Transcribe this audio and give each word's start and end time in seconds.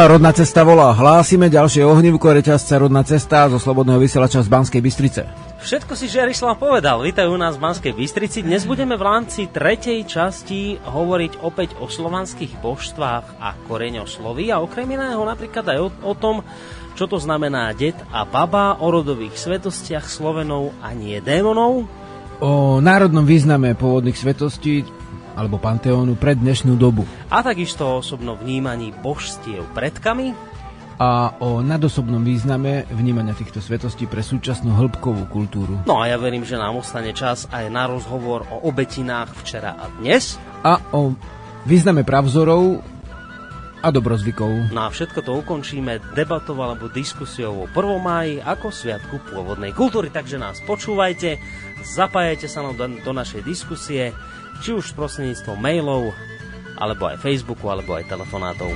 Rodná 0.00 0.32
cesta 0.32 0.64
volá. 0.64 0.96
Hlásime 0.96 1.52
ďalšie 1.52 1.84
ohnívko 1.84 2.32
reťazce 2.32 2.72
Rodná 2.80 3.04
cesta 3.04 3.50
zo 3.52 3.60
Slobodného 3.60 4.00
vysielača 4.00 4.40
z 4.40 4.48
Banskej 4.48 4.80
Bystrice. 4.80 5.28
Všetko 5.60 5.92
si 5.92 6.08
Žiarislav 6.08 6.56
povedal. 6.56 7.04
Vítajú 7.04 7.36
nás 7.36 7.60
v 7.60 7.68
Banskej 7.68 7.92
Bystrici. 7.92 8.40
Dnes 8.40 8.64
budeme 8.64 8.96
v 8.96 9.04
rámci 9.04 9.52
tretej 9.52 10.08
časti 10.08 10.80
hovoriť 10.80 11.44
opäť 11.44 11.76
o 11.76 11.90
slovanských 11.90 12.64
božstvách 12.64 13.44
a 13.44 13.52
koreňosloví 13.68 14.48
a 14.48 14.64
okrem 14.64 14.88
iného 14.88 15.20
napríklad 15.20 15.68
aj 15.68 15.78
o, 15.82 15.88
o 16.06 16.14
tom, 16.16 16.40
čo 16.96 17.04
to 17.04 17.20
znamená 17.20 17.74
det 17.76 17.98
a 18.08 18.24
baba, 18.24 18.80
o 18.80 18.88
rodových 18.88 19.36
svetostiach 19.36 20.08
Slovenov 20.08 20.72
a 20.80 20.96
nie 20.96 21.20
démonov. 21.20 21.84
O 22.40 22.80
národnom 22.80 23.28
význame 23.28 23.76
pôvodných 23.76 24.16
svetostí, 24.16 24.88
alebo 25.34 25.60
panteónu 25.60 26.16
pre 26.18 26.34
dnešnú 26.34 26.74
dobu. 26.74 27.06
A 27.30 27.42
takisto 27.44 27.86
o 27.86 27.98
osobnom 28.00 28.38
vnímaní 28.38 28.90
božstiev 28.90 29.66
predkami. 29.76 30.34
A 31.00 31.32
o 31.40 31.64
nadosobnom 31.64 32.20
význame 32.20 32.84
vnímania 32.92 33.32
týchto 33.32 33.64
svetostí 33.64 34.04
pre 34.04 34.20
súčasnú 34.20 34.76
hĺbkovú 34.76 35.32
kultúru. 35.32 35.80
No 35.88 35.96
a 35.96 36.12
ja 36.12 36.20
verím, 36.20 36.44
že 36.44 36.60
nám 36.60 36.76
ostane 36.76 37.16
čas 37.16 37.48
aj 37.48 37.72
na 37.72 37.88
rozhovor 37.88 38.44
o 38.52 38.68
obetinách 38.68 39.32
včera 39.40 39.80
a 39.80 39.88
dnes. 39.96 40.36
A 40.60 40.76
o 40.92 41.16
význame 41.64 42.04
pravzorov 42.04 42.84
a 43.80 43.88
dobrozvykov. 43.88 44.76
No 44.76 44.84
a 44.84 44.92
všetko 44.92 45.24
to 45.24 45.32
ukončíme 45.40 46.12
debatou 46.12 46.56
alebo 46.60 46.92
diskusiou 46.92 47.64
o 47.64 47.66
1. 47.66 47.72
máji 47.96 48.36
ako 48.44 48.68
Sviatku 48.68 49.24
pôvodnej 49.32 49.72
kultúry. 49.72 50.12
Takže 50.12 50.36
nás 50.36 50.60
počúvajte, 50.68 51.40
zapájajte 51.80 52.46
sa 52.46 52.60
do, 52.60 52.76
do 52.76 53.12
našej 53.16 53.40
diskusie 53.40 54.12
či 54.60 54.76
už 54.76 54.92
prostredníctvom 54.92 55.56
mailov, 55.56 56.12
alebo 56.76 57.08
aj 57.08 57.20
Facebooku, 57.24 57.72
alebo 57.72 57.96
aj 57.96 58.08
telefonátov. 58.08 58.68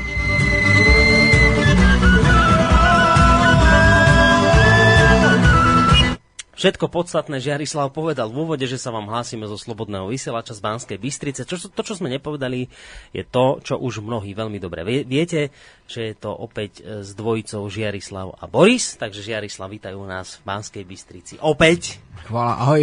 Všetko 6.54 6.88
podstatné 6.88 7.44
Žiarislav 7.44 7.92
povedal 7.92 8.32
v 8.32 8.40
úvode, 8.40 8.64
že 8.64 8.80
sa 8.80 8.88
vám 8.88 9.12
hlásime 9.12 9.44
zo 9.44 9.60
Slobodného 9.60 10.08
vysielača 10.08 10.56
z 10.56 10.64
Banskej 10.64 10.96
Bystrice. 10.96 11.44
Čo, 11.44 11.68
to, 11.68 11.82
čo 11.84 12.00
sme 12.00 12.08
nepovedali, 12.08 12.72
je 13.12 13.20
to, 13.20 13.60
čo 13.60 13.76
už 13.76 14.00
mnohí 14.00 14.32
veľmi 14.32 14.56
dobre 14.56 14.80
viete, 15.04 15.52
že 15.84 16.00
je 16.08 16.14
to 16.16 16.32
opäť 16.32 16.80
e, 16.80 17.04
s 17.04 17.12
dvojicou 17.12 17.68
Žiarislav 17.68 18.40
a 18.40 18.48
Boris. 18.48 18.96
Takže 18.96 19.20
Žiarislav, 19.20 19.68
vítajú 19.68 20.00
nás 20.08 20.40
v 20.40 20.48
Banskej 20.48 20.84
Bystrici. 20.88 21.34
Opäť. 21.44 22.00
Chvála, 22.24 22.54
ahoj. 22.56 22.82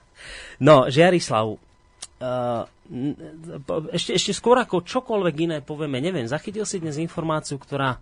no, 0.66 0.90
Žiarislav, 0.90 1.54
ešte, 3.90 4.12
ešte 4.14 4.32
skôr 4.32 4.56
ako 4.60 4.84
čokoľvek 4.86 5.36
iné 5.50 5.56
povieme, 5.60 5.98
neviem, 5.98 6.28
zachytil 6.28 6.62
si 6.64 6.78
dnes 6.78 7.00
informáciu, 7.00 7.58
ktorá 7.58 7.98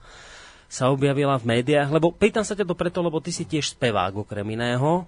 sa 0.73 0.89
objavila 0.89 1.37
v 1.37 1.61
médiách, 1.61 1.93
lebo 1.93 2.13
pýtam 2.13 2.45
sa 2.45 2.57
ťa 2.57 2.65
to 2.65 2.73
preto, 2.73 3.05
lebo 3.05 3.21
ty 3.21 3.29
si 3.29 3.45
tiež 3.45 3.77
spevák 3.77 4.17
okrem 4.25 4.57
iného. 4.57 5.05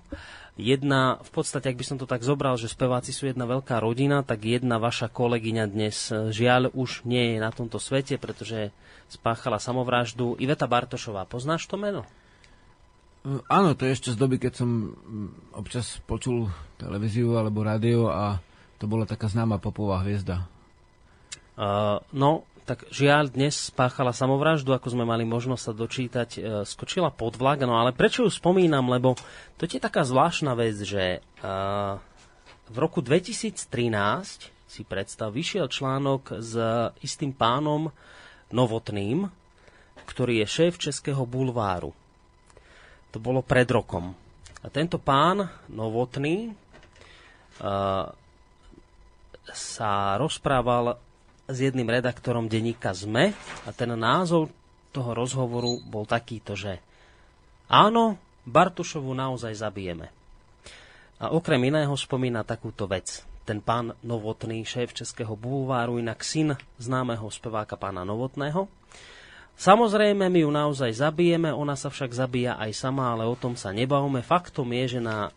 Jedna, 0.54 1.18
v 1.24 1.30
podstate, 1.34 1.66
ak 1.66 1.80
by 1.80 1.84
som 1.88 1.98
to 1.98 2.06
tak 2.06 2.22
zobral, 2.22 2.54
že 2.54 2.70
speváci 2.70 3.10
sú 3.10 3.26
jedna 3.26 3.42
veľká 3.42 3.82
rodina, 3.82 4.22
tak 4.22 4.46
jedna 4.46 4.78
vaša 4.78 5.10
kolegyňa 5.10 5.64
dnes 5.66 6.14
e, 6.14 6.30
žiaľ 6.30 6.70
už 6.70 7.02
nie 7.02 7.34
je 7.34 7.36
na 7.42 7.50
tomto 7.50 7.82
svete, 7.82 8.22
pretože 8.22 8.70
spáchala 9.10 9.58
samovraždu. 9.58 10.38
Iveta 10.38 10.70
Bartošová, 10.70 11.26
poznáš 11.26 11.66
to 11.66 11.74
meno? 11.74 12.06
Áno, 13.50 13.72
to 13.74 13.88
je 13.88 13.96
ešte 13.96 14.12
z 14.14 14.20
doby, 14.20 14.36
keď 14.36 14.62
som 14.62 14.94
občas 15.56 15.98
počul 16.04 16.52
televíziu 16.76 17.34
alebo 17.34 17.64
rádio 17.64 18.12
a 18.12 18.38
to 18.78 18.84
bola 18.90 19.06
taká 19.06 19.30
známa 19.30 19.62
popová 19.62 20.02
hviezda. 20.02 20.46
Uh, 21.54 22.02
no, 22.10 22.42
tak 22.66 22.88
žiaľ, 22.90 23.30
dnes 23.30 23.70
spáchala 23.70 24.10
samovraždu, 24.10 24.74
ako 24.74 24.96
sme 24.96 25.06
mali 25.06 25.22
možnosť 25.22 25.62
sa 25.62 25.72
dočítať, 25.72 26.28
uh, 26.34 26.42
skočila 26.66 27.14
pod 27.14 27.38
vlak, 27.38 27.62
no 27.62 27.78
ale 27.78 27.94
prečo 27.94 28.26
ju 28.26 28.30
spomínam, 28.32 28.90
lebo 28.90 29.14
to 29.60 29.68
je 29.68 29.78
taká 29.78 30.02
zvláštna 30.02 30.58
vec, 30.58 30.74
že 30.82 31.22
uh, 31.44 32.00
v 32.72 32.76
roku 32.80 33.04
2013 33.04 34.50
si 34.74 34.82
predstav, 34.82 35.30
vyšiel 35.30 35.70
článok 35.70 36.42
s 36.42 36.58
istým 36.98 37.30
pánom 37.30 37.94
Novotným, 38.50 39.30
ktorý 40.02 40.42
je 40.42 40.46
šéf 40.50 40.74
Českého 40.82 41.22
bulváru. 41.22 41.94
To 43.14 43.22
bolo 43.22 43.46
pred 43.46 43.70
rokom. 43.70 44.10
A 44.64 44.66
tento 44.74 44.98
pán 44.98 45.46
Novotný 45.70 46.50
uh, 46.50 48.10
sa 49.52 50.16
rozprával 50.16 50.96
s 51.44 51.56
jedným 51.60 51.88
redaktorom 51.88 52.48
denníka 52.48 52.96
ZME 52.96 53.36
a 53.68 53.70
ten 53.76 53.92
názov 53.92 54.48
toho 54.94 55.10
rozhovoru 55.12 55.82
bol 55.84 56.08
takýto, 56.08 56.56
že 56.56 56.80
áno, 57.68 58.16
Bartušovu 58.44 59.12
naozaj 59.12 59.56
zabijeme. 59.56 60.08
A 61.20 61.32
okrem 61.32 61.60
iného 61.68 61.92
spomína 61.96 62.44
takúto 62.44 62.84
vec. 62.84 63.24
Ten 63.44 63.60
pán 63.60 63.92
Novotný, 64.00 64.64
šéf 64.64 64.96
Českého 64.96 65.36
bulváru, 65.36 66.00
inak 66.00 66.24
syn 66.24 66.56
známeho 66.80 67.28
speváka 67.28 67.76
pána 67.76 68.04
Novotného. 68.04 68.68
Samozrejme, 69.54 70.26
my 70.26 70.40
ju 70.42 70.50
naozaj 70.50 70.90
zabijeme, 70.96 71.52
ona 71.52 71.78
sa 71.78 71.92
však 71.92 72.10
zabíja 72.10 72.58
aj 72.58 72.72
sama, 72.74 73.14
ale 73.14 73.28
o 73.28 73.36
tom 73.38 73.54
sa 73.54 73.70
nebavme. 73.70 74.24
Faktom 74.24 74.72
je, 74.72 74.98
že 74.98 75.00
na 75.00 75.30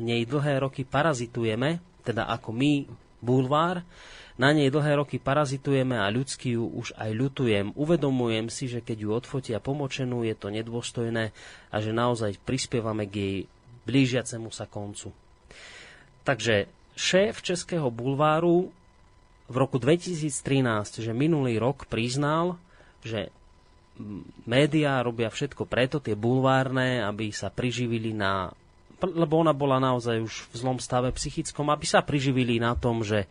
nej 0.00 0.24
dlhé 0.24 0.64
roky 0.64 0.82
parazitujeme, 0.82 1.78
teda 2.02 2.26
ako 2.26 2.50
my 2.56 2.72
bulvár. 3.22 3.86
Na 4.36 4.50
nej 4.50 4.68
dlhé 4.68 4.98
roky 4.98 5.22
parazitujeme 5.22 5.94
a 5.94 6.10
ľudský 6.10 6.58
ju 6.58 6.66
už 6.66 6.98
aj 6.98 7.10
ľutujem. 7.14 7.66
Uvedomujem 7.78 8.50
si, 8.50 8.66
že 8.66 8.82
keď 8.82 8.98
ju 8.98 9.10
odfotia 9.14 9.62
pomočenú, 9.62 10.26
je 10.26 10.34
to 10.34 10.50
nedôstojné 10.50 11.30
a 11.70 11.76
že 11.78 11.94
naozaj 11.94 12.42
prispievame 12.42 13.06
k 13.06 13.14
jej 13.14 13.38
blížiacemu 13.86 14.50
sa 14.50 14.66
koncu. 14.66 15.14
Takže 16.26 16.66
šéf 16.98 17.44
Českého 17.44 17.92
bulváru 17.92 18.74
v 19.46 19.54
roku 19.54 19.76
2013, 19.76 21.04
že 21.04 21.12
minulý 21.12 21.60
rok 21.60 21.84
priznal, 21.86 22.56
že 23.04 23.28
médiá 24.48 25.04
robia 25.04 25.28
všetko 25.28 25.68
preto, 25.68 26.00
tie 26.00 26.16
bulvárne, 26.16 27.04
aby 27.04 27.28
sa 27.34 27.52
priživili 27.52 28.16
na 28.16 28.54
lebo 29.10 29.42
ona 29.42 29.50
bola 29.50 29.82
naozaj 29.82 30.22
už 30.22 30.34
v 30.50 30.54
zlom 30.54 30.78
stave 30.78 31.10
psychickom, 31.14 31.70
aby 31.70 31.86
sa 31.86 32.02
priživili 32.02 32.62
na 32.62 32.78
tom, 32.78 33.02
že 33.02 33.26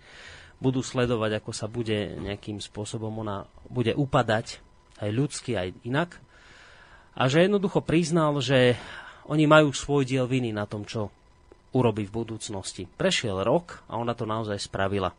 budú 0.61 0.85
sledovať, 0.85 1.41
ako 1.41 1.51
sa 1.51 1.65
bude 1.65 2.21
nejakým 2.21 2.61
spôsobom 2.61 3.23
ona 3.25 3.49
bude 3.65 3.97
upadať, 3.97 4.61
aj 5.01 5.09
ľudsky, 5.09 5.57
aj 5.57 5.73
inak. 5.81 6.21
A 7.17 7.25
že 7.25 7.43
jednoducho 7.43 7.81
priznal, 7.81 8.37
že 8.39 8.77
oni 9.25 9.49
majú 9.49 9.73
svoj 9.73 10.05
diel 10.05 10.29
viny 10.29 10.53
na 10.53 10.69
tom, 10.69 10.85
čo 10.85 11.09
urobí 11.73 12.05
v 12.05 12.15
budúcnosti. 12.23 12.85
Prešiel 12.85 13.41
rok 13.41 13.81
a 13.89 13.97
ona 13.97 14.13
to 14.13 14.29
naozaj 14.29 14.59
spravila. 14.61 15.11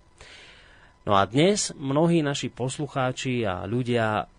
No 1.02 1.18
a 1.18 1.26
dnes 1.26 1.74
mnohí 1.74 2.22
naši 2.22 2.46
poslucháči 2.46 3.42
a 3.42 3.66
ľudia 3.66 4.30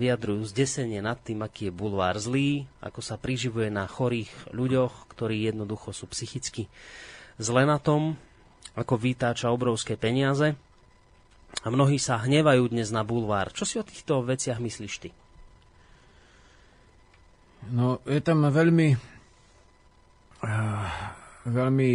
vyjadrujú 0.00 0.48
zdesenie 0.48 1.04
nad 1.04 1.20
tým, 1.20 1.44
aký 1.44 1.68
je 1.68 1.76
bulvár 1.76 2.16
zlý, 2.16 2.64
ako 2.80 3.04
sa 3.04 3.20
priživuje 3.20 3.68
na 3.68 3.84
chorých 3.84 4.32
ľuďoch, 4.56 5.12
ktorí 5.12 5.44
jednoducho 5.44 5.92
sú 5.92 6.08
psychicky 6.08 6.66
zle 7.36 7.68
na 7.68 7.76
tom, 7.76 8.16
ako 8.72 8.96
vytáča 8.96 9.52
obrovské 9.52 10.00
peniaze. 10.00 10.56
A 11.62 11.66
mnohí 11.70 12.02
sa 12.02 12.18
hnevajú 12.18 12.72
dnes 12.72 12.90
na 12.90 13.06
bulvár. 13.06 13.54
Čo 13.54 13.64
si 13.68 13.76
o 13.78 13.86
týchto 13.86 14.24
veciach 14.26 14.58
myslíš 14.58 14.94
ty? 14.98 15.10
No, 17.70 18.02
je 18.04 18.20
tam 18.20 18.44
veľmi 18.44 18.88
uh, 20.42 20.88
veľmi 21.48 21.90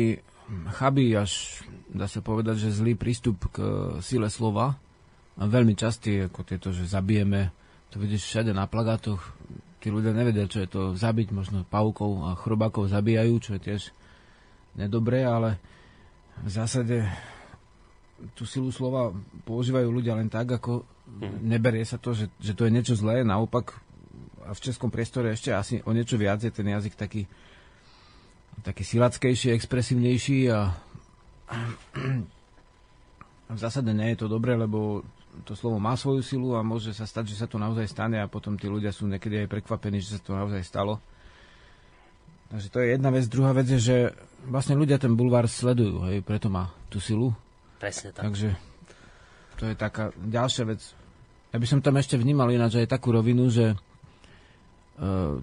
chabý 0.73 1.13
až 1.18 1.62
dá 1.89 2.06
sa 2.06 2.21
povedať, 2.21 2.69
že 2.69 2.77
zlý 2.77 2.94
prístup 2.97 3.50
k 3.53 3.57
e, 3.62 3.69
sile 4.01 4.29
slova. 4.29 4.77
A 5.39 5.47
veľmi 5.47 5.74
častý, 5.74 6.27
ako 6.27 6.44
tieto, 6.44 6.75
že 6.75 6.83
zabijeme, 6.83 7.56
to 7.89 7.97
vidíš 7.97 8.27
všade 8.27 8.51
na 8.51 8.68
plagátoch. 8.68 9.24
Tí 9.80 9.88
ľudia 9.88 10.12
nevedia, 10.12 10.51
čo 10.51 10.59
je 10.59 10.69
to 10.69 10.81
zabiť, 11.00 11.31
možno 11.31 11.63
pavukov 11.63 12.27
a 12.27 12.36
chrobákov 12.36 12.91
zabíjajú, 12.91 13.33
čo 13.39 13.51
je 13.56 13.62
tiež 13.63 13.81
nedobré, 14.75 15.24
ale 15.24 15.56
v 16.44 16.50
zásade 16.51 17.07
tú 18.36 18.44
silu 18.44 18.68
slova 18.75 19.15
používajú 19.47 19.88
ľudia 19.88 20.19
len 20.19 20.27
tak, 20.27 20.59
ako 20.59 20.83
mhm. 21.07 21.47
neberie 21.47 21.88
sa 21.88 21.95
to, 21.95 22.12
že, 22.12 22.27
že 22.44 22.51
to 22.51 22.68
je 22.68 22.75
niečo 22.75 23.00
zlé, 23.00 23.24
naopak 23.24 23.80
a 24.44 24.51
v 24.51 24.63
českom 24.65 24.89
priestore 24.89 25.30
ešte 25.30 25.53
asi 25.53 25.75
o 25.85 25.94
niečo 25.94 26.18
viac 26.18 26.42
je 26.42 26.50
ten 26.50 26.65
jazyk 26.65 26.97
taký 26.97 27.30
taký 28.59 28.83
silackejší, 28.83 29.56
expresívnejší 29.56 30.51
a 30.51 30.75
v 33.56 33.59
zásade 33.59 33.94
nie 33.95 34.13
je 34.13 34.25
to 34.25 34.27
dobré, 34.27 34.57
lebo 34.57 35.06
to 35.45 35.53
slovo 35.55 35.79
má 35.79 35.95
svoju 35.95 36.21
silu 36.21 36.57
a 36.57 36.65
môže 36.65 36.91
sa 36.91 37.07
stať, 37.07 37.33
že 37.33 37.39
sa 37.41 37.47
to 37.47 37.61
naozaj 37.61 37.85
stane 37.87 38.19
a 38.19 38.27
potom 38.27 38.59
tí 38.59 38.67
ľudia 38.67 38.91
sú 38.91 39.07
niekedy 39.07 39.45
aj 39.45 39.51
prekvapení, 39.51 40.01
že 40.01 40.17
sa 40.17 40.19
to 40.19 40.35
naozaj 40.35 40.61
stalo. 40.65 40.99
Takže 42.49 42.67
to 42.73 42.77
je 42.81 42.87
jedna 42.97 43.09
vec. 43.13 43.29
Druhá 43.29 43.53
vec 43.53 43.69
je, 43.69 43.79
že 43.79 43.97
vlastne 44.49 44.73
ľudia 44.73 44.97
ten 44.97 45.13
bulvár 45.13 45.45
sledujú, 45.45 46.09
hej, 46.09 46.25
preto 46.25 46.49
má 46.49 46.73
tú 46.89 46.97
silu. 46.97 47.31
Presne 47.77 48.09
tak. 48.09 48.25
Takže 48.25 48.57
to 49.61 49.63
je 49.69 49.75
taká 49.77 50.09
ďalšia 50.17 50.65
vec. 50.65 50.81
ja 51.53 51.57
by 51.61 51.67
som 51.69 51.79
tam 51.79 52.01
ešte 52.01 52.17
vnímal 52.17 52.49
ináč 52.49 52.81
aj 52.81 52.89
takú 52.89 53.13
rovinu, 53.13 53.47
že 53.53 53.77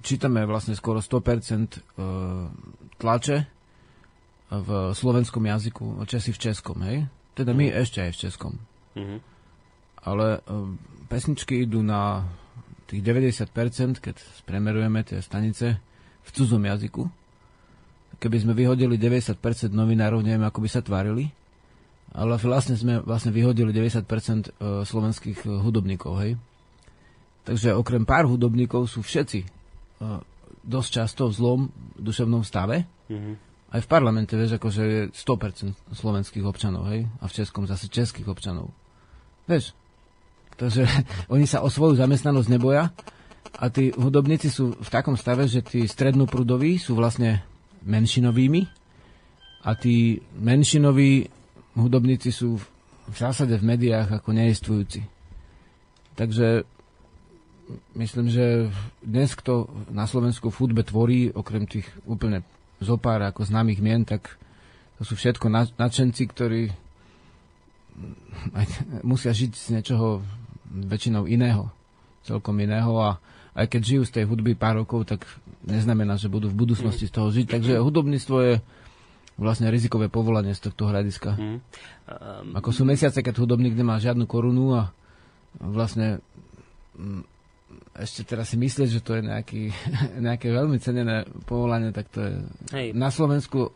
čítame 0.04 0.44
vlastne 0.44 0.76
skoro 0.76 1.00
100% 1.00 1.96
tlače 3.00 3.38
v 4.46 4.68
slovenskom 4.94 5.42
jazyku, 5.42 5.84
Česi 6.06 6.30
v 6.30 6.38
českom, 6.38 6.78
hej? 6.86 7.08
Teda 7.34 7.50
my 7.52 7.72
mm. 7.72 7.74
ešte 7.82 7.98
aj 8.00 8.10
v 8.14 8.18
českom. 8.20 8.52
Mm-hmm. 8.96 9.35
Ale 10.06 10.38
pesničky 11.10 11.66
idú 11.66 11.82
na 11.82 12.22
tých 12.86 13.02
90%, 13.02 13.98
keď 13.98 14.14
spremerujeme 14.42 15.02
tie 15.02 15.18
stanice 15.18 15.82
v 16.22 16.28
cudzom 16.30 16.62
jazyku. 16.62 17.02
Keby 18.16 18.36
sme 18.46 18.52
vyhodili 18.54 18.96
90% 18.96 19.38
novinárov, 19.74 20.22
neviem, 20.22 20.46
ako 20.46 20.62
by 20.64 20.68
sa 20.70 20.80
tvárili, 20.80 21.28
ale 22.16 22.38
vlastne 22.40 22.78
sme 22.78 23.02
vlastne 23.04 23.34
vyhodili 23.34 23.74
90% 23.74 24.06
e, 24.06 24.50
slovenských 24.86 25.38
e, 25.44 25.48
hudobníkov, 25.60 26.12
hej. 26.24 26.32
Takže 27.44 27.76
okrem 27.76 28.08
pár 28.08 28.24
hudobníkov 28.24 28.88
sú 28.88 29.04
všetci 29.04 29.40
e, 29.44 29.48
dosť 30.64 30.88
často 30.88 31.22
v 31.28 31.36
zlom 31.36 31.60
duševnom 32.00 32.40
stave. 32.40 32.88
Mm-hmm. 33.12 33.34
Aj 33.76 33.80
v 33.82 33.90
parlamente, 33.90 34.32
vieš, 34.32 34.56
akože 34.56 34.82
je 34.86 35.00
100% 35.12 35.92
slovenských 35.92 36.46
občanov, 36.46 36.88
hej, 36.88 37.04
a 37.20 37.24
v 37.28 37.36
Českom 37.36 37.68
zase 37.68 37.92
českých 37.92 38.32
občanov. 38.32 38.72
Vieš, 39.44 39.76
takže 40.56 40.88
oni 41.34 41.44
sa 41.48 41.62
o 41.62 41.68
svoju 41.68 41.96
zamestnanosť 42.00 42.48
neboja 42.50 42.92
a 43.56 43.72
tí 43.72 43.92
hudobníci 43.94 44.52
sú 44.52 44.76
v 44.76 44.88
takom 44.92 45.16
stave, 45.16 45.48
že 45.48 45.64
tí 45.64 45.88
strednoprudoví 45.88 46.76
sú 46.76 46.92
vlastne 46.92 47.40
menšinovými 47.86 48.68
a 49.64 49.72
tí 49.78 50.20
menšinoví 50.36 51.30
hudobníci 51.76 52.30
sú 52.32 52.60
v 53.06 53.16
zásade 53.16 53.54
v 53.56 53.64
médiách 53.64 54.18
ako 54.18 54.34
neistvujúci. 54.34 55.00
Takže 56.18 56.66
myslím, 57.94 58.28
že 58.32 58.72
dnes, 59.04 59.36
kto 59.36 59.68
na 59.92 60.08
Slovensku 60.08 60.50
v 60.50 60.58
hudbe 60.58 60.82
tvorí, 60.82 61.30
okrem 61.30 61.68
tých 61.68 61.86
úplne 62.08 62.42
zopár 62.82 63.22
ako 63.22 63.46
známych 63.46 63.80
mien, 63.80 64.02
tak 64.02 64.36
to 64.96 65.02
sú 65.04 65.14
všetko 65.14 65.52
nadšenci, 65.76 66.22
ktorí 66.28 66.62
musia 69.10 69.32
žiť 69.32 69.52
z 69.54 69.66
niečoho 69.76 70.24
väčšinou 70.76 71.24
iného, 71.24 71.72
celkom 72.26 72.60
iného 72.60 72.92
a 73.00 73.16
aj 73.56 73.72
keď 73.72 73.80
žijú 73.80 74.02
z 74.04 74.14
tej 74.20 74.24
hudby 74.28 74.52
pár 74.52 74.84
rokov, 74.84 75.08
tak 75.08 75.24
neznamená, 75.64 76.20
že 76.20 76.28
budú 76.28 76.52
v 76.52 76.60
budúcnosti 76.60 77.08
z 77.08 77.12
toho 77.16 77.32
žiť. 77.32 77.46
Takže 77.48 77.80
hudobníctvo 77.80 78.36
je 78.44 78.54
vlastne 79.40 79.72
rizikové 79.72 80.12
povolanie 80.12 80.52
z 80.52 80.68
tohto 80.68 80.92
hľadiska. 80.92 81.36
Mm. 81.36 81.40
Um, 81.40 81.60
Ako 82.56 82.72
sú 82.72 82.84
mesiace, 82.84 83.24
keď 83.24 83.40
hudobník 83.40 83.72
nemá 83.72 83.96
žiadnu 83.96 84.28
korunu 84.28 84.76
a 84.76 84.82
vlastne 85.60 86.20
mm, 86.96 87.24
ešte 87.96 88.28
teraz 88.28 88.52
si 88.52 88.60
myslieť, 88.60 88.88
že 88.88 89.00
to 89.00 89.16
je 89.16 89.22
nejaký, 89.24 89.62
nejaké 90.26 90.52
veľmi 90.52 90.76
cenené 90.80 91.24
povolanie, 91.48 91.92
tak 91.96 92.12
to 92.12 92.20
je 92.20 92.32
Hej. 92.76 92.88
na 92.92 93.08
Slovensku 93.08 93.72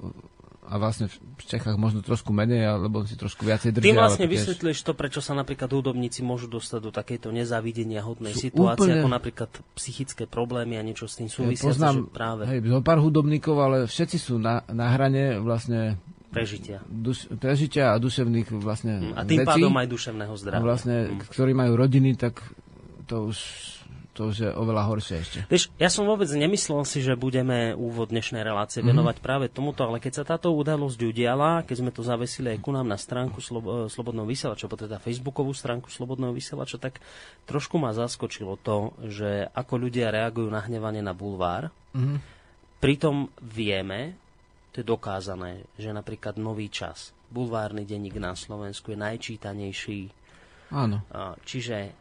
a 0.71 0.79
vlastne 0.79 1.11
v 1.11 1.43
Čechách 1.43 1.75
možno 1.75 1.99
trošku 1.99 2.31
menej, 2.31 2.63
alebo 2.63 3.03
si 3.03 3.19
trošku 3.19 3.43
viacej 3.43 3.75
držia. 3.75 3.91
Ty 3.91 3.99
vlastne 3.99 4.27
vysvetľuješ 4.31 4.79
to, 4.87 4.93
prečo 4.95 5.19
sa 5.19 5.35
napríklad 5.35 5.67
hudobníci 5.67 6.23
môžu 6.23 6.47
dostať 6.47 6.81
do 6.81 6.91
takejto 6.95 7.35
nezávidenia 7.35 8.07
hodnej 8.07 8.39
situácie, 8.39 8.87
úplne... 8.87 9.03
ako 9.03 9.09
napríklad 9.11 9.51
psychické 9.75 10.31
problémy 10.31 10.79
a 10.79 10.83
niečo 10.87 11.11
s 11.11 11.19
tým 11.19 11.27
súvisia. 11.27 11.67
Poznám, 11.67 12.07
práve... 12.07 12.47
hej, 12.47 12.63
pár 12.87 13.03
hudobníkov, 13.03 13.57
ale 13.59 13.77
všetci 13.91 14.17
sú 14.23 14.39
na, 14.39 14.63
na 14.71 14.95
hrane 14.95 15.43
vlastne 15.43 15.99
prežitia. 16.31 16.79
Duš, 16.87 17.27
prežitia 17.35 17.91
a 17.91 17.99
duševných 17.99 18.55
vlastne 18.63 19.11
mm, 19.11 19.19
A 19.19 19.23
tým 19.27 19.43
vecí, 19.43 19.51
pádom 19.51 19.75
aj 19.75 19.87
duševného 19.91 20.35
zdravia. 20.39 20.63
Vlastne, 20.63 20.97
mm. 21.11 21.35
ktorí 21.35 21.53
majú 21.53 21.73
rodiny, 21.75 22.15
tak 22.15 22.39
to 23.11 23.35
už 23.35 23.39
to 24.21 24.29
už 24.29 24.37
je 24.45 24.51
oveľa 24.53 24.85
horšie 24.85 25.17
ešte. 25.17 25.39
Vieš, 25.49 25.73
ja 25.81 25.89
som 25.89 26.05
vôbec 26.05 26.29
nemyslel 26.29 26.85
si, 26.85 27.01
že 27.01 27.17
budeme 27.17 27.73
úvod 27.73 28.13
dnešnej 28.13 28.45
relácie 28.45 28.85
mm-hmm. 28.85 28.93
venovať 28.93 29.17
práve 29.25 29.49
tomuto, 29.49 29.81
ale 29.89 29.97
keď 29.97 30.13
sa 30.21 30.25
táto 30.29 30.53
udalosť 30.53 31.01
udiala, 31.01 31.65
keď 31.65 31.77
sme 31.81 31.89
to 31.89 32.05
zavesili 32.05 32.53
aj 32.53 32.61
ku 32.61 32.69
nám 32.69 32.85
na 32.85 33.01
stránku 33.01 33.41
Slob- 33.41 33.89
Slobodného 33.89 34.29
vysielača, 34.29 34.69
teda 34.69 35.01
Facebookovú 35.01 35.57
stránku 35.57 35.89
Slobodného 35.89 36.37
vysielača, 36.37 36.77
tak 36.77 37.01
trošku 37.49 37.81
ma 37.81 37.97
zaskočilo 37.97 38.61
to, 38.61 38.93
že 39.09 39.49
ako 39.57 39.89
ľudia 39.89 40.13
reagujú 40.13 40.53
na 40.53 40.61
hnevanie 40.69 41.01
na 41.01 41.17
bulvár. 41.17 41.73
Mm-hmm. 41.97 42.19
Pritom 42.77 43.33
vieme, 43.41 44.21
to 44.77 44.85
je 44.85 44.87
dokázané, 44.87 45.65
že 45.81 45.97
napríklad 45.97 46.37
Nový 46.37 46.69
čas, 46.69 47.17
bulvárny 47.33 47.89
denník 47.89 48.21
na 48.21 48.37
Slovensku 48.37 48.93
je 48.93 49.01
najčítanejší. 49.01 50.01
Áno. 50.77 51.01
Čiže 51.49 51.97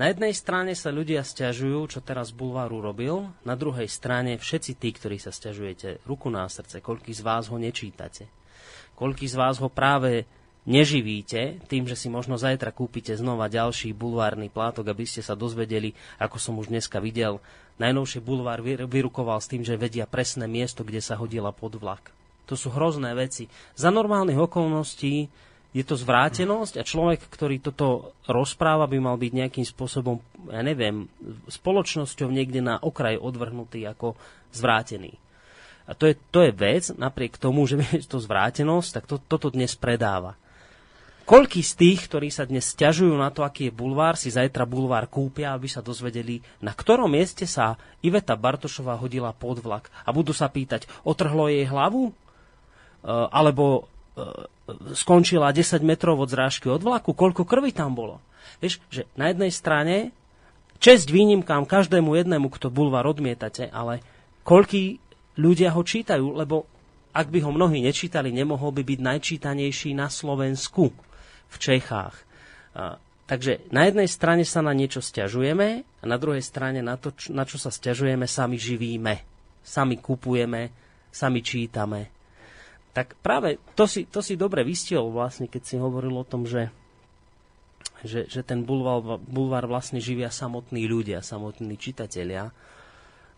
na 0.00 0.08
jednej 0.08 0.32
strane 0.32 0.72
sa 0.72 0.88
ľudia 0.88 1.20
stiažujú, 1.20 1.84
čo 1.92 2.00
teraz 2.00 2.32
Bulvár 2.32 2.72
urobil, 2.72 3.28
na 3.44 3.52
druhej 3.52 3.84
strane 3.84 4.40
všetci 4.40 4.80
tí, 4.80 4.96
ktorí 4.96 5.20
sa 5.20 5.28
stiažujete, 5.28 6.00
ruku 6.08 6.32
na 6.32 6.48
srdce, 6.48 6.80
koľký 6.80 7.12
z 7.12 7.20
vás 7.20 7.52
ho 7.52 7.60
nečítate. 7.60 8.24
Koľký 8.96 9.28
z 9.28 9.36
vás 9.36 9.60
ho 9.60 9.68
práve 9.68 10.24
neživíte 10.64 11.60
tým, 11.68 11.84
že 11.84 12.00
si 12.00 12.08
možno 12.08 12.40
zajtra 12.40 12.72
kúpite 12.72 13.12
znova 13.12 13.52
ďalší 13.52 13.92
bulvárny 13.92 14.48
plátok, 14.48 14.88
aby 14.88 15.04
ste 15.04 15.20
sa 15.20 15.36
dozvedeli, 15.36 15.92
ako 16.16 16.40
som 16.40 16.56
už 16.56 16.72
dneska 16.72 16.96
videl, 16.96 17.36
najnovšie 17.76 18.24
bulvár 18.24 18.64
vyrukoval 18.64 19.36
s 19.44 19.52
tým, 19.52 19.68
že 19.68 19.76
vedia 19.76 20.08
presné 20.08 20.48
miesto, 20.48 20.80
kde 20.80 21.04
sa 21.04 21.20
hodila 21.20 21.52
pod 21.52 21.76
vlak. 21.76 22.08
To 22.48 22.56
sú 22.56 22.72
hrozné 22.72 23.12
veci. 23.12 23.52
Za 23.76 23.92
normálnych 23.92 24.40
okolností 24.40 25.28
je 25.70 25.86
to 25.86 25.94
zvrátenosť 25.94 26.82
a 26.82 26.86
človek, 26.86 27.30
ktorý 27.30 27.62
toto 27.62 28.10
rozpráva, 28.26 28.90
by 28.90 28.98
mal 28.98 29.14
byť 29.14 29.32
nejakým 29.38 29.66
spôsobom, 29.66 30.18
ja 30.50 30.66
neviem, 30.66 31.06
spoločnosťou 31.46 32.26
niekde 32.26 32.58
na 32.58 32.82
okraj 32.82 33.14
odvrhnutý 33.14 33.86
ako 33.86 34.18
zvrátený. 34.50 35.14
A 35.86 35.94
to 35.94 36.10
je, 36.10 36.18
to 36.34 36.42
je 36.42 36.50
vec, 36.50 36.90
napriek 36.98 37.38
tomu, 37.38 37.70
že 37.70 37.78
je 38.02 38.02
to 38.02 38.18
zvrátenosť, 38.18 38.88
tak 38.98 39.04
to, 39.06 39.22
toto 39.22 39.54
dnes 39.54 39.78
predáva. 39.78 40.34
Koľký 41.22 41.62
z 41.62 41.78
tých, 41.78 42.10
ktorí 42.10 42.26
sa 42.34 42.42
dnes 42.42 42.66
stiažujú 42.66 43.14
na 43.14 43.30
to, 43.30 43.46
aký 43.46 43.70
je 43.70 43.76
bulvár, 43.78 44.18
si 44.18 44.34
zajtra 44.34 44.66
bulvár 44.66 45.06
kúpia, 45.06 45.54
aby 45.54 45.70
sa 45.70 45.78
dozvedeli, 45.78 46.42
na 46.58 46.74
ktorom 46.74 47.06
mieste 47.06 47.46
sa 47.46 47.78
Iveta 48.02 48.34
Bartošová 48.34 48.98
hodila 48.98 49.30
pod 49.30 49.62
vlak 49.62 49.86
a 50.02 50.10
budú 50.10 50.34
sa 50.34 50.50
pýtať, 50.50 50.90
otrhlo 51.06 51.46
jej 51.46 51.62
hlavu? 51.70 52.10
Uh, 53.00 53.30
alebo 53.30 53.86
E, 53.86 53.99
skončila 54.94 55.54
10 55.54 55.82
metrov 55.82 56.20
od 56.20 56.30
zrážky 56.30 56.68
od 56.68 56.82
vlaku, 56.82 57.14
koľko 57.16 57.46
krvi 57.46 57.74
tam 57.74 57.94
bolo. 57.96 58.22
Vieš, 58.58 58.82
že 58.92 59.08
na 59.16 59.30
jednej 59.30 59.50
strane 59.54 60.12
čest 60.80 61.08
výnimkám 61.08 61.68
každému 61.68 62.16
jednému, 62.18 62.48
kto 62.52 62.68
bulvár 62.72 63.08
odmietate, 63.08 63.68
ale 63.70 64.00
koľký 64.44 64.98
ľudia 65.40 65.72
ho 65.72 65.82
čítajú, 65.84 66.36
lebo 66.36 66.68
ak 67.10 67.26
by 67.26 67.42
ho 67.42 67.50
mnohí 67.50 67.82
nečítali, 67.82 68.30
nemohol 68.30 68.70
by 68.70 68.82
byť 68.86 69.00
najčítanejší 69.02 69.98
na 69.98 70.06
Slovensku, 70.06 70.94
v 71.50 71.56
Čechách. 71.58 72.14
Takže 73.26 73.66
na 73.74 73.86
jednej 73.86 74.06
strane 74.06 74.46
sa 74.46 74.62
na 74.62 74.70
niečo 74.70 75.02
stiažujeme 75.02 75.82
a 75.82 76.04
na 76.06 76.16
druhej 76.18 76.42
strane 76.42 76.82
na 76.82 76.94
to, 76.94 77.10
na 77.30 77.42
čo 77.42 77.58
sa 77.58 77.70
stiažujeme, 77.70 78.26
sami 78.26 78.58
živíme. 78.58 79.14
Sami 79.60 79.98
kupujeme, 79.98 80.70
sami 81.10 81.42
čítame, 81.42 82.19
tak 82.90 83.14
práve 83.22 83.62
to 83.78 83.86
si, 83.86 84.06
to 84.06 84.18
si 84.18 84.34
dobre 84.34 84.66
vystihol 84.66 85.14
vlastne, 85.14 85.46
keď 85.46 85.62
si 85.62 85.76
hovoril 85.78 86.14
o 86.18 86.26
tom, 86.26 86.42
že, 86.42 86.74
že, 88.02 88.26
že 88.26 88.42
ten 88.42 88.66
bulvár, 88.66 89.22
bulvár 89.22 89.70
vlastne 89.70 90.02
živia 90.02 90.28
samotní 90.30 90.90
ľudia, 90.90 91.22
samotní 91.22 91.78
čitatelia. 91.78 92.50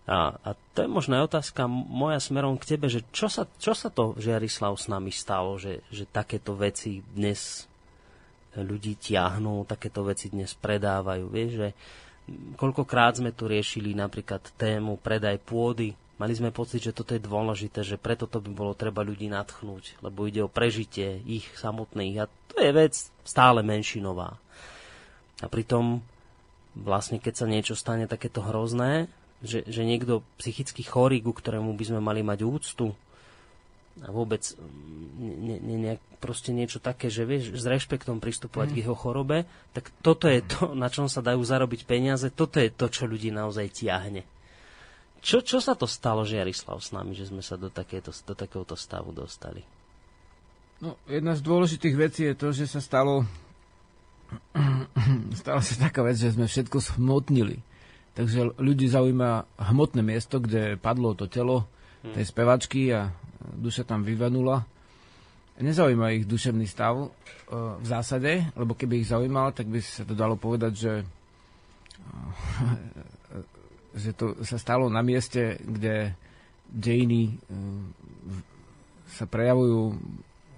A, 0.02 0.34
a 0.34 0.50
to 0.74 0.82
je 0.82 0.90
možno 0.90 1.14
aj 1.20 1.30
otázka 1.30 1.70
moja 1.70 2.18
smerom 2.18 2.58
k 2.58 2.74
tebe, 2.74 2.90
že 2.90 3.06
čo 3.14 3.30
sa, 3.30 3.46
čo 3.60 3.70
sa 3.70 3.86
to, 3.92 4.18
Žiarislav, 4.18 4.74
s 4.74 4.90
nami 4.90 5.14
stalo, 5.14 5.60
že, 5.60 5.84
že 5.94 6.10
takéto 6.10 6.58
veci 6.58 7.04
dnes 7.14 7.70
ľudí 8.58 8.98
tiahnú, 8.98 9.64
takéto 9.64 10.02
veci 10.04 10.28
dnes 10.28 10.52
predávajú. 10.58 11.24
Vieš, 11.30 11.52
že 11.54 11.68
koľkokrát 12.58 13.22
sme 13.22 13.30
tu 13.32 13.48
riešili 13.48 13.96
napríklad 13.96 14.42
tému 14.58 14.98
predaj 15.00 15.38
pôdy, 15.40 15.94
Mali 16.22 16.38
sme 16.38 16.54
pocit, 16.54 16.78
že 16.86 16.94
toto 16.94 17.18
je 17.18 17.26
dôležité, 17.26 17.82
že 17.82 17.98
preto 17.98 18.30
to 18.30 18.38
by 18.38 18.54
bolo 18.54 18.78
treba 18.78 19.02
ľudí 19.02 19.26
natchnúť, 19.26 19.98
lebo 20.06 20.30
ide 20.30 20.46
o 20.46 20.46
prežitie 20.46 21.18
ich 21.26 21.50
samotných 21.58 22.14
a 22.22 22.30
to 22.46 22.62
je 22.62 22.70
vec 22.70 22.94
stále 23.26 23.58
menšinová. 23.66 24.38
A 25.42 25.50
pritom 25.50 25.98
vlastne 26.78 27.18
keď 27.18 27.34
sa 27.42 27.46
niečo 27.50 27.74
stane 27.74 28.06
takéto 28.06 28.38
hrozné, 28.38 29.10
že, 29.42 29.66
že 29.66 29.82
niekto 29.82 30.22
psychicky 30.38 30.86
chorý, 30.86 31.18
ku 31.18 31.34
ktorému 31.34 31.74
by 31.74 31.84
sme 31.90 31.98
mali 31.98 32.22
mať 32.22 32.46
úctu 32.46 32.94
a 33.98 34.08
vôbec 34.14 34.40
ne, 35.18 35.58
ne, 35.58 35.76
ne, 35.76 35.94
proste 36.22 36.54
niečo 36.54 36.78
také, 36.78 37.10
že 37.10 37.26
vieš, 37.26 37.58
s 37.58 37.66
rešpektom 37.66 38.22
pristupovať 38.22 38.68
mm. 38.70 38.74
k 38.78 38.80
jeho 38.86 38.94
chorobe, 38.94 39.44
tak 39.74 39.90
toto 40.06 40.30
je 40.30 40.40
to, 40.46 40.78
na 40.78 40.86
čom 40.86 41.10
sa 41.10 41.18
dajú 41.18 41.42
zarobiť 41.42 41.82
peniaze, 41.82 42.30
toto 42.30 42.62
je 42.62 42.70
to, 42.70 42.86
čo 42.86 43.10
ľudí 43.10 43.34
naozaj 43.34 43.68
tiahne. 43.74 44.22
Čo, 45.22 45.38
čo 45.38 45.62
sa 45.62 45.78
to 45.78 45.86
stalo, 45.86 46.26
Žiarislav, 46.26 46.82
s 46.82 46.90
nami, 46.90 47.14
že 47.14 47.30
sme 47.30 47.46
sa 47.46 47.54
do, 47.54 47.70
takéto, 47.70 48.10
do 48.10 48.34
takéhoto 48.34 48.74
stavu 48.74 49.14
dostali? 49.14 49.62
No, 50.82 50.98
jedna 51.06 51.38
z 51.38 51.46
dôležitých 51.46 51.94
vecí 51.94 52.26
je 52.26 52.34
to, 52.34 52.50
že 52.50 52.66
sa 52.66 52.82
stalo 52.82 53.22
stala 55.40 55.60
sa 55.62 55.74
taká 55.78 56.02
vec, 56.02 56.18
že 56.18 56.34
sme 56.34 56.50
všetko 56.50 56.78
smotnili. 56.82 57.62
Takže 58.12 58.60
ľudí 58.60 58.90
zaujíma 58.90 59.46
hmotné 59.72 60.02
miesto, 60.04 60.36
kde 60.42 60.76
padlo 60.76 61.16
to 61.16 61.30
telo 61.30 61.64
hm. 62.04 62.18
tej 62.18 62.24
spevačky 62.28 62.92
a 62.92 63.14
duša 63.56 63.88
tam 63.88 64.04
vyvanula. 64.04 64.66
Nezaujíma 65.62 66.18
ich 66.18 66.26
duševný 66.26 66.66
stav 66.66 66.98
e, 66.98 67.08
v 67.78 67.86
zásade, 67.86 68.50
lebo 68.58 68.74
keby 68.74 68.98
ich 68.98 69.10
zaujímal, 69.14 69.54
tak 69.54 69.70
by 69.70 69.78
sa 69.78 70.02
to 70.02 70.18
dalo 70.18 70.34
povedať, 70.34 70.72
že, 70.74 70.92
že 73.92 74.16
to 74.16 74.40
sa 74.44 74.56
stalo 74.56 74.88
na 74.88 75.04
mieste, 75.04 75.60
kde 75.60 76.16
dejiny 76.72 77.28
e, 77.28 77.32
sa 79.12 79.28
prejavujú 79.28 79.96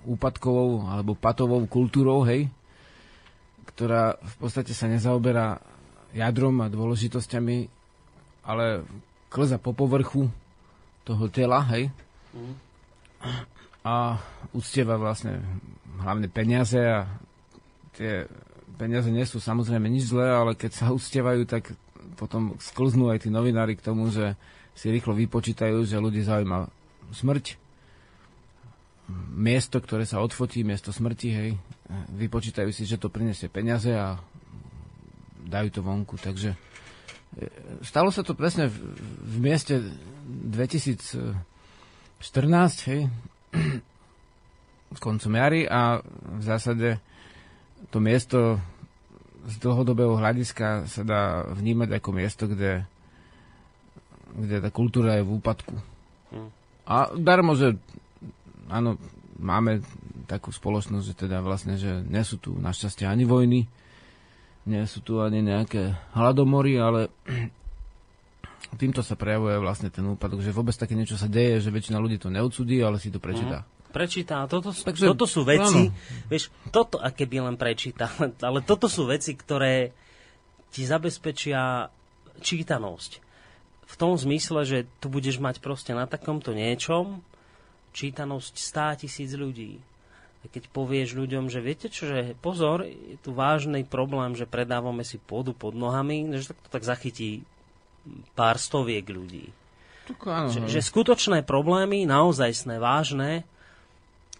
úpadkovou 0.07 0.87
alebo 0.87 1.19
patovou 1.19 1.65
kultúrou, 1.67 2.23
hej, 2.29 2.47
ktorá 3.75 4.15
v 4.21 4.35
podstate 4.39 4.71
sa 4.71 4.87
nezaoberá 4.87 5.59
jadrom 6.15 6.63
a 6.63 6.71
dôležitosťami, 6.71 7.67
ale 8.47 8.87
klza 9.33 9.59
po 9.59 9.75
povrchu 9.75 10.31
toho 11.03 11.27
tela, 11.27 11.65
hej. 11.75 11.91
A 13.83 14.23
uctieva 14.55 14.95
vlastne 14.95 15.43
hlavne 15.99 16.31
peniaze 16.31 16.79
a 16.79 17.09
tie 17.97 18.29
peniaze 18.77 19.11
nie 19.11 19.25
sú 19.27 19.43
samozrejme 19.43 19.87
nič 19.91 20.11
zlé, 20.13 20.31
ale 20.31 20.53
keď 20.55 20.71
sa 20.73 20.87
uctievajú, 20.95 21.47
tak 21.49 21.75
potom 22.15 22.55
sklznú 22.59 23.11
aj 23.11 23.27
tí 23.27 23.31
novinári 23.31 23.77
k 23.77 23.85
tomu, 23.85 24.09
že 24.09 24.35
si 24.75 24.91
rýchlo 24.91 25.15
vypočítajú, 25.15 25.87
že 25.87 26.03
ľudí 26.03 26.23
zaujíma 26.23 26.67
smrť, 27.15 27.57
miesto, 29.37 29.83
ktoré 29.83 30.09
sa 30.09 30.25
odfotí, 30.25 30.65
miesto 30.65 30.89
smrti, 30.89 31.29
hej, 31.29 31.51
vypočítajú 32.17 32.73
si, 32.73 32.89
že 32.89 32.97
to 32.97 33.13
prinesie 33.13 33.53
peniaze 33.53 33.93
a 33.93 34.17
dajú 35.45 35.69
to 35.69 35.85
vonku. 35.85 36.17
Takže 36.17 36.57
e, 36.57 36.59
stalo 37.85 38.09
sa 38.09 38.25
to 38.25 38.33
presne 38.33 38.73
v, 38.73 38.77
v 39.21 39.37
mieste 39.45 39.85
2014, 40.25 41.37
hej, 42.89 43.13
koncom 45.05 45.35
jary 45.35 45.67
a 45.67 45.99
v 46.39 46.43
zásade 46.43 47.03
to 47.91 47.99
miesto 47.99 48.63
z 49.45 49.55
dlhodobého 49.61 50.17
hľadiska 50.17 50.89
sa 50.89 51.03
dá 51.05 51.23
vnímať 51.53 52.01
ako 52.01 52.11
miesto, 52.17 52.45
kde, 52.49 52.89
kde 54.33 54.57
tá 54.65 54.71
kultúra 54.73 55.21
je 55.21 55.27
v 55.29 55.35
úpadku. 55.37 55.75
Hm. 56.33 56.51
A 56.89 57.13
darmo, 57.17 57.53
že 57.57 57.77
áno, 58.73 58.97
máme 59.37 59.85
takú 60.25 60.49
spoločnosť, 60.49 61.05
že 61.05 61.15
teda 61.29 61.45
vlastne, 61.45 61.77
že 61.77 62.01
nie 62.05 62.25
sú 62.25 62.41
tu 62.41 62.57
našťastie 62.57 63.05
ani 63.05 63.29
vojny, 63.29 63.69
nie 64.65 64.83
sú 64.89 65.05
tu 65.05 65.21
ani 65.21 65.45
nejaké 65.45 65.93
hladomory, 66.17 66.81
ale 66.81 67.13
týmto 68.81 69.05
sa 69.05 69.17
prejavuje 69.17 69.61
vlastne 69.61 69.93
ten 69.93 70.05
úpadok, 70.09 70.41
že 70.41 70.57
vôbec 70.57 70.73
také 70.73 70.97
niečo 70.97 71.21
sa 71.21 71.29
deje, 71.29 71.61
že 71.61 71.69
väčšina 71.69 72.01
ľudí 72.01 72.17
to 72.17 72.33
neodsudí, 72.33 72.81
ale 72.81 72.97
si 72.97 73.13
to 73.13 73.21
prečíta. 73.21 73.65
Mm 73.65 73.74
prečíta. 73.95 74.43
Toto, 74.51 74.75
Takže, 74.75 75.15
toto 75.15 75.31
sú 75.31 75.47
veci, 75.47 75.87
áno. 75.87 76.27
vieš, 76.27 76.51
toto 76.75 76.99
aké 76.99 77.31
by 77.31 77.47
len 77.47 77.57
prečíta, 77.57 78.11
ale 78.49 78.59
toto 78.67 78.91
sú 78.91 79.07
veci, 79.07 79.39
ktoré 79.39 79.95
ti 80.75 80.83
zabezpečia 80.83 81.87
čítanosť. 82.43 83.23
V 83.87 83.95
tom 83.95 84.19
zmysle, 84.19 84.67
že 84.67 84.79
tu 84.99 85.07
budeš 85.07 85.39
mať 85.39 85.63
proste 85.63 85.95
na 85.95 86.11
takomto 86.11 86.51
niečom 86.51 87.23
čítanosť 87.95 88.59
100 88.59 89.03
tisíc 89.07 89.31
ľudí. 89.39 89.79
A 90.43 90.51
keď 90.51 90.69
povieš 90.75 91.15
ľuďom, 91.15 91.49
že 91.49 91.63
viete 91.63 91.87
čo, 91.89 92.11
že 92.11 92.35
pozor, 92.43 92.85
je 92.85 93.17
tu 93.23 93.33
vážny 93.33 93.87
problém, 93.87 94.35
že 94.35 94.51
predávame 94.51 95.07
si 95.07 95.17
pôdu 95.17 95.55
pod 95.55 95.73
nohami, 95.73 96.27
že 96.37 96.53
tak 96.53 96.59
to 96.59 96.69
tak 96.69 96.85
zachytí 96.85 97.47
pár 98.37 98.61
stoviek 98.61 99.07
ľudí. 99.09 99.55
Áno, 100.29 100.53
že, 100.53 100.69
že 100.69 100.85
skutočné 100.85 101.49
problémy, 101.49 102.05
naozajstné, 102.05 102.77
vážne, 102.77 103.49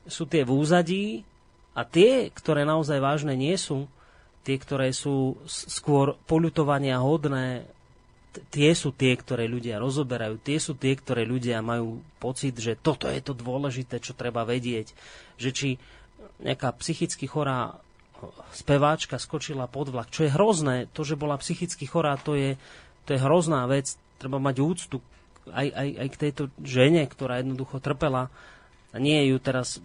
sú 0.05 0.29
tie 0.29 0.45
v 0.45 0.53
úzadí 0.53 1.05
a 1.75 1.83
tie, 1.83 2.29
ktoré 2.31 2.63
naozaj 2.63 3.01
vážne 3.01 3.35
nie 3.35 3.57
sú, 3.57 3.89
tie, 4.45 4.57
ktoré 4.61 4.93
sú 4.93 5.41
skôr 5.49 6.21
poľutovania 6.29 7.01
hodné, 7.01 7.65
tie 8.51 8.75
sú 8.75 8.93
tie, 8.93 9.15
ktoré 9.15 9.47
ľudia 9.47 9.81
rozoberajú, 9.81 10.43
tie 10.43 10.59
sú 10.59 10.75
tie, 10.75 10.99
ktoré 10.99 11.25
ľudia 11.25 11.65
majú 11.65 12.03
pocit, 12.19 12.55
že 12.59 12.77
toto 12.77 13.07
je 13.07 13.21
to 13.23 13.33
dôležité, 13.33 14.03
čo 14.03 14.13
treba 14.13 14.43
vedieť. 14.43 14.93
Že 15.39 15.51
či 15.55 15.69
nejaká 16.43 16.75
psychicky 16.83 17.31
chorá 17.31 17.79
speváčka 18.57 19.21
skočila 19.21 19.69
pod 19.69 19.93
vlak, 19.93 20.11
čo 20.11 20.27
je 20.27 20.35
hrozné, 20.35 20.91
to, 20.91 21.05
že 21.05 21.19
bola 21.19 21.39
psychicky 21.39 21.85
chorá, 21.85 22.17
to 22.17 22.35
je, 22.35 22.57
to 23.05 23.15
je 23.15 23.21
hrozná 23.21 23.69
vec, 23.69 23.95
treba 24.19 24.41
mať 24.41 24.57
úctu 24.65 24.99
aj, 25.53 25.69
aj, 25.69 25.89
aj 26.01 26.09
k 26.09 26.21
tejto 26.21 26.43
žene, 26.65 27.05
ktorá 27.05 27.41
jednoducho 27.41 27.83
trpela 27.83 28.33
a 28.95 28.97
nie 29.03 29.35
ju 29.35 29.43
teraz... 29.43 29.83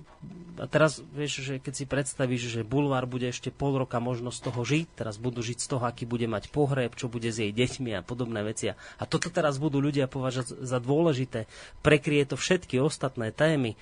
A 0.59 0.67
teraz, 0.67 0.99
vieš, 1.15 1.39
že 1.39 1.55
keď 1.55 1.73
si 1.73 1.85
predstavíš, 1.87 2.51
že 2.51 2.67
bulvár 2.67 3.07
bude 3.07 3.31
ešte 3.31 3.47
pol 3.47 3.79
roka 3.79 3.95
možno 4.03 4.27
z 4.27 4.43
toho 4.43 4.59
žiť, 4.59 4.87
teraz 4.91 5.15
budú 5.15 5.39
žiť 5.39 5.55
z 5.55 5.67
toho, 5.71 5.87
aký 5.87 6.03
bude 6.03 6.27
mať 6.27 6.51
pohreb, 6.51 6.99
čo 6.99 7.07
bude 7.07 7.31
s 7.31 7.39
jej 7.39 7.55
deťmi 7.55 7.95
a 7.95 8.03
podobné 8.03 8.43
veci. 8.43 8.67
A 8.75 9.03
toto 9.07 9.31
teraz 9.31 9.55
budú 9.55 9.79
ľudia 9.79 10.11
považať 10.11 10.59
za 10.59 10.77
dôležité. 10.83 11.47
Prekrie 11.79 12.27
to 12.27 12.35
všetky 12.35 12.75
ostatné 12.75 13.31
témy 13.31 13.79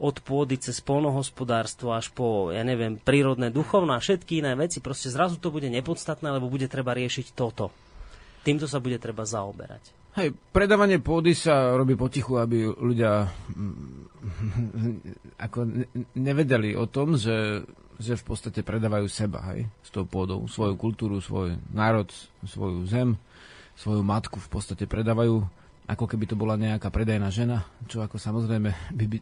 od 0.00 0.16
pôdy 0.24 0.56
cez 0.56 0.80
polnohospodárstvo 0.80 1.92
až 1.92 2.08
po, 2.10 2.48
ja 2.50 2.64
neviem, 2.64 2.96
prírodné, 2.96 3.52
duchovné 3.52 4.00
a 4.00 4.02
všetky 4.02 4.40
iné 4.40 4.56
veci. 4.56 4.80
Proste 4.80 5.12
zrazu 5.12 5.36
to 5.36 5.52
bude 5.52 5.68
nepodstatné, 5.68 6.40
lebo 6.40 6.48
bude 6.48 6.72
treba 6.72 6.96
riešiť 6.96 7.36
toto. 7.36 7.68
Týmto 8.48 8.64
sa 8.64 8.80
bude 8.80 8.96
treba 8.96 9.28
zaoberať. 9.28 10.03
Hej, 10.14 10.30
predávanie 10.54 11.02
pôdy 11.02 11.34
sa 11.34 11.74
robí 11.74 11.98
potichu, 11.98 12.38
aby 12.38 12.70
ľudia 12.70 13.26
ako 15.44 15.90
nevedeli 16.14 16.78
o 16.78 16.86
tom, 16.86 17.18
že, 17.18 17.66
že 17.98 18.14
v 18.14 18.22
podstate 18.22 18.62
predávajú 18.62 19.10
seba, 19.10 19.42
hej, 19.50 19.66
s 19.82 19.90
tou 19.90 20.06
pôdou, 20.06 20.46
svoju 20.46 20.78
kultúru, 20.78 21.18
svoj 21.18 21.58
národ, 21.74 22.06
svoju 22.46 22.86
zem, 22.86 23.18
svoju 23.74 24.06
matku 24.06 24.38
v 24.38 24.48
podstate 24.54 24.86
predávajú, 24.86 25.42
ako 25.90 26.04
keby 26.06 26.30
to 26.30 26.38
bola 26.38 26.54
nejaká 26.54 26.94
predajná 26.94 27.26
žena, 27.34 27.66
čo 27.90 27.98
ako 27.98 28.14
samozrejme 28.14 28.70
by, 28.94 29.04
by 29.10 29.18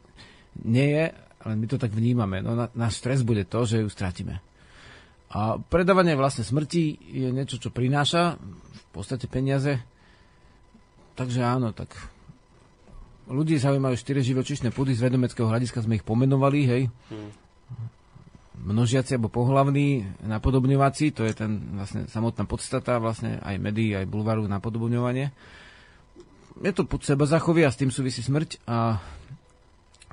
nie 0.68 0.88
je, 0.92 1.04
ale 1.40 1.52
my 1.56 1.66
to 1.72 1.80
tak 1.80 1.96
vnímame. 1.96 2.44
No 2.44 2.68
náš 2.76 3.00
stres 3.00 3.24
bude 3.24 3.48
to, 3.48 3.64
že 3.64 3.80
ju 3.80 3.88
stratíme. 3.88 4.44
A 5.32 5.56
predávanie 5.56 6.20
vlastne 6.20 6.44
smrti 6.44 7.00
je 7.00 7.32
niečo, 7.32 7.56
čo 7.56 7.72
prináša 7.72 8.36
v 8.36 8.82
podstate 8.92 9.24
peniaze, 9.24 9.80
Takže 11.12 11.44
áno, 11.44 11.76
tak 11.76 11.92
ľudí 13.28 13.60
zaujímajú 13.60 13.94
štyri 13.96 14.24
živočišné 14.24 14.72
púdy 14.72 14.96
z 14.96 15.04
vedomeckého 15.08 15.48
hľadiska 15.48 15.84
sme 15.84 16.00
ich 16.00 16.06
pomenovali, 16.06 16.60
hej. 16.64 16.82
Hmm. 17.12 17.30
Množiaci 18.62 19.18
alebo 19.18 19.32
pohlavní, 19.32 20.06
napodobňovací, 20.22 21.10
to 21.10 21.26
je 21.26 21.34
ten 21.34 21.76
vlastne 21.76 22.06
samotná 22.06 22.46
podstata 22.46 23.02
vlastne 23.02 23.42
aj 23.42 23.58
médií, 23.58 23.92
aj 23.96 24.06
bulvaru 24.06 24.46
napodobňovanie. 24.46 25.34
Je 26.62 26.72
to 26.72 26.86
pod 26.86 27.02
seba 27.02 27.26
zachovia 27.26 27.72
s 27.72 27.80
tým 27.80 27.90
súvisí 27.90 28.22
smrť 28.22 28.62
a 28.68 29.02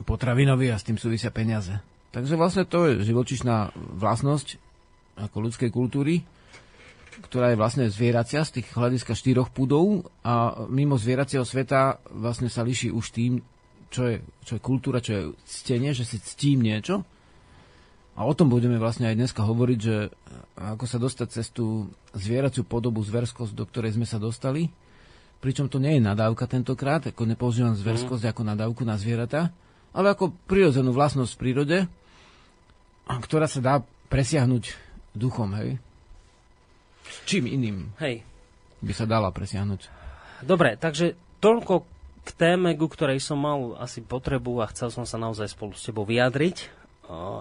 potravinový 0.08 0.72
a 0.74 0.80
s 0.80 0.88
tým 0.88 0.98
súvisia 0.98 1.30
peniaze. 1.30 1.78
Takže 2.10 2.40
vlastne 2.40 2.66
to 2.66 2.90
je 2.90 3.06
živočišná 3.06 3.76
vlastnosť 3.76 4.58
ako 5.20 5.38
ľudskej 5.46 5.70
kultúry 5.70 6.26
ktorá 7.20 7.52
je 7.52 7.60
vlastne 7.60 7.86
zvieracia 7.92 8.42
z 8.48 8.60
tých 8.62 8.68
hľadiska 8.74 9.14
štyroch 9.14 9.52
púdov 9.52 10.08
a 10.24 10.66
mimo 10.72 10.96
zvieracieho 10.96 11.44
sveta 11.44 12.00
vlastne 12.10 12.48
sa 12.48 12.64
líši 12.64 12.90
už 12.90 13.06
tým, 13.12 13.44
čo 13.92 14.08
je, 14.08 14.16
čo 14.46 14.58
je 14.58 14.62
kultúra, 14.62 15.04
čo 15.04 15.12
je 15.14 15.24
ctenie, 15.46 15.92
že 15.92 16.08
si 16.08 16.18
ctím 16.18 16.64
niečo. 16.64 17.04
A 18.20 18.28
o 18.28 18.36
tom 18.36 18.52
budeme 18.52 18.76
vlastne 18.76 19.08
aj 19.08 19.16
dneska 19.16 19.48
hovoriť, 19.48 19.80
že 19.80 20.12
ako 20.60 20.86
sa 20.88 21.00
dostať 21.00 21.28
cez 21.32 21.48
tú 21.56 21.88
zvieraciu 22.12 22.68
podobu, 22.68 23.00
zverskosť, 23.00 23.56
do 23.56 23.64
ktorej 23.64 23.96
sme 23.96 24.04
sa 24.04 24.20
dostali. 24.20 24.68
Pričom 25.40 25.72
to 25.72 25.80
nie 25.80 25.96
je 25.96 26.04
nadávka 26.04 26.44
tentokrát, 26.44 27.00
ako 27.08 27.24
nepoužívam 27.24 27.80
zverskosť 27.80 28.28
mm. 28.28 28.32
ako 28.36 28.42
nadávku 28.44 28.84
na 28.84 29.00
zvieratá, 29.00 29.56
ale 29.96 30.12
ako 30.12 30.36
prirodzenú 30.52 30.92
vlastnosť 30.92 31.32
v 31.32 31.40
prírode, 31.40 31.78
ktorá 33.08 33.48
sa 33.48 33.64
dá 33.64 33.74
presiahnuť 34.12 34.76
duchom, 35.16 35.56
hej. 35.56 35.80
Čím 37.26 37.50
iným 37.50 37.78
Hej. 38.02 38.22
by 38.82 38.94
sa 38.94 39.06
dala 39.10 39.30
presiahnuť? 39.34 39.82
Dobre, 40.46 40.80
takže 40.80 41.20
toľko 41.44 41.84
k 42.24 42.30
téme, 42.36 42.76
ku 42.78 42.86
ktorej 42.86 43.20
som 43.24 43.42
mal 43.42 43.76
asi 43.82 44.06
potrebu 44.06 44.62
a 44.62 44.70
chcel 44.70 44.94
som 44.94 45.04
sa 45.08 45.18
naozaj 45.18 45.50
spolu 45.50 45.74
s 45.74 45.88
tebou 45.88 46.06
vyjadriť. 46.06 46.78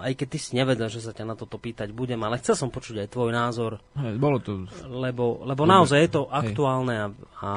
Aj 0.00 0.08
keď 0.16 0.26
ty 0.32 0.38
si 0.40 0.56
nevedel, 0.56 0.88
že 0.88 1.04
sa 1.04 1.12
ťa 1.12 1.28
na 1.28 1.36
toto 1.36 1.60
pýtať 1.60 1.92
budem, 1.92 2.16
ale 2.24 2.40
chcel 2.40 2.56
som 2.56 2.72
počuť 2.72 3.04
aj 3.04 3.12
tvoj 3.12 3.30
názor. 3.36 3.84
Hej, 4.00 4.16
bolo 4.16 4.40
to... 4.40 4.64
Lebo, 4.88 5.44
lebo 5.44 5.68
naozaj 5.68 6.08
je 6.08 6.10
to 6.16 6.22
aktuálne 6.24 6.94
a, 6.96 7.06
a 7.44 7.50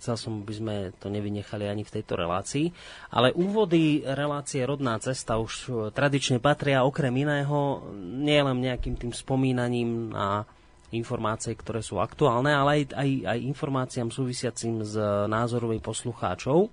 chcel 0.00 0.16
som, 0.16 0.40
aby 0.40 0.54
sme 0.56 0.74
to 0.96 1.12
nevynechali 1.12 1.68
ani 1.68 1.84
v 1.84 2.00
tejto 2.00 2.16
relácii. 2.16 2.72
Ale 3.12 3.36
úvody 3.36 4.00
relácie 4.00 4.64
Rodná 4.64 4.96
cesta 5.04 5.36
už 5.36 5.68
tradične 5.92 6.40
patria 6.40 6.80
okrem 6.80 7.12
iného 7.12 7.84
nielen 8.00 8.64
nejakým 8.64 8.96
tým 8.96 9.12
spomínaním 9.12 10.16
na 10.16 10.48
informácie, 10.92 11.56
ktoré 11.56 11.80
sú 11.80 11.98
aktuálne, 11.98 12.52
ale 12.52 12.84
aj, 12.84 12.96
aj, 12.96 13.10
aj 13.32 13.38
informáciám 13.48 14.08
súvisiacim 14.12 14.84
s 14.84 14.94
názorovej 15.26 15.80
poslucháčov. 15.80 16.68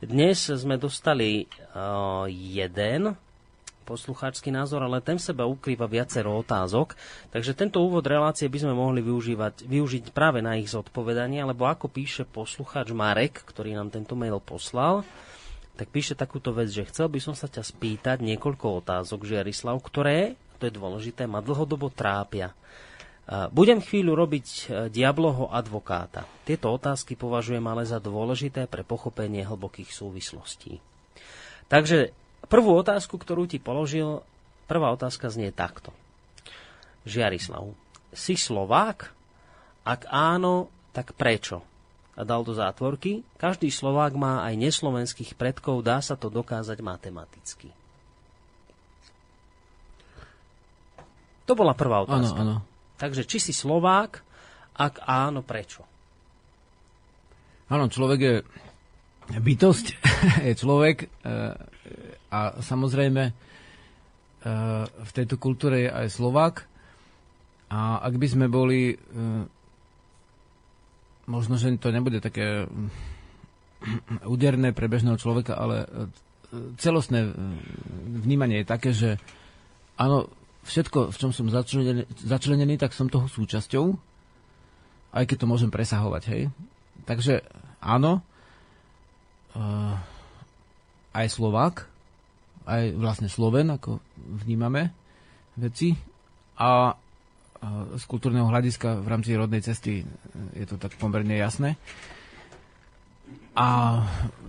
Dnes 0.00 0.48
sme 0.48 0.80
dostali 0.80 1.44
uh, 1.44 2.24
jeden 2.28 3.12
poslucháčsky 3.84 4.54
názor, 4.54 4.86
ale 4.86 5.02
ten 5.02 5.18
v 5.18 5.26
sebe 5.26 5.42
ukrýva 5.42 5.90
viacero 5.90 6.38
otázok. 6.38 6.94
Takže 7.34 7.58
tento 7.58 7.82
úvod 7.82 8.06
relácie 8.06 8.46
by 8.46 8.58
sme 8.62 8.74
mohli 8.78 9.02
využívať, 9.02 9.66
využiť 9.66 10.04
práve 10.14 10.38
na 10.38 10.54
ich 10.54 10.70
zodpovedanie, 10.70 11.42
lebo 11.42 11.66
ako 11.66 11.90
píše 11.90 12.22
poslucháč 12.22 12.94
Marek, 12.94 13.42
ktorý 13.42 13.74
nám 13.74 13.90
tento 13.90 14.14
mail 14.14 14.38
poslal, 14.38 15.02
tak 15.74 15.90
píše 15.90 16.14
takúto 16.14 16.54
vec, 16.54 16.70
že 16.70 16.86
chcel 16.86 17.10
by 17.10 17.18
som 17.18 17.34
sa 17.34 17.50
ťa 17.50 17.66
spýtať 17.66 18.22
niekoľko 18.22 18.84
otázok, 18.84 19.26
Žiarislav, 19.26 19.80
ktoré, 19.82 20.38
to 20.62 20.68
je 20.68 20.76
dôležité, 20.76 21.26
ma 21.26 21.42
dlhodobo 21.42 21.90
trápia. 21.90 22.54
Budem 23.30 23.78
chvíľu 23.78 24.18
robiť 24.18 24.46
e, 24.50 24.62
diabloho 24.90 25.54
advokáta. 25.54 26.26
Tieto 26.42 26.74
otázky 26.74 27.14
považujem 27.14 27.62
ale 27.62 27.86
za 27.86 28.02
dôležité 28.02 28.66
pre 28.66 28.82
pochopenie 28.82 29.46
hlbokých 29.46 29.94
súvislostí. 29.94 30.82
Takže 31.70 32.10
prvú 32.50 32.74
otázku, 32.74 33.14
ktorú 33.14 33.46
ti 33.46 33.62
položil, 33.62 34.26
prvá 34.66 34.90
otázka 34.90 35.30
znie 35.30 35.54
takto. 35.54 35.94
Žiarislav, 37.06 37.70
si 38.10 38.34
Slovák? 38.34 39.14
Ak 39.86 40.10
áno, 40.10 40.66
tak 40.90 41.14
prečo? 41.14 41.62
A 42.18 42.26
dal 42.26 42.42
do 42.42 42.50
zátvorky, 42.50 43.22
každý 43.38 43.70
Slovák 43.70 44.18
má 44.18 44.42
aj 44.42 44.58
neslovenských 44.58 45.38
predkov, 45.38 45.86
dá 45.86 46.02
sa 46.02 46.18
to 46.18 46.34
dokázať 46.34 46.82
matematicky. 46.82 47.70
To 51.46 51.54
bola 51.54 51.78
prvá 51.78 52.02
otázka. 52.02 52.42
Áno, 52.42 52.58
áno. 52.58 52.69
Takže 53.00 53.24
či 53.24 53.40
si 53.40 53.52
Slovák, 53.56 54.20
ak 54.76 55.00
áno, 55.08 55.40
prečo? 55.40 55.88
Áno, 57.72 57.88
človek 57.88 58.20
je 58.20 58.34
bytosť, 59.40 59.86
je 60.48 60.54
človek 60.58 60.96
e, 61.00 61.08
a 62.28 62.40
samozrejme 62.60 63.22
e, 63.24 63.32
v 64.84 65.10
tejto 65.16 65.40
kultúre 65.40 65.88
je 65.88 65.90
aj 65.90 66.06
Slovák 66.12 66.56
a 67.72 68.04
ak 68.04 68.14
by 68.20 68.26
sme 68.28 68.46
boli 68.52 68.92
e, 68.92 68.96
možno, 71.24 71.56
že 71.56 71.72
to 71.80 71.88
nebude 71.88 72.20
také 72.20 72.68
úderné 74.28 74.76
pre 74.76 74.92
bežného 74.92 75.16
človeka, 75.16 75.56
ale 75.56 75.88
celostné 76.76 77.32
vnímanie 78.20 78.60
je 78.60 78.66
také, 78.68 78.90
že 78.92 79.16
áno, 79.96 80.28
všetko, 80.64 81.12
v 81.12 81.16
čom 81.16 81.30
som 81.32 81.48
začlenený, 82.20 82.74
tak 82.76 82.92
som 82.92 83.08
toho 83.08 83.26
súčasťou, 83.26 83.84
aj 85.16 85.24
keď 85.26 85.36
to 85.42 85.50
môžem 85.50 85.70
presahovať, 85.72 86.22
hej. 86.30 86.42
Takže 87.08 87.42
áno, 87.82 88.20
uh, 89.56 89.94
aj 91.16 91.26
Slovák, 91.32 91.88
aj 92.68 92.94
vlastne 92.94 93.26
Sloven, 93.32 93.72
ako 93.74 93.98
vnímame 94.44 94.92
veci, 95.56 95.96
a 96.60 96.92
uh, 96.92 97.96
z 97.96 98.04
kultúrneho 98.04 98.46
hľadiska 98.46 99.00
v 99.00 99.08
rámci 99.08 99.32
rodnej 99.34 99.64
cesty 99.64 100.04
je 100.54 100.66
to 100.68 100.76
tak 100.76 100.94
pomerne 101.00 101.34
jasné. 101.34 101.80
A 103.56 104.00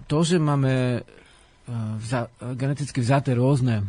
to, 0.05 0.21
že 0.21 0.37
máme 0.37 1.01
vza, 1.97 2.29
geneticky 2.53 3.01
vzaté 3.01 3.33
rôzne 3.33 3.81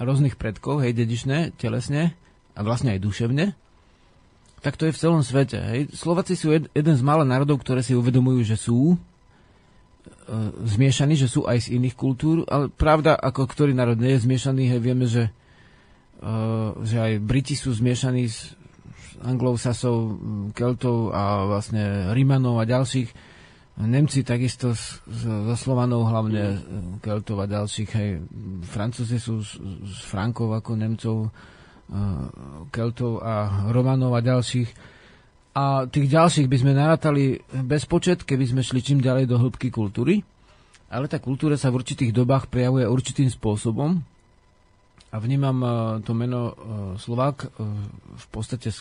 rôznych 0.00 0.36
predkov, 0.36 0.84
hej, 0.84 0.92
dedičné, 0.92 1.56
telesne 1.56 2.12
a 2.56 2.60
vlastne 2.60 2.92
aj 2.92 3.00
duševne, 3.00 3.56
tak 4.60 4.76
to 4.76 4.88
je 4.88 4.94
v 4.96 5.00
celom 5.00 5.22
svete. 5.22 5.60
Hej. 5.60 5.80
Slováci 5.94 6.34
sú 6.34 6.52
jed, 6.52 6.66
jeden 6.74 6.96
z 6.96 7.02
mála 7.04 7.22
národov, 7.22 7.62
ktoré 7.62 7.84
si 7.84 7.94
uvedomujú, 7.94 8.42
že 8.42 8.56
sú 8.58 8.94
e, 8.94 8.96
zmiešaní, 10.64 11.14
že 11.14 11.30
sú 11.30 11.46
aj 11.46 11.68
z 11.70 11.78
iných 11.78 11.96
kultúr, 11.96 12.42
ale 12.48 12.68
pravda, 12.72 13.14
ako 13.16 13.46
ktorý 13.46 13.72
národ 13.72 13.96
nie 13.96 14.16
je 14.16 14.24
zmiešaný, 14.26 14.64
hej, 14.74 14.80
vieme, 14.82 15.06
že, 15.06 15.30
e, 16.18 16.30
že 16.82 16.96
aj 16.98 17.12
Briti 17.22 17.54
sú 17.54 17.72
zmiešaní 17.72 18.24
s, 18.26 18.56
Anglousasov, 19.22 20.20
Keltov 20.52 21.16
a 21.16 21.48
vlastne 21.48 22.12
Rimanov 22.12 22.60
a 22.60 22.68
ďalších 22.68 23.08
Nemci 23.76 24.24
takisto 24.24 24.72
zo 25.04 25.52
Slovanov, 25.52 26.08
hlavne. 26.08 26.56
Keltov 27.04 27.44
a 27.44 27.46
ďalších, 27.46 27.90
hej, 27.92 28.24
Francúzi 28.64 29.20
sú 29.20 29.44
z, 29.44 29.60
z 29.84 29.96
Frankov 30.00 30.56
ako 30.56 30.80
Nemcov, 30.80 31.16
uh, 31.28 31.28
Keltov 32.72 33.20
a 33.20 33.68
Romanov 33.68 34.16
a 34.16 34.24
ďalších. 34.24 34.96
A 35.60 35.84
tých 35.92 36.08
ďalších 36.08 36.48
by 36.48 36.56
sme 36.56 36.72
narátali 36.72 37.36
bez 37.64 37.84
počet, 37.84 38.24
keby 38.24 38.48
sme 38.48 38.64
šli 38.64 38.80
čím 38.80 39.04
ďalej 39.04 39.28
do 39.28 39.36
hĺbky 39.36 39.68
kultúry. 39.68 40.24
Ale 40.88 41.04
tá 41.04 41.20
kultúra 41.20 41.60
sa 41.60 41.68
v 41.68 41.84
určitých 41.84 42.16
dobách 42.16 42.48
prejavuje 42.48 42.88
určitým 42.88 43.28
spôsobom. 43.28 44.00
A 45.12 45.16
vnímam 45.20 45.58
uh, 45.60 45.72
to 46.00 46.16
meno 46.16 46.40
uh, 46.48 46.54
Slovák 46.96 47.52
v 48.16 48.26
podstate 48.32 48.72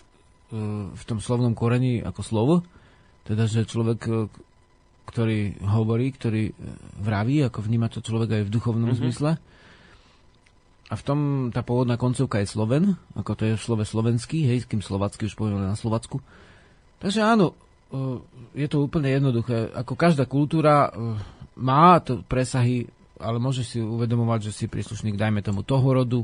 v 0.95 1.03
tom 1.03 1.19
slovnom 1.19 1.51
koreni 1.51 1.99
ako 1.99 2.21
slovo. 2.23 2.55
Teda, 3.25 3.49
že 3.49 3.67
človek 3.67 4.29
ktorý 5.06 5.62
hovorí, 5.63 6.12
ktorý 6.12 6.44
e, 6.50 6.54
vraví, 7.00 7.46
ako 7.46 7.62
vníma 7.62 7.88
to 7.88 8.02
človek 8.02 8.41
aj 8.41 8.44
v 8.50 8.54
duchovnom 8.54 8.89
mm-hmm. 8.91 9.02
zmysle. 9.06 9.32
A 10.86 10.94
v 10.94 11.06
tom 11.06 11.20
tá 11.50 11.65
pôvodná 11.65 11.98
koncovka 11.98 12.41
je 12.41 12.50
Sloven, 12.50 12.94
ako 13.18 13.32
to 13.34 13.44
je 13.50 13.54
v 13.58 13.63
slove 13.63 13.86
slovenský, 13.86 14.46
hej, 14.46 14.65
s 14.65 14.70
kým 14.70 14.86
slovacky 14.86 15.26
už 15.26 15.34
povedal 15.34 15.62
na 15.62 15.78
Slovacku. 15.78 16.22
Takže 17.02 17.22
áno, 17.22 17.54
e, 17.54 18.65
je 18.65 18.68
to 18.70 18.86
úplne 18.86 19.10
jednoduché. 19.10 19.74
Ako 19.74 19.98
každá 19.98 20.30
kultúra 20.30 20.89
e, 20.89 21.18
má 21.58 21.98
to 22.02 22.22
presahy, 22.26 22.89
ale 23.18 23.39
môžeš 23.39 23.65
si 23.65 23.80
uvedomovať, 23.80 24.52
že 24.52 24.52
si 24.52 24.65
príslušník, 24.68 25.15
dajme 25.15 25.39
tomu, 25.46 25.63
toho 25.63 25.86
rodu, 25.86 26.22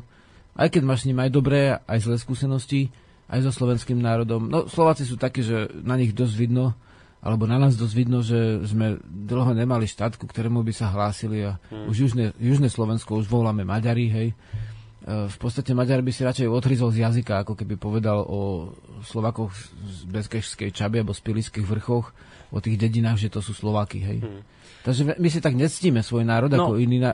aj 0.57 0.67
keď 0.67 0.81
máš 0.83 1.07
s 1.07 1.07
ním 1.07 1.23
aj 1.23 1.31
dobré, 1.31 1.79
aj 1.87 2.03
zlé 2.03 2.15
skúsenosti, 2.19 2.91
aj 3.31 3.47
so 3.47 3.51
slovenským 3.55 3.95
národom. 3.95 4.51
No, 4.51 4.67
Slováci 4.67 5.07
sú 5.07 5.15
takí, 5.15 5.39
že 5.39 5.71
na 5.87 5.95
nich 5.95 6.11
dosť 6.11 6.35
vidno, 6.35 6.75
alebo 7.21 7.45
na 7.45 7.61
nás 7.61 7.77
dosť 7.77 7.93
vidno, 7.93 8.25
že 8.25 8.65
sme 8.65 8.97
dlho 9.05 9.53
nemali 9.53 9.85
štát, 9.85 10.17
ku 10.17 10.25
ktorému 10.25 10.65
by 10.65 10.73
sa 10.73 10.89
hlásili 10.89 11.45
a 11.45 11.61
hmm. 11.69 11.85
už 11.85 11.95
južné, 12.09 12.25
južné 12.41 12.67
Slovensko 12.67 13.21
už 13.21 13.29
voláme 13.29 13.61
Maďari, 13.61 14.09
hej. 14.09 14.27
E, 14.33 14.35
v 15.29 15.37
podstate 15.37 15.77
Maďar 15.77 16.01
by 16.01 16.09
si 16.09 16.25
radšej 16.25 16.49
odhryzol 16.49 16.89
z 16.89 17.05
jazyka, 17.05 17.45
ako 17.45 17.53
keby 17.53 17.77
povedal 17.77 18.25
o 18.25 18.73
Slovakoch 19.05 19.53
z 19.85 20.09
Bezkešskej 20.09 20.73
Čaby 20.73 21.05
alebo 21.05 21.13
z 21.13 21.21
Piliských 21.21 21.65
vrchoch, 21.69 22.09
o 22.51 22.57
tých 22.57 22.81
dedinách, 22.81 23.21
že 23.21 23.29
to 23.29 23.39
sú 23.39 23.53
Slováky, 23.53 24.01
hej. 24.01 24.19
Hmm. 24.25 24.41
Takže 24.81 25.13
my 25.21 25.29
si 25.29 25.39
tak 25.45 25.53
nectíme 25.53 26.01
svoj 26.01 26.25
národ 26.25 26.49
no. 26.49 26.73
ako 26.73 26.81
iný, 26.81 27.05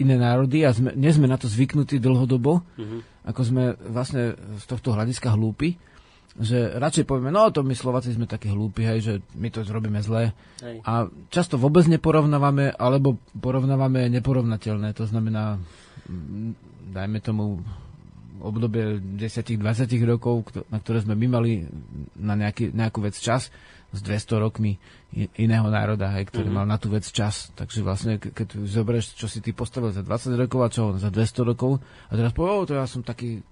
iné 0.00 0.16
národy 0.16 0.64
a 0.64 0.72
sme, 0.72 0.96
nie 0.96 1.12
sme 1.12 1.28
na 1.28 1.36
to 1.36 1.44
zvyknutí 1.44 2.00
dlhodobo, 2.00 2.64
mm-hmm. 2.64 3.28
ako 3.28 3.40
sme 3.44 3.76
vlastne 3.84 4.32
z 4.56 4.64
tohto 4.64 4.96
hľadiska 4.96 5.36
hlúpi 5.36 5.76
že 6.40 6.80
radšej 6.80 7.04
povieme, 7.04 7.28
no 7.28 7.52
to 7.52 7.60
my 7.60 7.76
Slováci 7.76 8.16
sme 8.16 8.24
takí 8.24 8.48
hlúpi, 8.48 8.88
hej, 8.88 8.98
že 9.04 9.14
my 9.36 9.52
to 9.52 9.68
zrobíme 9.68 10.00
zle. 10.00 10.32
Hej. 10.64 10.80
A 10.88 11.12
často 11.28 11.60
vôbec 11.60 11.84
neporovnávame, 11.84 12.72
alebo 12.72 13.20
porovnávame 13.36 14.08
neporovnateľné. 14.08 14.96
To 14.96 15.04
znamená, 15.04 15.60
dajme 16.88 17.20
tomu 17.20 17.60
obdobie 18.42 18.98
10-20 19.20 19.60
rokov, 20.08 20.50
na 20.72 20.82
ktoré 20.82 21.04
sme 21.04 21.14
my 21.14 21.26
mali 21.30 21.62
na 22.18 22.34
nejaký, 22.34 22.74
nejakú 22.74 23.04
vec 23.04 23.14
čas, 23.20 23.52
s 23.92 24.00
200 24.00 24.40
rokmi 24.40 24.80
iného 25.36 25.68
národa, 25.68 26.16
hej, 26.16 26.32
ktorý 26.32 26.48
mm-hmm. 26.48 26.64
mal 26.64 26.66
na 26.66 26.80
tú 26.80 26.88
vec 26.88 27.04
čas. 27.04 27.52
Takže 27.52 27.84
vlastne, 27.84 28.16
keď 28.16 28.64
zoberieš, 28.64 29.20
čo 29.20 29.28
si 29.28 29.44
ty 29.44 29.52
postavil 29.52 29.92
za 29.92 30.00
20 30.00 30.32
rokov 30.40 30.60
a 30.64 30.72
čo 30.72 30.82
za 30.96 31.12
200 31.12 31.44
rokov, 31.44 31.76
a 32.08 32.12
teraz 32.16 32.32
povie, 32.32 32.72
to 32.72 32.80
ja 32.80 32.88
som 32.88 33.04
taký 33.04 33.44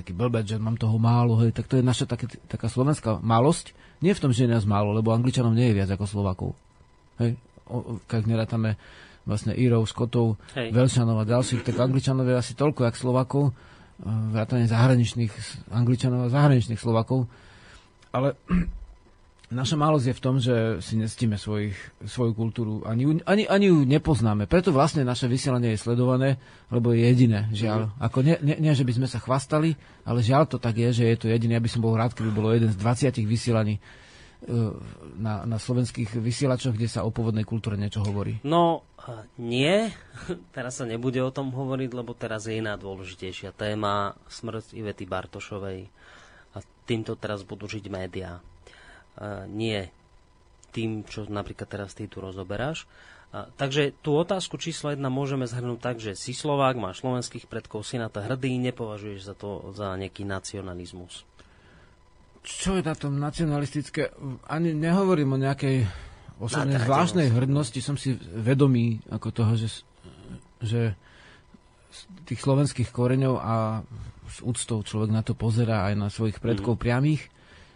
taký 0.00 0.16
blbec, 0.16 0.48
že 0.48 0.56
mám 0.56 0.80
toho 0.80 0.96
málo, 0.96 1.36
hej, 1.44 1.52
tak 1.52 1.68
to 1.68 1.76
je 1.76 1.84
naša 1.84 2.08
také, 2.08 2.26
taká 2.48 2.72
slovenská 2.72 3.20
malosť. 3.20 3.76
Nie 4.00 4.16
v 4.16 4.22
tom, 4.24 4.32
že 4.32 4.48
je 4.48 4.52
nás 4.52 4.64
málo, 4.64 4.96
lebo 4.96 5.12
Angličanov 5.12 5.52
nie 5.52 5.70
je 5.70 5.76
viac 5.76 5.90
ako 5.92 6.08
Slovakov. 6.08 6.50
Hej, 7.20 7.36
o, 7.68 8.00
keď 8.08 8.24
nerátame 8.24 8.80
vlastne 9.28 9.52
Írov, 9.52 9.84
Skotov, 9.84 10.40
hej. 10.56 10.72
Velšanov 10.72 11.20
a 11.20 11.28
ďalších, 11.28 11.62
tak 11.62 11.76
Angličanov 11.76 12.24
je 12.24 12.40
asi 12.40 12.56
toľko, 12.56 12.88
jak 12.88 12.96
Slovakov, 12.96 13.52
vrátane 14.00 14.64
zahraničných 14.64 15.32
Angličanov 15.68 16.26
a 16.26 16.32
zahraničných 16.32 16.80
Slovakov. 16.80 17.28
Ale 18.16 18.34
naša 19.50 19.76
malosť 19.76 20.06
je 20.10 20.14
v 20.16 20.22
tom, 20.22 20.36
že 20.38 20.54
si 20.80 20.94
nectíme 20.94 21.34
svojich, 21.34 21.74
svoju 22.06 22.32
kultúru, 22.38 22.86
ani, 22.86 23.22
ani, 23.26 23.44
ani 23.50 23.66
ju 23.68 23.82
nepoznáme. 23.82 24.46
Preto 24.46 24.70
vlastne 24.70 25.02
naše 25.02 25.26
vysielanie 25.26 25.74
je 25.74 25.82
sledované, 25.82 26.38
lebo 26.70 26.94
je 26.94 27.02
jediné, 27.02 27.50
žiaľ. 27.50 27.90
Mm. 27.90 27.92
Ako 27.98 28.18
nie, 28.22 28.36
nie, 28.40 28.56
nie, 28.62 28.72
že 28.72 28.86
by 28.86 28.92
sme 29.02 29.08
sa 29.10 29.18
chvastali, 29.18 29.74
ale 30.06 30.22
žiaľ 30.22 30.46
to 30.46 30.56
tak 30.62 30.78
je, 30.78 31.02
že 31.02 31.04
je 31.10 31.16
to 31.18 31.26
jediné. 31.26 31.58
Ja 31.58 31.62
by 31.62 31.70
som 31.70 31.82
bol 31.82 31.98
rád, 31.98 32.14
keby 32.14 32.30
bolo 32.30 32.54
jeden 32.54 32.70
z 32.70 32.78
20 32.78 33.20
vysielaní 33.26 33.82
na, 35.20 35.44
na 35.44 35.58
slovenských 35.60 36.16
vysielačoch, 36.16 36.72
kde 36.72 36.88
sa 36.88 37.04
o 37.04 37.12
pôvodnej 37.12 37.44
kultúre 37.44 37.76
niečo 37.76 38.00
hovorí? 38.00 38.40
No, 38.40 38.88
nie. 39.36 39.92
Teraz 40.56 40.80
sa 40.80 40.88
nebude 40.88 41.20
o 41.20 41.34
tom 41.34 41.52
hovoriť, 41.52 41.90
lebo 41.92 42.16
teraz 42.16 42.48
je 42.48 42.56
iná 42.56 42.80
dôležitejšia 42.80 43.52
téma 43.52 44.16
smrť 44.32 44.72
Ivety 44.72 45.04
Bartošovej. 45.04 45.88
A 46.56 46.58
týmto 46.88 47.14
teraz 47.14 47.44
budú 47.46 47.68
žiť 47.68 47.84
médiá. 47.92 48.40
Nie 49.50 49.90
tým, 50.70 51.02
čo 51.02 51.26
napríklad 51.26 51.66
teraz 51.66 51.92
ty 51.98 52.06
tu 52.06 52.22
rozoberáš. 52.22 52.86
A, 53.30 53.46
takže 53.46 53.94
tú 54.02 54.18
otázku 54.18 54.58
číslo 54.58 54.90
1 54.90 54.98
môžeme 55.06 55.46
zhrnúť 55.46 55.78
tak, 55.78 55.96
že 56.02 56.18
si 56.18 56.34
Slovák, 56.34 56.74
máš 56.74 57.02
slovenských 57.02 57.46
predkov, 57.46 57.86
si 57.86 57.94
na 57.94 58.10
to 58.10 58.18
hrdý, 58.18 58.58
nepovažuješ 58.58 59.20
za 59.22 59.34
to 59.38 59.70
za 59.70 59.94
nejaký 59.94 60.26
nacionalizmus. 60.26 61.22
Čo 62.42 62.80
je 62.80 62.82
na 62.82 62.96
tom 62.96 63.20
nacionalistické? 63.20 64.10
Ani 64.50 64.74
nehovorím 64.74 65.36
o 65.36 65.38
nejakej 65.38 65.86
osobnej 66.40 66.80
zvláštnej 66.80 67.28
hrdnosti, 67.30 67.78
som 67.84 67.94
si 68.00 68.16
vedomý 68.16 68.98
ako 69.12 69.28
toho, 69.30 69.52
že, 69.60 69.84
že 70.64 70.96
tých 72.24 72.40
slovenských 72.40 72.90
koreňov 72.90 73.34
a 73.36 73.84
s 74.30 74.40
úctou 74.40 74.80
človek 74.80 75.10
na 75.12 75.22
to 75.22 75.36
pozera 75.36 75.86
aj 75.90 75.94
na 76.00 76.08
svojich 76.08 76.40
predkov 76.40 76.78
mm. 76.78 76.82
priamých, 76.82 77.22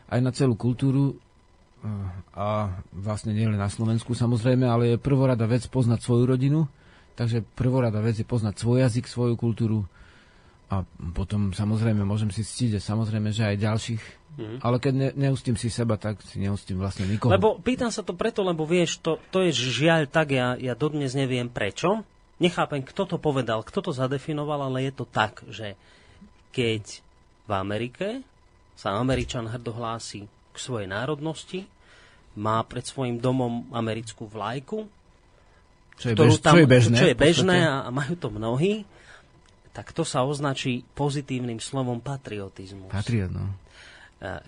aj 0.09 0.21
na 0.23 0.31
celú 0.33 0.57
kultúru 0.57 1.21
a 2.33 2.73
vlastne 2.97 3.37
nielen 3.37 3.61
na 3.61 3.69
Slovensku 3.69 4.17
samozrejme, 4.17 4.65
ale 4.65 4.97
je 4.97 4.99
prvorada 4.99 5.45
vec 5.45 5.69
poznať 5.69 6.01
svoju 6.01 6.25
rodinu, 6.25 6.61
takže 7.15 7.45
prvorada 7.55 8.01
vec 8.01 8.17
je 8.17 8.27
poznať 8.27 8.55
svoj 8.57 8.89
jazyk, 8.89 9.05
svoju 9.05 9.35
kultúru 9.37 9.85
a 10.73 10.83
potom 11.13 11.53
samozrejme 11.53 12.03
môžem 12.03 12.33
si 12.33 12.41
ctiť 12.41 12.81
samozrejme, 12.81 13.29
že 13.31 13.45
aj 13.45 13.57
ďalších, 13.61 14.03
mm. 14.41 14.59
ale 14.65 14.77
keď 14.81 14.93
ne, 14.97 15.09
neustím 15.13 15.61
si 15.61 15.69
seba, 15.69 16.01
tak 16.01 16.25
si 16.25 16.41
neustím 16.41 16.81
vlastne 16.81 17.05
nikoho. 17.05 17.31
Lebo 17.31 17.61
pýtam 17.61 17.93
sa 17.93 18.01
to 18.01 18.17
preto, 18.17 18.41
lebo 18.41 18.65
vieš, 18.65 18.99
to, 19.05 19.21
to 19.29 19.45
je 19.45 19.53
žiaľ 19.53 20.09
tak, 20.09 20.33
ja, 20.33 20.57
ja 20.57 20.73
dodnes 20.73 21.13
neviem 21.13 21.53
prečo, 21.53 22.03
nechápem, 22.41 22.81
kto 22.81 23.05
to 23.05 23.17
povedal, 23.21 23.61
kto 23.61 23.85
to 23.85 23.93
zadefinoval, 23.93 24.73
ale 24.73 24.89
je 24.89 24.93
to 24.97 25.05
tak, 25.05 25.45
že 25.53 25.77
keď 26.57 27.05
v 27.45 27.53
Amerike 27.53 28.09
sa 28.75 28.97
Američan 28.97 29.47
hrdohlási 29.47 30.27
k 30.27 30.57
svojej 30.57 30.89
národnosti, 30.89 31.69
má 32.35 32.63
pred 32.67 32.83
svojim 32.83 33.19
domom 33.23 33.71
americkú 33.71 34.27
vlajku, 34.27 34.87
čo 35.95 36.11
je, 36.11 36.15
bež, 36.19 36.43
tam, 36.43 36.59
čo 36.59 36.67
je 36.67 36.69
bežné, 36.69 36.97
čo 36.99 37.07
je 37.07 37.17
bežné 37.17 37.59
a, 37.63 37.87
a 37.87 37.89
majú 37.95 38.19
to 38.19 38.27
mnohí, 38.27 38.83
tak 39.75 39.95
to 39.95 40.03
sa 40.03 40.27
označí 40.27 40.83
pozitívnym 40.95 41.59
slovom 41.63 42.03
patriotizmus. 42.03 42.91
Patriot, 42.91 43.31
no. 43.31 43.47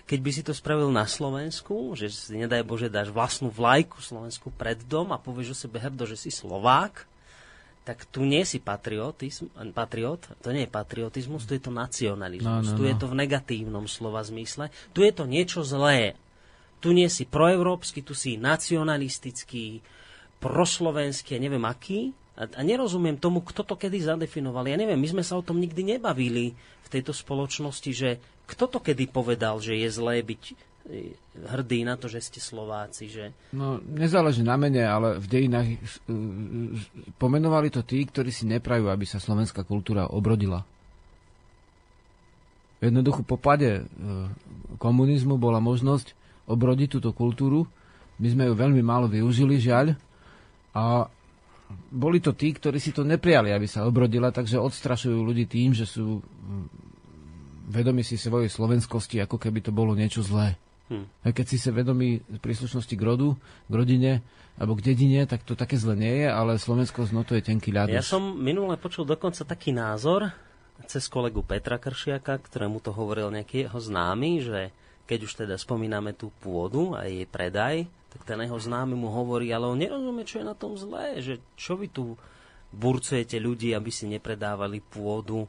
Keď 0.07 0.19
by 0.23 0.31
si 0.33 0.41
to 0.41 0.55
spravil 0.55 0.89
na 0.89 1.05
Slovensku, 1.05 1.93
že 1.93 2.09
si, 2.09 2.33
nedaj 2.33 2.65
Bože, 2.65 2.89
dáš 2.89 3.13
vlastnú 3.13 3.53
vlajku 3.53 4.01
Slovensku 4.01 4.49
pred 4.49 4.79
dom 4.87 5.13
a 5.13 5.21
povieš 5.21 5.53
o 5.53 5.57
sebe 5.67 5.77
hrdo, 5.77 6.07
že 6.09 6.17
si 6.17 6.33
Slovák, 6.33 7.05
tak 7.85 8.03
tu 8.09 8.27
nie 8.27 8.43
si 8.43 8.59
patriotizm, 8.59 9.47
patriot, 9.71 10.19
to 10.43 10.51
nie 10.51 10.67
je 10.67 10.71
patriotizmus, 10.71 11.47
tu 11.47 11.55
je 11.55 11.63
to 11.63 11.71
nacionalizmus, 11.71 12.67
no, 12.67 12.67
no, 12.67 12.71
no. 12.73 12.77
tu 12.79 12.83
je 12.83 12.95
no. 12.95 12.99
to 12.99 13.05
v 13.07 13.15
negatívnom 13.15 13.85
slova 13.87 14.19
zmysle, 14.25 14.67
tu 14.91 15.05
je 15.05 15.11
to 15.15 15.23
niečo 15.23 15.63
zlé 15.63 16.19
tu 16.77 16.93
nie 16.93 17.09
si 17.09 17.25
proeurópsky, 17.25 18.05
tu 18.05 18.13
si 18.13 18.37
nacionalistický, 18.37 19.81
proslovenský, 20.37 21.37
ja 21.37 21.41
neviem 21.41 21.65
aký. 21.65 22.13
A, 22.37 22.45
a 22.45 22.61
nerozumiem 22.61 23.17
tomu, 23.17 23.41
kto 23.41 23.65
to 23.65 23.73
kedy 23.73 23.97
zadefinoval. 23.97 24.69
Ja 24.69 24.77
neviem, 24.77 25.01
my 25.01 25.09
sme 25.09 25.23
sa 25.25 25.41
o 25.41 25.45
tom 25.45 25.57
nikdy 25.57 25.97
nebavili 25.97 26.53
v 26.85 26.87
tejto 26.87 27.09
spoločnosti, 27.09 27.91
že 27.91 28.21
kto 28.45 28.69
to 28.69 28.79
kedy 28.79 29.09
povedal, 29.09 29.57
že 29.57 29.73
je 29.73 29.89
zlé 29.89 30.21
byť 30.21 30.43
e, 30.45 30.53
hrdý 31.49 31.81
na 31.81 31.97
to, 31.97 32.05
že 32.05 32.21
ste 32.21 32.37
Slováci, 32.37 33.09
že... 33.09 33.33
No, 33.57 33.81
nezáleží 33.81 34.45
na 34.45 34.53
mene, 34.53 34.85
ale 34.85 35.17
v 35.17 35.25
dejinách 35.25 35.67
uh, 35.73 35.77
pomenovali 37.17 37.73
to 37.73 37.81
tí, 37.81 38.05
ktorí 38.05 38.29
si 38.29 38.45
neprajú, 38.45 38.85
aby 38.85 39.03
sa 39.09 39.17
slovenská 39.17 39.65
kultúra 39.65 40.05
obrodila. 40.05 40.61
Jednoducho 42.77 43.25
po 43.25 43.41
pade 43.41 43.89
komunizmu 44.77 45.41
bola 45.41 45.57
možnosť 45.57 46.13
obrodiť 46.47 46.97
túto 46.97 47.11
kultúru. 47.11 47.67
My 48.17 48.27
sme 48.31 48.43
ju 48.49 48.53
veľmi 48.57 48.81
málo 48.81 49.05
využili, 49.11 49.61
žiaľ. 49.61 49.93
A 50.73 51.05
boli 51.91 52.23
to 52.23 52.31
tí, 52.31 52.55
ktorí 52.55 52.79
si 52.79 52.95
to 52.95 53.03
neprijali, 53.03 53.51
aby 53.51 53.67
sa 53.67 53.85
obrodila, 53.85 54.31
takže 54.31 54.57
odstrašujú 54.57 55.19
ľudí 55.19 55.45
tým, 55.45 55.75
že 55.75 55.83
sú 55.83 56.23
mm, 56.23 56.65
vedomi 57.69 58.01
si 58.01 58.15
svojej 58.15 58.47
slovenskosti, 58.47 59.19
ako 59.19 59.35
keby 59.35 59.59
to 59.59 59.75
bolo 59.75 59.91
niečo 59.93 60.23
zlé. 60.23 60.55
A 60.87 61.35
keď 61.35 61.45
si 61.51 61.57
sa 61.59 61.75
vedomí 61.75 62.23
príslušnosti 62.39 62.95
k 62.95 63.03
rodu, 63.03 63.35
k 63.67 63.73
rodine 63.75 64.23
alebo 64.55 64.79
k 64.79 64.95
dedine, 64.95 65.27
tak 65.27 65.43
to 65.43 65.53
také 65.53 65.75
zle 65.75 65.99
nie 65.99 66.23
je, 66.23 66.27
ale 66.31 66.55
slovenskosť, 66.55 67.11
no 67.11 67.27
to 67.27 67.35
je 67.35 67.43
tenký 67.43 67.75
ľad. 67.75 67.91
Ja 67.91 68.01
som 68.01 68.39
minule 68.39 68.79
počul 68.79 69.03
dokonca 69.03 69.43
taký 69.43 69.75
názor 69.75 70.31
cez 70.87 71.11
kolegu 71.11 71.43
Petra 71.43 71.75
Kršiaka, 71.75 72.39
ktorému 72.39 72.79
to 72.79 72.95
hovoril 72.95 73.27
nejaký 73.29 73.67
jeho 73.67 73.79
známy, 73.83 74.31
že 74.39 74.59
keď 75.07 75.19
už 75.23 75.33
teda 75.47 75.55
spomíname 75.55 76.11
tú 76.11 76.29
pôdu 76.43 76.91
a 76.93 77.07
jej 77.07 77.23
predaj, 77.23 77.87
tak 78.11 78.27
ten 78.27 78.43
jeho 78.43 78.59
známy 78.59 78.93
mu 78.93 79.07
hovorí, 79.07 79.49
ale 79.55 79.71
on 79.71 79.79
nerozumie, 79.79 80.27
čo 80.27 80.43
je 80.43 80.45
na 80.45 80.55
tom 80.55 80.75
zlé, 80.75 81.23
že 81.23 81.39
čo 81.55 81.79
vy 81.79 81.87
tu 81.87 82.19
burcujete 82.75 83.39
ľudí, 83.39 83.71
aby 83.71 83.87
si 83.87 84.05
nepredávali 84.11 84.83
pôdu. 84.83 85.47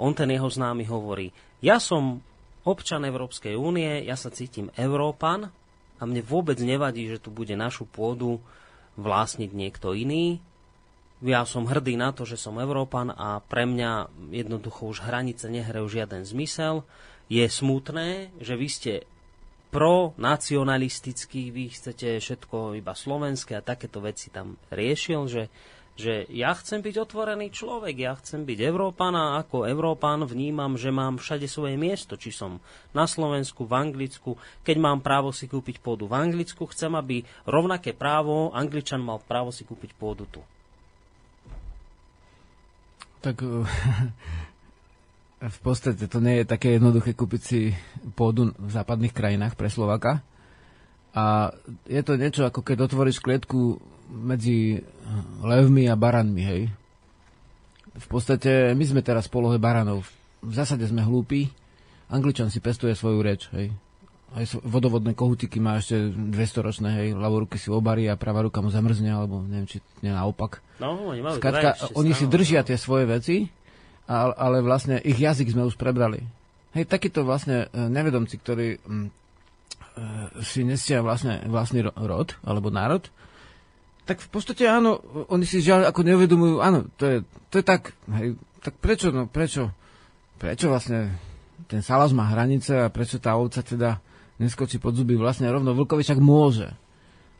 On 0.00 0.12
ten 0.16 0.32
jeho 0.32 0.48
známy 0.48 0.88
hovorí, 0.88 1.28
ja 1.60 1.76
som 1.76 2.24
občan 2.64 3.04
Európskej 3.04 3.54
únie, 3.54 4.04
ja 4.04 4.16
sa 4.16 4.32
cítim 4.32 4.72
Európan 4.74 5.52
a 5.96 6.02
mne 6.04 6.20
vôbec 6.24 6.56
nevadí, 6.60 7.08
že 7.08 7.20
tu 7.20 7.32
bude 7.32 7.52
našu 7.56 7.88
pôdu 7.88 8.40
vlastniť 8.96 9.50
niekto 9.52 9.92
iný. 9.92 10.40
Ja 11.24 11.48
som 11.48 11.64
hrdý 11.64 11.96
na 11.96 12.12
to, 12.12 12.28
že 12.28 12.36
som 12.36 12.60
Európan 12.60 13.08
a 13.08 13.40
pre 13.40 13.64
mňa 13.64 14.12
jednoducho 14.36 14.92
už 14.92 15.04
hranice 15.04 15.48
nehrajú 15.48 15.88
žiaden 15.88 16.28
zmysel 16.28 16.84
je 17.26 17.44
smutné, 17.46 18.30
že 18.38 18.54
vy 18.54 18.68
ste 18.70 18.92
pro-nacionalistický, 19.74 21.50
vy 21.50 21.74
chcete 21.74 22.22
všetko 22.22 22.78
iba 22.78 22.94
slovenské 22.94 23.58
a 23.58 23.66
takéto 23.66 23.98
veci 24.00 24.30
tam 24.30 24.54
riešil, 24.72 25.26
že, 25.26 25.44
že 25.98 26.24
ja 26.32 26.54
chcem 26.54 26.80
byť 26.80 26.96
otvorený 27.02 27.50
človek, 27.50 27.96
ja 27.98 28.14
chcem 28.16 28.46
byť 28.46 28.58
Európan 28.62 29.12
a 29.18 29.42
ako 29.42 29.66
Európan 29.66 30.22
vnímam, 30.24 30.78
že 30.78 30.94
mám 30.94 31.18
všade 31.18 31.50
svoje 31.50 31.74
miesto, 31.74 32.14
či 32.14 32.30
som 32.30 32.62
na 32.94 33.10
Slovensku, 33.10 33.66
v 33.66 33.76
Anglicku, 33.76 34.38
keď 34.62 34.76
mám 34.78 35.02
právo 35.02 35.34
si 35.34 35.50
kúpiť 35.50 35.82
pôdu 35.82 36.06
v 36.06 36.14
Anglicku, 36.14 36.64
chcem, 36.70 36.94
aby 36.94 37.26
rovnaké 37.44 37.90
právo 37.92 38.54
Angličan 38.54 39.02
mal 39.02 39.18
právo 39.20 39.50
si 39.50 39.66
kúpiť 39.66 39.92
pôdu 39.98 40.24
tu. 40.30 40.40
Tak 43.20 43.42
v 45.46 45.58
podstate 45.62 46.10
to 46.10 46.18
nie 46.18 46.42
je 46.42 46.46
také 46.48 46.74
jednoduché 46.76 47.14
kúpiť 47.14 47.42
si 47.42 47.70
pôdu 48.18 48.50
v 48.56 48.70
západných 48.70 49.14
krajinách 49.14 49.54
pre 49.54 49.70
Slovaka. 49.70 50.24
A 51.16 51.54
je 51.88 52.02
to 52.04 52.20
niečo 52.20 52.44
ako 52.44 52.60
keď 52.60 52.90
otvoríš 52.90 53.24
klietku 53.24 53.80
medzi 54.10 54.84
levmi 55.40 55.88
a 55.88 55.96
baranmi, 55.96 56.42
hej. 56.44 56.62
V 57.96 58.06
podstate 58.12 58.76
my 58.76 58.84
sme 58.84 59.00
teraz 59.00 59.24
v 59.26 59.40
polohe 59.40 59.56
baranov. 59.56 60.04
V 60.44 60.52
zásade 60.52 60.84
sme 60.84 61.00
hlúpi. 61.00 61.48
Angličan 62.12 62.52
si 62.52 62.60
pestuje 62.60 62.92
svoju 62.92 63.18
reč, 63.24 63.48
hej. 63.56 63.72
Aj 64.36 64.44
vodovodné 64.60 65.16
kohutiky 65.16 65.62
má 65.62 65.80
ešte 65.80 66.12
200 66.12 66.66
ročné, 66.66 66.88
hej, 67.00 67.08
ľavú 67.16 67.48
ruky 67.48 67.56
si 67.56 67.72
obarí 67.72 68.10
a 68.10 68.20
pravá 68.20 68.44
ruka 68.44 68.60
mu 68.60 68.68
zamrzne, 68.68 69.08
alebo 69.08 69.40
neviem, 69.40 69.64
či 69.64 69.80
nie 70.04 70.12
naopak. 70.12 70.60
No, 70.82 71.08
oni 71.08 71.24
majú 71.24 71.40
Skratka, 71.40 71.96
oni 71.96 72.12
si 72.12 72.28
držia 72.28 72.60
tie 72.60 72.76
svoje 72.76 73.08
veci 73.08 73.48
ale 74.08 74.62
vlastne 74.62 75.02
ich 75.02 75.18
jazyk 75.18 75.50
sme 75.50 75.66
už 75.66 75.74
prebrali. 75.74 76.22
Hej, 76.78 76.86
takíto 76.86 77.26
vlastne 77.26 77.66
e, 77.72 77.88
nevedomci, 77.90 78.38
ktorí 78.38 78.76
e, 78.76 78.78
si 80.44 80.62
nesia 80.62 81.02
vlastne 81.02 81.42
vlastný 81.48 81.82
rod 81.88 82.36
alebo 82.44 82.70
národ, 82.70 83.08
tak 84.06 84.22
v 84.22 84.28
podstate 84.30 84.70
áno, 84.70 85.02
oni 85.26 85.42
si 85.42 85.58
žiaľ 85.58 85.90
ako 85.90 86.00
neuvedomujú, 86.06 86.62
áno, 86.62 86.86
to 86.94 87.04
je, 87.10 87.16
to 87.50 87.58
je 87.58 87.64
tak, 87.66 87.90
hej, 88.14 88.38
tak 88.62 88.78
prečo, 88.78 89.10
no 89.10 89.26
prečo, 89.26 89.74
prečo 90.38 90.70
vlastne 90.70 91.10
ten 91.66 91.82
salaz 91.82 92.14
má 92.14 92.30
hranice 92.30 92.86
a 92.86 92.92
prečo 92.92 93.18
tá 93.18 93.34
ovca 93.34 93.66
teda 93.66 93.98
neskočí 94.38 94.78
pod 94.78 94.94
zuby 94.94 95.18
vlastne 95.18 95.50
rovno 95.50 95.74
vlkovi, 95.74 96.06
však 96.06 96.22
môže. 96.22 96.70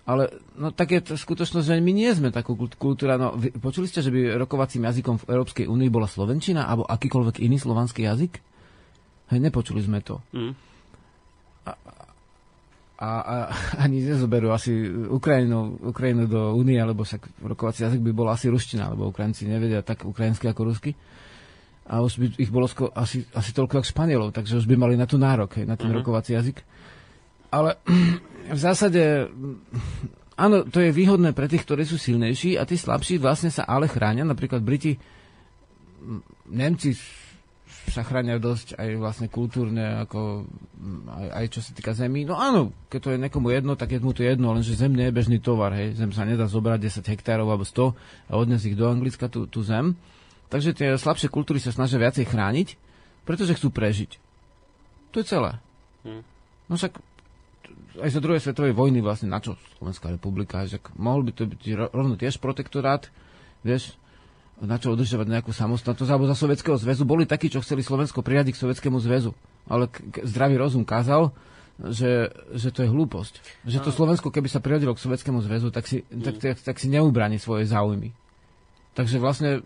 Ale 0.06 0.30
no, 0.54 0.70
tak 0.70 0.94
je 0.94 1.02
to 1.02 1.14
skutočnosť, 1.18 1.66
že 1.66 1.82
my 1.82 1.90
nie 1.90 2.06
sme 2.14 2.30
takú 2.30 2.54
kultúra. 2.54 3.18
No, 3.18 3.34
vy, 3.34 3.50
počuli 3.58 3.90
ste, 3.90 4.06
že 4.06 4.14
by 4.14 4.38
rokovacím 4.38 4.86
jazykom 4.86 5.26
v 5.26 5.34
Európskej 5.34 5.66
únii 5.66 5.90
bola 5.90 6.06
Slovenčina 6.06 6.70
alebo 6.70 6.86
akýkoľvek 6.86 7.42
iný 7.42 7.58
slovanský 7.58 8.06
jazyk? 8.06 8.38
Hej, 9.34 9.38
nepočuli 9.42 9.82
sme 9.82 9.98
to. 10.06 10.22
Mm. 10.30 10.54
A, 11.66 11.74
a, 13.02 13.10
a 13.18 13.34
ani 13.82 14.06
nezoberú 14.06 14.54
asi 14.54 14.70
Ukrajinu, 15.10 15.74
Ukrajinu 15.90 16.30
do 16.30 16.54
únie, 16.54 16.78
lebo 16.78 17.02
však 17.02 17.42
rokovací 17.42 17.82
jazyk 17.82 17.98
by 18.00 18.12
bol 18.14 18.30
asi 18.30 18.46
ruština, 18.46 18.94
lebo 18.94 19.10
Ukrajinci 19.10 19.50
nevedia 19.50 19.82
tak 19.82 20.06
ukrajinsky 20.06 20.46
ako 20.46 20.70
rusky. 20.70 20.94
A 21.90 21.98
už 22.02 22.18
by 22.22 22.26
ich 22.38 22.50
bolo 22.54 22.70
sko- 22.70 22.94
asi, 22.94 23.26
asi 23.34 23.50
toľko 23.50 23.82
ako 23.82 23.90
Španielov, 23.90 24.30
takže 24.30 24.58
už 24.62 24.70
by 24.70 24.78
mali 24.78 24.94
na 24.94 25.10
to 25.10 25.18
nárok, 25.18 25.58
hej, 25.58 25.66
na 25.66 25.74
ten 25.74 25.90
mm-hmm. 25.90 25.98
rokovací 26.02 26.34
jazyk. 26.34 26.62
Ale 27.50 27.80
v 28.56 28.60
zásade, 28.60 29.30
áno, 30.38 30.56
to 30.66 30.78
je 30.82 30.90
výhodné 30.94 31.34
pre 31.34 31.50
tých, 31.50 31.66
ktorí 31.66 31.82
sú 31.86 31.98
silnejší 31.98 32.56
a 32.58 32.66
tí 32.66 32.78
slabší 32.78 33.18
vlastne 33.18 33.50
sa 33.50 33.66
ale 33.66 33.90
chránia. 33.90 34.26
Napríklad 34.26 34.62
Briti, 34.62 34.96
Nemci 36.46 36.94
sa 37.86 38.02
chránia 38.02 38.38
dosť 38.42 38.78
aj 38.78 38.88
vlastne 38.98 39.28
kultúrne, 39.30 40.02
ako 40.02 40.46
aj, 41.06 41.28
aj 41.32 41.46
čo 41.50 41.60
sa 41.62 41.70
týka 41.74 41.94
zemí. 41.94 42.26
No 42.26 42.38
áno, 42.38 42.74
keď 42.90 43.00
to 43.00 43.10
je 43.14 43.22
niekomu 43.22 43.48
jedno, 43.54 43.72
tak 43.78 43.94
je 43.94 44.02
mu 44.02 44.10
to 44.10 44.26
jedno, 44.26 44.50
lenže 44.54 44.74
zem 44.74 44.94
nie 44.94 45.06
je 45.10 45.16
bežný 45.16 45.38
tovar, 45.38 45.74
hej. 45.74 45.94
Zem 45.94 46.10
sa 46.10 46.26
nedá 46.26 46.50
zobrať 46.50 46.82
10 46.82 47.12
hektárov 47.14 47.46
alebo 47.46 47.62
100 47.62 47.94
a 48.30 48.32
odniesť 48.34 48.74
ich 48.74 48.78
do 48.78 48.90
Anglicka, 48.90 49.30
tú, 49.30 49.46
tú 49.46 49.62
zem. 49.62 49.94
Takže 50.50 50.74
tie 50.74 50.88
slabšie 50.94 51.30
kultúry 51.30 51.58
sa 51.58 51.74
snažia 51.74 51.98
viacej 51.98 52.26
chrániť, 52.26 52.68
pretože 53.26 53.54
chcú 53.58 53.70
prežiť. 53.74 54.18
To 55.14 55.22
je 55.22 55.26
celé. 55.26 55.58
Hm. 56.06 56.22
No 56.70 56.74
však 56.78 56.98
aj 58.00 58.10
za 58.12 58.20
druhej 58.20 58.40
svetovej 58.42 58.72
vojny 58.76 59.00
vlastne 59.00 59.32
na 59.32 59.40
čo 59.40 59.56
Slovenská 59.80 60.12
republika, 60.12 60.64
že 60.68 60.80
mohol 60.96 61.26
by 61.28 61.32
to 61.32 61.42
byť 61.48 61.62
rovno 61.92 62.14
tiež 62.16 62.40
protektorát, 62.40 63.08
vieš, 63.64 63.96
na 64.60 64.80
čo 64.80 64.96
udržovať 64.96 65.28
nejakú 65.28 65.52
samostatnosť, 65.52 66.10
alebo 66.10 66.24
za 66.24 66.36
Sovietskeho 66.36 66.80
zväzu. 66.80 67.04
Boli 67.04 67.28
takí, 67.28 67.52
čo 67.52 67.60
chceli 67.60 67.84
Slovensko 67.84 68.24
prijať 68.24 68.56
k 68.56 68.60
Sovietskému 68.60 68.96
zväzu. 69.04 69.36
Ale 69.68 69.92
k- 69.92 70.24
zdravý 70.24 70.56
rozum 70.56 70.80
kázal, 70.80 71.28
že, 71.76 72.32
že 72.56 72.72
to 72.72 72.80
je 72.80 72.88
hlúposť. 72.88 73.44
Že 73.68 73.78
to 73.84 73.90
Slovensko, 73.92 74.32
keby 74.32 74.48
sa 74.48 74.64
priradilo 74.64 74.96
k 74.96 75.02
Sovietskému 75.04 75.44
zväzu, 75.44 75.68
tak 75.68 75.84
si, 75.84 76.08
tak, 76.08 76.40
tak, 76.40 76.56
tak 76.56 76.76
si 76.80 76.88
neubrani 76.88 77.36
svoje 77.36 77.68
záujmy. 77.68 78.16
Takže 78.96 79.20
vlastne 79.20 79.60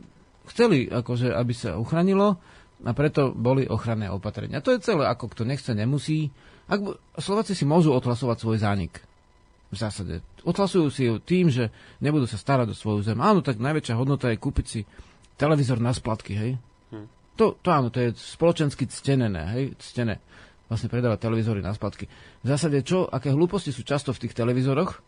chceli, 0.51 0.90
akože, 0.90 1.31
aby 1.31 1.55
sa 1.55 1.79
uchránilo 1.79 2.43
a 2.83 2.90
preto 2.90 3.31
boli 3.31 3.71
ochranné 3.71 4.11
opatrenia. 4.11 4.59
To 4.59 4.75
je 4.75 4.83
celé, 4.83 5.07
ako 5.07 5.31
kto 5.31 5.47
nechce, 5.47 5.71
nemusí. 5.71 6.35
Ak, 6.71 6.79
Slováci 7.19 7.59
si 7.59 7.67
môžu 7.67 7.91
odhlasovať 7.91 8.47
svoj 8.47 8.63
zánik 8.63 9.03
v 9.71 9.77
zásade. 9.77 10.23
Odhlasujú 10.47 10.87
si 10.95 11.11
ju 11.11 11.19
tým, 11.19 11.51
že 11.51 11.75
nebudú 11.99 12.31
sa 12.31 12.39
starať 12.39 12.71
o 12.71 12.79
svoju 12.79 13.03
zem. 13.03 13.19
Áno, 13.19 13.43
tak 13.43 13.59
najväčšia 13.59 13.99
hodnota 13.99 14.31
je 14.31 14.39
kúpiť 14.39 14.67
si 14.67 14.81
televízor 15.35 15.83
na 15.83 15.91
splatky, 15.91 16.33
hej? 16.39 16.51
Hm. 16.95 17.07
To, 17.39 17.59
to 17.59 17.69
áno, 17.75 17.91
to 17.91 17.99
je 17.99 18.15
spoločensky 18.15 18.87
ctenené, 18.87 19.43
hej? 19.51 19.65
Ctené. 19.83 20.23
Vlastne 20.71 20.87
predávať 20.87 21.27
televízory 21.27 21.59
na 21.59 21.75
splatky. 21.75 22.07
V 22.43 22.47
zásade 22.47 22.87
čo, 22.87 23.11
aké 23.11 23.35
hlúposti 23.35 23.75
sú 23.75 23.83
často 23.83 24.15
v 24.15 24.23
tých 24.27 24.39
televízoroch, 24.39 25.03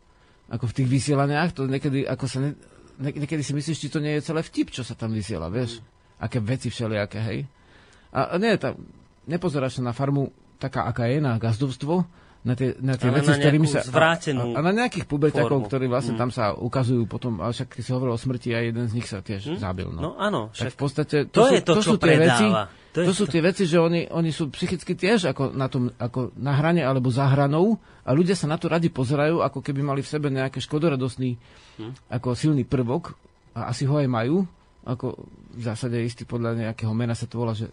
ako 0.50 0.64
v 0.66 0.76
tých 0.82 0.88
vysielaniach, 0.90 1.54
to 1.54 1.70
niekedy, 1.70 2.02
ako 2.02 2.26
sa 2.26 2.42
ne, 2.42 2.58
niekedy 2.98 3.46
si 3.46 3.54
myslíš, 3.54 3.78
či 3.78 3.88
to 3.88 4.02
nie 4.02 4.18
je 4.18 4.26
celé 4.26 4.42
vtip, 4.42 4.74
čo 4.74 4.82
sa 4.82 4.98
tam 4.98 5.14
vysiela, 5.14 5.46
vieš? 5.46 5.78
Hm. 5.78 5.86
Aké 6.26 6.38
veci 6.42 6.74
všelijaké, 6.74 7.18
hej? 7.22 7.38
A, 8.10 8.34
nie, 8.42 8.50
tá, 8.58 8.74
nepozeráš 9.30 9.78
sa 9.78 9.86
na 9.86 9.94
farmu 9.94 10.34
taká, 10.62 10.86
aká 10.86 11.10
je, 11.10 11.18
na 11.18 11.34
gazdovstvo, 11.42 12.06
na 12.42 12.58
tie, 12.58 12.74
na 12.82 12.98
tie 12.98 13.06
veci, 13.14 13.30
na 13.30 13.38
s 13.38 13.42
ktorými 13.42 13.68
sa... 13.70 13.86
zvrátenú 13.86 14.58
a, 14.58 14.58
a 14.58 14.66
na 14.66 14.74
nejakých 14.74 15.06
puberťakov, 15.06 15.62
ktorí 15.70 15.86
vlastne 15.86 16.18
mm. 16.18 16.20
tam 16.26 16.30
sa 16.34 16.50
ukazujú 16.58 17.06
potom, 17.06 17.38
ale 17.38 17.54
však 17.54 17.78
si 17.78 17.90
hovoril 17.94 18.18
o 18.18 18.20
smrti 18.20 18.50
a 18.50 18.66
jeden 18.66 18.90
z 18.90 18.92
nich 18.98 19.06
sa 19.06 19.22
tiež 19.22 19.54
mm. 19.54 19.58
zabil. 19.62 19.86
No, 19.94 20.00
no 20.02 20.10
áno. 20.18 20.50
Však 20.50 20.70
tak 20.70 20.74
v 20.74 20.78
podstate... 20.78 21.16
To, 21.30 21.38
to 21.38 21.42
sú, 21.46 21.54
je 21.54 21.62
to, 21.62 21.72
to 21.78 21.82
sú 21.86 21.94
tie 22.02 22.16
veci, 22.18 22.46
to, 22.90 23.00
to 23.06 23.12
sú 23.14 23.24
to. 23.30 23.38
tie 23.38 23.42
veci, 23.46 23.62
že 23.70 23.78
oni, 23.78 24.10
oni 24.10 24.30
sú 24.34 24.50
psychicky 24.50 24.98
tiež 24.98 25.30
ako 25.30 25.54
na, 25.54 25.70
tom, 25.70 25.94
ako 25.94 26.34
na 26.34 26.58
hrane 26.58 26.82
alebo 26.82 27.14
za 27.14 27.30
hranou 27.30 27.78
a 28.02 28.10
ľudia 28.10 28.34
sa 28.34 28.50
na 28.50 28.58
to 28.58 28.66
radi 28.66 28.90
pozerajú, 28.90 29.38
ako 29.38 29.62
keby 29.62 29.78
mali 29.86 30.02
v 30.02 30.10
sebe 30.10 30.26
nejaké 30.26 30.58
škodoradosný 30.58 31.38
mm. 31.78 32.10
ako 32.10 32.34
silný 32.34 32.66
prvok 32.66 33.14
a 33.54 33.70
asi 33.70 33.86
ho 33.86 34.02
aj 34.02 34.10
majú. 34.10 34.42
Ako 34.82 35.14
v 35.54 35.62
zásade 35.62 35.94
istý 36.02 36.26
podľa 36.26 36.58
nejakého 36.58 36.90
mena 36.90 37.14
sa 37.14 37.30
to 37.30 37.38
volá, 37.38 37.54
že 37.54 37.70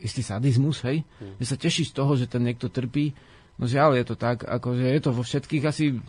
istý 0.00 0.24
sadizmus, 0.24 0.82
hej? 0.84 1.04
Mm. 1.20 1.36
Že 1.40 1.46
sa 1.46 1.56
teší 1.56 1.82
z 1.88 1.92
toho, 1.92 2.12
že 2.16 2.26
ten 2.26 2.42
niekto 2.42 2.72
trpí 2.72 3.12
No 3.60 3.68
žiaľ, 3.68 4.00
je 4.00 4.08
to 4.08 4.16
tak, 4.16 4.48
akože 4.48 4.88
je 4.88 5.00
to 5.04 5.10
vo 5.12 5.20
všetkých 5.20 5.64
asi 5.68 6.00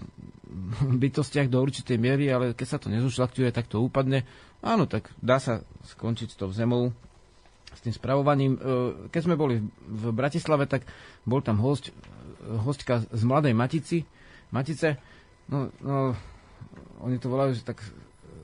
bytostiach 1.04 1.52
do 1.52 1.60
určitej 1.60 2.00
miery, 2.00 2.32
ale 2.32 2.56
keď 2.56 2.68
sa 2.68 2.80
to 2.80 2.88
nezušľaktuje, 2.88 3.52
tak 3.52 3.68
to 3.68 3.84
úpadne. 3.84 4.24
Áno, 4.64 4.88
tak 4.88 5.12
dá 5.20 5.36
sa 5.36 5.60
skončiť 5.84 6.32
s 6.32 6.40
tou 6.40 6.48
zemou, 6.56 6.96
s 7.76 7.84
tým 7.84 7.92
spravovaním. 7.92 8.56
E, 8.56 8.60
keď 9.12 9.22
sme 9.28 9.36
boli 9.36 9.60
v 9.84 10.04
Bratislave, 10.16 10.64
tak 10.64 10.88
bol 11.28 11.44
tam 11.44 11.60
host, 11.60 11.92
hostka 12.40 13.04
z 13.04 13.24
Mladej 13.28 13.52
Matici, 13.52 14.08
Matice. 14.56 14.96
No, 15.52 15.68
no, 15.84 16.16
oni 17.04 17.20
to 17.20 17.28
volajú, 17.28 17.52
že 17.60 17.68
tak 17.68 17.84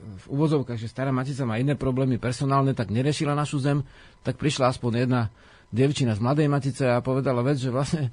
v 0.08 0.26
uvozovkách, 0.32 0.80
že 0.80 0.88
stará 0.88 1.12
Matica 1.12 1.44
má 1.44 1.60
iné 1.60 1.76
problémy 1.76 2.16
personálne, 2.16 2.72
tak 2.72 2.88
neriešila 2.88 3.36
našu 3.36 3.60
zem, 3.60 3.84
tak 4.24 4.40
prišla 4.40 4.72
aspoň 4.72 5.04
jedna 5.04 5.22
devčina 5.68 6.16
z 6.16 6.20
Mladej 6.24 6.48
Matice 6.48 6.84
a 6.88 7.04
povedala 7.04 7.44
vec, 7.44 7.60
že 7.60 7.68
vlastne 7.68 8.08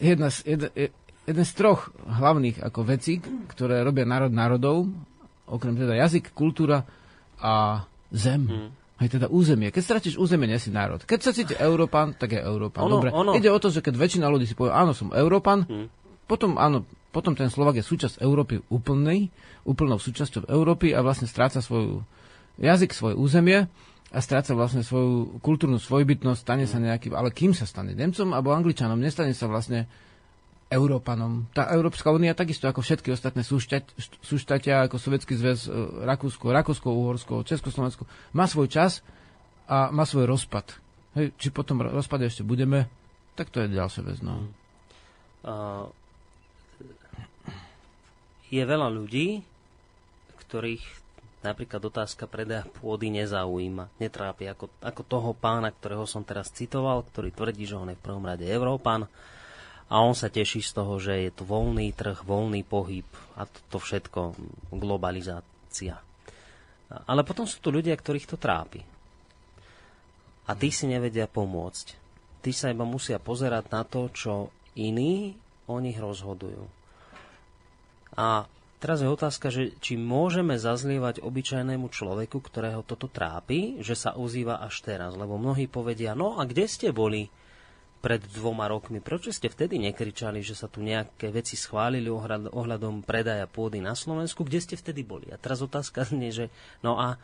jedna 0.00 0.32
z, 0.32 0.56
jed, 0.56 0.62
jeden 1.28 1.44
z 1.44 1.52
troch 1.52 1.92
hlavných 2.06 2.64
ako 2.64 2.80
vecí, 2.88 3.20
ktoré 3.52 3.84
robia 3.84 4.08
národ 4.08 4.32
národov, 4.32 4.88
okrem 5.44 5.76
teda 5.76 5.94
jazyk, 5.94 6.32
kultúra 6.32 6.88
a 7.38 7.84
zem. 8.10 8.48
Hmm. 8.48 8.70
Aj 8.96 9.12
teda 9.12 9.28
územie. 9.28 9.68
Keď 9.68 9.82
stratíš 9.84 10.14
územie, 10.16 10.48
nie 10.48 10.56
si 10.56 10.72
národ. 10.72 11.04
Keď 11.04 11.20
sa 11.20 11.36
cíti 11.36 11.52
Európan, 11.52 12.16
tak 12.16 12.32
je 12.32 12.40
Európan. 12.40 12.88
Ono, 12.88 12.96
Dobre. 12.96 13.12
Ono. 13.12 13.36
Ide 13.36 13.52
o 13.52 13.60
to, 13.60 13.68
že 13.68 13.84
keď 13.84 13.92
väčšina 13.92 14.24
ľudí 14.24 14.48
si 14.48 14.56
povie, 14.56 14.72
áno, 14.72 14.96
som 14.96 15.12
Európan, 15.12 15.68
hmm. 15.68 15.86
potom 16.24 16.56
áno, 16.56 16.88
potom 17.12 17.36
ten 17.36 17.52
Slovak 17.52 17.76
je 17.76 17.84
súčasť 17.84 18.24
Európy 18.24 18.64
úplnej, 18.72 19.28
úplnou 19.66 19.98
súčasťou 19.98 20.46
Európy 20.46 20.94
a 20.94 21.02
vlastne 21.02 21.26
stráca 21.26 21.58
svoju 21.58 22.06
jazyk, 22.56 22.94
svoje 22.94 23.18
územie 23.18 23.66
a 24.14 24.18
stráca 24.22 24.54
vlastne 24.54 24.86
svoju 24.86 25.42
kultúrnu 25.42 25.82
svojbytnosť, 25.82 26.40
stane 26.40 26.64
sa 26.64 26.78
nejakým, 26.78 27.12
ale 27.12 27.34
kým 27.34 27.52
sa 27.52 27.66
stane? 27.66 27.92
Nemcom 27.92 28.30
alebo 28.32 28.54
Angličanom? 28.54 28.96
Nestane 28.96 29.34
sa 29.34 29.50
vlastne 29.50 29.90
Európanom. 30.66 31.46
Tá 31.54 31.70
Európska 31.70 32.10
únia 32.10 32.34
takisto 32.34 32.66
ako 32.66 32.82
všetky 32.82 33.14
ostatné 33.14 33.46
súštatia, 34.22 34.86
ako 34.86 34.98
Sovietský 34.98 35.38
zväz, 35.38 35.70
e, 35.70 35.70
Rakúsko, 36.02 36.50
Rakúsko, 36.50 36.90
Uhorsko, 36.90 37.46
Československo, 37.46 38.06
má 38.34 38.50
svoj 38.50 38.66
čas 38.66 39.02
a 39.70 39.94
má 39.94 40.02
svoj 40.02 40.26
rozpad. 40.26 40.74
Hej, 41.14 41.34
či 41.38 41.54
potom 41.54 41.86
rozpade 41.86 42.26
ešte 42.26 42.42
budeme, 42.42 42.90
tak 43.38 43.54
to 43.54 43.62
je 43.62 43.74
ďalšia 43.78 44.02
vec. 44.04 44.18
No. 44.26 44.50
Uh, 45.46 45.86
je 48.50 48.62
veľa 48.62 48.90
ľudí, 48.90 49.46
ktorých 50.46 51.06
napríklad 51.46 51.78
otázka 51.78 52.26
predaja 52.26 52.66
pôdy 52.82 53.10
nezaujíma, 53.12 53.90
netrápi 54.02 54.50
ako, 54.50 54.66
ako 54.82 55.02
toho 55.06 55.30
pána, 55.36 55.70
ktorého 55.70 56.02
som 56.08 56.26
teraz 56.26 56.50
citoval, 56.50 57.06
ktorý 57.06 57.30
tvrdí, 57.30 57.66
že 57.68 57.78
on 57.78 57.90
je 57.92 57.98
v 57.98 58.04
prvom 58.06 58.24
rade 58.26 58.42
Európan 58.46 59.06
a 59.86 59.94
on 60.02 60.18
sa 60.18 60.26
teší 60.26 60.66
z 60.66 60.72
toho, 60.74 60.98
že 60.98 61.14
je 61.14 61.30
tu 61.30 61.46
voľný 61.46 61.94
trh, 61.94 62.26
voľný 62.26 62.66
pohyb 62.66 63.06
a 63.38 63.46
to, 63.46 63.58
to 63.70 63.78
všetko, 63.78 64.34
globalizácia. 64.74 66.02
Ale 67.06 67.22
potom 67.22 67.46
sú 67.46 67.62
tu 67.62 67.70
ľudia, 67.70 67.94
ktorých 67.94 68.30
to 68.30 68.38
trápi. 68.38 68.82
A 70.46 70.54
tí 70.54 70.70
si 70.70 70.86
nevedia 70.86 71.26
pomôcť. 71.26 71.86
Tí 72.42 72.54
sa 72.54 72.70
iba 72.70 72.86
musia 72.86 73.18
pozerať 73.18 73.64
na 73.74 73.82
to, 73.82 74.06
čo 74.14 74.54
iní 74.78 75.34
o 75.66 75.82
nich 75.82 75.98
rozhodujú. 75.98 76.62
A 78.14 78.46
Teraz 78.76 79.00
je 79.00 79.08
otázka, 79.08 79.48
že 79.48 79.72
či 79.80 79.96
môžeme 79.96 80.52
zazlievať 80.60 81.24
obyčajnému 81.24 81.88
človeku, 81.88 82.44
ktorého 82.44 82.84
toto 82.84 83.08
trápi, 83.08 83.80
že 83.80 83.96
sa 83.96 84.12
ozýva 84.12 84.60
až 84.60 84.84
teraz. 84.84 85.16
Lebo 85.16 85.40
mnohí 85.40 85.64
povedia, 85.64 86.12
no 86.12 86.36
a 86.36 86.44
kde 86.44 86.68
ste 86.68 86.92
boli 86.92 87.32
pred 88.04 88.20
dvoma 88.36 88.68
rokmi? 88.68 89.00
Prečo 89.00 89.32
ste 89.32 89.48
vtedy 89.48 89.80
nekričali, 89.80 90.44
že 90.44 90.52
sa 90.52 90.68
tu 90.68 90.84
nejaké 90.84 91.32
veci 91.32 91.56
schválili 91.56 92.12
ohľadom 92.52 93.00
predaja 93.00 93.48
pôdy 93.48 93.80
na 93.80 93.96
Slovensku? 93.96 94.44
Kde 94.44 94.60
ste 94.60 94.76
vtedy 94.76 95.00
boli? 95.08 95.32
A 95.32 95.40
teraz 95.40 95.64
otázka 95.64 96.04
znie, 96.04 96.28
že 96.28 96.52
no 96.84 97.00
a 97.00 97.16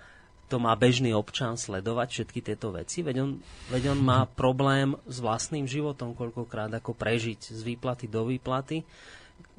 to 0.49 0.57
má 0.57 0.73
bežný 0.73 1.13
občan 1.13 1.61
sledovať 1.61 2.09
všetky 2.17 2.41
tieto 2.41 2.73
veci? 2.73 3.05
Veď 3.05 3.17
on, 3.29 3.31
veď 3.69 3.93
on 3.93 4.01
má 4.01 4.25
problém 4.25 4.97
s 5.05 5.21
vlastným 5.21 5.69
životom, 5.69 6.17
koľkokrát 6.17 6.73
ako 6.73 6.97
prežiť 6.97 7.53
z 7.53 7.61
výplaty 7.61 8.09
do 8.09 8.25
výplaty 8.25 8.85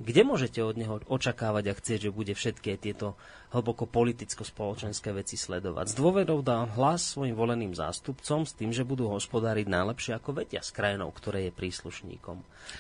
kde 0.02 0.22
môžete 0.26 0.60
od 0.60 0.76
neho 0.76 1.00
očakávať 1.06 1.64
a 1.72 1.78
chcieť, 1.78 2.00
že 2.10 2.16
bude 2.16 2.34
všetky 2.34 2.76
tieto 2.82 3.16
hlboko 3.54 3.86
politicko-spoločenské 3.86 5.14
veci 5.14 5.38
sledovať. 5.38 5.94
S 5.94 6.00
dôverou 6.00 6.42
dá 6.42 6.66
hlas 6.66 7.14
svojim 7.14 7.38
voleným 7.38 7.78
zástupcom 7.78 8.44
s 8.44 8.58
tým, 8.58 8.74
že 8.74 8.88
budú 8.88 9.08
hospodáriť 9.14 9.70
najlepšie 9.70 10.18
ako 10.18 10.44
vedia 10.44 10.66
s 10.66 10.74
krajinou, 10.74 11.14
ktoré 11.14 11.48
je 11.48 11.58
príslušníkom. 11.58 12.38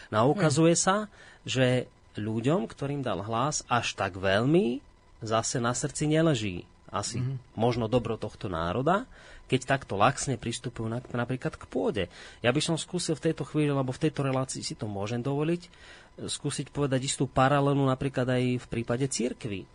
No 0.09 0.15
a 0.17 0.25
ukazuje 0.25 0.73
sa, 0.73 1.07
že 1.45 1.85
ľuďom, 2.17 2.65
ktorým 2.65 3.05
dal 3.05 3.21
hlas, 3.21 3.61
až 3.69 3.93
tak 3.93 4.17
veľmi 4.17 4.81
zase 5.23 5.61
na 5.61 5.71
srdci 5.71 6.09
neleží 6.09 6.67
asi 6.93 7.19
mm-hmm. 7.19 7.57
možno 7.57 7.89
dobro 7.89 8.15
tohto 8.15 8.47
národa, 8.47 9.09
keď 9.49 9.65
takto 9.65 9.97
laxne 9.97 10.37
pristupujú 10.37 10.87
na, 10.87 11.01
napríklad 11.01 11.57
k 11.57 11.65
pôde. 11.67 12.03
Ja 12.45 12.53
by 12.53 12.61
som 12.61 12.77
skúsil 12.77 13.17
v 13.17 13.33
tejto 13.33 13.43
chvíli, 13.49 13.73
lebo 13.73 13.89
v 13.89 14.07
tejto 14.07 14.21
relácii 14.21 14.61
si 14.61 14.77
to 14.77 14.85
môžem 14.85 15.19
dovoliť, 15.19 15.67
skúsiť 16.29 16.69
povedať 16.69 17.09
istú 17.09 17.25
paralelu 17.25 17.81
napríklad 17.83 18.29
aj 18.29 18.43
v 18.61 18.67
prípade 18.69 19.09
církvy. 19.09 19.65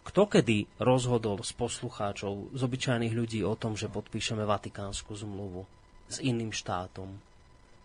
Kto 0.00 0.28
kedy 0.28 0.80
rozhodol 0.80 1.40
z 1.44 1.52
poslucháčov, 1.56 2.52
z 2.56 2.60
obyčajných 2.60 3.12
ľudí 3.12 3.40
o 3.44 3.56
tom, 3.56 3.76
že 3.76 3.88
podpíšeme 3.88 4.44
Vatikánsku 4.44 5.12
zmluvu 5.12 5.64
s 6.08 6.20
iným 6.20 6.52
štátom? 6.52 7.30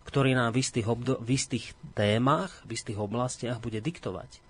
ktorý 0.05 0.38
nám 0.38 0.53
v 0.53 0.61
istých, 0.61 0.88
obdo- 0.88 1.17
v 1.17 1.33
istých 1.33 1.73
témach, 1.97 2.61
v 2.63 2.77
istých 2.77 3.01
oblastiach 3.01 3.57
bude 3.57 3.81
diktovať. 3.81 4.44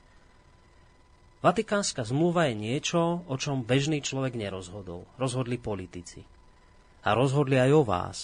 Vatikánska 1.45 2.01
zmluva 2.01 2.49
je 2.49 2.57
niečo, 2.57 3.21
o 3.29 3.35
čom 3.37 3.61
bežný 3.61 4.01
človek 4.01 4.33
nerozhodol. 4.33 5.05
Rozhodli 5.21 5.61
politici. 5.61 6.25
A 7.05 7.13
rozhodli 7.13 7.61
aj 7.61 7.69
o 7.69 7.83
vás. 7.85 8.17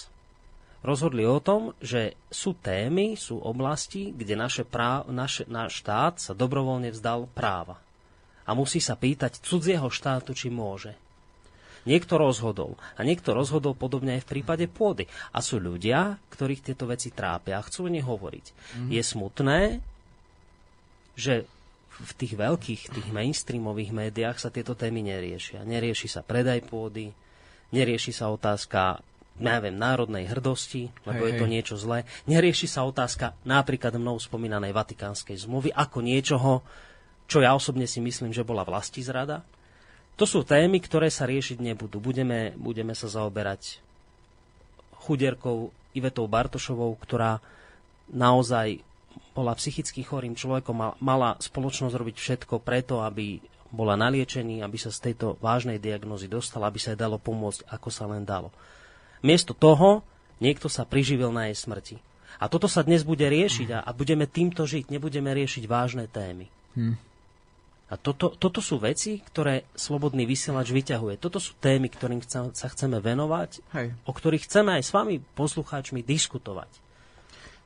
Rozhodli 0.82 1.22
o 1.22 1.38
tom, 1.38 1.70
že 1.78 2.18
sú 2.34 2.58
témy, 2.58 3.14
sú 3.14 3.38
oblasti, 3.38 4.10
kde 4.10 4.34
naše 4.34 4.66
práv, 4.66 5.06
naše, 5.14 5.46
náš 5.46 5.78
štát 5.78 6.18
sa 6.18 6.34
dobrovoľne 6.34 6.90
vzdal 6.90 7.30
práva. 7.30 7.78
A 8.42 8.58
musí 8.58 8.82
sa 8.82 8.98
pýtať 8.98 9.38
cudzieho 9.38 9.86
štátu, 9.86 10.34
či 10.34 10.50
môže. 10.50 10.98
Niekto 11.86 12.18
rozhodol. 12.18 12.74
A 12.98 13.06
niekto 13.06 13.38
rozhodol 13.38 13.78
podobne 13.78 14.18
aj 14.18 14.26
v 14.26 14.30
prípade 14.34 14.66
pôdy. 14.66 15.06
A 15.30 15.38
sú 15.38 15.62
ľudia, 15.62 16.18
ktorých 16.34 16.74
tieto 16.74 16.90
veci 16.90 17.14
trápia 17.14 17.62
a 17.62 17.66
chcú 17.66 17.86
o 17.86 17.92
nich 17.94 18.02
hovoriť. 18.02 18.46
Mm-hmm. 18.50 18.90
Je 18.90 19.02
smutné, 19.06 19.60
že 21.14 21.46
v 22.02 22.12
tých 22.18 22.34
veľkých, 22.34 22.82
tých 22.90 23.08
mainstreamových 23.14 23.94
médiách 23.94 24.42
sa 24.42 24.50
tieto 24.50 24.74
témy 24.74 25.06
neriešia. 25.06 25.62
Nerieši 25.62 26.10
sa 26.10 26.26
predaj 26.26 26.66
pôdy, 26.66 27.14
nerieši 27.70 28.10
sa 28.10 28.28
otázka 28.28 29.00
neviem, 29.40 29.72
národnej 29.72 30.28
hrdosti, 30.28 30.92
lebo 31.08 31.24
hej, 31.24 31.28
je 31.32 31.34
to 31.40 31.46
hej. 31.48 31.52
niečo 31.52 31.74
zlé. 31.80 32.04
Nerieši 32.28 32.68
sa 32.68 32.84
otázka 32.84 33.32
napríklad 33.48 33.96
mnou 33.96 34.20
spomínanej 34.20 34.76
Vatikánskej 34.76 35.48
zmluvy 35.48 35.72
ako 35.72 35.98
niečoho, 36.04 36.60
čo 37.24 37.40
ja 37.40 37.56
osobne 37.56 37.88
si 37.88 38.04
myslím, 38.04 38.36
že 38.36 38.44
bola 38.44 38.66
vlasti 38.66 39.00
zrada. 39.00 39.40
To 40.20 40.28
sú 40.28 40.44
témy, 40.44 40.84
ktoré 40.84 41.08
sa 41.08 41.24
riešiť 41.24 41.64
nebudú. 41.64 41.96
Budeme, 41.96 42.52
budeme 42.60 42.92
sa 42.92 43.08
zaoberať 43.08 43.80
chudierkou 45.08 45.72
Ivetou 45.96 46.28
Bartošovou, 46.28 46.92
ktorá 47.00 47.40
naozaj 48.12 48.84
bola 49.32 49.56
psychicky 49.56 50.04
chorým 50.04 50.36
človekom 50.36 50.78
a 50.82 50.94
mala 51.00 51.36
spoločnosť 51.40 51.94
robiť 51.94 52.16
všetko 52.16 52.60
preto, 52.60 53.00
aby 53.00 53.40
bola 53.72 53.96
na 53.96 54.12
liečení, 54.12 54.60
aby 54.60 54.76
sa 54.76 54.92
z 54.92 55.10
tejto 55.10 55.40
vážnej 55.40 55.80
diagnózy 55.80 56.28
dostala, 56.28 56.68
aby 56.68 56.76
sa 56.76 56.92
jej 56.92 57.00
dalo 57.00 57.16
pomôcť, 57.16 57.64
ako 57.72 57.88
sa 57.88 58.04
len 58.04 58.28
dalo. 58.28 58.52
Miesto 59.24 59.56
toho 59.56 60.04
niekto 60.44 60.68
sa 60.68 60.84
priživil 60.84 61.32
na 61.32 61.48
jej 61.48 61.56
smrti. 61.56 61.96
A 62.36 62.50
toto 62.52 62.68
sa 62.68 62.84
dnes 62.84 63.06
bude 63.06 63.24
riešiť 63.24 63.68
a, 63.72 63.78
a 63.80 63.90
budeme 63.96 64.28
týmto 64.28 64.68
žiť, 64.68 64.92
nebudeme 64.92 65.32
riešiť 65.32 65.64
vážne 65.64 66.04
témy. 66.10 66.52
Hm. 66.76 66.96
A 67.92 68.00
toto, 68.00 68.32
toto 68.32 68.64
sú 68.64 68.80
veci, 68.80 69.20
ktoré 69.20 69.68
Slobodný 69.76 70.24
vysielač 70.24 70.72
vyťahuje. 70.72 71.20
Toto 71.20 71.36
sú 71.36 71.52
témy, 71.60 71.92
ktorým 71.92 72.24
sa 72.24 72.66
chceme 72.72 72.96
venovať, 73.04 73.60
Hej. 73.76 73.92
o 74.08 74.12
ktorých 74.16 74.48
chceme 74.48 74.80
aj 74.80 74.82
s 74.88 74.90
vami, 74.96 75.20
poslucháčmi, 75.36 76.00
diskutovať. 76.00 76.81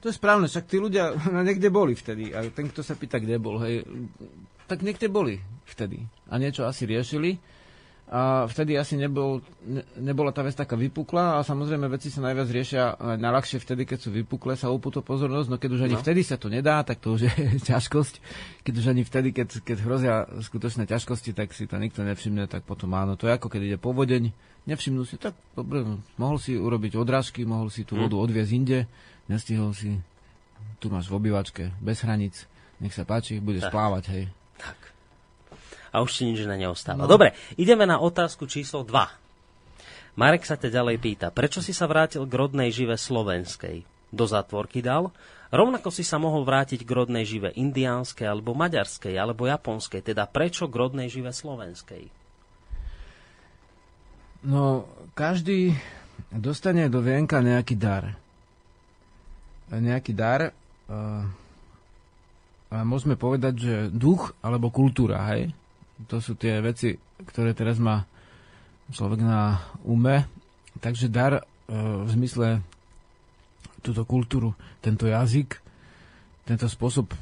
To 0.04 0.12
je 0.12 0.14
správne, 0.14 0.46
však 0.46 0.68
tí 0.68 0.76
ľudia 0.76 1.16
niekde 1.48 1.68
boli 1.72 1.96
vtedy. 1.96 2.32
A 2.36 2.46
ten, 2.52 2.68
kto 2.68 2.84
sa 2.84 2.94
pýta, 2.96 3.20
kde 3.20 3.40
bol, 3.40 3.60
hej, 3.64 3.84
tak 4.66 4.82
niekde 4.82 5.06
boli 5.08 5.40
vtedy. 5.66 6.04
A 6.30 6.36
niečo 6.36 6.66
asi 6.66 6.84
riešili 6.84 7.38
a 8.06 8.46
vtedy 8.46 8.78
asi 8.78 8.94
nebol, 8.94 9.42
ne, 9.66 9.82
nebola 9.98 10.30
tá 10.30 10.46
vec 10.46 10.54
taká 10.54 10.78
vypukla 10.78 11.38
a 11.38 11.38
samozrejme 11.42 11.90
veci 11.90 12.06
sa 12.06 12.22
najviac 12.22 12.48
riešia 12.54 12.84
najľahšie 13.18 13.58
vtedy, 13.58 13.82
keď 13.82 13.98
sú 13.98 14.14
vypuklé, 14.14 14.54
sa 14.54 14.70
upúto 14.70 15.02
pozornosť, 15.02 15.48
no 15.50 15.58
keď 15.58 15.70
už 15.74 15.82
ani 15.90 15.96
no. 15.98 16.02
vtedy 16.06 16.22
sa 16.22 16.38
to 16.38 16.46
nedá, 16.46 16.86
tak 16.86 17.02
to 17.02 17.18
už 17.18 17.26
je 17.26 17.34
ťažkosť. 17.74 18.14
Keď 18.62 18.74
už 18.78 18.86
ani 18.94 19.02
vtedy, 19.02 19.34
keď, 19.34 19.58
keď 19.58 19.76
hrozia 19.82 20.14
skutočné 20.38 20.86
ťažkosti, 20.86 21.34
tak 21.34 21.50
si 21.50 21.66
to 21.66 21.82
nikto 21.82 22.06
nevšimne, 22.06 22.46
tak 22.46 22.62
potom 22.62 22.94
áno. 22.94 23.18
To 23.18 23.26
je 23.26 23.34
ako 23.34 23.50
keď 23.50 23.74
ide 23.74 23.78
povodeň, 23.82 24.30
nevšimnú 24.70 25.02
si, 25.02 25.18
tak 25.18 25.34
dobre, 25.58 25.82
mohol 26.14 26.38
si 26.38 26.54
urobiť 26.54 26.94
odrážky, 26.94 27.42
mohol 27.42 27.74
si 27.74 27.82
tú 27.82 27.98
hm. 27.98 28.06
vodu 28.06 28.22
odviezť 28.22 28.52
inde, 28.54 28.86
nestihol 29.26 29.74
si, 29.76 29.98
tu 30.82 30.90
máš 30.90 31.10
v 31.10 31.18
obývačke, 31.18 31.74
bez 31.78 32.02
hraníc, 32.02 32.46
nech 32.82 32.94
sa 32.94 33.06
páči, 33.06 33.38
budeš 33.42 33.68
tak. 33.68 33.74
plávať, 33.74 34.04
hej. 34.12 34.24
Tak 34.56 34.96
a 35.96 36.04
už 36.04 36.12
si 36.12 36.28
nič 36.28 36.44
na 36.44 36.60
neostáva. 36.60 37.08
No. 37.08 37.08
Dobre, 37.08 37.32
ideme 37.56 37.88
na 37.88 37.96
otázku 37.96 38.44
číslo 38.44 38.84
2. 38.84 40.20
Marek 40.20 40.44
sa 40.44 40.60
te 40.60 40.68
ďalej 40.68 41.00
pýta, 41.00 41.32
prečo 41.32 41.64
si 41.64 41.72
sa 41.72 41.88
vrátil 41.88 42.28
k 42.28 42.36
rodnej 42.36 42.68
žive 42.68 43.00
slovenskej? 43.00 43.88
Do 44.12 44.28
zátvorky 44.28 44.84
dal? 44.84 45.08
Rovnako 45.48 45.88
si 45.88 46.04
sa 46.04 46.20
mohol 46.20 46.44
vrátiť 46.44 46.84
k 46.84 46.90
rodnej 46.90 47.24
žive 47.24 47.48
indiánskej, 47.48 48.28
alebo 48.28 48.52
maďarskej, 48.52 49.16
alebo 49.16 49.48
japonskej. 49.48 50.04
Teda 50.04 50.28
prečo 50.28 50.68
k 50.68 50.74
rodnej 50.76 51.08
žive 51.08 51.32
slovenskej? 51.32 52.12
No, 54.44 54.84
každý 55.16 55.72
dostane 56.28 56.92
do 56.92 57.00
vienka 57.00 57.40
nejaký 57.40 57.76
dar. 57.76 58.20
Nejaký 59.70 60.12
dar. 60.14 60.54
Uh, 60.86 61.26
a 62.70 62.82
môžeme 62.82 63.14
povedať, 63.14 63.54
že 63.56 63.74
duch 63.94 64.34
alebo 64.42 64.74
kultúra, 64.74 65.22
hej? 65.34 65.54
To 66.10 66.18
sú 66.18 66.34
tie 66.34 66.58
veci, 66.58 66.98
ktoré 67.24 67.54
teraz 67.54 67.78
má 67.78 68.04
človek 68.90 69.22
na 69.22 69.62
ume. 69.86 70.26
Takže 70.82 71.08
dar 71.08 71.40
e, 71.40 71.42
v 72.04 72.10
zmysle 72.10 72.60
túto 73.80 74.02
kultúru, 74.04 74.52
tento 74.84 75.08
jazyk, 75.08 75.56
tento 76.44 76.66
spôsob 76.68 77.14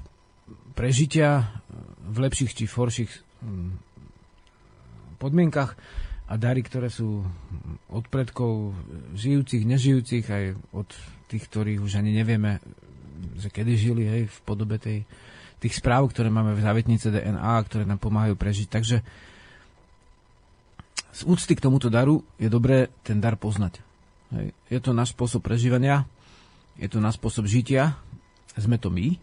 prežitia 0.75 1.61
v 2.03 2.17
lepších 2.25 2.51
či 2.57 2.65
v 2.67 2.75
horších 2.75 3.13
mm, 3.45 3.71
podmienkach 5.23 5.77
a 6.25 6.35
dary, 6.41 6.65
ktoré 6.65 6.89
sú 6.89 7.23
od 7.93 8.05
predkov 8.09 8.75
žijúcich, 9.15 9.63
nežijúcich, 9.69 10.25
aj 10.27 10.45
od 10.73 10.89
tých, 11.35 11.51
ktorých 11.51 11.83
už 11.83 11.99
ani 11.99 12.14
nevieme, 12.14 12.62
že 13.35 13.51
kedy 13.51 13.73
žili 13.75 14.05
hej, 14.07 14.23
v 14.31 14.38
podobe 14.47 14.79
tej 14.79 15.03
tých 15.59 15.81
správ, 15.81 16.07
ktoré 16.12 16.29
máme 16.29 16.55
v 16.55 16.62
závetnice 16.62 17.09
DNA, 17.09 17.55
ktoré 17.66 17.88
nám 17.88 17.99
pomáhajú 17.99 18.37
prežiť. 18.37 18.68
Takže 18.68 18.97
z 21.14 21.20
úcty 21.25 21.57
k 21.57 21.64
tomuto 21.64 21.88
daru 21.88 22.20
je 22.37 22.53
dobré 22.53 22.92
ten 23.01 23.16
dar 23.23 23.38
poznať. 23.40 23.81
Hej. 24.35 24.53
Je 24.68 24.79
to 24.83 24.92
náš 24.92 25.16
spôsob 25.16 25.40
prežívania, 25.40 26.05
je 26.77 26.90
to 26.90 26.99
náš 26.99 27.16
spôsob 27.16 27.47
žitia, 27.47 27.97
sme 28.55 28.79
to 28.79 28.90
my. 28.90 29.18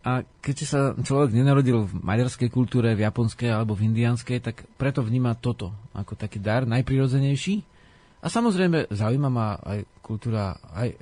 A 0.00 0.24
keď 0.40 0.56
sa 0.64 0.80
človek 0.96 1.36
nenarodil 1.36 1.84
v 1.84 1.92
maďarskej 2.00 2.48
kultúre, 2.48 2.96
v 2.96 3.04
japonskej 3.04 3.52
alebo 3.52 3.76
v 3.76 3.92
indianskej, 3.92 4.40
tak 4.40 4.64
preto 4.80 5.04
vníma 5.04 5.36
toto 5.36 5.76
ako 5.92 6.16
taký 6.16 6.40
dar 6.40 6.64
najprirodzenejší. 6.64 7.69
A 8.20 8.26
samozrejme 8.28 8.92
zaujíma 8.92 9.28
ma 9.32 9.56
aj 9.56 10.04
kultúra, 10.04 10.52
aj 10.76 10.88
e, 10.92 10.96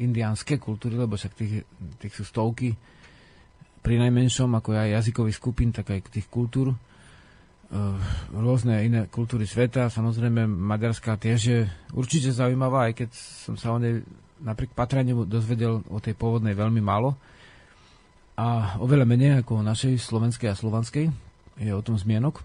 indiánske 0.00 0.56
kultúry, 0.56 0.96
lebo 0.96 1.20
však 1.20 1.32
tých, 1.36 1.68
tých 2.00 2.14
sú 2.16 2.24
stovky 2.24 2.72
pri 3.84 4.00
najmenšom, 4.00 4.48
ako 4.56 4.72
aj 4.72 4.96
jazykových 4.96 5.36
skupín, 5.36 5.68
tak 5.76 5.92
aj 5.92 6.08
tých 6.08 6.24
kultúr, 6.32 6.72
e, 6.72 6.76
rôzne 8.32 8.80
iné 8.80 9.12
kultúry 9.12 9.44
sveta. 9.44 9.92
Samozrejme, 9.92 10.48
Maďarská 10.48 11.20
tiež 11.20 11.40
je 11.44 11.60
určite 11.92 12.32
zaujímavá, 12.32 12.88
aj 12.88 13.04
keď 13.04 13.10
som 13.44 13.60
sa 13.60 13.76
o 13.76 13.78
nej 13.78 14.00
napriek 14.40 14.72
patraniu 14.72 15.28
dozvedel 15.28 15.84
o 15.92 15.98
tej 16.00 16.16
pôvodnej 16.16 16.56
veľmi 16.56 16.80
málo. 16.80 17.16
A 18.34 18.80
oveľa 18.82 19.06
menej 19.06 19.32
ako 19.44 19.62
o 19.62 19.66
našej 19.66 20.00
slovenskej 20.00 20.48
a 20.50 20.58
slovanskej 20.58 21.06
je 21.60 21.70
o 21.70 21.84
tom 21.84 21.94
zmienok. 21.94 22.42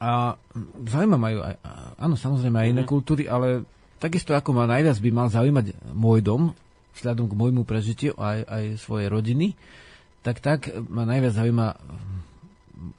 A 0.00 0.40
zaujíma 0.80 1.20
majú 1.20 1.44
aj, 1.44 1.60
áno, 2.00 2.16
samozrejme 2.16 2.56
aj 2.56 2.68
iné 2.72 2.82
mm. 2.84 2.88
kultúry, 2.88 3.28
ale 3.28 3.68
takisto 4.00 4.32
ako 4.32 4.56
ma 4.56 4.64
najviac 4.64 4.96
by 4.96 5.10
mal 5.12 5.28
zaujímať 5.28 5.76
môj 5.92 6.24
dom, 6.24 6.56
vzhľadom 6.96 7.28
k 7.28 7.36
môjmu 7.36 7.62
prežitiu 7.68 8.16
aj, 8.16 8.48
aj 8.48 8.64
svojej 8.80 9.12
rodiny, 9.12 9.52
tak 10.24 10.40
tak 10.40 10.72
ma 10.88 11.04
najviac 11.04 11.36
zaujíma 11.36 11.76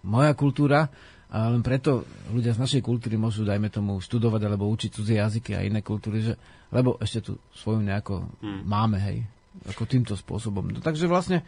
moja 0.05 0.33
kultúra 0.37 0.93
a 1.31 1.47
len 1.47 1.63
preto 1.63 2.03
ľudia 2.29 2.53
z 2.53 2.61
našej 2.61 2.81
kultúry 2.83 3.15
môžu, 3.15 3.47
dajme 3.47 3.71
tomu, 3.71 3.97
študovať 4.03 4.41
alebo 4.45 4.67
učiť 4.69 4.89
cudzie 4.91 5.17
jazyky 5.17 5.55
a 5.55 5.63
iné 5.63 5.79
kultúry, 5.79 6.21
že, 6.21 6.35
lebo 6.69 6.99
ešte 6.99 7.31
tu 7.31 7.31
svoju 7.55 7.81
nejako 7.81 8.27
hmm. 8.43 8.61
máme, 8.67 8.99
hej, 8.99 9.23
ako 9.63 9.87
týmto 9.87 10.13
spôsobom. 10.13 10.69
No, 10.69 10.83
takže 10.83 11.07
vlastne 11.07 11.41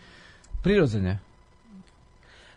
prirodzene. 0.63 1.19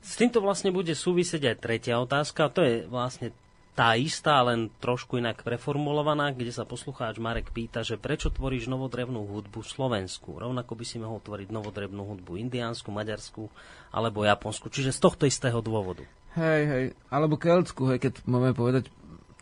S 0.06 0.14
týmto 0.14 0.38
vlastne 0.38 0.70
bude 0.70 0.94
súvisieť 0.94 1.50
aj 1.50 1.56
tretia 1.58 1.98
otázka, 1.98 2.54
to 2.54 2.62
je 2.62 2.86
vlastne 2.86 3.34
tá 3.76 3.92
istá, 3.92 4.40
len 4.40 4.72
trošku 4.80 5.20
inak 5.20 5.44
preformulovaná, 5.44 6.32
kde 6.32 6.48
sa 6.48 6.64
poslucháč 6.64 7.20
Marek 7.20 7.52
pýta, 7.52 7.84
že 7.84 8.00
prečo 8.00 8.32
tvoríš 8.32 8.72
novodrevnú 8.72 9.28
hudbu 9.28 9.60
Slovensku. 9.60 10.40
Rovnako 10.40 10.72
by 10.72 10.84
si 10.86 10.96
mohol 10.96 11.20
tvoriť 11.20 11.52
novodrevnú 11.52 12.00
hudbu 12.16 12.40
indiánsku, 12.40 12.88
maďarsku 12.88 13.52
alebo 13.92 14.24
japonsku. 14.24 14.72
Čiže 14.72 14.96
z 14.96 15.02
tohto 15.02 15.28
istého 15.28 15.60
dôvodu. 15.60 16.08
Hej, 16.40 16.62
hej. 16.64 16.84
Alebo 17.12 17.36
keltsku, 17.36 17.92
hej, 17.92 18.00
keď 18.00 18.24
máme 18.24 18.56
povedať 18.56 18.88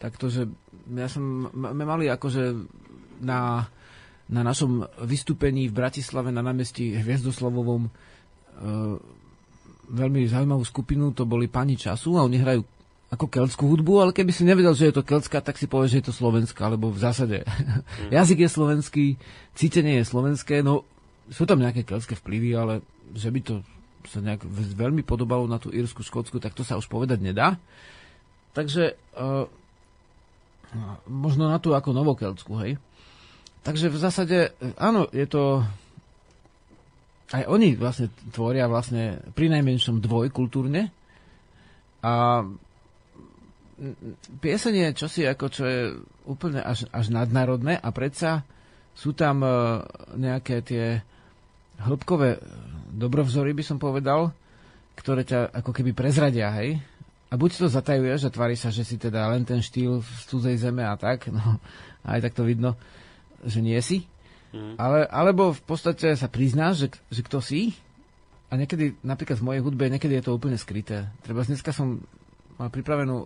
takto, 0.03 0.27
že 0.27 0.51
ja 0.91 1.07
som, 1.07 1.47
my 1.55 1.85
mali 1.87 2.11
akože 2.11 2.59
na, 3.23 3.71
na 4.27 4.43
našom 4.43 4.83
vystúpení 5.07 5.71
v 5.71 5.79
Bratislave 5.79 6.35
na 6.35 6.43
námestí 6.43 6.91
Hviezdoslavovom 6.99 7.87
e, 7.87 7.91
veľmi 9.91 10.24
zaujímavú 10.28 10.64
skupinu, 10.64 11.12
to 11.12 11.28
boli 11.28 11.51
pani 11.51 11.76
času 11.76 12.16
a 12.16 12.24
oni 12.24 12.41
hrajú 12.41 12.62
ako 13.14 13.30
keltskú 13.30 13.70
hudbu, 13.70 14.03
ale 14.03 14.11
keby 14.11 14.35
si 14.35 14.43
nevedel, 14.43 14.74
že 14.74 14.91
je 14.91 14.97
to 14.99 15.07
keltská, 15.07 15.39
tak 15.39 15.55
si 15.55 15.70
povieš, 15.70 15.91
že 15.95 15.99
je 16.03 16.07
to 16.11 16.18
slovenská, 16.18 16.66
lebo 16.66 16.91
v 16.91 16.99
zásade 16.99 17.47
mm. 17.47 18.11
jazyk 18.16 18.45
je 18.45 18.51
slovenský, 18.51 19.07
cítenie 19.55 20.03
je 20.03 20.09
slovenské, 20.09 20.66
no 20.66 20.82
sú 21.30 21.47
tam 21.47 21.62
nejaké 21.62 21.87
keltské 21.87 22.18
vplyvy, 22.18 22.51
ale 22.59 22.74
že 23.14 23.30
by 23.30 23.41
to 23.41 23.55
sa 24.05 24.20
nejak 24.20 24.45
veľmi 24.76 25.01
podobalo 25.01 25.49
na 25.49 25.57
tú 25.57 25.72
írsku, 25.72 26.05
škótsku, 26.05 26.37
tak 26.37 26.53
to 26.53 26.61
sa 26.61 26.76
už 26.76 26.85
povedať 26.93 27.24
nedá. 27.24 27.57
Takže 28.53 29.01
uh, 29.16 29.49
možno 31.09 31.49
na 31.49 31.57
tú 31.57 31.72
ako 31.72 31.97
novokeltsku, 31.97 32.53
hej. 32.61 32.76
Takže 33.64 33.89
v 33.89 33.97
zásade, 33.97 34.39
áno, 34.76 35.09
je 35.09 35.24
to... 35.24 35.64
Aj 37.35 37.43
oni 37.51 37.74
vlastne 37.74 38.14
tvoria 38.30 38.70
vlastne 38.70 39.18
pri 39.35 39.51
najmenšom 39.51 39.99
dvojkultúrne. 39.99 40.87
A 42.07 42.47
pieseň 44.39 44.74
je 44.74 44.89
čosi 44.95 45.22
ako, 45.26 45.45
čo 45.51 45.62
je 45.66 45.80
úplne 46.30 46.62
až, 46.62 46.87
až 46.95 47.11
nadnárodné 47.11 47.74
a 47.74 47.91
predsa 47.91 48.47
sú 48.95 49.11
tam 49.18 49.43
e, 49.43 49.51
nejaké 50.14 50.62
tie 50.62 51.03
hĺbkové 51.82 52.39
dobrovzory, 52.95 53.51
by 53.51 53.64
som 53.66 53.82
povedal, 53.82 54.30
ktoré 54.95 55.26
ťa 55.26 55.51
ako 55.51 55.74
keby 55.74 55.91
prezradia, 55.91 56.55
hej? 56.55 56.78
A 57.28 57.35
buď 57.35 57.66
to 57.66 57.66
zatajuješ 57.66 58.30
a 58.30 58.35
tvári 58.35 58.55
sa, 58.55 58.70
že 58.70 58.87
si 58.87 58.95
teda 58.95 59.26
len 59.35 59.43
ten 59.43 59.59
štýl 59.59 60.07
z 60.07 60.22
cudzej 60.30 60.70
zeme 60.70 60.87
a 60.87 60.95
tak, 60.95 61.35
no 61.35 61.59
aj 62.11 62.30
tak 62.30 62.32
to 62.39 62.47
vidno, 62.47 62.78
že 63.43 63.59
nie 63.59 63.78
si. 63.82 64.07
Mm. 64.55 64.79
Ale, 64.79 65.03
alebo 65.11 65.51
v 65.51 65.63
podstate 65.67 66.15
sa 66.15 66.31
priznáš, 66.31 66.87
že, 66.87 66.89
že 67.11 67.21
kto 67.27 67.43
si 67.43 67.75
a 68.49 68.55
niekedy, 68.55 68.95
napríklad 69.03 69.43
v 69.43 69.47
mojej 69.51 69.63
hudbe, 69.67 69.91
niekedy 69.91 70.15
je 70.23 70.31
to 70.31 70.37
úplne 70.39 70.55
skryté. 70.55 71.11
Treba 71.27 71.43
dneska 71.43 71.75
som 71.75 71.99
mal 72.55 72.71
pripravenú 72.71 73.17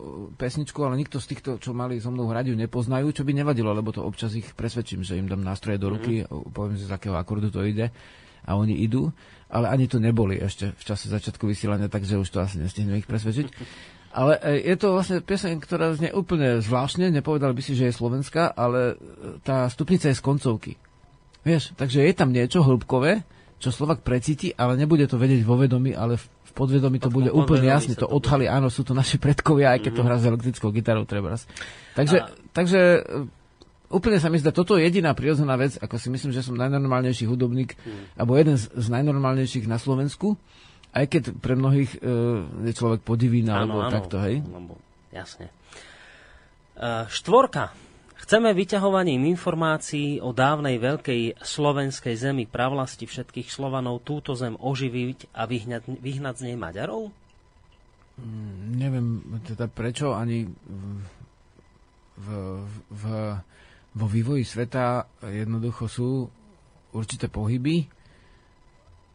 pesničku, 0.41 0.81
ale 0.81 0.97
nikto 0.97 1.20
z 1.20 1.37
týchto, 1.37 1.51
čo 1.61 1.76
mali 1.76 2.01
so 2.01 2.09
mnou 2.09 2.33
hrať, 2.33 2.49
ju 2.49 2.57
nepoznajú, 2.57 3.12
čo 3.12 3.29
by 3.29 3.37
nevadilo, 3.37 3.76
lebo 3.76 3.93
to 3.93 4.01
občas 4.01 4.33
ich 4.33 4.57
presvedčím, 4.57 5.05
že 5.05 5.20
im 5.20 5.29
dám 5.29 5.45
nástroje 5.45 5.76
do 5.76 5.93
ruky, 5.93 6.24
mm. 6.24 6.49
poviem, 6.57 6.81
že 6.81 6.89
z 6.89 6.97
akého 6.97 7.12
akordu 7.12 7.53
to 7.53 7.61
ide 7.61 7.93
a 8.49 8.57
oni 8.57 8.81
idú, 8.81 9.12
ale 9.53 9.68
ani 9.68 9.85
to 9.85 10.01
neboli 10.01 10.41
ešte 10.41 10.72
v 10.72 10.83
čase 10.83 11.12
začiatku 11.12 11.45
vysielania, 11.45 11.93
takže 11.93 12.16
už 12.16 12.29
to 12.33 12.41
asi 12.41 12.57
nestihnem 12.57 12.97
ich 12.97 13.09
presvedčiť. 13.09 13.47
Ale 14.09 14.41
e, 14.41 14.64
je 14.64 14.76
to 14.81 14.97
vlastne 14.97 15.20
pieseň, 15.20 15.61
ktorá 15.61 15.93
znie 15.93 16.09
úplne 16.16 16.64
zvláštne, 16.64 17.12
nepovedal 17.12 17.53
by 17.53 17.61
si, 17.61 17.76
že 17.76 17.93
je 17.93 17.99
slovenská, 18.01 18.57
ale 18.57 18.97
e, 18.97 19.37
tá 19.45 19.68
stupnica 19.68 20.09
je 20.09 20.16
z 20.16 20.24
koncovky. 20.24 20.81
Vieš, 21.49 21.72
takže 21.72 22.05
je 22.05 22.12
tam 22.12 22.28
niečo 22.28 22.61
hĺbkové, 22.61 23.24
čo 23.57 23.72
Slovak 23.72 24.05
precíti, 24.05 24.53
ale 24.53 24.76
nebude 24.76 25.09
to 25.09 25.16
vedieť 25.16 25.49
vo 25.49 25.57
vedomí, 25.57 25.96
ale 25.96 26.20
v 26.20 26.51
podvedomí 26.53 27.01
to 27.01 27.09
bude 27.09 27.32
úplne 27.32 27.72
jasne, 27.72 27.96
to 27.96 28.05
odhali, 28.05 28.44
áno, 28.44 28.68
sú 28.68 28.84
to 28.84 28.92
naši 28.92 29.16
predkovia, 29.16 29.72
aj 29.72 29.88
keď 29.88 29.92
to 29.96 30.03
mhm. 30.05 30.07
hrá 30.12 30.16
s 30.20 30.28
elektrickou 30.28 30.68
gitarou 30.76 31.09
treba. 31.09 31.40
Takže, 31.96 32.18
a... 32.20 32.28
takže 32.53 32.80
e, 33.01 33.01
úplne 33.88 34.20
sa 34.20 34.28
mi 34.28 34.36
zdá, 34.36 34.53
toto 34.53 34.76
je 34.76 34.84
jediná 34.84 35.16
prírodzená 35.16 35.57
vec, 35.57 35.80
ako 35.80 35.96
si 35.96 36.12
myslím, 36.12 36.36
že 36.36 36.44
som 36.44 36.53
najnormálnejší 36.55 37.24
hudobník, 37.24 37.74
mm. 37.74 38.20
alebo 38.20 38.36
jeden 38.36 38.61
z, 38.61 38.68
z 38.68 38.86
najnormálnejších 38.92 39.64
na 39.64 39.80
Slovensku, 39.80 40.36
aj 40.92 41.05
keď 41.09 41.22
pre 41.40 41.57
mnohých 41.57 42.01
uh, 42.01 42.44
je 42.64 42.72
človek 42.76 43.01
podivína, 43.05 43.64
alebo 43.64 43.80
áno, 43.86 43.92
takto, 43.92 44.20
hej? 44.24 44.44
Áno, 44.44 44.76
jasne. 45.12 45.49
Uh, 46.78 47.09
štvorka. 47.11 47.88
Chceme 48.29 48.53
vyťahovaním 48.53 49.24
informácií 49.33 50.20
o 50.20 50.37
dávnej 50.37 50.76
veľkej 50.76 51.41
slovenskej 51.41 52.12
zemi 52.12 52.45
pravlasti 52.45 53.09
všetkých 53.09 53.49
Slovanov 53.49 54.05
túto 54.05 54.37
zem 54.37 54.53
oživiť 54.53 55.33
a 55.33 55.49
vyhnať, 55.49 55.97
vyhnať 55.97 56.35
z 56.37 56.43
nej 56.53 56.57
Maďarov? 56.61 57.09
Mm, 58.20 58.57
neviem 58.76 59.07
teda 59.49 59.64
prečo 59.72 60.12
ani 60.12 60.45
v, 62.20 62.29
v, 62.93 63.05
vo 63.97 64.07
vývoji 64.12 64.45
sveta 64.45 65.09
jednoducho 65.24 65.89
sú 65.89 66.29
určité 66.93 67.33
pohyby, 67.33 67.89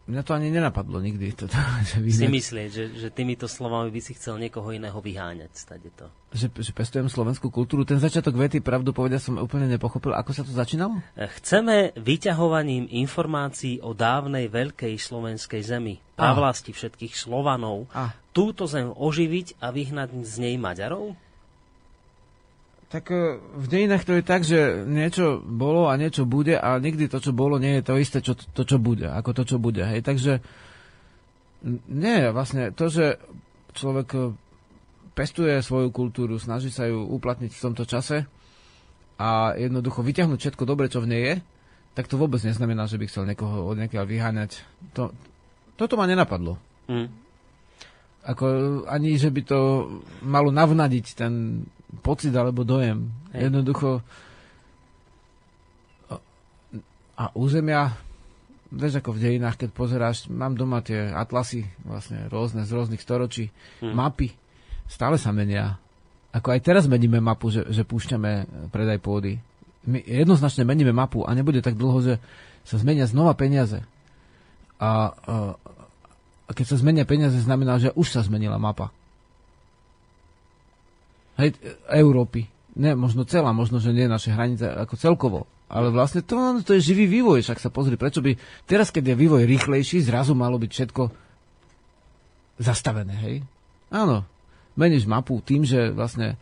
Mňa 0.04 0.22
to 0.28 0.36
ani 0.36 0.52
nenapadlo 0.52 1.00
nikdy. 1.00 1.32
Toto, 1.32 1.56
že 1.90 2.04
vyhnať... 2.04 2.20
Si 2.20 2.28
myslieť, 2.28 2.70
že, 2.70 2.86
že 3.00 3.08
týmito 3.08 3.48
slovami 3.48 3.88
by 3.88 4.02
si 4.04 4.12
chcel 4.20 4.36
niekoho 4.36 4.68
iného 4.76 5.00
vyháňať 5.00 5.52
stade 5.56 5.88
to. 5.96 6.12
Že, 6.36 6.52
že 6.60 6.72
pestujem 6.76 7.08
slovenskú 7.08 7.48
kultúru. 7.48 7.88
Ten 7.88 8.04
začiatok 8.04 8.36
vety, 8.36 8.60
pravdu 8.60 8.92
povedia, 8.92 9.22
som 9.22 9.40
úplne 9.40 9.72
nepochopil. 9.72 10.12
Ako 10.12 10.36
sa 10.36 10.44
to 10.44 10.52
začínalo? 10.52 11.00
Chceme 11.16 11.96
vyťahovaním 11.96 12.92
informácií 12.92 13.80
o 13.80 13.96
dávnej 13.96 14.52
veľkej 14.52 15.00
slovenskej 15.00 15.64
zemi, 15.64 16.04
pravlasti 16.20 16.76
všetkých 16.76 17.16
Slovanov, 17.16 17.88
a. 17.96 18.12
túto 18.36 18.68
zem 18.68 18.92
oživiť 18.92 19.64
a 19.64 19.72
vyhnať 19.72 20.20
z 20.28 20.36
nej 20.44 20.56
Maďarov? 20.60 21.16
Tak 22.94 23.10
e, 23.10 23.42
v 23.42 23.66
dejinách 23.66 24.06
to 24.06 24.14
je 24.14 24.22
tak, 24.22 24.46
že 24.46 24.86
niečo 24.86 25.42
bolo 25.42 25.90
a 25.90 25.98
niečo 25.98 26.30
bude 26.30 26.54
a 26.54 26.78
nikdy 26.78 27.10
to, 27.10 27.18
čo 27.18 27.34
bolo, 27.34 27.58
nie 27.58 27.82
je 27.82 27.84
to 27.90 27.98
isté, 27.98 28.22
čo, 28.22 28.38
to, 28.38 28.62
čo 28.62 28.78
bude, 28.78 29.10
ako 29.10 29.34
to, 29.34 29.44
čo 29.50 29.58
bude. 29.58 29.82
Hej. 29.82 30.06
Takže 30.06 30.46
nie, 31.90 32.30
vlastne 32.30 32.70
to, 32.70 32.94
že 32.94 33.18
človek 33.74 34.10
e, 34.14 34.22
pestuje 35.18 35.58
svoju 35.66 35.90
kultúru, 35.90 36.38
snaží 36.38 36.70
sa 36.70 36.86
ju 36.86 37.02
uplatniť 37.02 37.50
v 37.50 37.64
tomto 37.66 37.90
čase 37.90 38.30
a 39.18 39.58
jednoducho 39.58 40.06
vyťahnuť 40.06 40.38
všetko 40.38 40.64
dobre, 40.70 40.86
čo 40.86 41.02
v 41.02 41.10
nej 41.10 41.22
je, 41.26 41.36
tak 41.98 42.06
to 42.06 42.22
vôbec 42.22 42.46
neznamená, 42.46 42.86
že 42.86 43.02
by 43.02 43.10
chcel 43.10 43.26
niekoho 43.26 43.74
od 43.74 43.78
niekiaľ 43.82 44.06
vyháňať. 44.06 44.62
To, 44.94 45.10
toto 45.82 45.98
ma 45.98 46.06
nenapadlo. 46.06 46.62
Mm. 46.86 47.10
Ako, 48.24 48.46
ani, 48.86 49.18
že 49.18 49.34
by 49.34 49.42
to 49.50 49.60
malo 50.22 50.54
navnadiť 50.54 51.06
ten 51.18 51.66
pocit 52.02 52.34
alebo 52.34 52.66
dojem. 52.66 53.12
Hej. 53.36 53.52
Jednoducho 53.52 54.02
a 57.14 57.30
územia, 57.38 57.94
vieš 58.74 59.00
ako 59.00 59.14
v 59.14 59.22
dejinách, 59.22 59.58
keď 59.62 59.70
pozeráš, 59.70 60.26
mám 60.34 60.58
doma 60.58 60.82
tie 60.82 61.14
atlasy 61.14 61.66
vlastne 61.86 62.26
rôzne 62.30 62.66
z 62.66 62.74
rôznych 62.74 63.02
storočí, 63.02 63.54
hmm. 63.86 63.94
mapy, 63.94 64.34
stále 64.90 65.22
sa 65.22 65.30
menia. 65.30 65.78
Ako 66.34 66.50
aj 66.50 66.66
teraz 66.66 66.90
meníme 66.90 67.22
mapu, 67.22 67.54
že, 67.54 67.70
že 67.70 67.86
púšťame 67.86 68.66
predaj 68.74 68.98
pôdy. 68.98 69.38
My 69.86 70.02
jednoznačne 70.02 70.66
meníme 70.66 70.90
mapu 70.90 71.22
a 71.22 71.30
nebude 71.38 71.62
tak 71.62 71.78
dlho, 71.78 72.02
že 72.02 72.14
sa 72.66 72.82
zmenia 72.82 73.06
znova 73.06 73.38
peniaze. 73.38 73.86
A, 74.82 75.14
a, 75.14 75.36
a 76.50 76.52
keď 76.52 76.66
sa 76.74 76.82
zmenia 76.82 77.06
peniaze, 77.06 77.38
znamená, 77.38 77.78
že 77.78 77.94
už 77.94 78.10
sa 78.10 78.26
zmenila 78.26 78.58
mapa 78.58 78.90
hej, 81.40 81.56
Európy. 81.90 82.50
Ne, 82.74 82.98
možno 82.98 83.22
celá, 83.24 83.54
možno, 83.54 83.78
že 83.78 83.94
nie 83.94 84.10
naše 84.10 84.34
hranice 84.34 84.66
ako 84.66 84.98
celkovo. 84.98 85.40
Ale 85.70 85.90
vlastne 85.90 86.22
to, 86.22 86.62
to 86.62 86.78
je 86.78 86.94
živý 86.94 87.10
vývoj, 87.10 87.42
však 87.42 87.62
sa 87.62 87.74
pozri, 87.74 87.98
prečo 87.98 88.22
by 88.22 88.38
teraz, 88.70 88.94
keď 88.94 89.14
je 89.14 89.22
vývoj 89.26 89.46
rýchlejší, 89.50 90.06
zrazu 90.06 90.38
malo 90.38 90.62
byť 90.62 90.70
všetko 90.70 91.04
zastavené, 92.62 93.14
hej? 93.26 93.36
Áno, 93.90 94.26
meníš 94.78 95.10
mapu 95.10 95.42
tým, 95.42 95.66
že 95.66 95.94
vlastne 95.94 96.38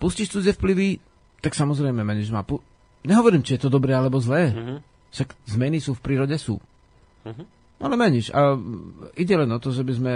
pustíš 0.00 0.32
cudzie 0.32 0.56
vplyvy, 0.56 1.00
tak 1.44 1.52
samozrejme 1.52 2.00
meníš 2.00 2.32
mapu. 2.32 2.60
Nehovorím, 3.04 3.44
či 3.44 3.56
je 3.56 3.68
to 3.68 3.72
dobré 3.72 3.92
alebo 3.92 4.20
zlé. 4.20 4.52
Mm-hmm. 4.52 4.78
Však 5.12 5.28
zmeny 5.52 5.78
sú 5.80 5.96
v 5.96 6.04
prírode, 6.04 6.36
sú. 6.36 6.60
Mm-hmm. 7.24 7.46
Ale 7.80 7.94
meníš. 7.96 8.32
A 8.32 8.56
ide 9.20 9.34
len 9.36 9.52
o 9.52 9.60
to, 9.60 9.72
že 9.72 9.84
by 9.84 9.92
sme... 9.92 10.12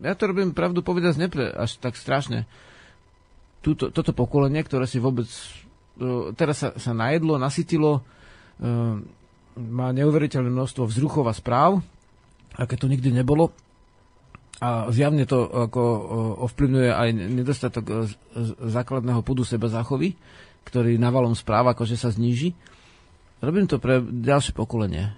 Ja 0.00 0.14
to 0.16 0.30
robím 0.30 0.54
pravdu 0.56 0.80
povedať 0.80 1.18
nepre 1.18 1.50
až 1.50 1.76
tak 1.76 1.98
strašne 1.98 2.46
túto, 3.60 3.92
toto 3.92 4.12
pokolenie, 4.12 4.60
ktoré 4.64 4.84
si 4.88 5.00
vôbec 5.00 5.28
uh, 5.28 6.32
teraz 6.34 6.60
sa, 6.60 6.68
sa 6.76 6.92
najedlo, 6.92 7.36
nasytilo, 7.36 8.00
uh, 8.00 8.96
má 9.60 9.88
neuveriteľné 9.92 10.48
množstvo 10.48 10.88
vzruchov 10.88 11.28
a 11.28 11.36
správ, 11.36 11.84
aké 12.56 12.76
to 12.76 12.88
nikdy 12.88 13.12
nebolo. 13.12 13.52
A 14.60 14.92
zjavne 14.92 15.24
to 15.24 15.48
ako 15.48 15.80
uh, 15.80 16.00
ovplyvňuje 16.48 16.90
aj 16.92 17.08
nedostatok 17.16 17.84
základného 18.60 19.24
pudu 19.24 19.44
seba 19.44 19.72
záchovy, 19.72 20.16
ktorý 20.68 21.00
navalom 21.00 21.32
správ 21.32 21.72
akože 21.72 21.96
sa 21.96 22.12
zníži. 22.12 22.52
Robím 23.40 23.64
to 23.64 23.80
pre 23.80 24.04
ďalšie 24.04 24.52
pokolenie. 24.52 25.16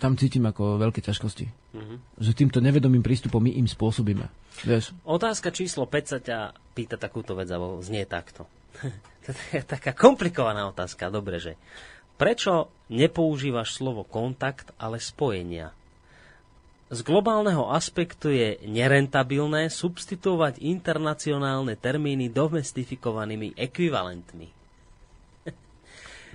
Tam 0.00 0.16
cítim 0.16 0.48
ako 0.48 0.80
veľké 0.80 1.04
ťažkosti. 1.04 1.59
Mm-hmm. 1.70 1.98
Že 2.18 2.32
týmto 2.34 2.58
nevedomým 2.58 3.02
prístupom 3.02 3.38
my 3.38 3.54
im 3.54 3.66
spôsobíme. 3.66 4.26
Vieš? 4.66 4.90
Otázka 5.06 5.54
číslo 5.54 5.86
5 5.86 6.12
sa 6.12 6.18
ťa 6.18 6.38
pýta 6.74 6.98
takúto 6.98 7.38
vec, 7.38 7.46
alebo 7.50 7.78
znie 7.78 8.02
takto. 8.04 8.50
to 9.24 9.30
je 9.54 9.62
taká 9.62 9.94
komplikovaná 9.94 10.66
otázka, 10.66 11.08
dobre, 11.08 11.38
že. 11.38 11.54
Prečo 12.20 12.68
nepoužívaš 12.92 13.80
slovo 13.80 14.04
kontakt, 14.04 14.76
ale 14.76 15.00
spojenia? 15.00 15.72
Z 16.90 17.06
globálneho 17.06 17.70
aspektu 17.70 18.34
je 18.34 18.58
nerentabilné 18.66 19.70
substituovať 19.70 20.58
internacionálne 20.58 21.78
termíny 21.78 22.26
domestifikovanými 22.34 23.54
ekvivalentmi. 23.54 24.59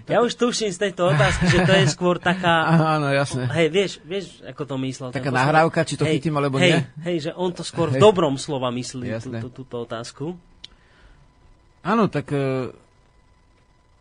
Ja 0.05 0.21
už 0.21 0.37
tuším 0.37 0.69
z 0.69 0.77
tejto 0.77 1.09
otázky, 1.09 1.49
že 1.49 1.65
to 1.65 1.73
je 1.73 1.85
skôr 1.89 2.21
taká... 2.21 2.69
Áno, 2.97 3.09
jasné. 3.09 3.49
Hej, 3.49 3.67
vieš, 3.73 3.91
vieš, 4.05 4.25
ako 4.45 4.61
to 4.69 4.75
myslel. 4.85 5.09
Taká 5.09 5.33
nahrávka, 5.33 5.81
či 5.81 5.97
to 5.97 6.05
hej, 6.05 6.21
chytím, 6.21 6.37
alebo 6.37 6.61
hej, 6.61 6.77
nie? 6.77 6.79
Hej, 7.01 7.17
že 7.29 7.31
on 7.33 7.49
to 7.49 7.65
skôr 7.65 7.89
hej. 7.89 7.97
v 7.97 8.05
dobrom 8.05 8.37
slova 8.37 8.69
myslí, 8.69 9.17
tú, 9.17 9.29
tú, 9.41 9.49
túto 9.65 9.75
otázku. 9.81 10.37
Áno, 11.81 12.05
tak... 12.05 12.29
Uh, 12.29 12.69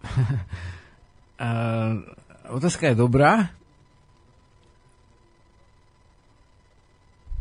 uh, 1.41 2.05
otázka 2.53 2.93
je 2.93 2.97
dobrá. 3.01 3.49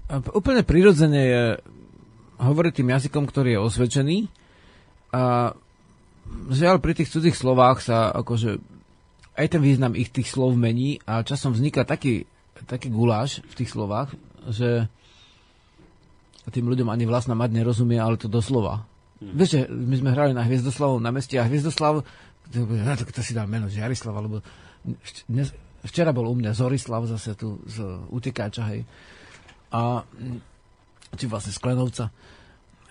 Uh, 0.07 0.23
úplne 0.31 0.63
prirodzene 0.63 1.21
je 1.27 1.43
hovoriť 2.39 2.73
tým 2.79 2.89
jazykom, 2.95 3.23
ktorý 3.27 3.55
je 3.55 3.59
osvedčený. 3.59 4.17
A 5.11 5.51
žiaľ, 6.51 6.79
pri 6.79 6.93
tých 6.97 7.11
cudzích 7.11 7.37
slovách 7.37 7.83
sa 7.83 8.11
akože 8.11 8.59
aj 9.33 9.47
ten 9.49 9.61
význam 9.61 9.97
ich 9.97 10.13
tých 10.13 10.29
slov 10.29 10.53
mení 10.53 11.01
a 11.09 11.25
časom 11.25 11.57
vzniká 11.57 11.83
taký, 11.85 12.29
taký 12.69 12.93
guláš 12.93 13.41
v 13.49 13.53
tých 13.63 13.73
slovách, 13.73 14.13
že 14.49 14.85
tým 16.51 16.67
ľuďom 16.67 16.91
ani 16.91 17.07
vlastná 17.07 17.33
mať 17.33 17.55
nerozumie, 17.55 17.97
ale 17.97 18.19
to 18.19 18.27
doslova. 18.27 18.83
Hmm. 19.23 19.33
Vieš, 19.39 19.49
že 19.49 19.59
my 19.71 19.95
sme 19.95 20.09
hrali 20.11 20.31
na 20.35 20.43
Hviezdoslavu 20.43 20.99
na 20.99 21.09
meste 21.09 21.39
a 21.39 21.47
Hviezdoslav, 21.47 22.03
no, 22.03 22.93
to, 22.99 23.03
to 23.09 23.21
si 23.23 23.31
dal 23.31 23.47
meno 23.47 23.71
Žiarislav, 23.71 24.13
alebo 24.13 24.43
dnes, 25.31 25.55
včera 25.87 26.11
bol 26.11 26.27
u 26.27 26.35
mňa 26.35 26.51
Zorislav 26.51 27.07
zase 27.07 27.39
tu 27.39 27.63
z 27.63 27.79
utekáča, 28.11 28.63
hej. 28.75 28.83
A 29.71 30.03
či 31.15 31.25
vlastne 31.25 31.55
Sklenovca. 31.55 32.11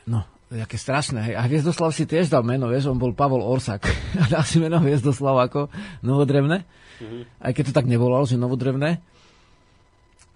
No, 0.09 0.25
jaké 0.53 0.77
strašné, 0.77 1.33
hej. 1.33 1.35
A 1.39 1.49
Hviezdoslav 1.49 1.91
si 1.97 2.05
tiež 2.05 2.29
dal 2.29 2.45
meno, 2.45 2.69
vieš, 2.69 2.93
on 2.93 3.01
bol 3.01 3.17
Pavol 3.17 3.41
Orsak. 3.41 3.89
A 4.23 4.29
dal 4.29 4.45
si 4.45 4.61
meno 4.61 4.77
Hviezdoslav 4.79 5.49
ako 5.49 5.73
novodrevné. 6.05 6.69
Mm-hmm. 7.01 7.23
Aj 7.41 7.53
keď 7.57 7.65
to 7.73 7.77
tak 7.77 7.87
nevolal, 7.89 8.23
že 8.29 8.39
novodrevné. 8.39 9.01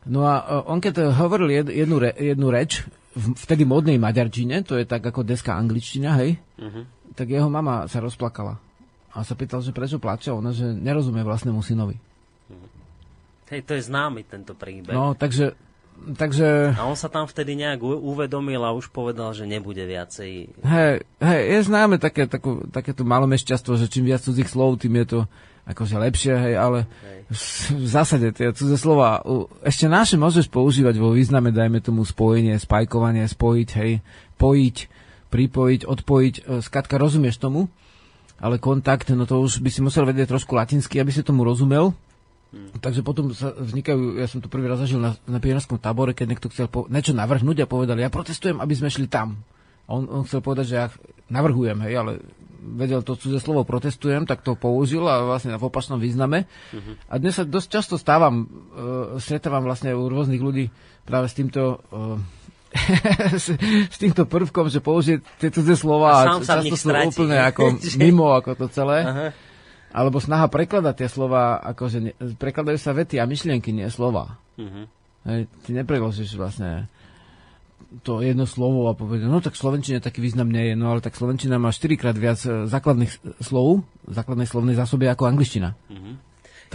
No 0.07 0.23
a 0.23 0.63
on 0.71 0.79
keď 0.79 1.11
hovoril 1.19 1.51
jed, 1.51 1.67
jednu, 1.67 1.99
re, 1.99 2.15
jednu 2.15 2.47
reč, 2.47 2.87
v 3.17 3.35
vtedy 3.35 3.67
modnej 3.67 3.99
maďarčine, 3.99 4.63
to 4.63 4.79
je 4.79 4.87
tak 4.87 5.03
ako 5.03 5.27
deska 5.27 5.57
angličtina, 5.57 6.15
hej, 6.21 6.39
mm-hmm. 6.61 7.17
tak 7.19 7.33
jeho 7.33 7.51
mama 7.51 7.91
sa 7.91 7.99
rozplakala. 7.99 8.61
A 9.17 9.25
sa 9.25 9.35
pýtal, 9.35 9.65
že 9.65 9.75
prečo 9.75 9.99
plače, 9.99 10.31
ona, 10.31 10.53
že 10.55 10.69
nerozumie 10.69 11.27
vlastnému 11.27 11.59
synovi. 11.65 11.99
Mm-hmm. 11.99 12.71
Hej, 13.51 13.61
to 13.67 13.73
je 13.75 13.83
známy 13.89 14.23
tento 14.29 14.55
príbeh. 14.55 14.95
No, 14.95 15.19
takže 15.19 15.59
takže... 16.15 16.77
A 16.77 16.87
on 16.87 16.99
sa 16.99 17.11
tam 17.11 17.27
vtedy 17.27 17.59
nejak 17.59 17.83
uvedomil 17.83 18.63
a 18.63 18.77
už 18.77 18.93
povedal, 18.93 19.33
že 19.33 19.49
nebude 19.49 19.83
viacej... 19.83 20.61
Hej, 20.63 20.95
hej 21.19 21.41
je 21.53 21.61
známe 21.67 21.97
také, 21.99 22.29
takú, 22.31 22.65
takéto 22.71 23.03
malomešťastvo, 23.03 23.75
že 23.81 23.91
čím 23.91 24.13
viac 24.13 24.23
cudzích 24.23 24.47
slov, 24.47 24.79
tým 24.79 24.95
je 25.03 25.07
to 25.07 25.21
akože 25.67 25.99
lepšie, 25.99 26.35
hej, 26.39 26.55
ale 26.55 26.87
hej. 26.87 27.21
v 27.75 27.89
zásade 27.91 28.31
tie 28.31 28.55
cudze 28.55 28.79
slova, 28.79 29.19
ešte 29.67 29.91
naše 29.91 30.15
môžeš 30.15 30.47
používať 30.47 30.95
vo 31.03 31.11
význame, 31.11 31.51
dajme 31.51 31.83
tomu 31.83 32.07
spojenie, 32.07 32.55
spajkovanie, 32.55 33.27
spojiť, 33.27 33.69
hej, 33.83 33.99
pojiť, 34.39 34.77
pripojiť, 35.35 35.81
odpojiť, 35.91 36.35
e, 36.47 36.63
skratka 36.63 37.03
rozumieš 37.03 37.43
tomu, 37.43 37.67
ale 38.39 38.63
kontakt, 38.63 39.11
no 39.11 39.27
to 39.27 39.43
už 39.43 39.59
by 39.59 39.71
si 39.75 39.83
musel 39.83 40.07
vedieť 40.07 40.31
trošku 40.31 40.55
latinsky, 40.55 41.03
aby 41.03 41.11
si 41.11 41.27
tomu 41.27 41.43
rozumel, 41.43 41.91
Hmm. 42.57 42.81
Takže 42.81 43.05
potom 43.05 43.37
sa 43.37 43.53
vznikajú, 43.53 44.17
ja 44.17 44.25
som 44.25 44.41
to 44.41 44.49
prvý 44.49 44.65
raz 44.65 44.81
zažil 44.81 44.97
na, 44.97 45.13
na 45.29 45.37
pionierskom 45.37 45.77
tábore, 45.77 46.17
keď 46.17 46.27
niekto 46.33 46.49
chcel 46.49 46.73
po, 46.73 46.89
niečo 46.89 47.13
navrhnúť 47.13 47.65
a 47.65 47.71
povedal, 47.71 48.01
ja 48.01 48.09
protestujem, 48.09 48.57
aby 48.65 48.73
sme 48.73 48.89
šli 48.89 49.13
tam. 49.13 49.37
A 49.87 49.95
on, 49.95 50.09
on 50.09 50.23
chcel 50.25 50.41
povedať, 50.41 50.65
že 50.73 50.77
ja 50.81 50.87
navrhujem, 51.29 51.79
hej, 51.85 51.95
ale 52.01 52.13
vedel 52.67 53.05
to 53.05 53.15
cudze 53.15 53.39
slovo 53.39 53.63
protestujem, 53.63 54.27
tak 54.27 54.43
to 54.43 54.59
použil 54.59 55.07
a 55.07 55.23
vlastne 55.23 55.55
v 55.55 55.67
opačnom 55.69 56.03
význame. 56.03 56.51
Uh-huh. 56.75 56.99
A 57.07 57.23
dnes 57.23 57.39
sa 57.39 57.47
dosť 57.47 57.69
často 57.71 57.95
stávam, 57.95 58.43
uh, 58.43 59.23
stretávam 59.23 59.63
vlastne 59.63 59.95
u 59.95 60.11
rôznych 60.11 60.43
ľudí 60.43 60.73
práve 61.07 61.31
s 61.31 61.35
týmto 61.39 61.79
uh, 61.95 62.19
s, 63.39 63.55
s 63.87 63.97
týmto 63.97 64.27
prvkom, 64.27 64.67
že 64.67 64.83
použije 64.83 65.23
tie 65.39 65.55
cudze 65.55 65.79
slova 65.79 66.27
a, 66.27 66.43
a 66.43 66.43
často 66.43 66.75
sú 66.75 66.91
úplne 66.91 67.39
ako 67.47 67.79
mimo 68.03 68.35
ako 68.35 68.59
to 68.59 68.67
celé. 68.73 68.99
Uh-huh 69.07 69.46
alebo 69.97 70.21
snaha 70.21 70.53
prekladať 70.53 70.95
tie 71.01 71.09
slova, 71.09 71.57
akože 71.73 71.99
ne, 72.05 72.13
prekladajú 72.37 72.77
sa 72.77 72.93
vety 72.93 73.17
a 73.17 73.25
myšlienky, 73.25 73.73
nie 73.73 73.89
slova. 73.89 74.37
Mm-hmm. 74.61 74.85
Hej, 75.25 75.41
ty 75.65 75.69
nepreložíš 75.73 76.37
vlastne 76.37 76.93
to 78.05 78.21
jedno 78.21 78.45
slovo 78.45 78.93
a 78.93 78.99
povedať, 78.99 79.25
no 79.25 79.41
tak 79.41 79.57
slovenčine 79.57 80.05
taký 80.05 80.21
význam 80.21 80.53
nie 80.53 80.69
je, 80.69 80.75
no 80.77 80.93
ale 80.93 81.01
tak 81.01 81.17
slovenčina 81.17 81.57
má 81.57 81.73
4 81.73 81.97
krát 81.97 82.17
viac 82.19 82.37
e, 82.45 82.69
základných 82.69 83.41
slov, 83.41 83.89
základnej 84.05 84.45
slovnej 84.45 84.77
zásoby 84.77 85.09
ako 85.09 85.33
angličtina. 85.33 85.73
Mm-hmm. 85.89 86.15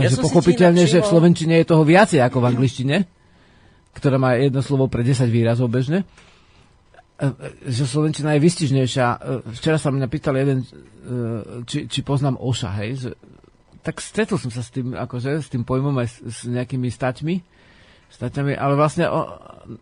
Takže 0.01 0.17
ja 0.17 0.23
pochopiteľne, 0.23 0.83
že 0.89 1.03
v 1.03 1.11
slovenčine 1.11 1.61
je 1.61 1.67
toho 1.67 1.83
viacej 1.85 2.25
ako 2.25 2.41
v 2.41 2.49
angličtine, 2.57 2.95
ktorá 3.91 4.17
má 4.17 4.39
jedno 4.39 4.63
slovo 4.65 4.87
pre 4.87 5.03
10 5.05 5.27
výrazov 5.27 5.67
bežne. 5.69 6.07
E, 7.21 7.25
e, 7.29 7.69
že 7.69 7.85
Slovenčina 7.85 8.33
je 8.33 8.41
vystižnejšia. 8.41 9.05
E, 9.05 9.17
včera 9.53 9.77
sa 9.77 9.93
mňa 9.93 10.07
pýtal 10.09 10.33
jeden, 10.41 10.65
či, 11.69 11.85
či 11.85 11.99
poznám 12.01 12.41
Oša, 12.41 12.73
hej, 12.81 12.91
že, 12.97 13.09
tak 13.85 14.01
stretol 14.01 14.41
som 14.41 14.49
sa 14.49 14.65
s 14.65 14.73
tým, 14.73 14.97
akože, 14.97 15.41
s 15.41 15.49
tým 15.49 15.61
pojmom 15.61 15.93
aj 16.01 16.07
s, 16.09 16.15
s 16.21 16.39
nejakými 16.49 16.89
staťmi, 16.89 17.35
staťami, 18.09 18.53
ale 18.57 18.73
vlastne, 18.73 19.05
o, 19.09 19.37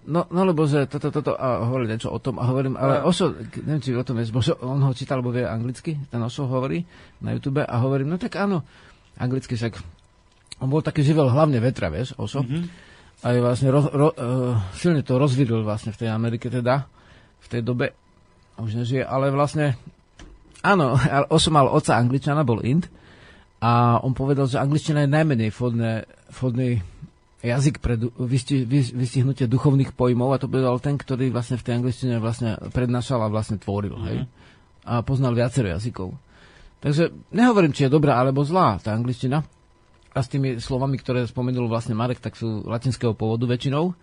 no, 0.07 0.27
no 0.27 0.41
lebo, 0.43 0.67
že 0.67 0.87
toto, 0.91 1.11
toto, 1.11 1.35
a 1.35 1.63
hovorili 1.63 1.95
niečo 1.95 2.11
o 2.11 2.19
tom, 2.19 2.39
a 2.39 2.47
hovorím, 2.47 2.75
ale. 2.75 3.03
Ošo, 3.07 3.35
neviem, 3.63 3.83
či 3.83 3.95
o 3.95 4.03
tom 4.03 4.19
vieš, 4.19 4.35
bože, 4.35 4.55
on 4.59 4.79
ho 4.83 4.91
čítal, 4.91 5.23
lebo 5.23 5.31
vie 5.31 5.47
anglicky, 5.47 5.95
ten 6.11 6.19
Ošo 6.19 6.47
hovorí 6.47 6.83
na 7.23 7.35
YouTube, 7.35 7.63
a 7.63 7.75
hovorím, 7.79 8.11
no 8.11 8.19
tak 8.19 8.35
áno, 8.35 8.67
anglicky 9.15 9.55
však, 9.55 9.79
on 10.59 10.67
bol 10.67 10.83
taký 10.83 11.07
živel 11.07 11.31
hlavne 11.31 11.59
vetra, 11.63 11.87
vieš, 11.87 12.15
Ošo, 12.19 12.43
mm-hmm. 12.43 12.63
a 13.23 13.27
je 13.31 13.39
vlastne, 13.43 13.67
ro, 13.71 13.81
ro, 13.87 14.09
uh, 14.11 14.55
silne 14.75 15.03
to 15.03 15.15
rozvidil 15.15 15.63
vlastne 15.63 15.95
v 15.95 15.99
tej 16.03 16.09
Amerike 16.11 16.51
teda, 16.51 16.98
v 17.39 17.47
tej 17.47 17.61
dobe 17.63 17.95
už 18.59 18.75
nežije, 18.75 19.03
ale 19.07 19.31
vlastne 19.31 19.79
áno, 20.63 20.99
Oso 21.31 21.49
mal 21.49 21.71
oca 21.71 21.95
angličana, 21.95 22.43
bol 22.43 22.59
Ind 22.63 22.91
a 23.63 23.99
on 24.03 24.11
povedal, 24.15 24.47
že 24.47 24.59
angličtina 24.59 25.07
je 25.07 25.15
najmenej 25.15 25.49
vhodné, 25.51 26.07
vhodný 26.31 26.79
jazyk 27.39 27.79
pre 27.79 27.95
vysti, 27.99 28.67
vystihnutie 28.91 29.47
duchovných 29.47 29.95
pojmov 29.95 30.35
a 30.35 30.41
to 30.41 30.51
povedal 30.51 30.75
ten, 30.83 30.99
ktorý 30.99 31.31
vlastne 31.31 31.55
v 31.55 31.63
tej 31.63 31.73
angličtine 31.79 32.15
vlastne 32.19 32.59
prednášal 32.75 33.23
a 33.23 33.31
vlastne 33.31 33.55
tvoril, 33.59 33.95
mm-hmm. 33.95 34.09
hej? 34.11 34.17
A 34.83 35.03
poznal 35.03 35.35
viacero 35.35 35.71
jazykov. 35.71 36.15
Takže 36.79 37.11
nehovorím, 37.31 37.75
či 37.75 37.87
je 37.87 37.95
dobrá 37.95 38.19
alebo 38.19 38.43
zlá 38.43 38.79
tá 38.79 38.95
angličtina. 38.95 39.43
A 40.09 40.19
s 40.25 40.31
tými 40.31 40.57
slovami, 40.57 40.97
ktoré 40.97 41.27
spomenul 41.27 41.69
vlastne 41.69 41.93
Marek, 41.93 42.17
tak 42.19 42.33
sú 42.33 42.65
latinského 42.65 43.13
pôvodu 43.13 43.45
väčšinou 43.45 43.93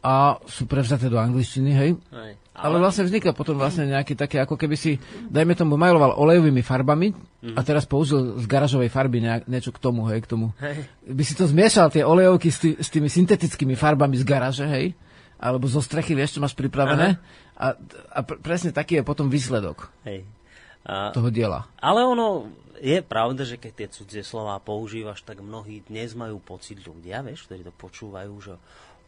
a 0.00 0.40
sú 0.48 0.64
prevzaté 0.64 1.12
do 1.12 1.20
angličtiny, 1.20 1.70
hej. 1.76 1.90
hej. 1.96 2.32
Ale... 2.56 2.76
ale 2.76 2.76
vlastne 2.80 3.04
vzniká 3.04 3.36
potom 3.36 3.56
vlastne 3.60 3.84
nejaký 3.88 4.16
také, 4.16 4.40
ako 4.40 4.56
keby 4.56 4.76
si, 4.76 4.96
dajme 5.28 5.52
tomu, 5.52 5.76
maloval 5.76 6.16
olejovými 6.16 6.64
farbami 6.64 7.12
mm. 7.12 7.56
a 7.56 7.60
teraz 7.60 7.84
použil 7.84 8.40
z 8.40 8.44
garážovej 8.48 8.88
farby 8.88 9.20
nejak, 9.20 9.44
niečo 9.44 9.72
k 9.72 9.80
tomu, 9.80 10.08
hej, 10.08 10.24
k 10.24 10.28
tomu. 10.28 10.56
Hej. 10.56 10.88
By 11.04 11.22
si 11.24 11.34
to 11.36 11.44
zmiešal, 11.44 11.92
tie 11.92 12.04
olejovky 12.04 12.48
s, 12.48 12.58
tý, 12.64 12.70
s 12.80 12.88
tými 12.88 13.12
syntetickými 13.12 13.76
farbami 13.76 14.16
z 14.16 14.24
garáže, 14.24 14.64
hej, 14.64 14.96
alebo 15.36 15.68
zo 15.68 15.84
strechy, 15.84 16.16
vieš, 16.16 16.36
čo 16.36 16.44
máš 16.44 16.56
pripravené. 16.56 17.20
A, 17.60 17.76
a 18.12 18.18
pr- 18.24 18.40
presne 18.40 18.72
taký 18.72 19.00
je 19.00 19.04
potom 19.04 19.28
výsledok 19.28 19.92
hej. 20.08 20.24
A, 20.84 21.12
toho 21.12 21.28
diela. 21.28 21.68
Ale 21.76 22.08
ono, 22.08 22.48
je 22.80 23.04
pravda, 23.04 23.44
že 23.44 23.60
keď 23.60 23.72
tie 23.76 23.88
cudzie 23.92 24.24
slova 24.24 24.56
používaš, 24.64 25.20
tak 25.20 25.44
mnohí 25.44 25.84
dnes 25.84 26.16
majú 26.16 26.40
pocit 26.40 26.80
ľudia, 26.80 27.20
vieš, 27.20 27.44
ktorí 27.44 27.68
to 27.68 27.74
počúvajú, 27.76 28.32
že 28.40 28.56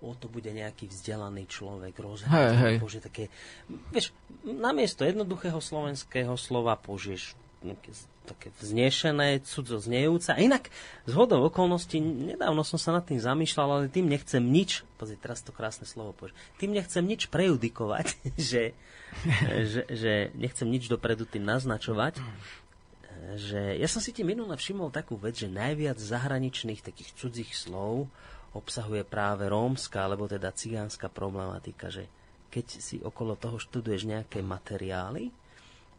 o 0.02 0.12
to 0.18 0.26
bude 0.26 0.50
nejaký 0.50 0.90
vzdelaný 0.90 1.46
človek, 1.46 1.94
rozhľad, 1.94 2.58
hey. 2.58 2.76
také, 2.98 3.30
vieš, 3.94 4.10
namiesto 4.42 5.06
jednoduchého 5.06 5.62
slovenského 5.62 6.34
slova 6.34 6.74
požieš 6.74 7.38
také 8.26 8.54
vznešené, 8.62 9.42
cudzo 9.42 9.78
znejúce. 9.82 10.30
A 10.34 10.38
inak, 10.38 10.70
z 11.06 11.12
hodou 11.14 11.46
okolností, 11.46 11.98
nedávno 12.02 12.62
som 12.62 12.78
sa 12.78 12.94
nad 12.94 13.06
tým 13.06 13.18
zamýšľal, 13.18 13.68
ale 13.70 13.90
tým 13.90 14.06
nechcem 14.06 14.42
nič, 14.42 14.86
pozri, 14.98 15.18
teraz 15.18 15.42
to 15.42 15.50
krásne 15.50 15.86
slovo 15.86 16.14
požieš, 16.14 16.38
tým 16.58 16.74
nechcem 16.74 17.02
nič 17.02 17.30
prejudikovať, 17.30 18.06
že, 18.50 18.74
že, 19.66 19.82
že 19.90 20.12
nechcem 20.38 20.66
nič 20.70 20.86
dopredu 20.86 21.26
tým 21.26 21.46
naznačovať, 21.46 22.18
že 23.38 23.78
ja 23.78 23.86
som 23.86 24.02
si 24.02 24.10
tým 24.10 24.34
minule 24.34 24.54
všimol 24.58 24.90
takú 24.90 25.14
vec, 25.14 25.38
že 25.38 25.46
najviac 25.46 25.98
zahraničných 25.98 26.82
takých 26.82 27.14
cudzích 27.14 27.54
slov 27.54 28.10
obsahuje 28.52 29.04
práve 29.04 29.48
rómska, 29.48 30.04
alebo 30.04 30.28
teda 30.28 30.52
cigánska 30.52 31.08
problematika, 31.08 31.88
že 31.88 32.08
keď 32.52 32.66
si 32.68 32.96
okolo 33.00 33.40
toho 33.40 33.56
študuješ 33.56 34.04
nejaké 34.04 34.44
materiály, 34.44 35.32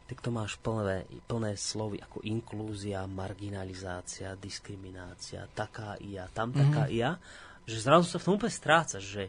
tak 0.06 0.20
to 0.22 0.30
máš 0.30 0.60
plné, 0.62 1.10
plné 1.26 1.58
slovy 1.58 1.97
ako 1.97 2.22
inklúzia, 2.28 3.08
marginalizácia, 3.10 4.38
diskriminácia, 4.38 5.49
taká 5.58 5.97
ia, 5.97 6.30
tam 6.30 6.54
taká 6.54 6.86
mm-hmm. 6.86 6.99
ia, 7.01 7.18
že 7.66 7.82
zrazu 7.82 8.06
sa 8.06 8.20
v 8.20 8.26
tom 8.28 8.36
úplne 8.38 8.54
strácaš, 8.54 9.04
že 9.08 9.24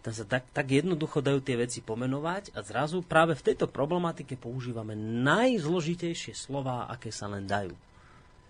tam 0.00 0.16
sa 0.16 0.24
tak, 0.24 0.48
tak 0.56 0.64
jednoducho 0.72 1.20
dajú 1.20 1.44
tie 1.44 1.60
veci 1.60 1.84
pomenovať 1.84 2.56
a 2.56 2.64
zrazu 2.64 3.04
práve 3.04 3.36
v 3.36 3.52
tejto 3.52 3.68
problematike 3.68 4.40
používame 4.40 4.96
najzložitejšie 4.96 6.32
slova, 6.32 6.88
aké 6.88 7.12
sa 7.12 7.28
len 7.28 7.44
dajú. 7.44 7.76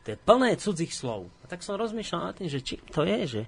To 0.06 0.14
je 0.14 0.18
plné 0.20 0.54
cudzích 0.54 0.94
slov. 0.94 1.26
A 1.42 1.50
tak 1.50 1.66
som 1.66 1.74
rozmýšľal 1.74 2.22
nad 2.22 2.34
tým, 2.38 2.48
že 2.48 2.62
čím 2.62 2.80
to 2.94 3.02
je, 3.02 3.20
že, 3.26 3.42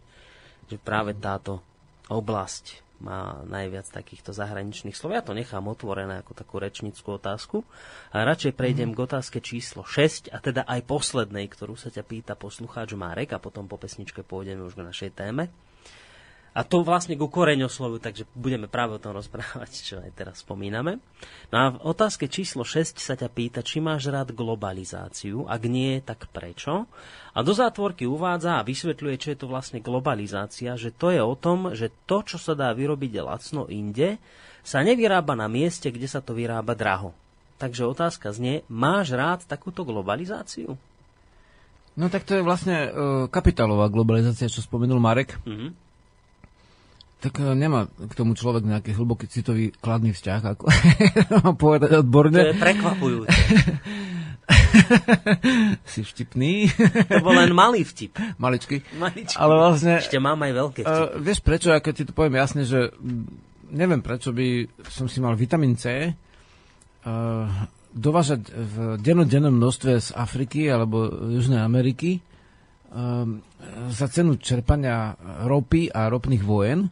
že 0.71 0.77
práve 0.79 1.17
táto 1.17 1.63
oblasť 2.11 2.83
má 3.03 3.43
najviac 3.51 3.91
takýchto 3.91 4.31
zahraničných 4.31 4.95
slov. 4.95 5.19
Ja 5.19 5.27
to 5.27 5.35
nechám 5.35 5.67
otvorené 5.67 6.23
ako 6.23 6.39
takú 6.39 6.63
rečnickú 6.63 7.19
otázku. 7.19 7.67
A 8.15 8.23
radšej 8.23 8.55
prejdem 8.55 8.95
mm. 8.95 8.97
k 8.97 9.05
otázke 9.11 9.39
číslo 9.43 9.83
6, 9.83 10.31
a 10.31 10.39
teda 10.39 10.63
aj 10.71 10.87
poslednej, 10.87 11.51
ktorú 11.51 11.75
sa 11.75 11.91
ťa 11.91 12.07
pýta 12.07 12.35
poslucháč 12.39 12.95
Marek, 12.95 13.35
a 13.35 13.43
potom 13.43 13.67
po 13.67 13.75
pesničke 13.75 14.23
pôjdeme 14.23 14.63
už 14.63 14.79
k 14.79 14.87
našej 14.87 15.11
téme. 15.19 15.51
A 16.53 16.69
to 16.69 16.85
vlastne 16.85 17.17
ku 17.17 17.33
koreňoslovu, 17.33 17.97
takže 17.97 18.29
budeme 18.37 18.69
práve 18.69 19.01
o 19.01 19.01
tom 19.01 19.17
rozprávať, 19.17 19.71
čo 19.73 19.95
aj 20.05 20.13
teraz 20.13 20.45
spomíname. 20.45 21.01
No 21.49 21.57
a 21.57 21.65
v 21.73 21.81
otázke 21.81 22.29
číslo 22.29 22.61
6 22.61 23.01
sa 23.01 23.17
ťa 23.17 23.33
pýta, 23.33 23.65
či 23.65 23.81
máš 23.81 24.13
rád 24.13 24.37
globalizáciu, 24.37 25.49
ak 25.49 25.63
nie, 25.65 26.05
tak 26.05 26.29
prečo? 26.29 26.85
A 27.33 27.41
do 27.41 27.57
zátvorky 27.57 28.05
uvádza 28.05 28.61
a 28.61 28.67
vysvetľuje, 28.69 29.17
čo 29.17 29.29
je 29.33 29.39
to 29.41 29.49
vlastne 29.49 29.81
globalizácia, 29.81 30.77
že 30.77 30.93
to 30.93 31.09
je 31.09 31.25
o 31.25 31.33
tom, 31.33 31.73
že 31.73 31.89
to, 32.05 32.21
čo 32.21 32.37
sa 32.37 32.53
dá 32.53 32.69
vyrobiť 32.77 33.25
lacno 33.25 33.65
inde, 33.73 34.21
sa 34.61 34.85
nevyrába 34.85 35.33
na 35.33 35.49
mieste, 35.49 35.89
kde 35.89 36.05
sa 36.05 36.21
to 36.21 36.37
vyrába 36.37 36.77
draho. 36.77 37.17
Takže 37.57 37.89
otázka 37.89 38.29
znie, 38.37 38.61
máš 38.69 39.17
rád 39.17 39.49
takúto 39.49 39.89
globalizáciu? 39.89 40.77
No 41.93 42.09
tak 42.09 42.25
to 42.25 42.37
je 42.37 42.43
vlastne 42.45 42.89
uh, 42.89 42.93
kapitálová 43.29 43.89
globalizácia, 43.93 44.49
čo 44.49 44.65
spomenul 44.65 45.01
Marek. 45.01 45.37
Mm-hmm. 45.45 45.71
Tak 47.23 47.39
e, 47.39 47.55
nemá 47.55 47.87
k 47.87 48.13
tomu 48.19 48.35
človek 48.35 48.67
nejaký 48.67 48.99
hlboký 48.99 49.31
citový 49.31 49.71
kladný 49.79 50.11
vzťah, 50.11 50.41
ako 50.43 50.65
povedať 51.63 52.03
odborne. 52.03 52.35
To 52.35 52.51
je 52.51 52.59
prekvapujúce. 52.59 53.39
si 55.93 56.03
vtipný. 56.03 56.67
to 57.07 57.23
bol 57.23 57.35
len 57.35 57.55
malý 57.55 57.87
vtip. 57.87 58.19
Maličký. 58.43 58.83
Maličký. 58.99 59.39
Ale 59.39 59.55
vlastne... 59.55 60.03
Ešte 60.03 60.19
mám 60.19 60.43
aj 60.43 60.53
veľké 60.53 60.81
vtipy. 60.83 60.99
Uh, 60.99 61.23
vieš 61.23 61.41
prečo, 61.47 61.71
ja 61.71 61.79
keď 61.79 61.93
ti 61.95 62.05
to 62.11 62.13
poviem 62.17 62.43
jasne, 62.43 62.67
že 62.67 62.91
neviem 63.71 64.03
prečo 64.03 64.35
by 64.35 64.67
som 64.91 65.07
si 65.07 65.23
mal 65.23 65.39
vitamín 65.39 65.79
C 65.79 66.11
uh, 66.11 66.15
dovážať 67.93 68.51
v 68.51 68.75
dennodennom 68.99 69.55
množstve 69.55 69.93
z 70.01 70.09
Afriky 70.17 70.67
alebo 70.69 71.07
Južnej 71.31 71.63
Ameriky 71.63 72.19
uh, 72.19 73.25
za 73.95 74.07
cenu 74.11 74.37
čerpania 74.43 75.15
ropy 75.47 75.89
a 75.93 76.11
ropných 76.11 76.43
vojen, 76.43 76.91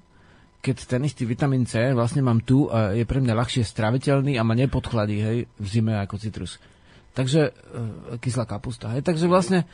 keď 0.60 0.76
ten 0.84 1.00
istý 1.08 1.24
vitamín 1.24 1.64
C 1.64 1.96
vlastne 1.96 2.20
mám 2.20 2.44
tu 2.44 2.68
a 2.68 2.92
je 2.92 3.08
pre 3.08 3.24
mňa 3.24 3.32
ľahšie 3.32 3.64
straviteľný 3.64 4.36
a 4.36 4.44
ma 4.44 4.52
nepodchladí 4.52 5.16
hej, 5.16 5.38
v 5.48 5.66
zime 5.66 5.96
ako 5.96 6.20
citrus. 6.20 6.60
Takže 7.16 7.40
e, 7.48 7.52
kyslá 8.20 8.44
kapusta. 8.44 8.92
Hej. 8.92 9.02
Takže 9.02 9.26
vlastne, 9.26 9.64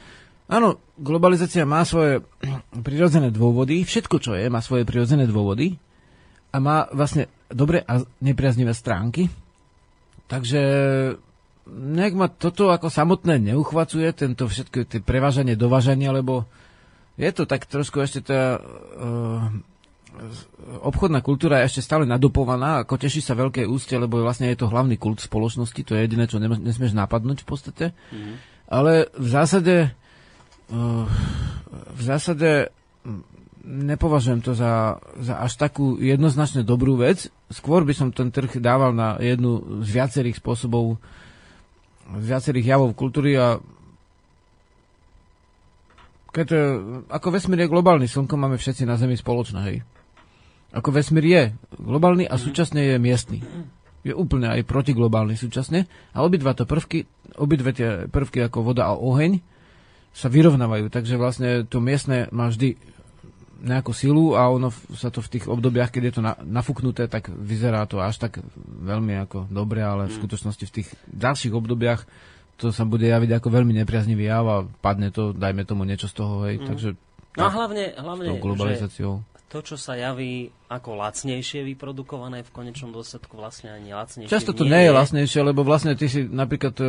áno, 0.47 0.79
globalizácia 0.97 1.67
má 1.67 1.83
svoje 1.83 2.23
prirodzené 2.87 3.35
dôvody, 3.35 3.83
všetko, 3.83 4.17
čo 4.23 4.33
je, 4.39 4.47
má 4.47 4.63
svoje 4.63 4.87
prirodzené 4.87 5.27
dôvody 5.27 5.75
a 6.55 6.63
má 6.63 6.87
vlastne 6.95 7.27
dobre 7.51 7.83
a 7.83 8.07
nepriaznivé 8.23 8.71
stránky. 8.71 9.27
Takže 10.31 10.63
nejak 11.71 12.15
ma 12.15 12.31
toto 12.31 12.71
ako 12.71 12.87
samotné 12.91 13.43
neuchvacuje, 13.43 14.07
tento 14.15 14.47
všetko, 14.47 14.87
tie 14.87 15.03
prevážanie, 15.03 15.59
dovážanie, 15.59 16.07
lebo 16.15 16.47
je 17.19 17.31
to 17.35 17.43
tak 17.43 17.67
trošku 17.67 17.99
ešte 17.99 18.23
tá... 18.23 18.63
Uh, 18.95 19.51
obchodná 20.83 21.21
kultúra 21.21 21.61
je 21.63 21.73
ešte 21.73 21.87
stále 21.87 22.09
nadopovaná, 22.09 22.83
ako 22.83 22.97
teší 22.97 23.21
sa 23.21 23.37
veľké 23.37 23.69
ústie, 23.69 24.01
lebo 24.01 24.21
vlastne 24.21 24.49
je 24.51 24.59
to 24.59 24.71
hlavný 24.71 24.97
kult 24.97 25.21
spoločnosti, 25.21 25.79
to 25.85 25.95
je 25.95 26.05
jediné, 26.05 26.25
čo 26.27 26.41
nesmieš 26.41 26.97
napadnúť 26.97 27.45
v 27.45 27.49
podstate. 27.49 27.85
Mm. 28.11 28.41
Ale 28.67 28.93
v 29.15 29.29
zásade 29.29 29.75
eh, 30.73 31.05
v 31.97 32.03
zásade 32.03 32.73
hm, 33.05 33.23
nepovažujem 33.67 34.41
to 34.43 34.53
za, 34.57 34.99
za 35.21 35.35
až 35.43 35.53
takú 35.59 35.99
jednoznačne 36.01 36.67
dobrú 36.67 36.99
vec. 36.99 37.29
Skôr 37.51 37.87
by 37.87 37.95
som 37.95 38.09
ten 38.11 38.33
trh 38.33 38.59
dával 38.59 38.95
na 38.97 39.19
jednu 39.23 39.83
z 39.83 39.89
viacerých 39.91 40.39
spôsobov, 40.43 40.99
z 42.11 42.25
viacerých 42.27 42.79
javov 42.79 42.95
kultúry 42.95 43.39
a 43.39 43.59
keď, 46.37 46.53
ako 47.09 47.33
vesmír 47.33 47.65
je 47.65 47.73
globálny, 47.73 48.05
slnko 48.05 48.37
máme 48.37 48.61
všetci 48.61 48.85
na 48.85 49.01
Zemi 49.01 49.17
spoločné, 49.17 49.61
hej 49.73 49.81
ako 50.77 50.93
vesmír 50.93 51.25
je 51.25 51.43
globálny 51.81 52.29
a 52.29 52.37
súčasne 52.37 52.85
je 52.85 52.97
miestny. 53.01 53.41
Je 54.05 54.13
úplne 54.13 54.53
aj 54.53 54.69
protiglobálny 54.69 55.35
súčasne. 55.35 55.89
A 56.13 56.21
obidva 56.21 56.53
to 56.53 56.69
prvky, 56.69 57.09
obidve 57.41 57.73
tie 57.73 58.05
prvky 58.07 58.45
ako 58.45 58.61
voda 58.61 58.93
a 58.93 58.95
oheň 58.95 59.41
sa 60.13 60.29
vyrovnávajú. 60.29 60.93
Takže 60.93 61.17
vlastne 61.17 61.65
to 61.65 61.81
miestne 61.81 62.29
má 62.31 62.53
vždy 62.53 62.77
nejakú 63.57 63.97
silu 63.97 64.37
a 64.37 64.53
ono 64.53 64.69
sa 64.95 65.09
to 65.09 65.25
v 65.25 65.33
tých 65.33 65.49
obdobiach, 65.49 65.89
keď 65.89 66.03
je 66.13 66.15
to 66.21 66.23
na, 66.23 66.37
nafúknuté, 66.45 67.09
tak 67.09 67.33
vyzerá 67.33 67.89
to 67.89 68.05
až 68.05 68.21
tak 68.21 68.45
veľmi 68.69 69.17
ako 69.25 69.49
dobre, 69.49 69.81
ale 69.81 70.07
v 70.07 70.13
mm. 70.13 70.19
skutočnosti 70.21 70.65
v 70.69 70.75
tých 70.77 70.89
ďalších 71.09 71.57
obdobiach 71.57 72.05
to 72.61 72.69
sa 72.69 72.85
bude 72.85 73.09
javiť 73.09 73.41
ako 73.41 73.49
veľmi 73.49 73.73
nepriaznivý 73.81 74.29
jav 74.29 74.45
a 74.45 74.59
padne 74.65 75.09
to, 75.09 75.33
dajme 75.33 75.65
tomu 75.65 75.89
niečo 75.89 76.09
z 76.09 76.15
toho, 76.21 76.45
hej. 76.45 76.61
Mm. 76.61 76.67
Takže 76.69 76.89
No 77.37 77.43
a 77.49 77.51
hlavne, 77.53 77.93
hlavne 77.93 78.41
globalizáciou. 78.41 79.21
Že 79.21 79.36
to, 79.47 79.63
čo 79.63 79.77
sa 79.79 79.95
javí 79.95 80.51
ako 80.67 80.99
lacnejšie 80.99 81.63
vyprodukované, 81.63 82.43
v 82.43 82.51
konečnom 82.51 82.91
dôsledku 82.91 83.39
vlastne 83.39 83.71
ani 83.71 83.95
lacnejšie 83.95 84.27
Často 84.27 84.51
to 84.51 84.67
nie, 84.67 84.75
nie 84.75 84.83
je 84.91 84.93
lacnejšie, 84.99 85.41
lebo 85.47 85.63
vlastne 85.63 85.95
ty 85.95 86.11
si 86.11 86.27
napríklad, 86.27 86.75
e, 86.83 86.87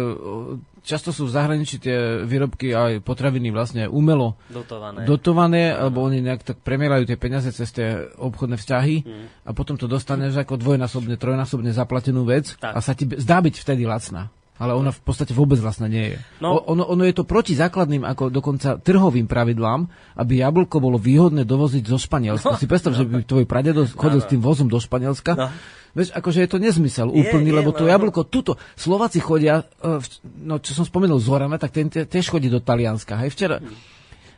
často 0.81 1.13
sú 1.13 1.29
v 1.29 1.35
zahraničí 1.37 1.77
tie 1.77 2.25
výrobky 2.25 2.73
aj 2.73 3.05
potraviny 3.05 3.53
vlastne 3.53 3.85
umelo 3.85 4.41
dotované, 4.49 5.05
dotované 5.05 5.63
alebo 5.69 6.01
oni 6.01 6.25
nejak 6.25 6.41
tak 6.41 6.57
premielajú 6.65 7.05
tie 7.05 7.17
peniaze 7.21 7.53
cez 7.53 7.69
tie 7.69 8.09
obchodné 8.17 8.57
vzťahy 8.57 8.95
hmm. 9.05 9.25
a 9.45 9.51
potom 9.53 9.77
to 9.77 9.85
dostaneš 9.85 10.41
ako 10.41 10.57
dvojnásobne, 10.57 11.13
trojnásobne 11.21 11.69
zaplatenú 11.69 12.25
vec 12.25 12.57
tak. 12.57 12.73
a 12.73 12.79
sa 12.81 12.97
ti 12.97 13.05
zdá 13.05 13.37
byť 13.37 13.53
vtedy 13.61 13.85
lacná. 13.85 14.33
Ale 14.57 14.73
ona 14.73 14.89
v 14.89 15.01
podstate 15.05 15.37
vôbec 15.37 15.61
vlastne 15.61 15.85
nie 15.85 16.13
je. 16.13 16.17
No. 16.41 16.57
O, 16.57 16.73
ono, 16.73 16.83
ono 16.89 17.05
je 17.05 17.13
to 17.13 17.29
proti 17.29 17.53
základným, 17.53 18.01
ako 18.01 18.33
dokonca 18.33 18.81
trhovým 18.81 19.29
pravidlám, 19.29 19.85
aby 20.17 20.41
jablko 20.41 20.81
bolo 20.81 20.97
výhodné 20.97 21.45
dovoziť 21.45 21.83
zo 21.85 21.97
Španielska. 22.01 22.53
No. 22.53 22.59
Si 22.61 22.65
predstav, 22.65 22.97
no. 22.97 22.97
že 22.97 23.05
by 23.05 23.21
tvoj 23.21 23.45
pradedo 23.45 23.85
chodil 23.85 24.17
no, 24.17 24.23
no. 24.23 24.25
s 24.25 24.31
tým 24.33 24.41
vozom 24.41 24.67
do 24.67 24.81
Španielska. 24.81 25.31
No. 25.37 25.47
Vieš, 25.93 26.13
akože 26.13 26.45
je 26.45 26.49
to 26.49 26.61
nezmysel 26.61 27.09
je, 27.09 27.25
úplný, 27.25 27.49
je, 27.53 27.57
lebo 27.57 27.69
to 27.73 27.85
no. 27.85 27.89
jablko, 27.89 28.25
tuto, 28.29 28.57
Slováci 28.77 29.17
chodia, 29.17 29.65
e, 29.81 29.97
no 30.45 30.61
čo 30.61 30.77
som 30.77 30.85
spomenul 30.85 31.17
Zorana, 31.17 31.57
tak 31.57 31.73
ten 31.73 31.89
tiež 31.89 32.29
chodí 32.29 32.53
do 32.53 32.61
Talianska. 32.61 33.17
Hej, 33.17 33.33
včera 33.33 33.57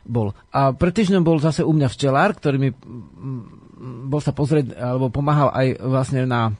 bol. 0.04 0.32
A 0.50 0.72
pred 0.72 0.92
týždňom 0.96 1.22
bol 1.22 1.36
zase 1.36 1.60
u 1.60 1.72
mňa 1.76 1.88
včelár, 1.92 2.32
ktorý 2.32 2.56
mi 2.56 2.70
bol 3.80 4.20
sa 4.20 4.36
pozrieť, 4.36 4.76
alebo 4.76 5.08
pomáhal 5.08 5.48
aj 5.52 5.66
vlastne 5.80 6.28
na 6.28 6.52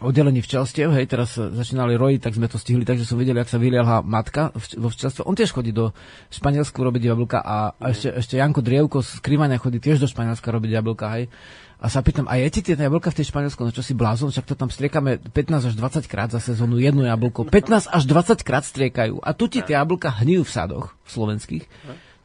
oddelení 0.00 0.44
včelstiev, 0.44 0.92
hej, 0.92 1.08
teraz 1.08 1.36
začínali 1.36 1.96
rojiť, 1.96 2.20
tak 2.20 2.36
sme 2.36 2.46
to 2.48 2.60
stihli, 2.60 2.84
takže 2.84 3.08
som 3.08 3.16
videl, 3.16 3.36
jak 3.36 3.48
sa 3.48 3.56
vyliala 3.60 4.04
matka 4.04 4.52
vo 4.54 4.88
včelstve. 4.92 5.24
On 5.24 5.36
tiež 5.36 5.52
chodí 5.52 5.72
do 5.72 5.96
Španielsku 6.28 6.76
robiť 6.76 7.02
jablka 7.12 7.38
a, 7.40 7.72
a 7.76 7.84
ešte, 7.92 8.12
ešte 8.12 8.34
Janko 8.36 8.60
Drievko 8.60 9.00
z 9.00 9.20
Krivania 9.24 9.56
chodí 9.56 9.80
tiež 9.80 10.02
do 10.02 10.08
Španielska 10.08 10.48
robiť 10.48 10.70
jablka, 10.80 11.06
hej. 11.16 11.32
A 11.76 11.92
sa 11.92 12.00
pýtam, 12.00 12.24
a 12.24 12.40
jete 12.40 12.64
tie 12.64 12.72
jablka 12.72 13.12
v 13.12 13.20
tej 13.20 13.28
Španielsku, 13.28 13.60
no 13.60 13.68
čo 13.68 13.84
si 13.84 13.92
blázon, 13.92 14.32
však 14.32 14.48
to 14.48 14.56
tam 14.56 14.72
striekame 14.72 15.20
15 15.20 15.70
až 15.70 15.74
20 15.76 16.08
krát 16.08 16.32
za 16.32 16.40
sezónu 16.40 16.80
jedno 16.80 17.04
jablko. 17.04 17.52
15 17.52 17.92
až 17.92 18.02
20 18.08 18.40
krát 18.48 18.64
striekajú. 18.64 19.20
A 19.20 19.36
tu 19.36 19.44
ti 19.44 19.60
tie 19.60 19.76
jablka 19.76 20.08
hnijú 20.08 20.48
v 20.48 20.50
sadoch 20.56 20.96
v 21.04 21.08
slovenských. 21.12 21.64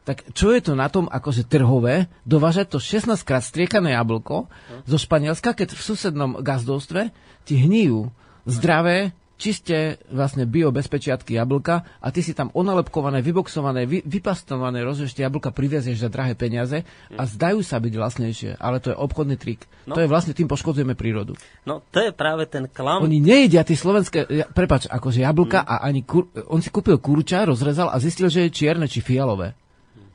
Tak 0.02 0.34
čo 0.34 0.50
je 0.50 0.58
to 0.64 0.72
na 0.74 0.90
tom 0.90 1.06
akože 1.06 1.46
trhové 1.46 2.10
dovážať 2.26 2.74
to 2.74 2.78
16 2.82 3.12
krát 3.22 3.44
striekané 3.44 3.94
jablko 3.94 4.50
zo 4.82 4.98
Španielska, 4.98 5.54
keď 5.54 5.78
v 5.78 5.84
susednom 5.84 6.42
gazdovstve 6.42 7.14
ti 7.44 7.60
hnijú 7.60 8.10
zdravé, 8.46 9.14
čiste 9.42 9.98
vlastne 10.14 10.46
biobezpečiatky 10.46 11.34
jablka 11.34 11.82
a 11.98 12.06
ty 12.14 12.22
si 12.22 12.30
tam 12.30 12.54
onalepkované, 12.54 13.18
vyboxované, 13.26 13.90
vy, 13.90 13.98
vypastované 14.06 14.86
rozvešte 14.86 15.26
jablka 15.26 15.50
privezieš 15.50 16.06
za 16.06 16.06
drahé 16.06 16.38
peniaze 16.38 16.86
a 17.18 17.22
zdajú 17.26 17.58
sa 17.66 17.82
byť 17.82 17.92
vlastnejšie, 17.98 18.50
ale 18.62 18.78
to 18.78 18.94
je 18.94 18.96
obchodný 19.02 19.34
trik. 19.34 19.66
No. 19.90 19.98
To 19.98 20.00
je 20.06 20.06
vlastne 20.06 20.30
tým 20.30 20.46
poškodzujeme 20.46 20.94
prírodu. 20.94 21.34
No 21.66 21.82
to 21.90 21.98
je 21.98 22.14
práve 22.14 22.46
ten 22.46 22.70
klam. 22.70 23.02
Oni 23.02 23.18
nejedia 23.18 23.66
tie 23.66 23.74
slovenské, 23.74 24.46
prepač, 24.54 24.86
akože 24.86 25.26
jablka 25.26 25.66
mm. 25.66 25.66
a 25.66 25.74
ani 25.90 26.06
kur, 26.06 26.30
on 26.46 26.62
si 26.62 26.70
kúpil 26.70 27.02
kurča, 27.02 27.42
rozrezal 27.42 27.90
a 27.90 27.98
zistil, 27.98 28.30
že 28.30 28.46
je 28.46 28.54
čierne 28.54 28.86
či 28.86 29.02
fialové 29.02 29.58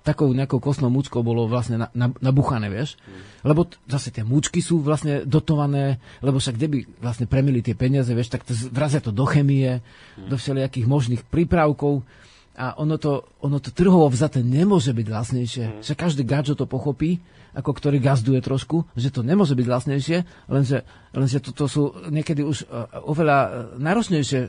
takou 0.07 0.31
nejakou 0.31 0.63
kostnou 0.63 0.87
múčkou 0.87 1.19
bolo 1.19 1.51
vlastne 1.51 1.91
nabuchané, 2.23 2.71
vieš. 2.71 2.95
Mm. 3.03 3.51
Lebo 3.51 3.67
t- 3.67 3.75
zase 3.91 4.15
tie 4.15 4.23
múčky 4.23 4.63
sú 4.63 4.79
vlastne 4.79 5.27
dotované, 5.27 5.99
lebo 6.23 6.39
však 6.39 6.55
kde 6.55 6.67
by 6.71 6.79
vlastne 7.03 7.27
premili 7.27 7.59
tie 7.59 7.75
peniaze, 7.75 8.07
vieš, 8.15 8.31
tak 8.31 8.47
to 8.47 8.55
vrazia 8.71 9.03
to 9.03 9.11
do 9.11 9.27
chemie, 9.27 9.83
mm. 9.83 10.31
do 10.31 10.39
všelijakých 10.39 10.87
možných 10.87 11.21
prípravkov 11.27 12.07
a 12.55 12.79
ono 12.79 12.95
to, 12.95 13.27
ono 13.43 13.59
to 13.59 13.69
trhovo 13.75 14.07
vzaté 14.07 14.39
nemôže 14.41 14.95
byť 14.95 15.07
vlastnejšie. 15.11 15.65
Mm. 15.67 15.73
Však 15.83 15.97
každý 15.99 16.23
gadžo 16.23 16.55
to 16.55 16.63
pochopí 16.63 17.19
ako 17.57 17.71
ktorý 17.73 17.97
gazduje 17.97 18.37
trošku, 18.45 18.85
že 18.93 19.09
to 19.09 19.25
nemôže 19.25 19.57
byť 19.57 19.65
lacnejšie, 19.65 20.17
lenže, 20.45 20.85
lenže 21.17 21.41
toto 21.41 21.65
sú 21.65 21.97
niekedy 22.13 22.45
už 22.45 22.69
oveľa 23.01 23.73
náročnejšie 23.81 24.39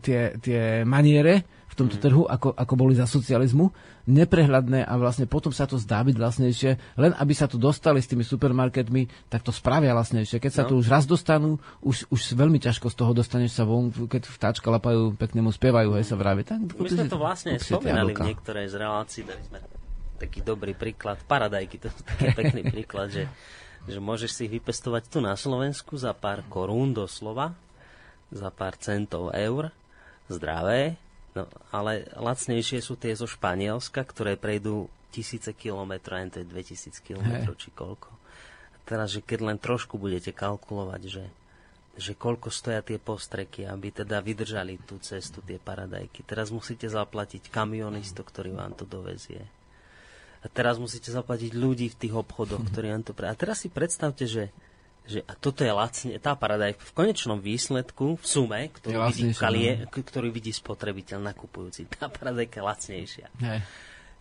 tie, 0.00 0.40
tie 0.40 0.60
maniere 0.88 1.44
v 1.74 1.82
tomto 1.82 1.98
trhu, 1.98 2.22
ako, 2.30 2.54
ako 2.54 2.74
boli 2.78 2.94
za 2.94 3.02
socializmu, 3.02 3.74
neprehľadné 4.06 4.86
a 4.86 4.94
vlastne 4.94 5.26
potom 5.26 5.50
sa 5.50 5.66
to 5.66 5.74
zdá 5.74 6.06
byť 6.06 6.14
vlastnejšie, 6.14 6.70
len 7.02 7.12
aby 7.18 7.34
sa 7.34 7.50
tu 7.50 7.58
dostali 7.58 7.98
s 7.98 8.06
tými 8.06 8.22
supermarketmi, 8.22 9.26
tak 9.26 9.42
to 9.42 9.50
spravia 9.50 9.90
vlastnejšie. 9.90 10.38
Keď 10.38 10.52
sa 10.54 10.62
no. 10.62 10.68
tu 10.70 10.74
už 10.78 10.86
raz 10.86 11.02
dostanú, 11.02 11.58
už, 11.82 12.06
už 12.14 12.38
veľmi 12.38 12.62
ťažko 12.62 12.94
z 12.94 12.96
toho 12.96 13.10
dostaneš 13.10 13.58
sa 13.58 13.66
von, 13.66 13.90
keď 13.90 14.22
vtáčka 14.30 14.70
lapajú, 14.70 15.18
pekne 15.18 15.42
mu 15.42 15.50
spievajú, 15.50 15.98
hej, 15.98 16.06
sa 16.06 16.14
vraví. 16.14 16.46
Tak, 16.46 16.78
My 16.78 16.88
sme 16.88 17.10
to 17.10 17.18
vlastne 17.18 17.58
spomínali 17.58 18.14
v 18.14 18.22
niektorej 18.22 18.70
z 18.70 18.74
relácií, 18.78 19.26
dali 19.26 19.42
sme 19.42 19.73
taký 20.20 20.40
dobrý 20.40 20.72
príklad, 20.76 21.20
paradajky, 21.24 21.76
to 21.82 21.86
je 21.90 21.96
taký 22.04 22.26
pekný 22.34 22.62
príklad, 22.68 23.08
že, 23.10 23.24
že 23.86 23.98
môžeš 23.98 24.30
si 24.30 24.40
ich 24.46 24.54
vypestovať 24.60 25.10
tu 25.10 25.18
na 25.18 25.34
Slovensku 25.34 25.98
za 25.98 26.14
pár 26.14 26.46
korún 26.46 26.94
doslova, 26.94 27.52
za 28.30 28.50
pár 28.50 28.78
centov 28.78 29.34
eur, 29.34 29.70
zdravé, 30.26 30.98
No, 31.34 31.50
ale 31.74 32.06
lacnejšie 32.14 32.78
sú 32.78 32.94
tie 32.94 33.10
zo 33.10 33.26
Španielska, 33.26 34.06
ktoré 34.06 34.38
prejdú 34.38 34.86
tisíce 35.10 35.50
kilometrov, 35.50 36.22
aj 36.22 36.38
to 36.38 36.38
je 36.42 36.46
2000 36.46 36.94
kilometrov, 37.02 37.58
či 37.58 37.74
koľko. 37.74 38.10
Teraz, 38.86 39.10
že 39.10 39.20
keď 39.22 39.50
len 39.50 39.58
trošku 39.58 39.98
budete 39.98 40.30
kalkulovať, 40.30 41.02
že, 41.10 41.26
že 41.98 42.12
koľko 42.14 42.54
stoja 42.54 42.86
tie 42.86 43.02
postreky, 43.02 43.66
aby 43.66 43.90
teda 43.90 44.22
vydržali 44.22 44.78
tú 44.86 45.02
cestu, 45.02 45.42
tie 45.42 45.58
paradajky. 45.58 46.22
Teraz 46.22 46.54
musíte 46.54 46.86
zaplatiť 46.86 47.50
kamionisto, 47.50 48.22
ktorý 48.22 48.54
vám 48.54 48.78
to 48.78 48.86
dovezie. 48.86 49.42
A 50.44 50.46
teraz 50.52 50.76
musíte 50.76 51.08
zaplatiť 51.08 51.56
ľudí 51.56 51.88
v 51.88 51.98
tých 51.98 52.14
obchodoch, 52.14 52.68
ktorí 52.68 52.92
vám 52.92 53.02
to 53.02 53.16
pre... 53.16 53.32
A 53.32 53.34
teraz 53.34 53.64
si 53.64 53.72
predstavte, 53.72 54.28
že 54.28 54.52
že 55.04 55.20
a 55.28 55.36
toto 55.36 55.60
je 55.60 55.68
lacne, 55.68 56.16
tá 56.16 56.32
parada 56.32 56.72
je 56.72 56.80
v 56.80 56.92
konečnom 56.96 57.36
výsledku, 57.36 58.16
v 58.16 58.24
sume, 58.24 58.72
ktorú, 58.72 59.04
vidí, 59.12 59.36
kalie, 59.36 59.84
no. 59.84 59.92
ktorý 59.92 60.32
vidí 60.32 60.48
spotrebiteľ 60.48 61.20
nakupujúci. 61.20 61.84
Tá 61.92 62.08
parada 62.08 62.40
je 62.40 62.48
lacnejšia. 62.48 63.28
Hej. 63.36 63.60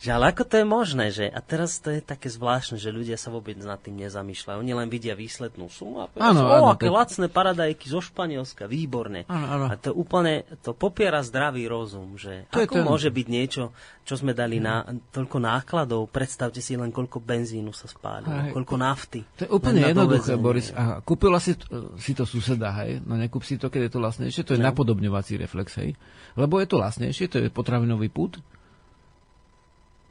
Že 0.04 0.20
ale 0.20 0.36
ako 0.36 0.44
to 0.44 0.56
je 0.60 0.68
možné, 0.68 1.06
že 1.16 1.32
a 1.32 1.40
teraz 1.40 1.80
to 1.80 1.88
je 1.88 2.04
také 2.04 2.28
zvláštne, 2.28 2.76
že 2.76 2.92
ľudia 2.92 3.16
sa 3.16 3.32
vôbec 3.32 3.56
nad 3.56 3.80
tým 3.80 4.04
nezamýšľajú. 4.04 4.60
Oni 4.60 4.76
len 4.76 4.92
vidia 4.92 5.16
výslednú 5.16 5.72
sumu 5.72 6.04
a 6.04 6.12
povedia, 6.12 6.44
o, 6.44 6.68
aké 6.68 6.92
to... 6.92 6.96
lacné 7.00 7.26
paradajky 7.32 7.88
zo 7.88 8.04
Španielska, 8.04 8.68
výborne. 8.68 9.24
Áno, 9.32 9.48
áno. 9.48 9.66
A 9.72 9.80
to 9.80 9.96
úplne, 9.96 10.44
to 10.60 10.76
popiera 10.76 11.24
zdravý 11.24 11.72
rozum, 11.72 12.20
že 12.20 12.52
to 12.52 12.68
ako 12.68 12.76
ten... 12.76 12.84
môže 12.84 13.10
byť 13.16 13.28
niečo, 13.32 13.72
čo 14.04 14.20
sme 14.20 14.36
dali 14.36 14.60
na 14.60 14.84
toľko 15.16 15.40
nákladov, 15.40 16.12
predstavte 16.12 16.60
si 16.60 16.76
len 16.76 16.92
koľko 16.92 17.24
benzínu 17.24 17.72
sa 17.72 17.88
spáli, 17.88 18.28
koľko 18.52 18.76
nafty. 18.76 19.24
To 19.40 19.48
je 19.48 19.52
úplne 19.56 19.88
jednoduché, 19.88 20.36
Boris. 20.36 20.76
A 20.76 21.00
kúpila 21.00 21.40
si, 21.40 21.56
si 21.96 22.12
to 22.12 22.28
suseda, 22.28 22.76
hej, 22.84 23.00
no 23.08 23.16
nekúp 23.16 23.48
si 23.48 23.56
to, 23.56 23.72
keď 23.72 23.88
je 23.88 23.92
to 23.96 24.00
lacnejšie, 24.04 24.44
to 24.44 24.52
je 24.52 24.60
no. 24.60 24.68
napodobňovací 24.68 25.40
reflex, 25.40 25.80
hej. 25.80 25.96
Lebo 26.36 26.60
je 26.60 26.68
to 26.68 26.76
lacnejšie, 26.76 27.32
to 27.32 27.40
je 27.40 27.48
potravinový 27.48 28.12
put, 28.12 28.44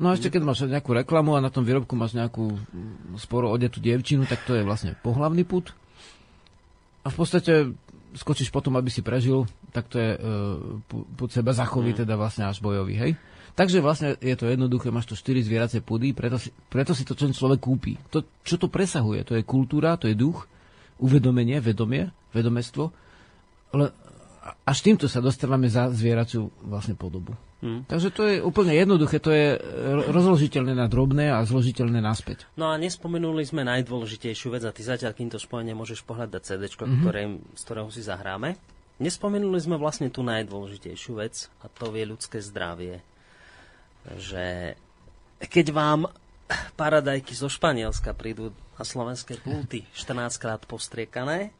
No 0.00 0.10
a 0.10 0.16
ešte 0.16 0.32
keď 0.32 0.42
máš 0.42 0.64
nejakú 0.64 0.96
reklamu 0.96 1.36
a 1.36 1.44
na 1.44 1.52
tom 1.52 1.62
výrobku 1.62 1.92
máš 1.94 2.16
nejakú 2.16 2.56
sporo 3.20 3.52
odetú 3.52 3.78
dievčinu, 3.78 4.24
tak 4.24 4.42
to 4.48 4.56
je 4.56 4.64
vlastne 4.64 4.96
pohlavný 5.04 5.44
put. 5.44 5.76
A 7.04 7.12
v 7.12 7.16
podstate 7.16 7.74
skočíš 8.16 8.52
potom, 8.52 8.76
aby 8.76 8.92
si 8.92 9.00
prežil, 9.00 9.48
tak 9.72 9.88
to 9.88 9.96
je 9.96 10.10
uh, 10.16 10.58
put 11.16 11.32
seba 11.32 11.56
zachový, 11.56 11.96
mm. 11.96 11.98
teda 12.04 12.14
vlastne 12.16 12.44
až 12.44 12.60
bojový, 12.60 12.94
hej? 12.96 13.12
Takže 13.52 13.84
vlastne 13.84 14.16
je 14.16 14.32
to 14.32 14.48
jednoduché, 14.48 14.88
máš 14.88 15.12
to 15.12 15.16
4 15.16 15.44
zvieracie 15.44 15.80
pudy, 15.84 16.16
preto 16.16 16.40
si, 16.40 16.48
preto 16.72 16.96
si 16.96 17.04
to 17.04 17.12
ten 17.12 17.36
človek 17.36 17.60
kúpi. 17.60 18.00
To, 18.08 18.24
čo 18.44 18.56
to 18.56 18.72
presahuje, 18.72 19.28
to 19.28 19.36
je 19.36 19.44
kultúra, 19.44 20.00
to 20.00 20.08
je 20.08 20.16
duch, 20.16 20.48
uvedomenie, 20.96 21.60
vedomie, 21.60 22.08
vedomestvo, 22.32 22.92
ale 23.76 23.92
až 24.42 24.78
týmto 24.82 25.06
sa 25.06 25.22
dostávame 25.22 25.70
za 25.70 25.86
zvieraciu 25.94 26.50
vlastne 26.66 26.98
podobu. 26.98 27.38
Hmm. 27.62 27.86
Takže 27.86 28.08
to 28.10 28.22
je 28.26 28.36
úplne 28.42 28.74
jednoduché, 28.74 29.22
to 29.22 29.30
je 29.30 29.54
rozložiteľné 30.10 30.74
na 30.74 30.90
drobné 30.90 31.30
a 31.30 31.46
zložiteľné 31.46 32.02
naspäť. 32.02 32.50
No 32.58 32.66
a 32.66 32.74
nespomenuli 32.74 33.46
sme 33.46 33.62
najdôležitejšiu 33.62 34.50
vec 34.50 34.66
a 34.66 34.74
ty 34.74 34.82
zatiaľ, 34.82 35.14
kým 35.14 35.30
to 35.30 35.38
spojenie 35.38 35.70
môžeš 35.78 36.02
pohľadať 36.02 36.42
CD, 36.42 36.66
mm-hmm. 36.66 37.00
ktoré, 37.06 37.22
z 37.54 37.62
ktorého 37.62 37.88
si 37.94 38.02
zahráme. 38.02 38.58
Nespomenuli 38.98 39.62
sme 39.62 39.78
vlastne 39.78 40.10
tú 40.10 40.26
najdôležitejšiu 40.26 41.22
vec 41.22 41.46
a 41.62 41.70
to 41.70 41.94
je 41.94 42.02
ľudské 42.02 42.42
zdravie. 42.42 42.98
Že 44.10 44.74
keď 45.38 45.66
vám 45.70 46.10
paradajky 46.74 47.30
zo 47.38 47.46
Španielska 47.46 48.10
prídu 48.10 48.50
na 48.74 48.82
slovenské 48.82 49.38
pulty 49.38 49.86
14 49.94 50.42
krát 50.42 50.62
postriekané, 50.66 51.54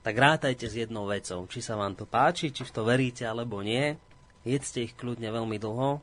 tak 0.00 0.14
rátajte 0.16 0.66
s 0.68 0.74
jednou 0.74 1.08
vecou. 1.08 1.44
Či 1.48 1.60
sa 1.60 1.76
vám 1.76 1.96
to 1.96 2.08
páči, 2.08 2.52
či 2.52 2.64
v 2.64 2.74
to 2.74 2.82
veríte 2.84 3.24
alebo 3.24 3.60
nie 3.60 3.96
Jedzte 4.40 4.80
ich 4.80 4.96
kľudne 4.96 5.28
veľmi 5.28 5.60
dlho 5.60 6.00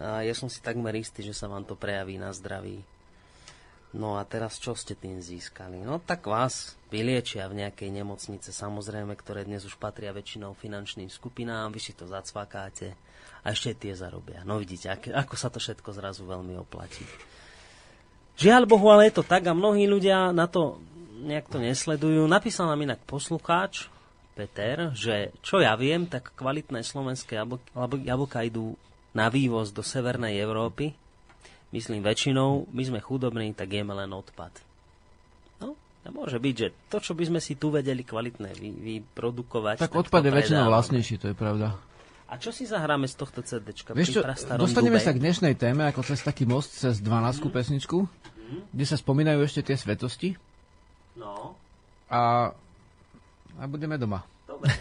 a 0.00 0.24
ja 0.24 0.32
som 0.32 0.48
si 0.48 0.64
takmer 0.64 0.96
istý, 0.96 1.20
že 1.20 1.36
sa 1.36 1.46
vám 1.46 1.68
to 1.68 1.76
prejaví 1.76 2.16
na 2.16 2.32
zdraví. 2.32 2.80
No 3.94 4.18
a 4.18 4.26
teraz 4.26 4.58
čo 4.58 4.74
ste 4.74 4.98
tým 4.98 5.22
získali? 5.22 5.78
No 5.84 6.02
tak 6.02 6.26
vás 6.26 6.74
vyliečia 6.90 7.46
v 7.46 7.62
nejakej 7.62 7.94
nemocnice, 7.94 8.50
samozrejme, 8.50 9.14
ktoré 9.14 9.46
dnes 9.46 9.62
už 9.62 9.78
patria 9.78 10.10
väčšinou 10.10 10.56
finančným 10.56 11.06
skupinám, 11.12 11.70
vy 11.70 11.78
si 11.78 11.92
to 11.94 12.08
zacvakáte 12.08 12.96
a 13.44 13.54
ešte 13.54 13.86
tie 13.86 13.92
zarobia. 13.94 14.42
No 14.42 14.58
vidíte, 14.58 14.90
ako 15.14 15.36
sa 15.38 15.52
to 15.52 15.62
všetko 15.62 15.94
zrazu 15.94 16.26
veľmi 16.26 16.58
oplatí. 16.58 17.06
Žiaľ 18.34 18.66
Bohu, 18.66 18.90
ale 18.90 19.12
je 19.12 19.20
to 19.20 19.22
tak 19.22 19.46
a 19.46 19.54
mnohí 19.54 19.86
ľudia 19.86 20.34
na 20.34 20.50
to 20.50 20.82
nejak 21.24 21.48
to 21.48 21.58
nesledujú. 21.58 22.28
Napísal 22.28 22.68
nám 22.68 22.84
inak 22.84 23.00
poslucháč, 23.08 23.88
Peter, 24.34 24.90
že 24.92 25.30
čo 25.40 25.62
ja 25.62 25.78
viem, 25.78 26.10
tak 26.10 26.34
kvalitné 26.34 26.82
slovenské 26.82 27.38
jablka 28.02 28.38
idú 28.42 28.74
na 29.14 29.30
vývoz 29.30 29.70
do 29.70 29.80
Severnej 29.80 30.34
Európy. 30.42 30.92
Myslím 31.70 32.02
väčšinou, 32.02 32.70
my 32.70 32.82
sme 32.82 33.00
chudobní, 33.02 33.54
tak 33.54 33.70
jeme 33.70 33.94
len 33.94 34.10
odpad. 34.10 34.50
No, 35.62 35.78
a 36.06 36.10
môže 36.10 36.38
byť, 36.38 36.54
že 36.54 36.68
to, 36.90 36.98
čo 36.98 37.12
by 37.14 37.30
sme 37.30 37.40
si 37.42 37.54
tu 37.54 37.70
vedeli 37.70 38.02
kvalitné 38.02 38.58
vy, 38.58 38.70
vyprodukovať... 38.74 39.82
Tak, 39.82 39.90
tak 39.90 40.02
odpad 40.06 40.22
je 40.22 40.32
väčšinou 40.34 40.66
vlastnejší, 40.70 41.14
to 41.18 41.26
je 41.30 41.36
pravda. 41.38 41.78
A 42.30 42.34
čo 42.38 42.50
si 42.50 42.66
zahráme 42.66 43.06
z 43.06 43.14
tohto 43.14 43.46
CD? 43.46 43.70
Vieš 43.70 44.18
čo, 44.18 44.22
dostaneme 44.58 44.98
Dube? 44.98 45.06
sa 45.06 45.14
k 45.14 45.22
dnešnej 45.22 45.54
téme, 45.54 45.86
ako 45.86 46.02
cez 46.02 46.18
taký 46.26 46.42
most, 46.42 46.74
cez 46.74 46.98
12 46.98 47.38
mm. 47.38 47.50
pesničku, 47.54 47.98
mm. 48.02 48.74
kde 48.74 48.84
sa 48.86 48.98
spomínajú 48.98 49.38
ešte 49.46 49.70
tie 49.70 49.78
svetosti. 49.78 50.34
No. 51.14 51.54
A 52.10 52.52
a 53.58 53.66
budeme 53.70 53.98
doma. 53.98 54.26
Dobre. 54.46 54.70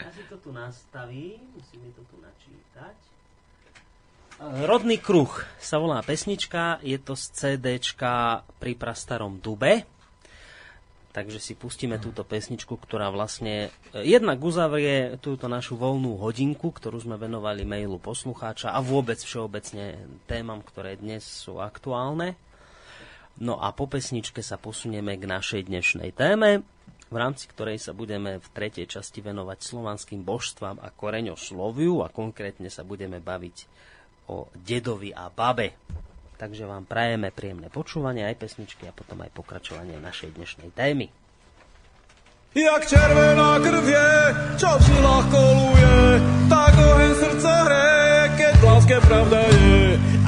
Ja 0.00 0.10
si 0.16 0.24
to 0.32 0.40
tu 0.40 0.50
nastavím, 0.50 1.38
musíme 1.52 1.92
to 1.92 2.02
tu 2.08 2.16
načítať. 2.18 2.96
Rodný 4.64 4.96
kruh 4.96 5.28
sa 5.60 5.76
volá 5.76 6.00
pesnička, 6.00 6.80
je 6.80 6.96
to 6.96 7.12
z 7.12 7.24
CDčka 7.36 8.40
pri 8.56 8.72
prastarom 8.72 9.36
dube. 9.36 9.84
Takže 11.10 11.42
si 11.42 11.58
pustíme 11.58 11.98
túto 11.98 12.22
pesničku, 12.22 12.78
ktorá 12.78 13.10
vlastne 13.10 13.74
e, 13.90 14.06
jednak 14.06 14.38
uzavrie 14.38 15.18
túto 15.18 15.50
našu 15.50 15.74
voľnú 15.74 16.14
hodinku, 16.22 16.70
ktorú 16.70 17.02
sme 17.02 17.18
venovali 17.18 17.66
mailu 17.66 17.98
poslucháča 17.98 18.70
a 18.70 18.78
vôbec 18.78 19.18
všeobecne 19.18 19.98
témam, 20.30 20.62
ktoré 20.62 20.94
dnes 20.94 21.26
sú 21.26 21.58
aktuálne. 21.58 22.38
No 23.40 23.56
a 23.56 23.72
po 23.72 23.88
pesničke 23.88 24.44
sa 24.44 24.60
posunieme 24.60 25.16
k 25.16 25.24
našej 25.24 25.72
dnešnej 25.72 26.12
téme 26.12 26.60
v 27.10 27.16
rámci 27.18 27.50
ktorej 27.50 27.82
sa 27.82 27.90
budeme 27.90 28.38
v 28.38 28.48
tretej 28.54 28.86
časti 28.86 29.18
venovať 29.18 29.58
slovanským 29.58 30.22
božstvám 30.22 30.78
a 30.78 30.94
koreňosloviu 30.94 32.06
a 32.06 32.08
konkrétne 32.08 32.70
sa 32.70 32.86
budeme 32.86 33.18
baviť 33.18 33.66
o 34.30 34.46
dedovi 34.54 35.10
a 35.10 35.26
babe. 35.26 35.74
Takže 36.38 36.64
vám 36.64 36.86
prajeme 36.86 37.34
príjemné 37.34 37.68
počúvanie 37.68 38.24
aj 38.24 38.38
pesničky 38.38 38.86
a 38.86 38.94
potom 38.94 39.20
aj 39.26 39.34
pokračovanie 39.34 39.98
našej 39.98 40.38
dnešnej 40.38 40.70
témy. 40.72 41.10
Jak 42.54 42.82
červená 42.86 43.62
krv 43.62 43.84
je, 43.86 44.10
čo 44.58 44.70
v 44.70 44.82
žilách 44.86 45.26
koluje, 45.30 45.94
tak 46.50 46.72
oheň 46.78 47.12
srdca 47.14 47.52
hre, 47.66 47.90
keď 48.38 48.54
láske 48.62 48.96
pravda 49.06 49.38
je. 49.50 50.19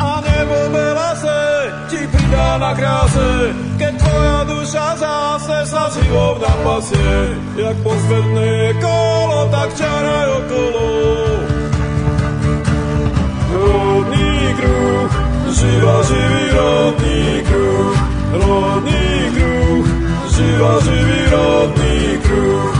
Na 2.59 2.73
kráse, 2.77 3.55
keď 3.81 3.93
tvoja 3.97 4.39
duša 4.45 4.87
zase 5.01 5.59
sa 5.69 5.89
živou 5.95 6.37
napasie. 6.37 7.15
Jak 7.57 7.77
posvetné 7.81 8.77
kolo, 8.81 9.41
tak 9.49 9.69
čaraj 9.77 10.29
okolo. 10.43 10.89
Rodný 13.53 14.33
kruh, 14.61 15.13
živa 15.53 15.97
živý 16.09 16.45
rodný 16.57 17.23
kruh, 17.49 17.97
rodný 18.33 19.09
kruh, 19.37 19.87
živa 20.33 20.73
živý 20.85 21.21
rodný 21.33 22.01
kruh. 22.25 22.75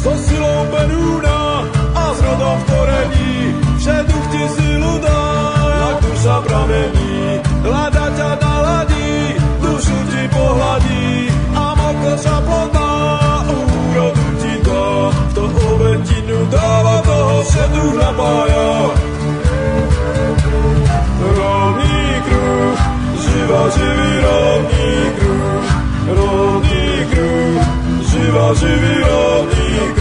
So 0.00 0.12
silou 0.16 0.60
Perúna 0.72 1.68
a 1.92 2.04
s 2.16 2.20
v 2.24 2.62
korení, 2.64 3.34
vše 3.76 3.96
duch 4.08 4.26
ti 4.32 4.44
silu 4.56 4.94
dá, 5.04 5.19
pramení, 6.44 7.40
hľada 7.64 8.06
ťa 8.16 8.30
naladí, 8.40 9.36
dušu 9.60 9.98
ti 10.10 10.22
pohladí 10.32 11.28
a 11.54 11.64
moko 11.76 12.12
sa 12.16 12.36
podá, 12.44 12.92
úrodu 13.48 14.26
ti 14.40 14.54
dá, 14.64 14.86
kto 15.32 15.42
obetinu 15.48 16.38
dáva, 16.50 16.96
toho 17.04 17.36
sedu 17.44 17.86
napája. 17.96 18.70
Rovný 21.20 22.00
kruh, 22.26 22.80
živa 23.20 23.62
živý 23.76 24.10
rovný 24.24 24.92
kruh, 25.20 25.66
rovný 26.08 26.88
kruh, 27.12 27.62
živa 28.08 28.46
živý 28.56 28.94
rovný 29.04 29.72
kruh. 29.94 29.99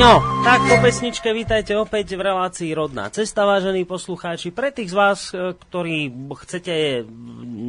No, 0.00 0.18
tak 0.42 0.64
po 0.64 0.80
pesničke 0.80 1.30
vítajte 1.30 1.76
opäť 1.76 2.16
v 2.16 2.24
relácii 2.24 2.72
Rodná 2.72 3.12
cesta, 3.12 3.44
vážení 3.46 3.86
poslucháči. 3.86 4.48
Pre 4.48 4.72
tých 4.72 4.90
z 4.90 4.96
vás, 4.96 5.30
e, 5.30 5.52
ktorí 5.54 6.08
chcete 6.40 7.06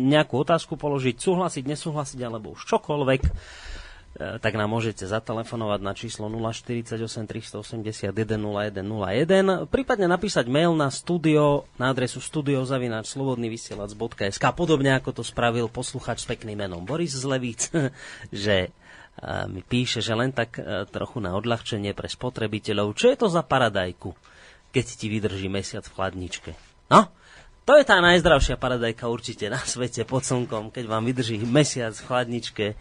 nejakú 0.09 0.41
otázku 0.41 0.79
položiť, 0.79 1.19
súhlasiť, 1.19 1.63
nesúhlasiť, 1.67 2.19
alebo 2.23 2.55
už 2.55 2.65
čokoľvek, 2.65 3.21
tak 4.11 4.59
nám 4.59 4.75
môžete 4.75 5.07
zatelefonovať 5.07 5.79
na 5.79 5.95
číslo 5.95 6.27
048 6.27 6.99
381 6.99 8.11
0101, 8.11 9.71
prípadne 9.71 10.11
napísať 10.11 10.51
mail 10.51 10.75
na 10.75 10.91
studio, 10.91 11.63
na 11.79 11.95
adresu 11.95 12.19
studiozavináčslobodnyvysielac.sk 12.19 14.45
podobne 14.51 14.99
ako 14.99 15.15
to 15.15 15.23
spravil 15.23 15.71
posluchač 15.71 16.19
s 16.21 16.27
pekným 16.27 16.59
menom 16.59 16.83
Boris 16.83 17.15
Zlevíc, 17.15 17.71
že 18.35 18.75
a 19.21 19.45
mi 19.45 19.59
píše, 19.59 19.99
že 19.99 20.15
len 20.15 20.31
tak 20.31 20.57
e, 20.57 20.87
trochu 20.87 21.19
na 21.19 21.35
odľahčenie 21.35 21.91
pre 21.91 22.07
spotrebiteľov, 22.07 22.95
čo 22.95 23.11
je 23.11 23.19
to 23.19 23.27
za 23.27 23.43
paradajku, 23.43 24.15
keď 24.71 24.85
ti 24.87 25.11
vydrží 25.11 25.51
mesiac 25.51 25.83
v 25.83 25.93
chladničke. 25.93 26.51
No, 26.87 27.11
to 27.61 27.77
je 27.77 27.85
tá 27.85 28.01
najzdravšia 28.01 28.57
paradajka 28.57 29.05
určite 29.05 29.45
na 29.45 29.61
svete 29.61 30.01
pod 30.01 30.25
slnkom, 30.25 30.73
keď 30.73 30.85
vám 30.89 31.05
vydrží 31.05 31.37
mesiac 31.45 31.93
v 31.93 32.07
chladničke. 32.09 32.65
E, 32.73 32.75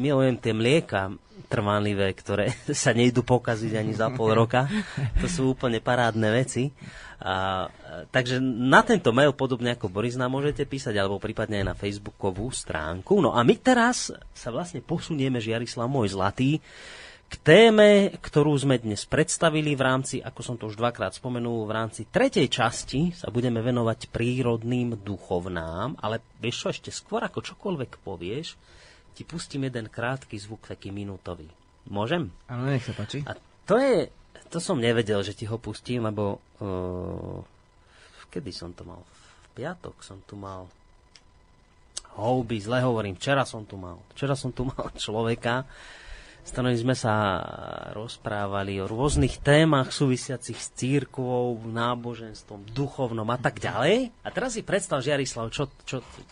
Milujem 0.00 0.40
tie 0.40 0.56
mlieka 0.56 1.12
trvanlivé, 1.52 2.16
ktoré 2.16 2.56
sa 2.72 2.96
nejdu 2.96 3.20
pokaziť 3.20 3.76
ani 3.76 3.92
za 3.92 4.08
pol 4.08 4.32
roka. 4.32 4.64
To 5.20 5.28
sú 5.28 5.52
úplne 5.52 5.84
parádne 5.84 6.32
veci. 6.32 6.72
A, 7.20 7.68
e, 7.68 8.08
takže 8.08 8.40
na 8.40 8.80
tento 8.80 9.12
mail, 9.12 9.36
podobne 9.36 9.76
ako 9.76 9.92
Boris, 9.92 10.16
nám 10.16 10.32
môžete 10.32 10.64
písať, 10.64 10.96
alebo 10.96 11.20
prípadne 11.20 11.60
aj 11.60 11.66
na 11.72 11.74
facebookovú 11.76 12.48
stránku. 12.48 13.20
No 13.20 13.36
a 13.36 13.44
my 13.44 13.54
teraz 13.60 14.16
sa 14.32 14.48
vlastne 14.48 14.80
posunieme, 14.80 15.44
Žiarislav 15.44 15.92
môj 15.92 16.16
zlatý, 16.16 16.64
k 17.26 17.34
téme, 17.42 18.14
ktorú 18.22 18.54
sme 18.54 18.78
dnes 18.78 19.02
predstavili 19.02 19.74
v 19.74 19.82
rámci, 19.82 20.22
ako 20.22 20.40
som 20.42 20.54
to 20.54 20.70
už 20.70 20.78
dvakrát 20.78 21.10
spomenul, 21.10 21.66
v 21.66 21.74
rámci 21.74 22.06
tretej 22.06 22.46
časti 22.46 23.10
sa 23.10 23.34
budeme 23.34 23.58
venovať 23.58 24.14
prírodným 24.14 25.02
duchovnám, 25.02 25.98
ale 25.98 26.22
vieš 26.38 26.56
čo, 26.62 26.68
ešte 26.70 26.90
skôr 26.94 27.26
ako 27.26 27.42
čokoľvek 27.42 27.98
povieš, 28.06 28.54
ti 29.18 29.26
pustím 29.26 29.66
jeden 29.66 29.90
krátky 29.90 30.38
zvuk, 30.38 30.70
taký 30.70 30.94
minútový. 30.94 31.50
Môžem? 31.90 32.30
Áno, 32.46 32.70
nech 32.70 32.86
sa 32.86 32.94
páči. 32.94 33.26
A 33.26 33.34
to 33.66 33.74
je, 33.74 34.06
to 34.46 34.62
som 34.62 34.78
nevedel, 34.78 35.18
že 35.26 35.34
ti 35.34 35.50
ho 35.50 35.58
pustím, 35.58 36.06
lebo 36.06 36.38
uh, 36.62 37.42
kedy 38.30 38.52
som 38.54 38.70
to 38.76 38.86
mal? 38.86 39.02
V 39.02 39.46
piatok 39.56 39.98
som 40.04 40.22
tu 40.28 40.38
mal 40.38 40.68
houby, 42.20 42.60
zle 42.60 42.84
hovorím, 42.84 43.16
včera 43.18 43.48
som 43.48 43.64
tu 43.64 43.80
mal, 43.80 43.98
včera 44.12 44.36
som 44.36 44.52
tu 44.52 44.68
mal 44.68 44.92
človeka, 44.94 45.64
s 46.46 46.54
ktorým 46.54 46.78
sme 46.78 46.94
sa 46.94 47.42
rozprávali 47.90 48.78
o 48.78 48.86
rôznych 48.86 49.42
témach 49.42 49.90
súvisiacich 49.90 50.54
s 50.54 50.70
církvou, 50.78 51.58
náboženstvom, 51.66 52.70
duchovnom 52.70 53.26
a 53.34 53.38
tak 53.42 53.58
ďalej. 53.58 54.14
A 54.22 54.28
teraz 54.30 54.54
si 54.54 54.62
predstav, 54.62 55.02
Žiarislav, 55.02 55.50
čo, 55.50 55.66
čo, 55.82 56.06
čo, 56.06 56.22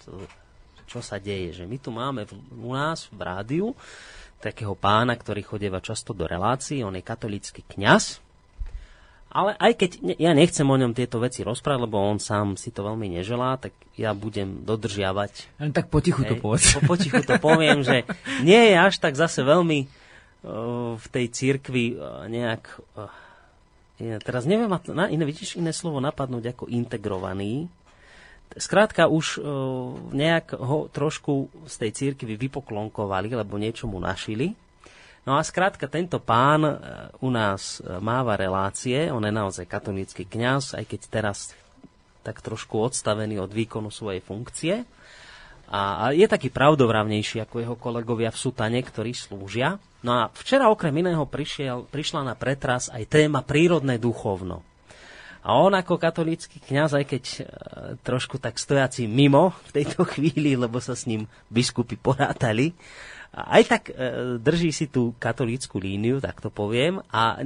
čo 0.87 1.01
sa 1.03 1.19
deje. 1.19 1.59
Že 1.59 1.65
my 1.67 1.77
tu 1.83 1.91
máme 1.91 2.23
v, 2.31 2.33
u 2.63 2.79
nás 2.79 3.11
v 3.11 3.21
rádiu 3.27 3.67
takého 4.39 4.79
pána, 4.79 5.19
ktorý 5.19 5.43
chodieva 5.43 5.83
často 5.83 6.15
do 6.15 6.31
relácií, 6.31 6.87
on 6.87 6.95
je 6.95 7.03
katolícky 7.03 7.65
kňaz, 7.65 8.23
ale 9.35 9.59
aj 9.59 9.73
keď 9.75 9.91
ne- 9.99 10.19
ja 10.21 10.31
nechcem 10.31 10.63
o 10.63 10.77
ňom 10.79 10.95
tieto 10.95 11.19
veci 11.19 11.43
rozprávať, 11.43 11.91
lebo 11.91 11.99
on 11.99 12.23
sám 12.23 12.55
si 12.55 12.71
to 12.71 12.87
veľmi 12.87 13.19
neželá, 13.19 13.59
tak 13.59 13.75
ja 13.99 14.15
budem 14.15 14.63
dodržiavať. 14.63 15.59
Tak 15.75 15.91
potichu 15.91 16.23
to 16.23 16.39
povedz. 16.39 16.79
Po, 16.79 16.95
potichu 16.95 17.19
to 17.27 17.41
poviem, 17.43 17.83
že 17.83 18.07
nie 18.47 18.71
je 18.71 18.75
až 18.79 19.03
tak 19.03 19.19
zase 19.19 19.43
veľmi 19.43 20.04
v 20.95 21.07
tej 21.09 21.27
církvi 21.33 21.97
uh, 21.97 22.29
nejak... 22.29 22.63
Ja 23.95 24.19
teraz 24.19 24.43
neviem, 24.45 24.69
na, 24.69 25.07
iné, 25.07 25.23
vidíš 25.23 25.55
iné 25.55 25.71
slovo 25.71 26.03
napadnúť 26.03 26.51
ako 26.51 26.65
integrovaný. 26.67 27.71
Skrátka 28.59 29.07
už 29.07 29.39
nejak 30.11 30.59
ho 30.59 30.91
trošku 30.91 31.47
z 31.71 31.75
tej 31.79 31.91
církvy 31.95 32.35
vypoklonkovali, 32.35 33.31
lebo 33.31 33.55
niečo 33.55 33.87
mu 33.87 34.03
našili. 34.03 34.51
No 35.23 35.39
a 35.39 35.47
skrátka, 35.47 35.87
tento 35.87 36.19
pán 36.19 36.67
u 37.23 37.31
nás 37.31 37.79
máva 38.03 38.35
relácie, 38.35 39.15
on 39.15 39.23
je 39.23 39.31
naozaj 39.31 39.65
katolícky 39.71 40.27
kňaz, 40.27 40.75
aj 40.75 40.85
keď 40.91 41.01
teraz 41.07 41.39
tak 42.27 42.43
trošku 42.43 42.75
odstavený 42.75 43.39
od 43.39 43.55
výkonu 43.55 43.95
svojej 43.95 44.19
funkcie. 44.19 44.83
A, 45.69 46.13
je 46.13 46.27
taký 46.29 46.53
pravdovravnejší 46.53 47.43
ako 47.45 47.57
jeho 47.61 47.77
kolegovia 47.79 48.29
v 48.31 48.41
Sutane, 48.41 48.81
ktorí 48.85 49.17
slúžia. 49.17 49.81
No 50.05 50.13
a 50.13 50.23
včera 50.37 50.69
okrem 50.69 50.93
iného 51.01 51.25
prišiel, 51.25 51.89
prišla 51.89 52.21
na 52.27 52.35
pretras 52.37 52.93
aj 52.93 53.09
téma 53.09 53.41
prírodné 53.41 53.97
duchovno. 53.97 54.61
A 55.45 55.61
on 55.61 55.77
ako 55.77 56.01
katolícky 56.01 56.57
kňaz, 56.57 56.97
aj 56.97 57.05
keď 57.05 57.25
e, 57.25 57.41
trošku 58.01 58.41
tak 58.41 58.57
stojaci 58.57 59.05
mimo 59.05 59.53
v 59.69 59.71
tejto 59.81 60.05
chvíli, 60.17 60.57
lebo 60.57 60.81
sa 60.81 60.97
s 60.97 61.05
ním 61.05 61.29
biskupy 61.53 62.01
porátali, 62.01 62.73
aj 63.35 63.63
tak 63.67 63.83
e, 63.91 63.93
drží 64.39 64.71
si 64.71 64.87
tú 64.89 65.13
katolícku 65.21 65.77
líniu, 65.77 66.23
tak 66.23 66.41
to 66.41 66.49
poviem, 66.49 67.03
a 67.11 67.43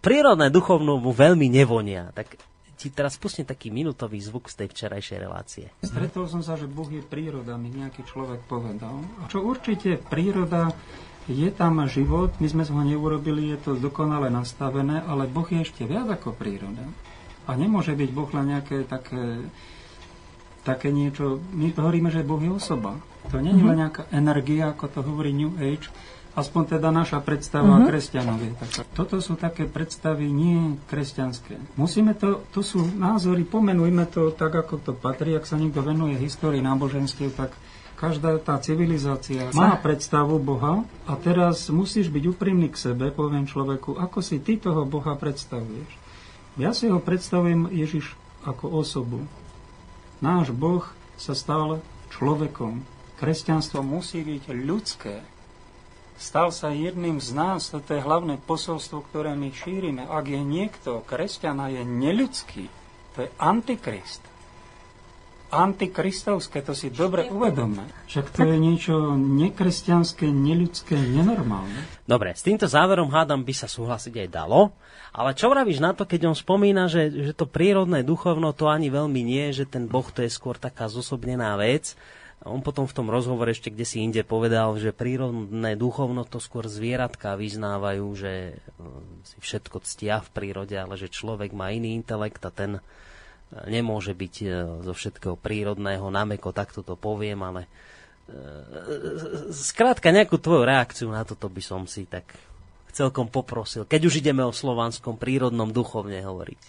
prírodné 0.00 0.48
duchovno 0.48 0.96
mu 0.96 1.12
veľmi 1.12 1.46
nevonia. 1.46 2.10
Tak 2.16 2.34
ti 2.76 2.92
teraz 2.92 3.16
pustím 3.16 3.48
taký 3.48 3.72
minútový 3.72 4.20
zvuk 4.20 4.52
z 4.52 4.62
tej 4.62 4.68
včerajšej 4.70 5.18
relácie. 5.18 5.66
Stretol 5.80 6.28
som 6.28 6.44
sa, 6.44 6.60
že 6.60 6.68
Boh 6.68 6.86
je 6.86 7.00
príroda, 7.00 7.56
mi 7.56 7.72
nejaký 7.72 8.04
človek 8.04 8.44
povedal. 8.44 9.00
A 9.24 9.32
čo 9.32 9.40
určite 9.40 9.96
príroda, 9.96 10.76
je 11.26 11.50
tam 11.50 11.82
život, 11.90 12.36
my 12.38 12.46
sme 12.46 12.62
ho 12.62 12.84
neurobili, 12.86 13.50
je 13.56 13.58
to 13.58 13.72
dokonale 13.74 14.30
nastavené, 14.30 15.02
ale 15.02 15.26
Boh 15.26 15.48
je 15.48 15.64
ešte 15.64 15.82
viac 15.82 16.06
ako 16.06 16.36
príroda. 16.36 16.86
A 17.50 17.58
nemôže 17.58 17.98
byť 17.98 18.10
Boh 18.14 18.30
len 18.30 18.54
nejaké 18.54 18.86
také, 18.86 19.42
také 20.62 20.94
niečo, 20.94 21.42
my 21.50 21.74
hovoríme, 21.74 22.14
že 22.14 22.22
Boh 22.22 22.38
je 22.38 22.52
osoba. 22.54 22.94
To 23.34 23.42
nie 23.42 23.58
je 23.58 23.64
len 23.66 23.82
nejaká 23.82 24.06
energia, 24.14 24.70
ako 24.70 24.86
to 24.86 25.00
hovorí 25.02 25.34
New 25.34 25.58
Age, 25.58 25.90
aspoň 26.36 26.76
teda 26.76 26.92
naša 26.92 27.24
predstava 27.24 27.80
mm-hmm. 27.80 27.88
kresťanov 27.88 28.38
je 28.44 28.52
taká. 28.60 28.80
Toto 28.92 29.16
sú 29.24 29.34
také 29.40 29.64
predstavy 29.64 30.28
nie 30.28 30.76
kresťanské. 30.86 31.56
Musíme 31.80 32.12
to, 32.12 32.44
to 32.52 32.60
sú 32.60 32.84
názory, 32.84 33.42
pomenujme 33.48 34.04
to 34.12 34.30
tak, 34.36 34.52
ako 34.52 34.76
to 34.78 34.92
patrí, 34.92 35.32
ak 35.32 35.48
sa 35.48 35.56
niekto 35.56 35.80
venuje 35.80 36.20
histórii 36.20 36.60
náboženstiev, 36.60 37.32
tak 37.32 37.56
každá 37.96 38.36
tá 38.36 38.60
civilizácia 38.60 39.48
má 39.56 39.72
predstavu 39.80 40.36
Boha 40.36 40.84
a 41.08 41.16
teraz 41.16 41.72
musíš 41.72 42.12
byť 42.12 42.24
úprimný 42.28 42.68
k 42.68 42.92
sebe, 42.92 43.08
poviem 43.08 43.48
človeku, 43.48 43.96
ako 43.96 44.20
si 44.20 44.36
ty 44.36 44.60
toho 44.60 44.84
Boha 44.84 45.16
predstavuješ. 45.16 45.88
Ja 46.60 46.76
si 46.76 46.92
ho 46.92 47.00
predstavujem 47.00 47.72
Ježiš 47.72 48.12
ako 48.44 48.84
osobu. 48.84 49.24
Náš 50.20 50.52
Boh 50.52 50.84
sa 51.16 51.32
stal 51.32 51.80
človekom. 52.12 52.84
Kresťanstvo 53.16 53.80
musí 53.80 54.20
byť 54.20 54.44
ľudské. 54.52 55.24
Stal 56.16 56.52
sa 56.52 56.72
jedným 56.72 57.20
z 57.20 57.36
nás. 57.36 57.68
Toto 57.72 57.92
je 57.92 58.04
hlavné 58.04 58.40
posolstvo, 58.42 59.04
ktoré 59.08 59.36
my 59.36 59.52
šírime. 59.52 60.04
Ak 60.04 60.28
je 60.28 60.40
niekto, 60.40 61.04
kresťana 61.04 61.72
je 61.72 61.82
neľudský, 61.84 62.64
to 63.16 63.18
je 63.24 63.28
antikrist. 63.40 64.24
Antikristovské, 65.46 66.58
to 66.58 66.74
si 66.74 66.90
dobre 66.90 67.30
uvedome. 67.30 67.86
Však 68.10 68.34
to 68.34 68.50
je 68.50 68.56
niečo 68.58 69.14
nekresťanské, 69.14 70.26
neľudské, 70.26 70.98
nenormálne. 70.98 71.86
Dobre, 72.02 72.34
s 72.34 72.42
týmto 72.42 72.66
záverom 72.66 73.06
hádam 73.14 73.46
by 73.46 73.54
sa 73.54 73.70
súhlasiť 73.70 74.26
aj 74.26 74.28
dalo, 74.28 74.74
ale 75.14 75.38
čo 75.38 75.46
vravíš 75.46 75.78
na 75.78 75.94
to, 75.94 76.02
keď 76.02 76.34
on 76.34 76.36
spomína, 76.36 76.90
že, 76.90 77.30
že 77.30 77.32
to 77.32 77.46
prírodné 77.46 78.02
duchovno 78.02 78.50
to 78.50 78.66
ani 78.66 78.90
veľmi 78.90 79.22
nie, 79.22 79.54
že 79.54 79.70
ten 79.70 79.86
Boh 79.86 80.04
to 80.10 80.26
je 80.26 80.30
skôr 80.34 80.58
taká 80.58 80.90
zosobnená 80.90 81.54
vec, 81.54 81.94
on 82.46 82.62
potom 82.62 82.86
v 82.86 82.96
tom 82.96 83.10
rozhovore 83.10 83.50
ešte 83.50 83.74
kde 83.74 83.82
si 83.82 84.00
inde 84.00 84.22
povedal, 84.22 84.78
že 84.78 84.94
prírodné 84.94 85.74
duchovno 85.74 86.22
to 86.22 86.38
skôr 86.38 86.70
zvieratka 86.70 87.34
vyznávajú, 87.34 88.06
že 88.14 88.32
e, 88.32 88.54
si 89.26 89.36
všetko 89.42 89.82
ctia 89.82 90.22
v 90.22 90.30
prírode, 90.30 90.78
ale 90.78 90.94
že 90.94 91.10
človek 91.10 91.50
má 91.52 91.74
iný 91.74 91.98
intelekt 91.98 92.42
a 92.46 92.54
ten 92.54 92.78
e, 92.78 92.82
nemôže 93.66 94.14
byť 94.14 94.34
e, 94.42 94.46
zo 94.86 94.92
všetkého 94.94 95.34
prírodného, 95.34 96.06
nameko 96.06 96.54
takto 96.54 96.86
to 96.86 96.94
poviem, 96.94 97.42
ale 97.42 97.62
skrátka 99.54 100.10
nejakú 100.10 100.34
tvoju 100.42 100.66
reakciu 100.66 101.06
na 101.06 101.22
toto 101.22 101.46
by 101.46 101.62
som 101.62 101.86
si 101.86 102.10
tak 102.10 102.26
celkom 102.90 103.30
poprosil, 103.30 103.86
keď 103.86 104.10
už 104.10 104.18
ideme 104.18 104.42
o 104.42 104.50
slovanskom 104.50 105.14
prírodnom 105.14 105.70
duchovne 105.70 106.18
hovoriť. 106.26 106.60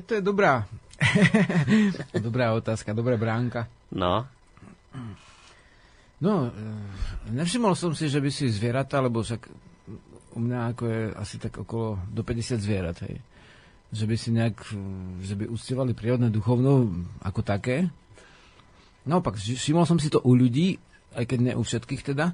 To 0.00 0.12
je 0.16 0.22
dobrá. 0.24 0.64
dobrá 2.26 2.56
otázka, 2.56 2.96
dobrá 2.96 3.20
bránka. 3.20 3.66
No. 3.92 4.26
No, 6.24 6.48
e, 6.48 6.50
nevšimol 7.34 7.74
som 7.74 7.92
si, 7.92 8.06
že 8.06 8.22
by 8.22 8.30
si 8.30 8.48
zvieratá, 8.48 9.02
lebo 9.02 9.20
však 9.20 9.50
u 10.34 10.40
mňa 10.40 10.58
ako 10.74 10.82
je 10.88 11.00
asi 11.18 11.36
tak 11.42 11.58
okolo 11.58 11.98
do 12.10 12.22
50 12.22 12.62
zvierat, 12.62 12.96
hej. 13.04 13.18
Že 13.94 14.04
by 14.08 14.16
si 14.16 14.30
nejak, 14.32 14.56
e, 14.72 14.76
že 15.26 15.34
by 15.34 15.50
uctievali 15.50 15.92
prírodné 15.92 16.30
duchovno 16.30 17.04
ako 17.20 17.40
také. 17.42 17.90
Naopak, 19.04 19.36
všimol 19.36 19.84
som 19.84 20.00
si 20.00 20.08
to 20.08 20.22
u 20.24 20.32
ľudí, 20.32 20.80
aj 21.12 21.24
keď 21.28 21.38
nie 21.38 21.54
u 21.54 21.62
všetkých 21.62 22.14
teda, 22.14 22.32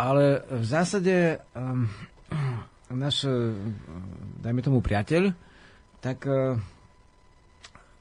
ale 0.00 0.46
v 0.48 0.64
zásade 0.64 1.44
um, 1.52 1.84
náš, 3.04 3.28
dajme 4.40 4.64
tomu 4.64 4.80
priateľ, 4.80 5.34
tak 6.00 6.24
uh, 6.24 6.56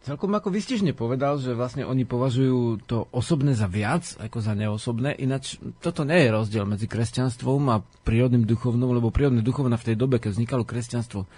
celkom 0.10 0.34
ako 0.34 0.50
vystižne 0.50 0.98
povedal, 0.98 1.38
že 1.38 1.54
vlastne 1.54 1.86
oni 1.86 2.02
považujú 2.02 2.82
to 2.90 3.06
osobné 3.14 3.54
za 3.54 3.70
viac 3.70 4.18
ako 4.18 4.42
za 4.42 4.58
neosobné, 4.58 5.14
ináč 5.14 5.62
toto 5.86 6.02
nie 6.02 6.26
je 6.26 6.34
rozdiel 6.34 6.66
medzi 6.66 6.90
kresťanstvom 6.90 7.62
a 7.70 7.86
prírodným 8.02 8.42
duchovnom, 8.42 8.90
lebo 8.90 9.14
prírodné 9.14 9.46
duchovná 9.46 9.78
v 9.78 9.94
tej 9.94 9.96
dobe, 10.02 10.18
keď 10.18 10.34
vznikalo 10.34 10.66
kresťanstvo, 10.66 11.30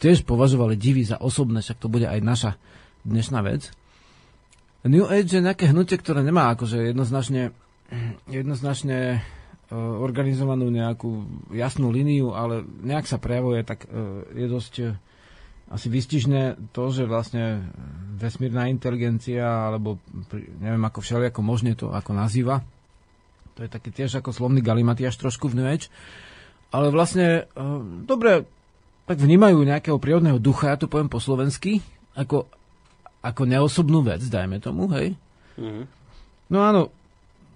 tiež 0.00 0.24
považovali 0.24 0.80
divy 0.80 1.04
za 1.04 1.20
osobné, 1.20 1.60
však 1.60 1.76
to 1.76 1.92
bude 1.92 2.08
aj 2.08 2.24
naša 2.24 2.50
dnešná 3.04 3.44
vec. 3.44 3.68
New 4.88 5.04
Age 5.04 5.36
je 5.36 5.44
nejaké 5.44 5.68
hnutie, 5.68 6.00
ktoré 6.00 6.24
nemá 6.24 6.56
akože 6.56 6.88
jednoznačne, 6.88 7.52
jednoznačne 8.32 9.20
uh, 9.20 9.76
organizovanú 10.00 10.72
nejakú 10.72 11.28
jasnú 11.52 11.92
líniu, 11.92 12.32
ale 12.32 12.64
nejak 12.64 13.04
sa 13.04 13.20
prejavuje, 13.20 13.60
tak 13.60 13.84
uh, 13.84 14.24
je 14.32 14.46
dosť 14.48 14.72
asi 15.66 15.90
vystižné 15.90 16.70
to, 16.70 16.94
že 16.94 17.10
vlastne 17.10 17.66
vesmírna 18.16 18.70
inteligencia, 18.70 19.42
alebo 19.42 19.98
neviem 20.62 20.84
ako 20.86 21.02
všelijako 21.02 21.40
možne 21.42 21.74
to 21.74 21.90
ako 21.90 22.14
nazýva, 22.14 22.62
to 23.58 23.66
je 23.66 23.70
taký 23.72 23.90
tiež 23.90 24.22
ako 24.22 24.30
slovný 24.30 24.62
galimatiaš 24.62 25.18
trošku 25.18 25.50
v 25.50 25.58
New 25.58 25.66
Age, 25.66 25.90
ale 26.70 26.94
vlastne 26.94 27.50
e, 27.50 27.64
dobre, 28.06 28.46
tak 29.10 29.18
vnímajú 29.18 29.66
nejakého 29.66 29.98
prírodného 29.98 30.38
ducha, 30.38 30.70
ja 30.70 30.78
to 30.78 30.86
poviem 30.86 31.10
po 31.10 31.18
slovensky, 31.18 31.82
ako, 32.14 32.46
ako 33.26 33.42
neosobnú 33.42 34.06
vec, 34.06 34.22
dajme 34.22 34.62
tomu, 34.62 34.86
hej. 34.94 35.18
Mm-hmm. 35.58 35.84
No 36.52 36.62
áno, 36.62 36.94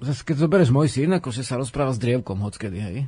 zase 0.03 0.27
keď 0.27 0.51
zoberieš 0.51 0.75
môj 0.75 0.91
syn, 0.91 1.15
ako 1.15 1.31
že 1.31 1.47
sa 1.47 1.61
rozpráva 1.61 1.95
s 1.95 2.03
drievkom 2.03 2.43
hockedy, 2.43 2.81
hej 2.81 2.99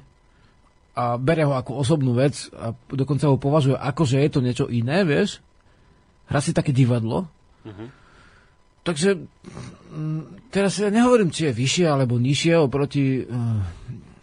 a 0.93 1.16
bere 1.16 1.49
ho 1.49 1.57
ako 1.57 1.80
osobnú 1.80 2.12
vec 2.12 2.53
a 2.53 2.76
dokonca 2.93 3.32
ho 3.32 3.40
považuje 3.40 3.76
ako, 3.80 4.03
že 4.05 4.20
je 4.20 4.30
to 4.30 4.40
niečo 4.45 4.66
iné, 4.68 5.09
vieš. 5.09 5.40
Hra 6.28 6.40
si 6.45 6.53
také 6.53 6.72
divadlo. 6.76 7.28
Uh-huh. 7.64 7.88
Takže 8.82 9.16
mm, 9.95 10.53
teraz 10.53 10.76
ja 10.76 10.93
nehovorím, 10.93 11.32
či 11.32 11.49
je 11.49 11.57
vyššie 11.57 11.86
alebo 11.88 12.20
nižšie 12.20 12.55
oproti, 12.61 13.24
uh, 13.24 13.62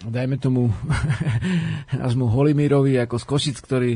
dajme 0.05 0.37
tomu, 0.37 0.69
nášmu 2.01 2.29
Holimírovi 2.29 3.01
ako 3.01 3.17
z 3.17 3.25
Košic, 3.25 3.57
ktorý 3.65 3.91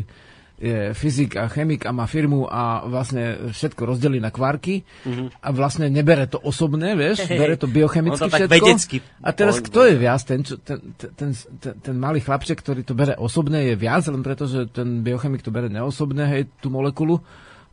je 0.61 0.93
fyzik 0.93 1.35
a 1.35 1.49
chemik 1.49 1.83
a 1.83 1.91
má 1.91 2.05
firmu 2.05 2.45
a 2.45 2.85
vlastne 2.85 3.51
všetko 3.51 3.89
rozdelí 3.89 4.21
na 4.21 4.29
kvarky 4.29 4.85
mm-hmm. 4.85 5.27
a 5.43 5.47
vlastne 5.49 5.89
nebere 5.89 6.29
to 6.29 6.39
osobné, 6.39 6.93
vieš, 6.93 7.25
hey, 7.25 7.35
bere 7.35 7.57
to 7.57 7.67
biochemicky 7.67 8.21
to 8.21 8.31
všetko. 8.31 9.01
A 9.25 9.29
teraz 9.33 9.59
kto 9.59 9.89
je 9.89 9.95
viac? 9.97 10.21
Ten, 10.23 10.45
ten, 10.45 10.79
ten, 10.95 11.29
ten, 11.33 11.73
ten 11.81 11.95
malý 11.97 12.21
chlapček, 12.21 12.61
ktorý 12.61 12.85
to 12.85 12.95
bere 12.95 13.17
osobné, 13.17 13.73
je 13.73 13.75
viac, 13.75 14.07
len 14.07 14.21
preto, 14.21 14.45
že 14.47 14.69
ten 14.69 15.01
biochemik 15.03 15.41
to 15.43 15.51
bere 15.51 15.67
neosobné, 15.67 16.23
hej, 16.31 16.43
tú 16.61 16.69
molekulu. 16.71 17.19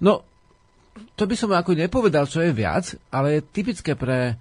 No, 0.00 0.24
to 1.14 1.28
by 1.28 1.36
som 1.36 1.52
ako 1.52 1.76
nepovedal, 1.76 2.26
čo 2.26 2.42
je 2.42 2.50
viac, 2.50 2.96
ale 3.12 3.38
je 3.38 3.46
typické 3.54 3.94
pre 3.94 4.34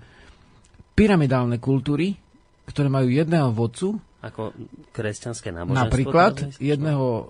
pyramidálne 0.98 1.62
kultúry, 1.62 2.18
ktoré 2.66 2.88
majú 2.90 3.08
jedného 3.14 3.54
vodcu, 3.54 4.00
ako 4.20 4.52
kresťanské 4.92 5.52
náboženstvo? 5.56 5.80
Napríklad 5.80 6.34
jedného 6.60 7.06
uh, 7.08 7.24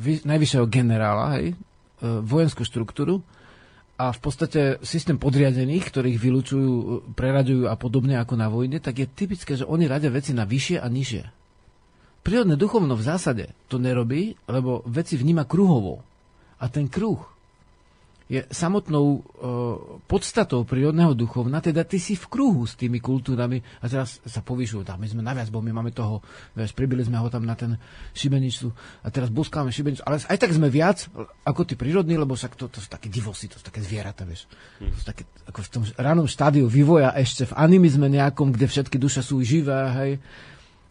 vy, 0.00 0.24
najvyššieho 0.24 0.66
generála, 0.68 1.40
hej, 1.40 1.52
uh, 1.52 2.20
vojenskú 2.24 2.64
štruktúru 2.64 3.20
a 4.00 4.08
v 4.10 4.18
podstate 4.24 4.60
systém 4.80 5.20
podriadených, 5.20 5.92
ktorých 5.92 6.16
vylúčujú, 6.16 6.72
uh, 6.72 6.86
preraďujú 7.12 7.68
a 7.68 7.76
podobne 7.76 8.16
ako 8.16 8.34
na 8.40 8.48
vojne, 8.48 8.80
tak 8.80 9.04
je 9.04 9.06
typické, 9.08 9.56
že 9.56 9.68
oni 9.68 9.84
radia 9.84 10.08
veci 10.08 10.32
na 10.32 10.48
vyššie 10.48 10.80
a 10.80 10.88
nižšie. 10.88 11.24
Prírodné 12.22 12.54
duchovno 12.54 12.94
v 12.94 13.02
zásade 13.02 13.44
to 13.66 13.82
nerobí, 13.82 14.38
lebo 14.46 14.86
veci 14.86 15.18
vníma 15.18 15.42
kruhovo. 15.42 16.06
A 16.62 16.70
ten 16.70 16.86
kruh 16.86 17.31
je 18.30 18.40
samotnou 18.48 19.04
uh, 19.04 19.22
podstatou 20.06 20.62
prírodného 20.66 21.14
duchovna, 21.14 21.58
teda 21.58 21.82
ty 21.86 21.98
si 21.98 22.14
v 22.14 22.26
kruhu 22.30 22.66
s 22.66 22.78
tými 22.78 23.02
kultúrami 23.02 23.62
a 23.82 23.86
teraz 23.86 24.22
sa 24.24 24.40
povyšujú, 24.40 24.86
my 24.86 25.08
sme 25.08 25.22
naviac, 25.22 25.50
bo 25.50 25.62
my 25.62 25.74
máme 25.74 25.90
toho, 25.90 26.22
vieš, 26.54 26.74
pribili 26.74 27.02
sme 27.02 27.18
ho 27.18 27.26
tam 27.28 27.42
na 27.42 27.58
ten 27.58 27.76
šibenicu 28.14 28.70
a 29.02 29.08
teraz 29.10 29.28
buskáme 29.28 29.74
šibenicu, 29.74 30.02
ale 30.06 30.22
aj 30.22 30.38
tak 30.38 30.54
sme 30.54 30.70
viac 30.70 31.06
ako 31.42 31.66
tí 31.66 31.74
prírodní, 31.74 32.14
lebo 32.16 32.38
však 32.38 32.54
to, 32.54 32.70
to 32.70 32.78
sú 32.78 32.88
také 32.88 33.10
divosy, 33.10 33.50
to 33.50 33.58
sú 33.58 33.64
také 33.66 33.82
zvieratá, 33.82 34.22
vieš. 34.22 34.46
To 34.78 34.96
sú 34.96 35.04
také, 35.06 35.26
ako 35.48 35.58
v 35.62 35.70
tom 35.70 35.82
ranom 35.98 36.26
štádiu 36.30 36.66
vývoja 36.70 37.12
ešte 37.18 37.50
v 37.50 37.56
animizme 37.58 38.06
nejakom, 38.08 38.54
kde 38.54 38.66
všetky 38.70 38.96
duše 38.96 39.20
sú 39.20 39.42
živé, 39.42 39.80
hej. 39.98 40.12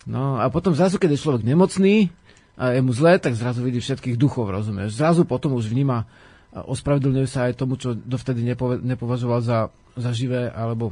No 0.05 0.41
a 0.41 0.49
potom 0.49 0.73
zrazu, 0.73 0.97
keď 0.97 1.13
je 1.13 1.23
človek 1.23 1.45
nemocný 1.45 2.09
a 2.57 2.73
je 2.73 2.81
mu 2.81 2.89
zlé, 2.93 3.21
tak 3.21 3.37
zrazu 3.37 3.61
vidí 3.61 3.77
všetkých 3.77 4.17
duchov, 4.17 4.49
rozumieš. 4.49 4.97
Zrazu 4.97 5.25
potom 5.25 5.53
už 5.53 5.69
vníma 5.69 6.09
ospravedlňuje 6.51 7.27
sa 7.27 7.47
aj 7.47 7.59
tomu, 7.59 7.79
čo 7.79 7.95
dovtedy 7.95 8.43
nepove, 8.43 8.83
nepovažoval 8.83 9.39
za, 9.39 9.71
za 9.95 10.11
živé, 10.11 10.51
alebo 10.51 10.91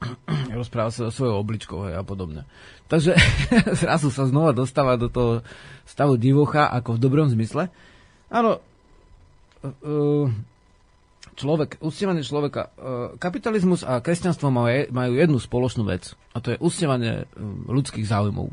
rozprával 0.58 0.88
sa 0.94 1.08
so 1.08 1.12
svojou 1.12 1.36
obličkou 1.44 1.78
a 1.92 2.02
podobne. 2.06 2.48
Takže 2.88 3.12
zrazu 3.84 4.08
sa 4.08 4.24
znova 4.24 4.56
dostáva 4.56 4.96
do 4.96 5.12
toho 5.12 5.44
stavu 5.84 6.16
divocha, 6.16 6.72
ako 6.72 6.96
v 6.96 7.02
dobrom 7.02 7.28
zmysle. 7.28 7.68
Áno, 8.32 8.60
e, 9.60 9.68
e, 9.68 9.94
človek, 11.36 11.84
uctievanie 11.84 12.24
človeka, 12.24 12.72
e, 12.72 13.20
kapitalizmus 13.20 13.84
a 13.84 14.00
kresťanstvo 14.00 14.48
majú 14.88 15.12
jednu 15.12 15.36
spoločnú 15.36 15.84
vec, 15.84 16.16
a 16.32 16.40
to 16.40 16.56
je 16.56 16.62
uctievanie 16.64 17.28
ľudských 17.68 18.08
záujmov. 18.08 18.48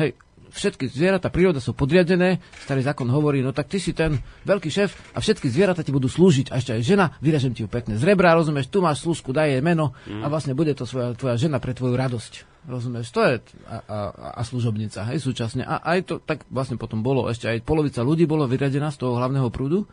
Hej, 0.00 0.16
všetky 0.52 0.92
zvieratá, 0.92 1.32
príroda 1.32 1.58
sú 1.58 1.72
podriadené, 1.72 2.44
starý 2.64 2.84
zákon 2.84 3.08
hovorí, 3.08 3.40
no 3.40 3.56
tak 3.56 3.72
ty 3.72 3.80
si 3.80 3.96
ten 3.96 4.20
veľký 4.44 4.68
šéf 4.68 5.16
a 5.16 5.18
všetky 5.18 5.48
zvieratá 5.48 5.80
ti 5.80 5.90
budú 5.90 6.06
slúžiť. 6.06 6.52
A 6.52 6.60
ešte 6.60 6.76
aj 6.76 6.82
žena, 6.84 7.06
vyražem 7.24 7.56
ti 7.56 7.64
ju 7.64 7.68
pekne 7.72 7.96
z 7.96 8.04
rebra, 8.04 8.36
rozumieš, 8.36 8.68
tu 8.68 8.84
máš 8.84 9.02
služku, 9.02 9.32
daj 9.32 9.58
jej 9.58 9.62
meno 9.64 9.96
a 10.06 10.26
vlastne 10.28 10.52
bude 10.52 10.76
to 10.76 10.84
svoja, 10.84 11.16
tvoja 11.16 11.40
žena 11.40 11.58
pre 11.58 11.72
tvoju 11.72 11.96
radosť. 11.96 12.32
Rozumieš, 12.62 13.10
to 13.10 13.20
je 13.26 13.34
a, 13.66 13.76
a, 13.82 13.98
a 14.38 14.42
služobnica, 14.46 15.02
hej, 15.10 15.18
súčasne. 15.18 15.66
A 15.66 15.82
aj 15.82 15.98
to 16.06 16.14
tak 16.22 16.46
vlastne 16.46 16.78
potom 16.78 17.02
bolo, 17.02 17.26
ešte 17.26 17.50
aj 17.50 17.66
polovica 17.66 18.06
ľudí 18.06 18.28
bolo 18.28 18.46
vyradená 18.46 18.94
z 18.94 19.02
toho 19.02 19.18
hlavného 19.18 19.50
prúdu 19.50 19.90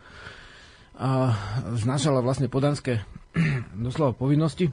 a 0.94 1.34
znášala 1.74 2.22
vlastne 2.22 2.46
podanské 2.46 3.02
doslova 3.74 4.14
povinnosti 4.14 4.70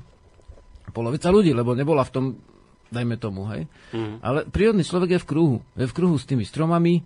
polovica 0.92 1.32
ľudí, 1.32 1.56
lebo 1.56 1.74
nebola 1.74 2.04
v 2.04 2.14
tom 2.14 2.26
dajme 2.90 3.16
tomu, 3.20 3.48
hej. 3.52 3.68
Mm. 3.92 4.24
Ale 4.24 4.40
prírodný 4.48 4.84
človek 4.84 5.18
je 5.18 5.24
v 5.24 5.28
kruhu. 5.30 5.58
Je 5.76 5.88
v 5.88 5.96
kruhu 5.96 6.16
s 6.16 6.28
tými 6.28 6.44
stromami. 6.48 7.04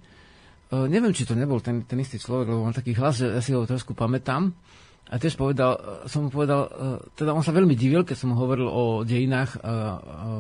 Uh, 0.71 0.87
neviem, 0.87 1.11
či 1.11 1.27
to 1.27 1.35
nebol 1.35 1.59
ten, 1.59 1.83
ten 1.83 1.99
istý 1.99 2.15
človek, 2.15 2.47
lebo 2.47 2.63
mám 2.63 2.75
taký 2.75 2.95
hlas, 2.95 3.19
že 3.19 3.27
ja 3.27 3.41
si 3.43 3.51
ho 3.51 3.67
trošku 3.67 3.91
pamätám. 3.91 4.55
A 5.11 5.19
tiež 5.19 5.35
povedal, 5.35 5.75
som 6.05 6.23
mu 6.23 6.29
povedal, 6.29 6.61
e, 6.63 6.69
teda 7.13 7.31
on 7.31 7.39
sa 7.39 7.51
veľmi 7.51 7.75
divil, 7.75 8.01
keď 8.01 8.15
som 8.15 8.31
mu 8.31 8.35
hovoril 8.37 8.63
o 8.63 8.83
dejinách 9.01 9.59
a, 9.59 9.59
a, 9.59 9.73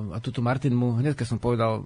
a 0.09 0.17
tuto 0.17 0.39
Martin 0.39 0.71
mu, 0.71 0.95
hneď 0.95 1.11
keď 1.13 1.27
som 1.27 1.37
povedal 1.37 1.83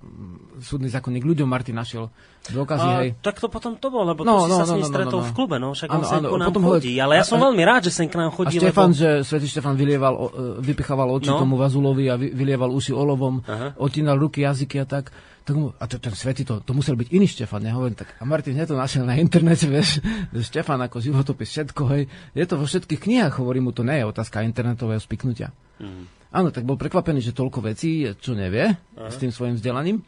súdny 0.60 0.88
zákonník 0.88 1.22
ľuďom, 1.24 1.46
Martin 1.46 1.74
našiel 1.74 2.14
dôkazy, 2.46 2.86
A 2.86 2.98
hej. 3.00 3.10
tak 3.20 3.38
to 3.38 3.50
potom 3.50 3.74
to 3.74 3.90
bol, 3.90 4.06
lebo 4.06 4.22
No, 4.22 4.38
to 4.40 4.42
si 4.44 4.50
no, 4.52 4.56
sa 4.56 4.64
s 4.64 4.70
no, 4.70 4.76
ním 4.76 4.80
no, 4.80 4.88
no, 4.88 4.94
stretol 4.94 5.20
no. 5.20 5.26
v 5.26 5.32
klube, 5.34 5.56
no 5.58 5.68
však 5.72 5.90
on 5.90 5.98
Áno, 5.98 6.06
sem 6.06 6.20
áno, 6.20 6.28
ku 6.28 6.38
nám 6.38 6.48
potom 6.48 6.62
chodí, 6.64 6.94
hovorí- 6.94 7.02
ale 7.02 7.14
ja 7.16 7.26
som 7.26 7.38
a- 7.38 7.44
veľmi 7.44 7.64
rád, 7.64 7.82
že 7.82 7.92
sem 7.92 8.06
k 8.06 8.16
nám 8.16 8.30
A 8.30 8.36
chodí, 8.36 8.56
Štefan, 8.56 8.88
lebo... 8.88 8.96
že 8.96 9.10
svätý 9.24 9.48
Štefan 9.48 9.74
vylieval, 9.74 10.14
e, 10.14 10.26
vypichával 10.62 11.10
oči 11.12 11.28
No. 11.28 11.42
tomu 11.42 11.58
Vazulovi 11.58 12.06
a 12.06 12.16
vy, 12.16 12.30
vylieval 12.32 12.70
uši 12.70 12.94
olovom, 12.94 13.42
Aha. 13.42 13.74
otínal 13.78 14.16
ruky, 14.16 14.42
jazyky 14.42 14.78
a 14.78 14.86
tak. 14.86 15.10
Tak 15.46 15.54
mu, 15.54 15.70
a 15.78 15.86
to, 15.86 16.02
ten 16.02 16.10
svetý, 16.18 16.42
to, 16.42 16.58
to 16.58 16.74
musel 16.74 16.98
byť 16.98 17.14
iný 17.14 17.30
Štefan, 17.30 17.62
ja 17.62 17.78
hovorím, 17.78 17.94
tak 17.94 18.18
a 18.18 18.26
Martin 18.26 18.58
hneď 18.58 18.74
to 18.74 18.78
našiel 18.82 19.06
na 19.06 19.14
internete, 19.22 19.70
vieš, 19.76 20.02
že 20.34 20.42
Štefan 20.42 20.82
ako 20.82 20.98
životopis, 20.98 21.54
všetko, 21.54 21.82
hej, 21.94 22.10
je 22.34 22.46
to 22.50 22.58
vo 22.58 22.66
všetkých 22.66 22.98
knihách, 22.98 23.38
hovorím 23.38 23.70
mu, 23.70 23.72
to 23.72 23.86
nie 23.86 24.02
je 24.02 24.10
otázka 24.10 24.42
internetového 24.42 24.98
spiknutia. 24.98 25.54
Mhm. 25.78 26.26
Áno, 26.36 26.52
tak 26.52 26.68
bol 26.68 26.76
prekvapený, 26.76 27.24
že 27.24 27.32
toľko 27.32 27.64
vecí, 27.64 28.04
čo 28.20 28.36
nevie, 28.36 28.76
Aha. 28.76 29.08
s 29.08 29.16
tým 29.16 29.32
svojim 29.32 29.56
vzdelaním. 29.56 30.04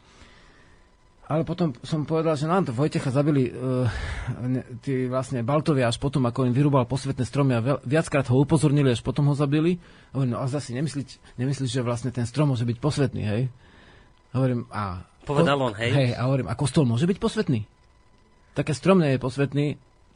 Ale 1.28 1.44
potom 1.44 1.76
som 1.84 2.08
povedal, 2.08 2.36
že 2.40 2.48
nám 2.48 2.68
to 2.68 2.72
Vojtecha 2.72 3.12
zabili 3.12 3.52
uh, 3.52 3.84
tí 4.80 5.08
vlastne 5.08 5.44
Baltovia 5.44 5.88
až 5.88 6.00
potom, 6.00 6.24
ako 6.24 6.48
im 6.48 6.56
vyrúbal 6.56 6.88
posvetné 6.88 7.24
stromy 7.24 7.52
a 7.52 7.60
veľ, 7.60 7.76
viackrát 7.84 8.24
ho 8.32 8.36
upozornili, 8.40 8.92
až 8.92 9.04
potom 9.04 9.28
ho 9.28 9.36
zabili. 9.36 9.76
A 10.12 10.20
hovorím, 10.20 10.36
no 10.36 10.40
a 10.40 10.48
zase 10.48 10.72
nemyslíš, 10.72 11.20
nemyslíš, 11.36 11.68
že 11.68 11.84
vlastne 11.84 12.12
ten 12.12 12.24
strom 12.24 12.52
môže 12.52 12.64
byť 12.64 12.76
posvetný, 12.80 13.22
hej? 13.24 13.42
Hovorím, 14.36 14.68
a... 14.72 15.07
Povedal 15.28 15.60
on, 15.60 15.76
hej? 15.76 15.92
Hej, 15.92 16.10
a 16.16 16.24
hovorím, 16.24 16.48
a 16.48 16.56
kostol 16.56 16.88
môže 16.88 17.04
byť 17.04 17.20
posvetný? 17.20 17.68
Také 18.56 18.72
strom 18.72 19.04
nie 19.04 19.12
je 19.14 19.20
posvetný, 19.20 19.66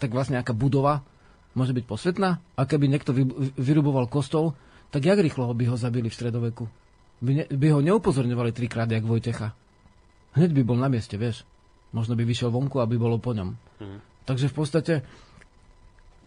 tak 0.00 0.16
vlastne 0.16 0.40
aká 0.40 0.56
budova 0.56 1.04
môže 1.52 1.76
byť 1.76 1.84
posvetná? 1.84 2.40
A 2.56 2.62
keby 2.64 2.88
niekto 2.88 3.12
vy, 3.12 3.28
vyruboval 3.60 4.08
kostol, 4.08 4.56
tak 4.88 5.04
jak 5.04 5.20
rýchlo 5.20 5.52
by 5.52 5.68
ho 5.68 5.76
zabili 5.76 6.08
v 6.08 6.16
stredoveku? 6.16 6.64
By, 7.22 7.32
ne, 7.38 7.44
by 7.46 7.66
ho 7.70 7.80
neupozorňovali 7.84 8.50
trikrát, 8.56 8.88
jak 8.88 9.04
Vojtecha. 9.04 9.54
Hneď 10.32 10.50
by 10.56 10.62
bol 10.64 10.80
na 10.80 10.88
mieste, 10.88 11.20
vieš. 11.20 11.44
Možno 11.92 12.16
by 12.16 12.24
vyšiel 12.24 12.48
vonku, 12.48 12.80
aby 12.80 12.96
bolo 12.96 13.20
po 13.20 13.36
ňom. 13.36 13.52
Mhm. 13.84 13.98
Takže 14.24 14.48
v 14.48 14.54
podstate 14.56 14.94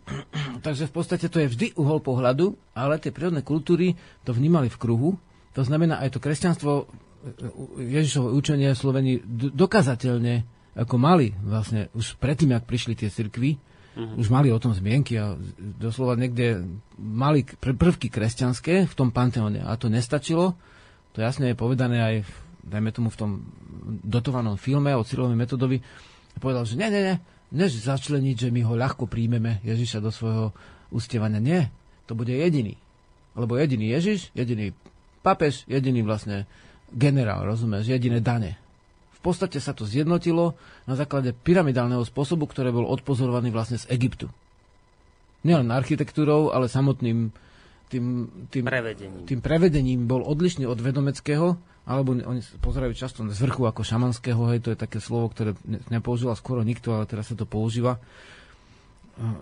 takže 0.66 0.86
v 0.86 0.94
podstate 0.94 1.26
to 1.28 1.42
je 1.42 1.50
vždy 1.50 1.68
uhol 1.82 1.98
pohľadu, 2.00 2.54
ale 2.78 3.02
tie 3.02 3.10
prírodné 3.10 3.42
kultúry 3.42 3.98
to 4.22 4.32
vnímali 4.32 4.70
v 4.70 4.78
kruhu. 4.78 5.10
To 5.58 5.62
znamená, 5.66 6.04
aj 6.04 6.14
to 6.14 6.20
kresťanstvo, 6.22 6.86
Ježišovo 7.80 8.34
učenie 8.34 8.72
Sloveni 8.78 9.20
dokazateľne 9.52 10.46
ako 10.76 10.96
mali 11.00 11.32
vlastne 11.42 11.88
už 11.96 12.20
predtým, 12.20 12.52
ak 12.54 12.68
prišli 12.68 12.94
tie 12.94 13.10
cirkvy, 13.10 13.58
Mhm. 13.96 14.20
už 14.20 14.28
mali 14.28 14.52
o 14.52 14.60
tom 14.60 14.76
zmienky 14.76 15.16
a 15.16 15.40
doslova 15.56 16.20
niekde 16.20 16.68
mali 17.00 17.48
prvky 17.48 18.12
kresťanské 18.12 18.84
v 18.84 18.94
tom 18.94 19.08
panteóne. 19.08 19.64
A 19.64 19.72
to 19.80 19.88
nestačilo. 19.88 20.52
To 21.16 21.24
jasne 21.24 21.48
je 21.48 21.56
povedané 21.56 22.04
aj, 22.04 22.16
v, 22.28 22.32
dajme 22.68 22.92
tomu, 22.92 23.08
v 23.08 23.20
tom 23.20 23.32
dotovanom 24.04 24.60
filme 24.60 24.92
o 24.92 25.08
Cyrilovi 25.08 25.40
metodovi. 25.40 25.80
Povedal, 26.44 26.68
že 26.68 26.76
nie, 26.76 26.92
nie, 26.92 27.02
nie, 27.08 27.18
než 27.56 27.72
začleniť, 27.88 28.36
že 28.36 28.50
my 28.52 28.68
ho 28.68 28.76
ľahko 28.76 29.08
príjmeme 29.08 29.64
Ježiša 29.64 30.04
do 30.04 30.12
svojho 30.12 30.52
ustievania. 30.92 31.40
Nie, 31.40 31.72
to 32.04 32.20
bude 32.20 32.36
jediný. 32.36 32.76
Lebo 33.32 33.56
jediný 33.56 33.96
Ježiš, 33.96 34.28
jediný 34.36 34.76
papež, 35.24 35.64
jediný 35.72 36.04
vlastne 36.04 36.44
generál, 36.96 37.44
rozumieš, 37.44 37.92
jediné 37.92 38.24
dane. 38.24 38.56
V 39.20 39.34
podstate 39.34 39.60
sa 39.60 39.76
to 39.76 39.84
zjednotilo 39.84 40.56
na 40.88 40.96
základe 40.96 41.36
pyramidálneho 41.36 42.02
spôsobu, 42.08 42.48
ktoré 42.48 42.72
bol 42.72 42.88
odpozorovaný 42.88 43.52
vlastne 43.52 43.76
z 43.76 43.90
Egyptu. 43.92 44.32
Nielen 45.44 45.70
architektúrou, 45.70 46.56
ale 46.56 46.72
samotným 46.72 47.30
tým, 47.86 48.06
tým, 48.50 48.66
Prevedením. 48.66 49.30
tým 49.30 49.40
prevedením 49.46 50.10
bol 50.10 50.26
odlišný 50.26 50.66
od 50.66 50.82
vedomeckého, 50.82 51.54
alebo 51.86 52.18
oni 52.18 52.42
pozerajú 52.58 52.98
často 52.98 53.22
z 53.22 53.40
vrchu 53.46 53.62
ako 53.70 53.86
šamanského, 53.86 54.42
hej, 54.50 54.66
to 54.66 54.74
je 54.74 54.80
také 54.82 54.98
slovo, 54.98 55.30
ktoré 55.30 55.54
ne- 55.70 55.82
nepoužíval 55.94 56.34
skoro 56.34 56.66
nikto, 56.66 56.98
ale 56.98 57.06
teraz 57.06 57.30
sa 57.30 57.38
to 57.38 57.46
používa. 57.46 58.02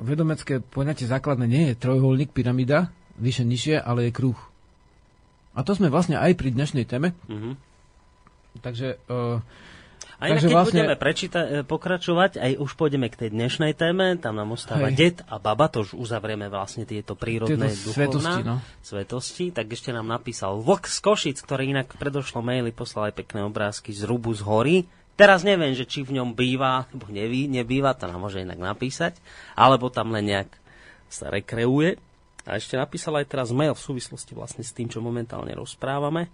Vedomecké 0.04 0.60
poňatie 0.60 1.08
základné 1.08 1.48
nie 1.48 1.64
je 1.72 1.80
trojuholník, 1.80 2.36
pyramída, 2.36 2.92
vyššie, 3.18 3.46
nižšie, 3.48 3.76
ale 3.80 4.12
je 4.12 4.12
kruh. 4.12 4.38
A 5.54 5.62
to 5.62 5.72
sme 5.72 5.88
vlastne 5.88 6.16
aj 6.16 6.34
pri 6.34 6.50
dnešnej 6.50 6.84
téme, 6.84 7.14
Mhm. 7.26 7.52
takže 8.60 8.98
uh, 9.06 9.38
A 10.16 10.30
inak, 10.30 10.40
Takže 10.40 10.48
keď 10.48 10.56
vlastne- 10.56 10.72
budeme 10.80 10.96
prečíta- 10.96 11.44
e, 11.44 11.62
pokračovať, 11.64 12.32
aj 12.38 12.52
už 12.56 12.72
pôjdeme 12.74 13.06
k 13.06 13.18
tej 13.18 13.30
dnešnej 13.30 13.74
téme, 13.74 14.16
tam 14.16 14.36
nám 14.36 14.52
ostáva 14.52 14.88
Hej. 14.88 14.96
det 14.96 15.16
a 15.22 15.36
baba, 15.36 15.68
to 15.68 15.84
už 15.84 15.94
uzavrieme 15.94 16.48
vlastne 16.48 16.86
tieto 16.86 17.12
prírodné 17.14 17.68
Tieto 17.68 17.92
duchovná 17.92 18.00
svetosti, 18.32 18.42
no. 18.42 18.56
svetosti, 18.80 19.46
tak 19.52 19.68
ešte 19.68 19.92
nám 19.92 20.08
napísal 20.08 20.56
Vlk 20.58 20.88
z 20.88 21.00
Košic, 21.02 21.38
ktorý 21.38 21.64
inak 21.68 21.92
v 21.92 22.00
predošlom 22.00 22.40
maili 22.42 22.72
poslal 22.72 23.12
aj 23.12 23.20
pekné 23.20 23.44
obrázky 23.44 23.92
z 23.92 24.06
rubu 24.06 24.32
z 24.32 24.42
hory. 24.42 24.78
Teraz 25.14 25.44
neviem, 25.44 25.74
že 25.74 25.84
či 25.84 26.02
v 26.02 26.16
ňom 26.16 26.32
býva, 26.32 26.88
neví, 27.06 27.46
nebýva, 27.46 27.92
to 27.92 28.08
nám 28.08 28.18
môže 28.20 28.40
inak 28.40 28.58
napísať, 28.58 29.20
alebo 29.54 29.90
tam 29.90 30.10
len 30.10 30.24
nejak 30.26 30.50
sa 31.06 31.28
rekreuje. 31.28 32.00
A 32.44 32.60
ešte 32.60 32.76
napísal 32.76 33.16
aj 33.20 33.32
teraz 33.32 33.50
mail 33.56 33.72
v 33.72 33.86
súvislosti 33.86 34.36
vlastne 34.36 34.64
s 34.68 34.76
tým, 34.76 34.92
čo 34.92 35.00
momentálne 35.00 35.56
rozprávame, 35.56 36.28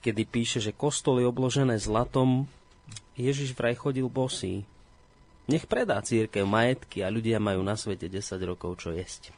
kedy 0.00 0.22
píše, 0.24 0.58
že 0.64 0.72
kostol 0.72 1.20
je 1.20 1.26
obložené 1.28 1.76
zlatom, 1.76 2.48
Ježiš 3.18 3.52
vraj 3.52 3.74
chodil 3.76 4.06
bosý. 4.08 4.64
Nech 5.50 5.66
predá 5.66 5.98
církev 6.00 6.46
majetky 6.46 7.02
a 7.04 7.12
ľudia 7.12 7.42
majú 7.42 7.60
na 7.66 7.74
svete 7.74 8.06
10 8.06 8.22
rokov 8.48 8.78
čo 8.80 8.94
jesť. 8.94 9.34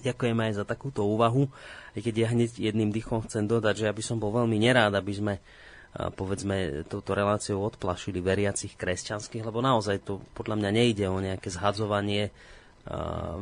Ďakujem 0.00 0.38
aj 0.38 0.52
za 0.58 0.64
takúto 0.64 1.04
úvahu, 1.04 1.50
aj 1.92 2.00
keď 2.00 2.14
ja 2.16 2.28
hneď 2.32 2.50
jedným 2.56 2.90
dychom 2.90 3.22
chcem 3.26 3.44
dodať, 3.44 3.84
že 3.84 3.86
ja 3.88 3.94
by 3.94 4.02
som 4.02 4.16
bol 4.16 4.32
veľmi 4.32 4.56
nerád, 4.56 4.96
aby 4.96 5.12
sme 5.12 5.34
povedzme 5.92 6.88
touto 6.88 7.12
reláciou 7.12 7.60
odplašili 7.68 8.24
veriacich 8.24 8.80
kresťanských, 8.80 9.44
lebo 9.44 9.60
naozaj 9.60 10.00
to 10.00 10.24
podľa 10.32 10.56
mňa 10.56 10.70
nejde 10.72 11.04
o 11.04 11.20
nejaké 11.20 11.52
zhadzovanie 11.52 12.32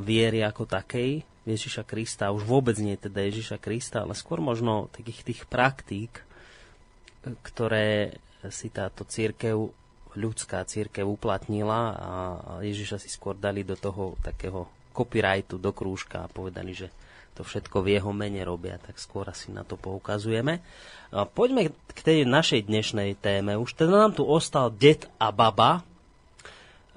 viery 0.05 0.45
ako 0.45 0.69
takej 0.69 1.25
Ježiša 1.49 1.89
Krista, 1.89 2.29
už 2.37 2.45
vôbec 2.45 2.77
nie 2.77 2.95
teda 3.01 3.25
Ježiša 3.25 3.57
Krista, 3.57 4.05
ale 4.05 4.13
skôr 4.13 4.45
možno 4.45 4.93
takých 4.93 5.25
tých 5.25 5.41
praktík, 5.49 6.13
ktoré 7.25 8.21
si 8.53 8.69
táto 8.69 9.09
církev, 9.09 9.73
ľudská 10.17 10.65
církev 10.69 11.09
uplatnila 11.09 11.81
a 11.97 12.13
Ježiša 12.61 13.01
si 13.01 13.09
skôr 13.09 13.37
dali 13.37 13.65
do 13.65 13.77
toho 13.81 14.17
takého 14.21 14.69
copyrightu, 14.93 15.57
do 15.57 15.73
krúžka 15.73 16.27
a 16.27 16.33
povedali, 16.33 16.77
že 16.77 16.93
to 17.33 17.47
všetko 17.47 17.81
v 17.81 17.97
jeho 17.97 18.13
mene 18.13 18.45
robia, 18.45 18.77
tak 18.77 19.01
skôr 19.01 19.25
asi 19.31 19.49
na 19.55 19.65
to 19.65 19.81
poukazujeme. 19.81 20.61
Poďme 21.33 21.73
k 21.97 22.01
tej 22.05 22.19
našej 22.29 22.69
dnešnej 22.69 23.17
téme. 23.17 23.57
Už 23.57 23.73
teda 23.73 23.97
nám 23.97 24.13
tu 24.13 24.29
ostal 24.29 24.69
det 24.69 25.09
a 25.17 25.33
baba, 25.33 25.81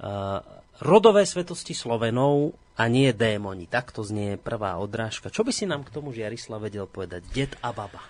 a 0.04 0.42
rodové 0.82 1.26
svetosti 1.28 1.76
Slovenov 1.76 2.56
a 2.74 2.90
nie 2.90 3.14
démoni. 3.14 3.70
Takto 3.70 4.02
znie 4.02 4.34
prvá 4.40 4.78
odrážka. 4.78 5.30
Čo 5.30 5.46
by 5.46 5.52
si 5.54 5.64
nám 5.68 5.86
k 5.86 5.94
tomu 5.94 6.10
Žiarislav 6.10 6.62
vedel 6.62 6.90
povedať? 6.90 7.22
Det 7.30 7.52
a 7.62 7.70
baba. 7.70 8.02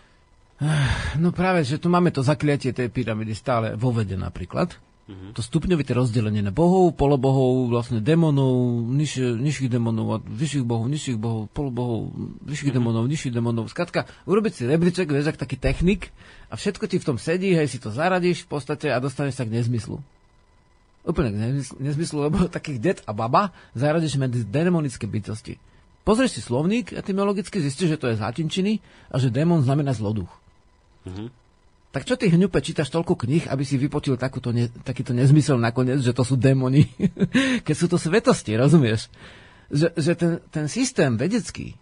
No 1.18 1.34
práve, 1.34 1.66
že 1.66 1.82
tu 1.82 1.90
máme 1.90 2.14
to 2.14 2.22
zakliatie 2.22 2.70
tej 2.70 2.88
pyramidy 2.88 3.34
stále 3.34 3.74
vo 3.74 3.90
vede 3.90 4.14
napríklad. 4.14 4.72
Mm-hmm. 5.04 5.36
To 5.36 5.44
stupňovité 5.44 5.92
rozdelenie 5.92 6.40
na 6.40 6.48
bohov, 6.48 6.96
polobohov, 6.96 7.68
vlastne 7.68 8.00
démonov, 8.00 8.80
niž, 8.88 9.36
nižších 9.36 9.68
démonov, 9.68 10.06
a 10.08 10.18
vyšších 10.24 10.64
bohov, 10.64 10.88
nižších 10.88 11.20
bohov, 11.20 11.52
polobohov, 11.52 12.08
vyšších 12.48 12.72
mm-hmm. 12.72 12.80
démonov, 12.80 13.04
nižších 13.12 13.34
démonov. 13.36 13.68
Skladka, 13.68 14.08
urobiť 14.24 14.52
si 14.56 14.62
rebríček, 14.64 15.12
vieš, 15.12 15.36
ak 15.36 15.42
taký 15.44 15.60
technik 15.60 16.08
a 16.48 16.56
všetko 16.56 16.88
ti 16.88 16.96
v 16.96 17.04
tom 17.04 17.20
sedí, 17.20 17.52
hej, 17.52 17.68
si 17.68 17.76
to 17.76 17.92
zaradíš 17.92 18.48
v 18.48 18.56
podstate 18.56 18.88
a 18.88 18.96
dostaneš 18.96 19.36
sa 19.36 19.44
k 19.44 19.52
nezmyslu. 19.52 20.00
Úplne 21.04 21.60
nezmyslu, 21.76 22.24
lebo 22.24 22.48
takých 22.56 22.78
det 22.80 22.98
a 23.04 23.12
baba 23.12 23.52
zaradíš 23.76 24.16
medzi 24.16 24.40
démonické 24.42 25.04
bytosti. 25.04 25.60
Pozrieš 26.04 26.36
si 26.36 26.42
slovník, 26.44 26.92
etymologicky 26.92 27.60
zistíš, 27.64 27.96
že 27.96 28.00
to 28.00 28.08
je 28.12 28.20
z 28.20 28.24
latinčiny 28.24 28.72
a 29.08 29.16
že 29.16 29.32
démon 29.32 29.64
znamená 29.64 29.96
zloduch. 29.96 30.28
Mhm. 31.08 31.32
Tak 31.94 32.10
čo 32.10 32.18
ty 32.18 32.26
hňupe 32.26 32.58
čítaš 32.58 32.90
toľko 32.90 33.14
kníh, 33.14 33.46
aby 33.46 33.62
si 33.62 33.78
vypočul 33.78 34.18
takúto 34.18 34.50
ne, 34.50 34.66
takýto 34.82 35.14
nezmysel 35.14 35.62
nakoniec, 35.62 36.02
že 36.02 36.10
to 36.10 36.26
sú 36.26 36.34
démoni? 36.34 36.90
Keď 37.66 37.76
sú 37.78 37.86
to 37.86 38.02
svetosti, 38.02 38.58
rozumieš? 38.58 39.06
Že, 39.70 39.94
že 39.94 40.12
ten, 40.18 40.32
ten 40.50 40.66
systém 40.66 41.14
vedecký 41.14 41.78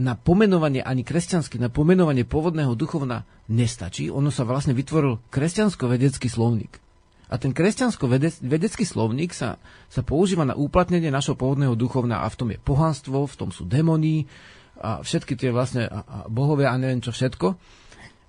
na 0.00 0.16
pomenovanie 0.16 0.80
ani 0.80 1.04
kresťanský, 1.04 1.60
na 1.60 1.68
pomenovanie 1.68 2.24
pôvodného 2.24 2.72
duchovna 2.72 3.28
nestačí. 3.52 4.08
Ono 4.08 4.32
sa 4.32 4.48
vlastne 4.48 4.72
vytvoril 4.72 5.20
kresťansko-vedecký 5.28 6.32
slovník. 6.32 6.80
A 7.26 7.42
ten 7.42 7.50
kresťansko-vedecký 7.50 8.86
slovník 8.86 9.34
sa, 9.34 9.58
sa 9.90 10.02
používa 10.06 10.46
na 10.46 10.54
uplatnenie 10.54 11.10
našho 11.10 11.34
pôvodného 11.34 11.74
duchovna 11.74 12.22
a 12.22 12.30
v 12.30 12.38
tom 12.38 12.48
je 12.54 12.58
pohanstvo, 12.62 13.26
v 13.26 13.38
tom 13.38 13.50
sú 13.50 13.66
démoni 13.66 14.30
a 14.78 15.02
všetky 15.02 15.34
tie 15.34 15.50
vlastne 15.50 15.90
a, 15.90 16.06
a 16.06 16.16
bohovia 16.30 16.70
a 16.70 16.78
neviem 16.78 17.02
čo 17.02 17.10
všetko. 17.10 17.58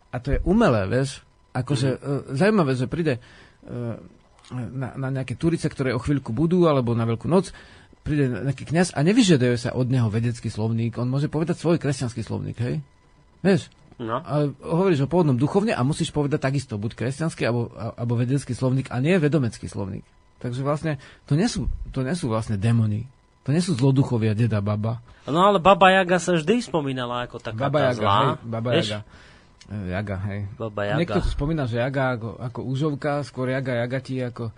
A 0.10 0.16
to 0.18 0.34
je 0.34 0.40
umelé, 0.50 0.90
vieš. 0.90 1.22
Akože 1.54 1.94
mm-hmm. 1.94 2.22
zaujímavé, 2.42 2.72
že 2.74 2.90
príde 2.90 3.14
e, 3.18 3.22
na, 4.54 4.90
na 4.98 5.10
nejaké 5.14 5.38
turice, 5.38 5.70
ktoré 5.70 5.94
o 5.94 6.02
chvíľku 6.02 6.34
budú, 6.34 6.66
alebo 6.66 6.98
na 6.98 7.06
Veľkú 7.06 7.30
noc, 7.30 7.54
príde 8.02 8.32
nejaký 8.32 8.66
kňaz 8.72 8.96
a 8.96 9.04
nevyžaduje 9.04 9.56
sa 9.60 9.76
od 9.76 9.92
neho 9.92 10.08
vedecký 10.08 10.48
slovník, 10.48 10.96
on 10.96 11.12
môže 11.12 11.28
povedať 11.28 11.60
svoj 11.60 11.78
kresťanský 11.78 12.24
slovník, 12.24 12.58
hej? 12.64 12.80
Vieš? 13.44 13.68
No. 13.98 14.22
Ale 14.22 14.54
hovoríš 14.62 15.06
o 15.06 15.10
pôvodnom 15.10 15.34
duchovne 15.34 15.74
a 15.74 15.82
musíš 15.82 16.14
povedať 16.14 16.38
takisto, 16.38 16.78
buď 16.78 16.94
kresťanský 16.94 17.44
alebo, 17.50 17.74
alebo 17.74 18.14
vedecký 18.14 18.54
slovník 18.54 18.94
a 18.94 19.02
nie 19.02 19.18
vedomecký 19.18 19.66
slovník. 19.66 20.06
Takže 20.38 20.62
vlastne 20.62 21.02
to 21.26 21.34
nie 21.34 21.50
sú, 21.50 21.66
to 21.90 22.06
nie 22.06 22.14
sú 22.14 22.30
vlastne 22.30 22.62
démoni. 22.62 23.10
To 23.50 23.56
nie 23.56 23.64
sú 23.64 23.74
zloduchovia, 23.74 24.38
deda, 24.38 24.62
baba. 24.62 25.02
No 25.26 25.40
ale 25.40 25.58
Baba 25.58 25.88
Jaga 25.88 26.20
sa 26.20 26.36
vždy 26.36 26.68
spomínala 26.68 27.26
ako 27.26 27.40
taká 27.40 27.72
Baba 27.72 27.80
tá 27.80 27.86
Jaga, 27.90 27.98
zlá. 27.98 28.20
hej, 28.20 28.32
Baba 28.44 28.70
Vieš? 28.76 28.88
Jaga. 28.88 29.00
E, 29.68 29.76
Jaga, 29.88 30.18
hej. 30.30 30.40
Baba 30.60 30.82
Jaga. 30.84 31.00
Niekto 31.00 31.20
tu 31.24 31.30
spomína, 31.32 31.64
že 31.66 31.80
Jaga 31.80 32.04
ako, 32.20 32.30
ako 32.38 32.60
úžovka, 32.68 33.12
skôr 33.24 33.48
Jaga, 33.50 33.88
Jagati 33.88 34.20
ako 34.20 34.52
e, 34.52 34.54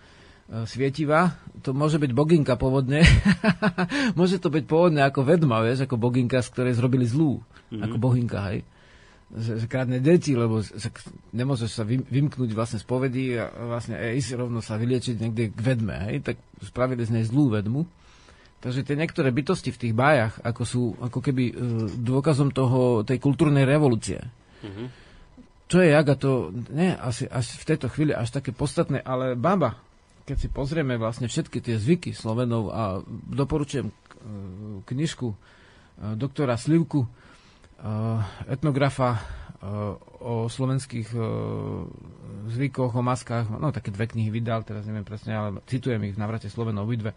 svietivá. 0.66 1.38
To 1.64 1.72
môže 1.72 2.02
byť 2.02 2.12
boginka 2.12 2.58
pôvodne. 2.58 3.06
môže 4.20 4.42
to 4.42 4.50
byť 4.52 4.66
pôvodne 4.66 5.06
ako 5.06 5.22
vedma, 5.22 5.62
vieš, 5.62 5.86
ako 5.86 5.96
boginka, 5.96 6.42
z 6.42 6.50
ktorej 6.50 6.74
zrobili 6.76 7.06
zlú. 7.06 7.40
Mm-hmm. 7.70 7.86
Ako 7.86 7.96
bohinka, 8.02 8.40
hej. 8.52 8.66
Že, 9.30 9.62
že 9.62 9.66
krádne 9.70 10.02
deti, 10.02 10.34
lebo 10.34 10.66
sa, 10.66 10.90
nemôžeš 11.38 11.70
sa 11.70 11.84
vym, 11.86 12.02
vymknúť 12.02 12.50
vlastne 12.58 12.82
z 12.82 12.86
povedy 12.90 13.38
a 13.38 13.46
vlastne 13.50 13.94
ísť 13.94 14.42
rovno 14.42 14.58
sa 14.58 14.74
vyliečiť 14.82 15.22
niekde 15.22 15.54
k 15.54 15.60
vedme, 15.62 15.94
hej. 16.10 16.26
Tak 16.26 16.42
spravili 16.66 17.06
z 17.06 17.14
nej 17.14 17.26
zlú 17.30 17.54
vedmu. 17.54 17.86
Takže 18.60 18.84
tie 18.84 19.00
niektoré 19.00 19.32
bytosti 19.32 19.72
v 19.72 19.82
tých 19.86 19.94
bájach, 19.96 20.42
ako 20.44 20.62
sú 20.66 20.84
ako 21.00 21.20
keby 21.24 21.44
e, 21.48 21.54
dôkazom 21.96 22.52
toho, 22.52 23.08
tej 23.08 23.22
kultúrnej 23.22 23.64
revolúcie. 23.64 24.20
Mhm. 24.66 25.08
Čo 25.70 25.86
je 25.86 25.94
jaga, 25.94 26.18
to 26.18 26.50
nie 26.74 26.90
asi, 26.98 27.30
asi 27.30 27.54
v 27.62 27.68
tejto 27.70 27.94
chvíli 27.94 28.10
až 28.10 28.34
také 28.34 28.50
podstatné, 28.50 29.06
ale 29.06 29.38
baba, 29.38 29.78
keď 30.26 30.38
si 30.42 30.48
pozrieme 30.50 30.98
vlastne 30.98 31.30
všetky 31.30 31.62
tie 31.62 31.78
zvyky 31.78 32.18
Slovenov 32.18 32.74
a 32.74 32.82
doporučujem 33.30 33.88
e, 33.88 33.94
knižku 34.90 35.28
e, 35.30 35.38
doktora 36.18 36.58
Slivku, 36.58 37.06
etnografa 38.48 39.10
e, 39.16 39.20
o 40.20 40.48
slovenských 40.48 41.10
e, 41.16 41.20
zvykoch, 42.52 42.92
o 42.92 43.04
maskách, 43.04 43.48
no 43.48 43.72
také 43.72 43.94
dve 43.94 44.10
knihy 44.10 44.30
vydal, 44.30 44.68
teraz 44.68 44.84
neviem 44.84 45.08
presne, 45.08 45.36
ale 45.36 45.48
citujem 45.68 46.02
ich 46.04 46.16
v 46.16 46.22
navrate 46.22 46.52
Slovenov 46.52 46.88
obidve. 46.88 47.16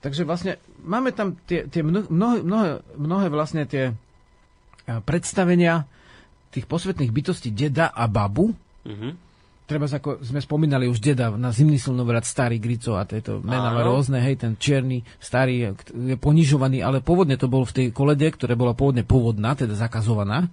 Takže 0.00 0.24
vlastne 0.24 0.56
máme 0.80 1.12
tam 1.12 1.36
tie, 1.44 1.68
tie 1.68 1.84
mno- 1.84 2.08
mnohé, 2.08 2.40
mnohé, 2.40 2.70
mnohé 2.96 3.26
vlastne 3.28 3.68
tie 3.68 3.92
predstavenia 5.04 5.84
tých 6.50 6.66
posvetných 6.66 7.14
bytostí 7.14 7.54
deda 7.54 7.92
a 7.94 8.10
babu. 8.10 8.56
Mhm. 8.84 9.29
Treba 9.70 9.86
ako 9.86 10.26
sme 10.26 10.42
spomínali 10.42 10.90
už 10.90 10.98
deda 10.98 11.30
na 11.30 11.54
zimný 11.54 11.78
slnovrat, 11.78 12.26
starý 12.26 12.58
Grico 12.58 12.98
a 12.98 13.06
tieto 13.06 13.38
mená 13.38 13.70
Áno. 13.70 13.86
rôzne, 13.86 14.18
hej, 14.18 14.42
ten 14.42 14.58
čierny, 14.58 15.06
starý, 15.22 15.78
je 15.94 16.18
ponižovaný, 16.18 16.82
ale 16.82 16.98
pôvodne 16.98 17.38
to 17.38 17.46
bol 17.46 17.62
v 17.62 17.70
tej 17.78 17.86
kolede, 17.94 18.34
ktorá 18.34 18.58
bola 18.58 18.74
pôvodne 18.74 19.06
pôvodná, 19.06 19.54
teda 19.54 19.78
zakazovaná 19.78 20.50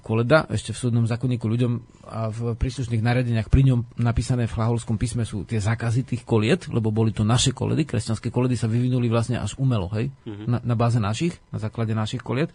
koleda, 0.00 0.48
ešte 0.48 0.72
v 0.72 0.80
súdnom 0.88 1.04
zákonníku 1.04 1.44
ľuďom 1.44 1.72
a 2.08 2.32
v 2.32 2.56
príslušných 2.56 3.04
nariadeniach 3.04 3.52
pri 3.52 3.72
ňom 3.72 4.00
napísané 4.00 4.48
v 4.48 4.56
hlaholskom 4.56 4.96
písme 4.96 5.28
sú 5.28 5.44
tie 5.44 5.60
zákazy 5.60 6.16
tých 6.16 6.22
koliet, 6.24 6.68
lebo 6.72 6.88
boli 6.88 7.12
to 7.12 7.28
naše 7.28 7.52
koledy, 7.52 7.84
kresťanské 7.84 8.32
koledy 8.32 8.56
sa 8.56 8.72
vyvinuli 8.72 9.08
vlastne 9.12 9.36
až 9.36 9.56
umelo, 9.60 9.92
hej, 9.92 10.12
na, 10.24 10.64
na 10.64 10.74
báze 10.76 10.96
našich, 10.96 11.36
na 11.52 11.60
základe 11.60 11.92
našich 11.92 12.24
koliet, 12.24 12.52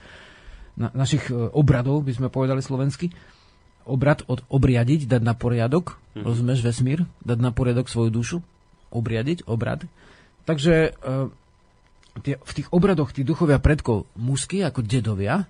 na, 0.78 0.90
našich 0.94 1.30
e, 1.30 1.36
obradov, 1.54 2.02
by 2.06 2.14
sme 2.16 2.28
povedali 2.34 2.62
slovensky. 2.64 3.14
Obrad 3.86 4.26
od 4.30 4.46
obriadiť, 4.48 5.10
dať 5.10 5.22
na 5.22 5.34
poriadok, 5.34 5.98
rozumieš, 6.14 6.62
vesmír, 6.62 7.08
dať 7.26 7.40
na 7.42 7.52
poriadok 7.56 7.88
svoju 7.88 8.10
dušu, 8.14 8.38
obriadiť, 8.92 9.48
obrad. 9.48 9.88
Takže 10.44 10.92
e, 10.92 11.20
tie, 12.22 12.36
v 12.38 12.52
tých 12.52 12.68
obradoch 12.70 13.16
tí 13.16 13.24
duchovia 13.24 13.58
predkov 13.58 14.10
mužskí, 14.20 14.62
ako 14.62 14.84
dedovia, 14.84 15.48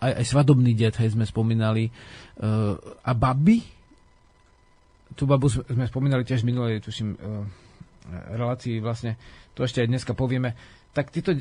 aj, 0.00 0.12
aj 0.16 0.24
svadobný 0.24 0.72
ded, 0.72 0.96
hej, 0.96 1.12
sme 1.12 1.28
spomínali, 1.28 1.88
e, 1.88 1.92
a 2.80 3.12
baby, 3.12 3.60
tú 5.12 5.28
babu 5.28 5.52
sme, 5.52 5.84
spomínali 5.84 6.24
tiež 6.24 6.42
minulej, 6.42 6.80
tuším, 6.80 7.14
e, 7.14 7.18
relácii 8.34 8.80
vlastne, 8.80 9.20
to 9.52 9.62
ešte 9.62 9.84
aj 9.84 9.88
dneska 9.92 10.12
povieme, 10.16 10.56
tak 10.90 11.14
tieto, 11.14 11.30
e, 11.30 11.40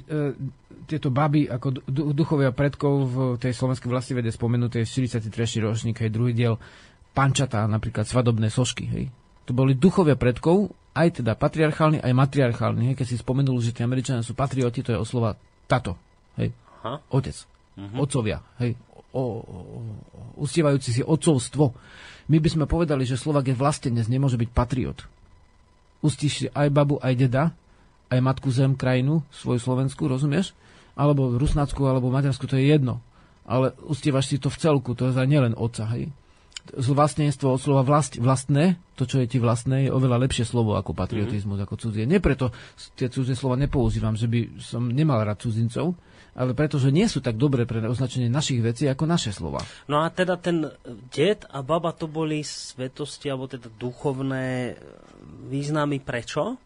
tieto 0.85 1.09
baby 1.09 1.49
ako 1.49 1.81
du- 1.89 2.13
duchovia 2.13 2.53
predkov 2.53 2.93
v 3.09 3.15
tej 3.41 3.53
slovenskej 3.57 3.89
vlastivede 3.89 4.29
spomenuté 4.29 4.85
43. 4.85 5.33
ročník, 5.65 5.97
hej, 6.05 6.13
druhý 6.13 6.37
diel, 6.37 6.61
pančatá, 7.17 7.65
napríklad 7.65 8.05
svadobné 8.05 8.53
sošky, 8.53 8.85
hej. 8.85 9.05
To 9.49 9.57
boli 9.57 9.73
duchovia 9.73 10.13
predkov, 10.13 10.69
aj 10.93 11.25
teda 11.25 11.33
patriarchálni, 11.33 11.97
aj 11.97 12.13
matriarchálni, 12.13 12.93
hej. 12.93 12.95
Keď 13.01 13.07
si 13.09 13.17
spomenul, 13.17 13.57
že 13.57 13.73
tí 13.73 13.81
Američania 13.81 14.21
sú 14.21 14.37
patrioti, 14.37 14.85
to 14.85 14.93
je 14.93 15.01
oslova 15.01 15.33
tato, 15.65 15.97
hej, 16.37 16.53
Aha. 16.85 17.01
otec, 17.09 17.37
otcovia, 17.97 18.45
hej, 18.61 18.77
o, 19.13 19.21
o, 19.21 19.25
o, 19.41 19.57
ustievajúci 20.45 20.93
si 20.93 21.01
otcovstvo. 21.01 21.73
My 22.29 22.37
by 22.37 22.49
sme 22.53 22.65
povedali, 22.69 23.09
že 23.09 23.17
Slovak 23.17 23.49
je 23.49 23.57
vlastenec, 23.57 24.05
nemôže 24.05 24.37
byť 24.37 24.49
patriot. 24.53 25.01
Ustíš 26.05 26.33
si 26.33 26.45
aj 26.53 26.69
babu, 26.69 27.01
aj 27.01 27.13
deda, 27.17 27.43
aj 28.09 28.19
matku 28.19 28.49
zem, 28.49 28.73
krajinu, 28.73 29.21
svoju 29.29 29.61
Slovensku, 29.61 30.09
rozumieš? 30.09 30.57
Alebo 30.97 31.37
Rusnácku, 31.37 31.79
alebo 31.85 32.11
Maďarsku, 32.11 32.49
to 32.49 32.57
je 32.57 32.69
jedno. 32.69 32.99
Ale 33.49 33.73
ustievaš 33.87 34.29
si 34.29 34.37
to 34.37 34.51
v 34.51 34.59
celku, 34.59 34.93
to 34.93 35.09
je 35.09 35.17
za 35.17 35.25
nielen 35.25 35.57
otca, 35.57 35.87
hej. 35.95 36.11
Vlastnenstvo 36.69 37.57
od 37.57 37.61
slova 37.61 37.81
vlast, 37.81 38.21
vlastné, 38.21 38.77
to, 38.93 39.09
čo 39.09 39.23
je 39.23 39.31
ti 39.31 39.41
vlastné, 39.41 39.89
je 39.89 39.95
oveľa 39.95 40.21
lepšie 40.27 40.45
slovo 40.45 40.77
ako 40.77 40.93
patriotizmus, 40.93 41.57
mm-hmm. 41.57 41.65
ako 41.65 41.81
cudzie. 41.81 42.05
Nie 42.05 42.21
preto 42.21 42.53
tie 42.93 43.09
cudzie 43.09 43.33
slova 43.33 43.57
nepoužívam, 43.57 44.13
že 44.13 44.29
by 44.29 44.61
som 44.61 44.85
nemal 44.85 45.17
rád 45.25 45.41
cudzincov, 45.41 45.97
ale 46.37 46.53
preto, 46.53 46.77
že 46.77 46.93
nie 46.93 47.09
sú 47.09 47.25
tak 47.25 47.41
dobré 47.41 47.65
pre 47.65 47.81
označenie 47.81 48.29
našich 48.29 48.61
vecí 48.61 48.85
ako 48.85 49.09
naše 49.09 49.33
slova. 49.33 49.65
No 49.89 50.05
a 50.05 50.13
teda 50.13 50.37
ten 50.37 50.69
ded 51.09 51.41
a 51.49 51.65
baba 51.65 51.89
to 51.89 52.05
boli 52.05 52.45
svetosti, 52.45 53.33
alebo 53.33 53.49
teda 53.49 53.65
duchovné 53.73 54.77
významy 55.49 56.05
prečo? 56.05 56.61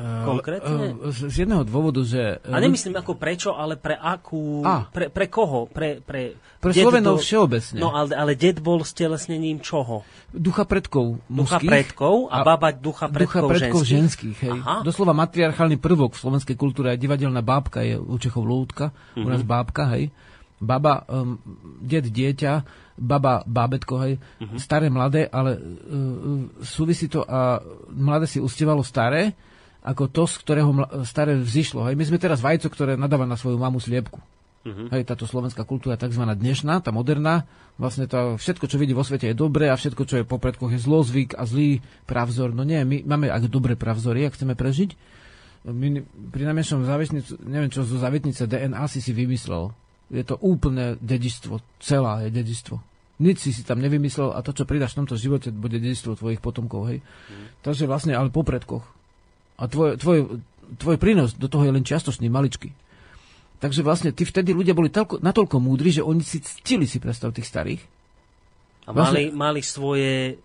Konkrétne? 0.00 0.98
Uh, 0.98 1.14
z, 1.14 1.46
jedného 1.46 1.62
dôvodu, 1.62 2.02
že... 2.02 2.42
A 2.42 2.58
nemyslím 2.58 2.98
ako 2.98 3.14
prečo, 3.14 3.54
ale 3.54 3.78
pre 3.78 3.94
akú... 3.94 4.66
A. 4.66 4.90
Pre, 4.90 5.06
pre 5.06 5.26
koho? 5.30 5.70
Pre, 5.70 6.02
pre, 6.02 6.34
Pre 6.64 6.72
Slovenov 6.72 7.20
bol- 7.20 7.22
všeobecne. 7.22 7.76
No 7.76 7.92
ale, 7.92 8.16
ale 8.16 8.32
ded 8.32 8.56
bol 8.64 8.80
stelesnením 8.88 9.60
čoho? 9.60 10.00
Ducha 10.32 10.64
predkov 10.64 11.20
Ducha 11.28 11.60
mužských 11.60 11.68
predkov 11.68 12.32
a, 12.32 12.40
baba 12.40 12.72
ducha 12.72 13.04
ducha 13.04 13.12
predkov, 13.12 13.52
predkov 13.52 13.80
ženských. 13.84 14.32
ženských. 14.32 14.36
hej. 14.48 14.52
Aha. 14.64 14.80
Doslova 14.80 15.12
matriarchálny 15.12 15.76
prvok 15.76 16.16
v 16.16 16.20
slovenskej 16.24 16.56
kultúre 16.56 16.96
je 16.96 17.04
divadelná 17.04 17.44
bábka, 17.44 17.84
je 17.84 18.00
u 18.00 18.16
Čechov 18.16 18.48
lúdka, 18.48 18.96
u 19.12 19.28
nás 19.28 19.44
bábka, 19.44 19.92
hej. 19.92 20.08
Baba, 20.56 21.04
um, 21.04 21.36
ded, 21.84 22.08
dieťa, 22.08 22.64
baba, 22.96 23.44
bábetko, 23.44 23.94
hej. 24.08 24.16
Staré, 24.56 24.88
mladé, 24.88 25.28
ale 25.28 25.60
uh, 25.60 26.48
súvisí 26.64 27.12
to 27.12 27.28
a 27.28 27.60
mladé 27.92 28.24
si 28.24 28.40
ustievalo 28.40 28.80
staré, 28.80 29.36
ako 29.84 30.08
to, 30.08 30.24
z 30.24 30.34
ktorého 30.40 30.70
staré 31.04 31.36
vzýšlo. 31.36 31.84
Hej. 31.86 31.94
My 32.00 32.04
sme 32.08 32.18
teraz 32.18 32.40
vajco, 32.40 32.72
ktoré 32.72 32.96
nadáva 32.96 33.28
na 33.28 33.36
svoju 33.36 33.60
mamu 33.60 33.76
sliepku. 33.76 34.16
Hej, 34.64 35.04
táto 35.04 35.28
slovenská 35.28 35.68
kultúra 35.68 36.00
tzv. 36.00 36.24
dnešná, 36.24 36.80
tá 36.80 36.88
moderná, 36.88 37.44
vlastne 37.76 38.08
to 38.08 38.40
všetko, 38.40 38.64
čo 38.64 38.80
vidí 38.80 38.96
vo 38.96 39.04
svete 39.04 39.28
je 39.28 39.36
dobré 39.36 39.68
a 39.68 39.76
všetko, 39.76 40.02
čo 40.08 40.16
je 40.16 40.24
po 40.24 40.40
predkoch 40.40 40.72
je 40.72 40.80
zlozvyk 40.80 41.36
a 41.36 41.44
zlý 41.44 41.84
pravzor. 42.08 42.56
No 42.56 42.64
nie, 42.64 42.80
my 42.80 43.04
máme 43.04 43.28
ak 43.28 43.52
dobré 43.52 43.76
pravzory, 43.76 44.24
ak 44.24 44.40
chceme 44.40 44.56
prežiť. 44.56 44.96
My, 45.68 46.00
pri 46.32 46.48
najmenšom 46.48 46.80
závetnicu, 46.80 47.44
neviem 47.44 47.68
čo, 47.68 47.84
zo 47.84 48.00
závetnice 48.00 48.48
DNA 48.48 48.88
si 48.88 49.04
si 49.04 49.12
vymyslel. 49.12 49.68
Je 50.08 50.24
to 50.24 50.40
úplné 50.40 50.96
dedičstvo, 50.96 51.60
celá 51.84 52.24
je 52.24 52.32
dedičstvo. 52.32 52.76
Nič 53.20 53.44
si 53.44 53.52
si 53.52 53.68
tam 53.68 53.84
nevymyslel 53.84 54.32
a 54.32 54.40
to, 54.40 54.56
čo 54.56 54.64
pridáš 54.64 54.96
v 54.96 55.04
tomto 55.04 55.20
živote, 55.20 55.52
bude 55.52 55.76
dedičstvo 55.76 56.16
tvojich 56.16 56.40
potomkov. 56.40 56.88
Hej. 56.88 56.98
Takže 57.60 57.84
vlastne, 57.84 58.16
ale 58.16 58.32
po 58.32 58.40
predkoch. 58.40 58.84
A 59.54 59.66
tvoj, 59.66 59.96
tvoj, 59.96 60.42
tvoj 60.76 60.96
prínos 60.96 61.34
do 61.34 61.46
toho 61.46 61.62
je 61.62 61.72
len 61.72 61.82
čiastočný, 61.82 62.26
maličký. 62.26 62.74
Takže 63.58 63.80
vlastne 63.80 64.10
tí 64.10 64.26
vtedy 64.26 64.50
ľudia 64.50 64.74
boli 64.74 64.90
toľko, 64.90 65.22
natoľko 65.22 65.56
múdri, 65.56 65.88
že 65.88 66.02
oni 66.02 66.20
si 66.20 66.42
ctili 66.42 66.84
si 66.84 66.98
predstav 66.98 67.32
tých 67.32 67.46
starých. 67.46 67.82
A 68.84 68.92
Vlastne- 68.92 69.32
mali, 69.32 69.56
mali 69.56 69.60
svoje 69.64 70.36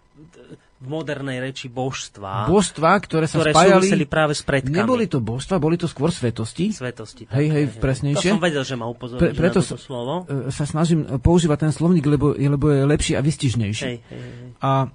v 0.79 0.87
modernej 0.87 1.43
reči 1.43 1.67
božstva, 1.67 2.47
Božstva, 2.47 2.95
ktoré 3.03 3.27
sa 3.27 3.43
ktoré 3.43 3.51
spájali... 3.51 4.07
práve 4.07 4.31
s 4.31 4.39
predkami. 4.47 4.71
Neboli 4.71 5.11
to 5.11 5.19
božstva, 5.19 5.59
boli 5.59 5.75
to 5.75 5.91
skôr 5.91 6.07
svetosti. 6.07 6.71
svetosti. 6.71 7.27
Hej, 7.27 7.47
hej, 7.51 7.63
presnejšie. 7.83 8.31
To 8.31 8.35
som 8.35 8.43
vedel, 8.43 8.63
že 8.63 8.79
ma 8.79 8.87
upozorníš 8.87 9.19
Pre- 9.19 9.35
preto 9.35 9.59
na 9.59 9.65
toto 9.65 9.75
slovo. 9.75 10.13
E, 10.23 10.55
sa 10.55 10.63
snažím 10.63 11.03
používať 11.19 11.67
ten 11.67 11.73
slovník, 11.75 12.07
lebo, 12.07 12.31
je- 12.31 12.47
lebo 12.47 12.71
je 12.71 12.87
lepší 12.87 13.19
a 13.19 13.21
vystižnejší. 13.21 13.85
Hej, 13.85 13.97
hej, 13.99 14.19
hej. 14.23 14.49
A- 14.63 14.87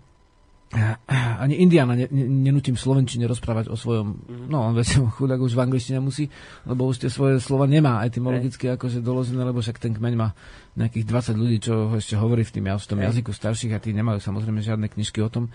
ani 1.14 1.54
Indiana 1.62 1.94
ne, 1.94 2.10
ne, 2.10 2.26
nenutím 2.26 2.74
Slovenčine 2.74 3.30
rozprávať 3.30 3.70
o 3.70 3.76
svojom, 3.78 4.18
Mhm. 4.26 4.46
no 4.50 4.66
on 4.66 4.74
veď 4.74 5.06
chudák 5.14 5.38
už 5.38 5.54
v 5.54 5.62
angličtine 5.62 5.98
musí, 6.02 6.26
lebo 6.66 6.90
už 6.90 7.06
tie 7.06 7.10
svoje 7.10 7.38
slova 7.38 7.70
nemá 7.70 8.02
etymologicky 8.02 8.70
akože 8.74 8.98
doložené, 8.98 9.42
lebo 9.46 9.62
však 9.62 9.78
ten 9.78 9.94
kmeň 9.94 10.14
má 10.18 10.34
nejakých 10.74 11.06
20 11.06 11.38
ľudí, 11.38 11.56
čo 11.62 11.90
ho 11.90 11.94
ešte 11.94 12.18
hovorí 12.18 12.42
v, 12.42 12.50
tým, 12.50 12.66
v 12.66 12.86
tom 12.90 12.98
Hej. 12.98 13.06
jazyku 13.14 13.30
starších 13.30 13.72
a 13.74 13.78
tí 13.78 13.94
nemajú 13.94 14.18
samozrejme 14.18 14.58
žiadne 14.58 14.90
knižky 14.90 15.22
o 15.22 15.30
tom. 15.30 15.54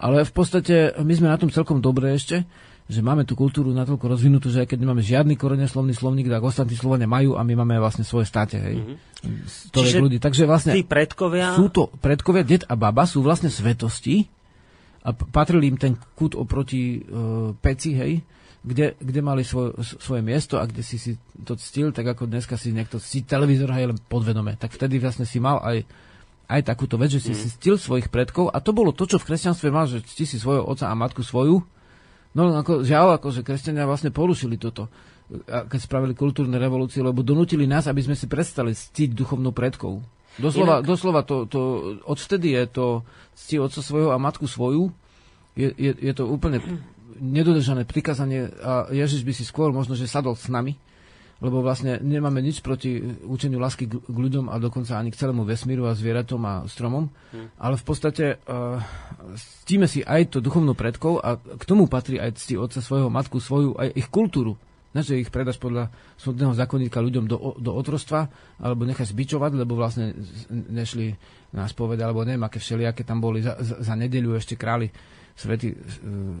Ale 0.00 0.24
v 0.24 0.32
podstate 0.32 0.96
my 0.96 1.12
sme 1.12 1.28
na 1.28 1.36
tom 1.36 1.52
celkom 1.52 1.80
dobre 1.84 2.16
ešte, 2.16 2.44
že 2.90 3.06
máme 3.06 3.22
tú 3.22 3.38
kultúru 3.38 3.70
natoľko 3.70 4.10
rozvinutú, 4.10 4.50
že 4.50 4.66
aj 4.66 4.74
keď 4.74 4.78
nemáme 4.82 5.04
žiadny 5.04 5.38
koreneslovný 5.38 5.94
slovník, 5.94 6.26
tak 6.26 6.42
ostatní 6.42 6.74
Slovania 6.74 7.06
majú 7.06 7.38
a 7.38 7.46
my 7.46 7.54
máme 7.62 7.78
vlastne 7.78 8.02
svoje 8.02 8.26
státe, 8.26 8.58
hej. 8.58 8.82
Mm-hmm. 8.82 9.70
Čiže 9.70 10.02
ľudí. 10.02 10.18
Takže 10.18 10.42
vlastne 10.48 10.74
tí 10.74 10.82
predkovia... 10.82 11.54
sú 11.54 11.70
to 11.70 11.92
predkovia, 12.02 12.42
det 12.42 12.66
a 12.66 12.74
baba 12.74 13.06
sú 13.06 13.22
vlastne 13.22 13.46
svetosti 13.52 14.26
a 15.00 15.10
p- 15.16 15.26
patrili 15.32 15.72
im 15.72 15.78
ten 15.80 15.96
kút 16.16 16.36
oproti 16.36 17.00
uh, 17.00 17.56
peci, 17.56 17.96
hej, 17.96 18.20
kde, 18.60 19.00
kde 19.00 19.20
mali 19.24 19.40
svoj, 19.40 19.80
svoje 19.80 20.20
miesto 20.20 20.60
a 20.60 20.68
kde 20.68 20.84
si 20.84 21.00
si 21.00 21.16
to 21.40 21.56
ctil, 21.56 21.96
tak 21.96 22.12
ako 22.12 22.28
dneska 22.28 22.60
si 22.60 22.76
niekto 22.76 23.00
ctí 23.00 23.24
televízor 23.24 23.72
aj 23.72 23.96
len 23.96 23.98
podvedome. 23.98 24.60
Tak 24.60 24.76
vtedy 24.76 25.00
vlastne 25.00 25.24
si 25.24 25.40
mal 25.40 25.56
aj, 25.64 25.88
aj 26.52 26.60
takúto 26.68 27.00
vec, 27.00 27.16
že 27.16 27.24
si 27.24 27.32
si 27.32 27.48
ctil 27.56 27.80
svojich 27.80 28.12
predkov 28.12 28.52
a 28.52 28.60
to 28.60 28.76
bolo 28.76 28.92
to, 28.92 29.08
čo 29.08 29.16
v 29.16 29.32
kresťanstve 29.32 29.72
mal, 29.72 29.88
že 29.88 30.04
cti 30.04 30.28
si 30.28 30.36
svojho 30.36 30.68
otca 30.68 30.92
a 30.92 30.94
matku 30.94 31.24
svoju. 31.24 31.64
No 32.36 32.42
ako, 32.52 32.84
žiaľ, 32.84 33.16
ako, 33.16 33.32
že 33.32 33.40
kresťania 33.42 33.88
vlastne 33.88 34.12
porušili 34.12 34.60
toto 34.60 34.92
keď 35.46 35.78
spravili 35.78 36.14
kultúrne 36.18 36.58
revolúcie, 36.58 36.98
lebo 36.98 37.22
donútili 37.22 37.62
nás, 37.70 37.86
aby 37.86 38.02
sme 38.02 38.18
si 38.18 38.26
prestali 38.26 38.74
ctiť 38.74 39.14
duchovnú 39.14 39.54
predkov. 39.54 40.02
Doslova, 40.38 40.78
Inak- 40.78 40.86
doslova 40.86 41.20
to, 41.26 41.48
to, 41.50 41.60
odvtedy 42.06 42.54
je 42.54 42.62
to 42.70 42.86
cti 43.34 43.56
otca 43.58 43.80
svojho 43.82 44.14
a 44.14 44.18
matku 44.20 44.46
svoju. 44.46 44.92
Je, 45.58 45.74
je, 45.74 45.92
je 45.98 46.12
to 46.14 46.30
úplne 46.30 46.62
nedodržané 47.20 47.84
prikázanie 47.84 48.48
a 48.62 48.88
Ježiš 48.88 49.26
by 49.26 49.32
si 49.34 49.44
skôr 49.44 49.74
možno, 49.74 49.98
že 49.98 50.08
sadol 50.08 50.38
s 50.38 50.48
nami, 50.48 50.78
lebo 51.40 51.60
vlastne 51.60 52.00
nemáme 52.00 52.40
nič 52.40 52.64
proti 52.64 53.00
učeniu 53.24 53.60
lásky 53.60 53.84
k, 53.88 54.00
k 54.00 54.16
ľuďom 54.16 54.48
a 54.48 54.56
dokonca 54.56 54.96
ani 54.96 55.12
k 55.12 55.20
celému 55.20 55.44
vesmíru 55.44 55.84
a 55.84 55.96
zvieratom 55.96 56.40
a 56.46 56.54
stromom, 56.64 57.12
ale 57.60 57.74
v 57.76 57.84
podstate 57.84 58.24
uh, 58.44 58.80
ctíme 59.64 59.84
si 59.84 60.00
aj 60.00 60.32
to 60.32 60.38
duchovnú 60.40 60.72
predkov 60.72 61.20
a 61.20 61.36
k 61.36 61.62
tomu 61.68 61.88
patrí 61.90 62.16
aj 62.16 62.40
cti 62.40 62.56
otca 62.56 62.80
svojho, 62.80 63.12
matku 63.12 63.36
svoju, 63.36 63.76
aj 63.76 63.92
ich 63.92 64.08
kultúru. 64.08 64.56
Ne, 64.90 65.06
že 65.06 65.22
ich 65.22 65.30
predaš 65.30 65.54
podľa 65.62 65.86
súdneho 66.18 66.50
zákonníka 66.50 66.98
ľuďom 66.98 67.30
do, 67.30 67.54
do 67.62 67.70
otrostva, 67.70 68.26
alebo 68.58 68.82
necháš 68.82 69.14
zbičovať, 69.14 69.54
lebo 69.54 69.78
vlastne 69.78 70.18
nešli 70.50 71.14
na 71.54 71.70
spovede, 71.70 72.02
alebo 72.02 72.26
neviem, 72.26 72.42
aké 72.42 72.58
všelijaké 72.58 73.06
tam 73.06 73.22
boli 73.22 73.38
za, 73.38 73.54
za, 73.62 73.78
za 73.86 73.94
nedeľu 73.94 74.34
ešte 74.34 74.58
králi 74.58 74.90
svety 75.38 75.68
uh, 75.70 75.78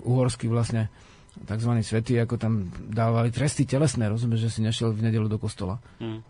uhorský 0.02 0.50
vlastne 0.50 0.90
tzv. 1.30 1.72
svety, 1.78 2.18
ako 2.18 2.34
tam 2.42 2.74
dávali 2.90 3.30
tresty 3.30 3.62
telesné, 3.62 4.10
rozumieš, 4.10 4.50
že 4.50 4.58
si 4.58 4.60
nešiel 4.66 4.90
v 4.90 5.06
nedelu 5.06 5.30
do 5.30 5.38
kostola. 5.38 5.78
Mm. 6.02 6.20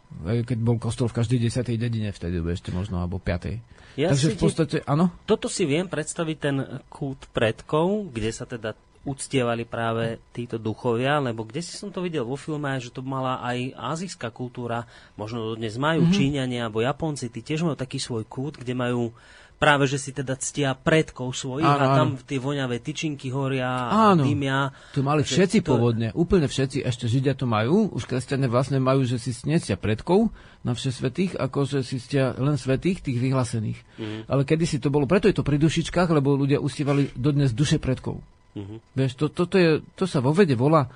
Keď 0.45 0.59
bol 0.61 0.77
kostol 0.77 1.09
v 1.09 1.25
každej 1.25 1.41
desatej 1.41 1.81
dedine 1.81 2.13
vtedy, 2.13 2.37
ešte 2.53 2.69
možno, 2.69 3.01
alebo 3.01 3.17
piatej. 3.17 3.65
Ja 3.97 4.13
Takže 4.13 4.29
v 4.29 4.37
ti- 4.37 4.45
podstate, 4.45 4.77
áno, 4.85 5.09
Toto 5.25 5.49
si 5.49 5.65
viem 5.65 5.89
predstaviť 5.89 6.37
ten 6.37 6.57
kút 6.93 7.33
predkov, 7.33 8.13
kde 8.13 8.31
sa 8.31 8.45
teda 8.45 8.77
uctievali 9.01 9.65
práve 9.65 10.21
títo 10.37 10.61
duchovia, 10.61 11.17
lebo 11.25 11.49
kde 11.49 11.65
si 11.65 11.73
som 11.73 11.89
to 11.89 12.05
videl 12.05 12.29
vo 12.29 12.37
filme, 12.37 12.69
že 12.77 12.93
to 12.93 13.01
mala 13.01 13.41
aj 13.41 13.73
azijská 13.97 14.29
kultúra, 14.29 14.85
možno 15.17 15.57
dnes 15.57 15.81
majú 15.81 16.05
mm-hmm. 16.05 16.17
Číňania 16.17 16.61
alebo 16.69 16.85
Japonci, 16.85 17.33
tí 17.33 17.41
tiež 17.41 17.65
majú 17.65 17.81
taký 17.81 17.97
svoj 17.97 18.29
kút, 18.29 18.61
kde 18.61 18.77
majú 18.77 19.17
práve, 19.61 19.85
že 19.85 20.01
si 20.01 20.17
teda 20.17 20.41
ctia 20.41 20.73
predkov 20.73 21.37
svojich 21.37 21.69
Áno, 21.69 21.85
a 21.85 21.87
tam 21.93 22.09
áno. 22.17 22.25
tie 22.25 22.41
voňavé 22.41 22.81
tyčinky 22.81 23.29
horia 23.29 23.69
a 23.69 24.17
Áno. 24.17 24.25
dymia. 24.25 24.73
To 24.97 25.05
mali 25.05 25.21
všetci 25.21 25.61
to- 25.61 25.77
pôvodne, 25.77 26.17
úplne 26.17 26.49
všetci, 26.49 26.81
ešte 26.81 27.05
Židia 27.05 27.37
to 27.37 27.45
majú, 27.45 27.93
už 27.93 28.09
kresťania 28.09 28.49
vlastne 28.49 28.81
majú, 28.81 29.05
že 29.05 29.21
si 29.21 29.37
snesia 29.37 29.77
predkov 29.77 30.33
na 30.65 30.73
vše 30.73 30.97
svetých, 30.97 31.37
ako 31.37 31.69
že 31.69 31.85
si 31.85 32.01
stia 32.01 32.33
len 32.41 32.57
svetých, 32.57 33.05
tých 33.05 33.21
vyhlásených. 33.21 33.81
Mhm. 34.01 34.19
Ale 34.33 34.49
kedysi 34.49 34.81
to 34.81 34.89
bolo, 34.89 35.05
preto 35.05 35.29
je 35.29 35.37
to 35.37 35.45
pri 35.45 35.61
dušičkách, 35.61 36.09
lebo 36.09 36.41
ľudia 36.41 36.57
ustievali 36.57 37.13
dodnes 37.13 37.53
duše 37.53 37.77
predkov. 37.77 38.21
Mhm. 38.55 38.77
Vieš, 38.99 39.13
to, 39.15 39.27
toto 39.31 39.57
je, 39.57 39.79
to 39.95 40.05
sa 40.11 40.19
vo 40.19 40.35
vede 40.35 40.59
volá, 40.59 40.91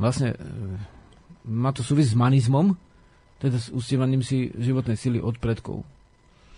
vlastne, 0.00 0.32
e, 0.32 0.38
má 1.44 1.70
to 1.70 1.84
súvisť 1.84 2.16
s 2.16 2.16
manizmom, 2.16 2.72
teda 3.38 3.60
s 3.60 3.68
ustievaním 3.68 4.24
si 4.24 4.48
životnej 4.56 4.96
sily 4.96 5.20
od 5.20 5.36
predkov. 5.36 5.84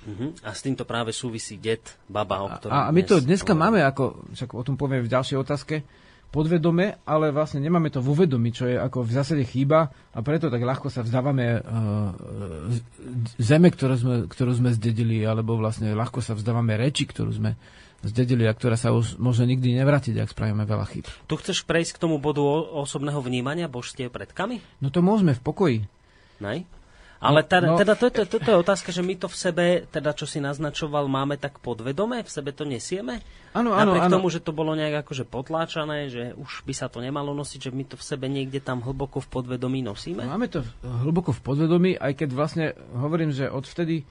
Mhm. 0.07 0.47
A 0.47 0.55
s 0.55 0.63
týmto 0.63 0.87
práve 0.87 1.11
súvisí 1.11 1.59
det, 1.59 1.83
baba, 2.07 2.47
o 2.47 2.49
ktorom 2.49 2.71
A, 2.71 2.87
a 2.87 2.95
my 2.95 3.03
to 3.03 3.19
dnes 3.19 3.43
dneska 3.43 3.59
hovoríme. 3.59 3.83
máme, 3.83 3.91
ako, 3.91 4.05
však 4.39 4.51
o 4.55 4.63
tom 4.63 4.79
poviem 4.79 5.03
v 5.03 5.11
ďalšej 5.11 5.37
otázke, 5.43 5.83
podvedome, 6.31 7.01
ale 7.07 7.31
vlastne 7.31 7.63
nemáme 7.63 7.89
to 7.89 8.03
vo 8.03 8.13
vedomí, 8.13 8.51
čo 8.51 8.67
je 8.67 8.77
ako 8.77 9.07
v 9.07 9.15
zásade 9.15 9.45
chýba 9.47 9.89
a 10.13 10.19
preto 10.21 10.51
tak 10.51 10.61
ľahko 10.61 10.91
sa 10.91 11.01
vzdávame 11.07 11.63
uh, 11.63 12.13
zeme, 13.41 13.71
ktorú 13.71 13.95
sme, 13.97 14.15
ktorú 14.27 14.53
sme 14.53 14.71
zdedili, 14.75 15.23
alebo 15.23 15.57
vlastne 15.57 15.95
ľahko 15.95 16.21
sa 16.21 16.35
vzdávame 16.35 16.77
reči, 16.77 17.07
ktorú 17.07 17.31
sme 17.31 17.55
zdedili 18.07 18.47
a 18.47 18.55
ktorá 18.55 18.75
sa 18.75 18.91
už 18.91 19.19
môže 19.19 19.43
nikdy 19.43 19.77
nevrátiť, 19.77 20.17
ak 20.19 20.31
spravíme 20.31 20.63
veľa 20.63 20.87
chyb. 20.89 21.05
Tu 21.27 21.35
chceš 21.37 21.63
prejsť 21.63 21.99
k 21.99 22.03
tomu 22.03 22.17
bodu 22.17 22.43
osobného 22.73 23.19
vnímania 23.19 23.67
božstiev 23.67 24.09
predkami? 24.09 24.63
No 24.79 24.89
to 24.89 25.01
môžeme 25.01 25.35
v 25.35 25.43
pokoji. 25.43 25.79
Nej? 26.39 26.65
Ale 27.17 27.41
teda, 27.41 27.73
No- 27.73 27.81
teda 27.81 27.97
toto, 27.97 28.29
toto 28.29 28.45
je 28.45 28.61
otázka, 28.61 28.93
že 28.93 29.01
my 29.01 29.17
to 29.17 29.25
v 29.25 29.37
sebe, 29.41 29.65
teda 29.89 30.13
čo 30.13 30.29
si 30.29 30.37
naznačoval, 30.37 31.09
máme 31.09 31.41
tak 31.41 31.65
podvedome, 31.65 32.21
v 32.21 32.29
sebe 32.29 32.53
to 32.53 32.69
nesieme? 32.69 33.25
Áno, 33.57 33.73
áno, 33.73 33.97
Napriek 33.97 34.05
áno. 34.05 34.15
tomu, 34.21 34.29
že 34.29 34.45
to 34.45 34.53
bolo 34.53 34.77
nejak 34.77 35.01
akože 35.01 35.25
potláčané, 35.25 36.13
že 36.13 36.37
už 36.37 36.69
by 36.69 36.75
sa 36.77 36.93
to 36.93 37.01
nemalo 37.01 37.33
nosiť, 37.33 37.61
že 37.67 37.71
my 37.73 37.89
to 37.89 37.97
v 37.97 38.05
sebe 38.05 38.29
niekde 38.29 38.61
tam 38.61 38.85
hlboko 38.85 39.25
v 39.25 39.33
podvedomí 39.33 39.81
nosíme? 39.81 40.29
Máme 40.29 40.53
to 40.53 40.61
hlboko 40.85 41.33
v 41.33 41.41
podvedomí, 41.41 41.91
aj 41.97 42.13
keď 42.15 42.29
vlastne 42.37 42.65
hovorím, 42.93 43.33
že 43.33 43.49
odvtedy, 43.49 44.05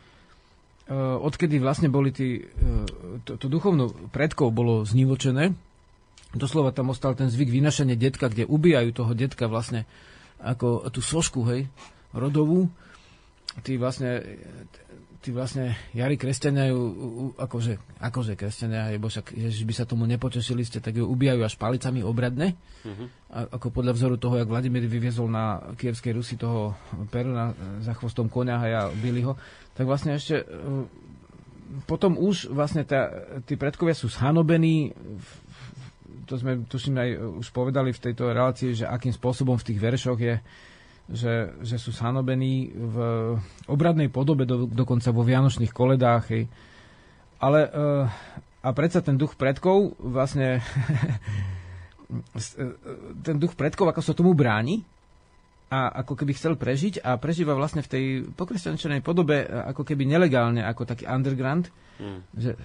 odkedy 0.93 1.57
vlastne 1.57 1.89
boli 1.89 2.13
tí, 2.13 2.45
uh, 2.45 2.85
to, 3.25 3.41
to 3.41 3.47
duchovno 3.49 3.89
predkov 4.13 4.53
bolo 4.53 4.85
znivočené, 4.85 5.53
doslova 6.35 6.75
tam 6.75 6.93
ostal 6.93 7.17
ten 7.17 7.31
zvyk 7.31 7.49
vynašania 7.49 7.97
detka, 7.97 8.29
kde 8.29 8.45
ubijajú 8.45 8.91
toho 8.93 9.11
detka 9.17 9.49
vlastne 9.49 9.89
ako 10.43 10.85
tú 10.91 11.01
sošku, 11.01 11.41
hej, 11.49 11.71
rodovú. 12.13 12.69
Tí 13.63 13.79
vlastne, 13.79 14.19
tí 15.23 15.31
vlastne 15.31 15.73
jari 15.95 16.19
kresťania 16.19 16.69
ju, 16.69 16.81
akože, 17.33 17.79
akože 17.97 18.35
kresťania, 18.35 18.93
lebo 18.93 19.07
však 19.07 19.33
Ježiš 19.33 19.63
by 19.63 19.73
sa 19.73 19.89
tomu 19.89 20.05
nepotešili 20.05 20.61
ste, 20.61 20.83
tak 20.83 20.99
ju 20.99 21.07
ubijajú 21.07 21.41
až 21.41 21.55
palicami 21.57 22.03
obradne. 22.03 22.53
A, 23.33 23.49
ako 23.49 23.71
podľa 23.71 23.95
vzoru 23.95 24.15
toho, 24.19 24.37
jak 24.37 24.51
Vladimír 24.51 24.85
vyviezol 24.85 25.31
na 25.31 25.73
Kievskej 25.73 26.13
Rusi 26.13 26.35
toho 26.37 26.77
Peruna 27.09 27.55
za 27.81 27.97
chvostom 27.97 28.29
konia 28.29 28.61
a 28.61 28.65
ja 28.67 28.81
byli 28.91 29.25
ho, 29.25 29.33
tak 29.73 29.89
vlastne 29.89 30.13
ešte 30.13 30.43
e, 30.43 30.45
potom 31.89 32.21
už 32.21 32.53
vlastne 32.53 32.85
tá, 32.85 33.09
tí 33.49 33.57
predkovia 33.57 33.97
sú 33.97 34.07
zhanobení, 34.07 34.93
v- 34.93 35.37
to 36.25 36.37
sme 36.37 36.65
tuším 36.65 36.95
aj 36.97 37.09
už 37.41 37.47
povedali 37.49 37.93
v 37.93 38.03
tejto 38.03 38.29
relácii, 38.29 38.81
že 38.81 38.85
akým 38.85 39.13
spôsobom 39.13 39.57
v 39.57 39.67
tých 39.73 39.79
veršoch 39.81 40.17
je, 40.17 40.37
že, 41.05 41.53
že 41.61 41.77
sú 41.77 41.93
zhanobení 41.93 42.73
v 42.73 42.97
obradnej 43.69 44.09
podobe, 44.09 44.49
do, 44.49 44.65
dokonca 44.65 45.13
vo 45.13 45.21
vianočných 45.21 45.69
koledách. 45.69 46.23
Hej. 46.33 46.43
Ale 47.37 47.59
e, 47.61 47.69
a 48.65 48.69
predsa 48.73 49.05
ten 49.05 49.13
duch 49.13 49.37
predkov 49.37 49.93
vlastne 50.01 50.65
s- 52.41 52.57
e, 52.57 52.65
ten 53.21 53.37
duch 53.37 53.53
predkov, 53.53 53.93
ako 53.93 54.01
sa 54.01 54.17
tomu 54.17 54.33
bráni 54.33 54.81
a 55.65 56.05
ako 56.05 56.13
keby 56.13 56.37
chcel 56.37 56.53
prežiť 56.55 57.01
a 57.01 57.17
prežíva 57.17 57.57
vlastne 57.57 57.81
v 57.81 57.89
tej 57.89 58.03
pokresťančenej 58.37 59.01
podobe 59.01 59.49
ako 59.49 59.81
keby 59.81 60.05
nelegálne, 60.05 60.61
ako 60.61 60.85
taký 60.85 61.09
underground. 61.09 61.73
Mm. 61.97 62.21
Že, 62.37 62.51
e, 62.53 62.57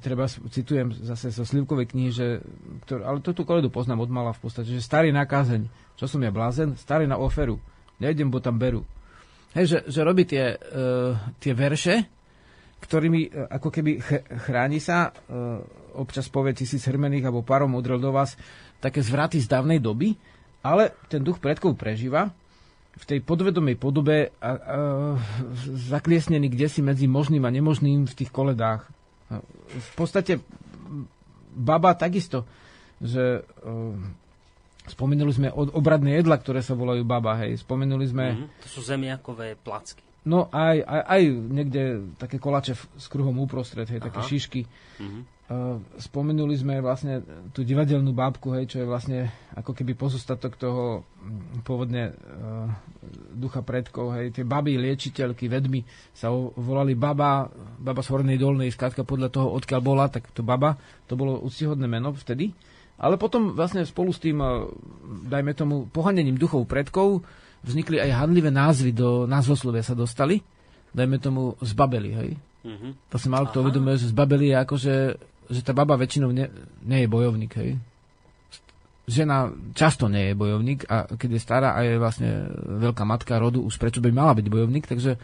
treba, 0.00 0.24
citujem 0.28 0.96
zase 0.96 1.28
zo 1.28 1.44
Slivkovej 1.44 1.92
knihy, 1.92 2.10
že, 2.14 2.40
ktor, 2.88 3.04
ale 3.04 3.20
to 3.20 3.36
tú 3.36 3.44
koledu 3.44 3.68
poznám 3.68 4.08
od 4.08 4.10
mala 4.10 4.32
v 4.32 4.48
podstate, 4.48 4.72
že 4.72 4.80
starý 4.80 5.12
na 5.12 5.28
kázeň, 5.28 5.68
čo 6.00 6.08
som 6.08 6.22
ja 6.24 6.32
blázen, 6.32 6.72
starý 6.80 7.04
na 7.04 7.20
oferu, 7.20 7.60
nejdem, 8.00 8.32
bo 8.32 8.40
tam 8.40 8.56
berú. 8.56 8.80
Hej, 9.52 9.66
že, 9.68 9.78
že 9.92 10.00
robí 10.00 10.24
tie, 10.24 10.56
e, 10.56 10.88
tie 11.36 11.52
verše, 11.52 12.08
ktorými 12.80 13.28
e, 13.28 13.30
ako 13.60 13.68
keby 13.68 14.00
ch- 14.00 14.24
chráni 14.48 14.80
sa, 14.80 15.12
e, 15.12 15.30
občas 16.00 16.32
povie 16.32 16.56
tisíc 16.56 16.88
hrmených 16.88 17.28
alebo 17.28 17.44
parom 17.44 17.76
udrel 17.76 18.00
do 18.00 18.08
vás, 18.08 18.40
také 18.80 19.04
zvraty 19.04 19.36
z 19.38 19.46
dávnej 19.52 19.78
doby, 19.78 20.16
ale 20.62 20.94
ten 21.10 21.20
duch 21.20 21.42
predkov 21.42 21.74
prežíva 21.74 22.30
v 22.92 23.04
tej 23.08 23.18
podvedomej 23.24 23.76
podobe 23.80 24.30
a, 24.38 24.50
a, 24.50 24.52
zakliesnený 25.90 26.52
kde 26.52 26.68
si 26.68 26.80
medzi 26.84 27.08
možným 27.08 27.42
a 27.48 27.50
nemožným 27.50 28.04
v 28.04 28.14
tých 28.14 28.30
koledách. 28.30 28.84
V 29.72 29.90
podstate 29.96 30.44
baba 31.56 31.96
takisto, 31.96 32.44
že 33.00 33.40
e, 33.40 33.72
spomenuli 34.92 35.32
sme 35.32 35.48
od, 35.48 35.72
obradné 35.72 36.20
jedla, 36.20 36.36
ktoré 36.36 36.60
sa 36.60 36.76
volajú 36.76 37.00
baba, 37.04 37.40
hej, 37.44 37.60
spomenuli 37.64 38.06
sme 38.08 38.24
Mhm. 38.36 38.46
To 38.64 38.68
sú 38.68 38.80
zemiakové 38.84 39.56
placky. 39.56 40.04
No 40.22 40.46
aj, 40.54 40.86
aj, 40.86 41.02
aj 41.02 41.22
niekde 41.50 41.82
také 42.14 42.38
kolače 42.38 42.78
s 42.78 43.06
kruhom 43.10 43.34
uprostred, 43.42 43.90
hej, 43.90 43.98
také 43.98 44.22
Aha. 44.22 44.28
šišky. 44.28 44.62
Mhm. 45.02 45.20
Uh, 45.52 45.76
spomenuli 46.00 46.56
sme 46.56 46.80
vlastne 46.80 47.20
tú 47.52 47.60
divadelnú 47.60 48.16
bábku, 48.16 48.56
hej, 48.56 48.72
čo 48.72 48.80
je 48.80 48.88
vlastne 48.88 49.28
ako 49.52 49.76
keby 49.76 49.92
pozostatok 49.92 50.56
toho 50.56 51.04
mm, 51.04 51.60
pôvodne 51.60 52.08
uh, 52.08 52.72
ducha 53.36 53.60
predkov, 53.60 54.16
hej, 54.16 54.32
tie 54.32 54.48
baby, 54.48 54.80
liečiteľky, 54.80 55.52
vedmy 55.52 55.84
sa 56.16 56.32
volali 56.32 56.96
baba, 56.96 57.52
baba 57.76 58.00
z 58.00 58.08
Hornej 58.08 58.40
Dolnej, 58.40 58.72
skrátka 58.72 59.04
podľa 59.04 59.28
toho, 59.28 59.52
odkiaľ 59.52 59.80
bola, 59.84 60.08
tak 60.08 60.32
to 60.32 60.40
baba, 60.40 60.80
to 61.04 61.20
bolo 61.20 61.36
úctihodné 61.44 61.84
meno 61.84 62.16
vtedy. 62.16 62.56
Ale 62.96 63.20
potom 63.20 63.52
vlastne 63.52 63.84
spolu 63.84 64.14
s 64.14 64.22
tým, 64.22 64.40
e, 64.40 64.72
dajme 65.28 65.52
tomu, 65.52 65.90
pohanením 65.90 66.40
duchov 66.40 66.64
predkov, 66.64 67.20
vznikli 67.60 67.98
aj 67.98 68.24
handlivé 68.24 68.48
názvy 68.48 68.96
do 68.96 69.28
názvoslovia 69.28 69.84
sa 69.84 69.98
dostali. 69.98 70.40
Dajme 70.96 71.20
tomu 71.20 71.58
z 71.60 71.72
Babeli, 71.76 72.10
hej? 72.14 72.30
Mm-hmm. 72.62 73.10
To 73.10 73.16
sa 73.18 73.26
málo 73.26 73.50
kto 73.50 73.64
uvedomuje, 73.66 73.98
že 73.98 74.12
z 74.12 74.14
Babeli 74.14 74.54
je 74.54 74.56
ako, 74.62 74.74
že, 75.52 75.60
tá 75.60 75.76
baba 75.76 76.00
väčšinou 76.00 76.32
nie, 76.32 76.48
nie 76.82 77.04
je 77.04 77.08
bojovník, 77.12 77.52
hej? 77.60 77.76
Žena 79.02 79.50
často 79.74 80.06
nie 80.06 80.30
je 80.30 80.38
bojovník 80.38 80.86
a 80.86 81.10
keď 81.10 81.30
je 81.36 81.40
stará 81.42 81.74
a 81.74 81.82
je 81.82 81.98
vlastne 81.98 82.48
veľká 82.80 83.02
matka 83.02 83.36
rodu, 83.36 83.58
už 83.58 83.76
prečo 83.76 84.00
by 84.00 84.14
mala 84.14 84.32
byť 84.32 84.46
bojovník, 84.46 84.86
takže 84.86 85.18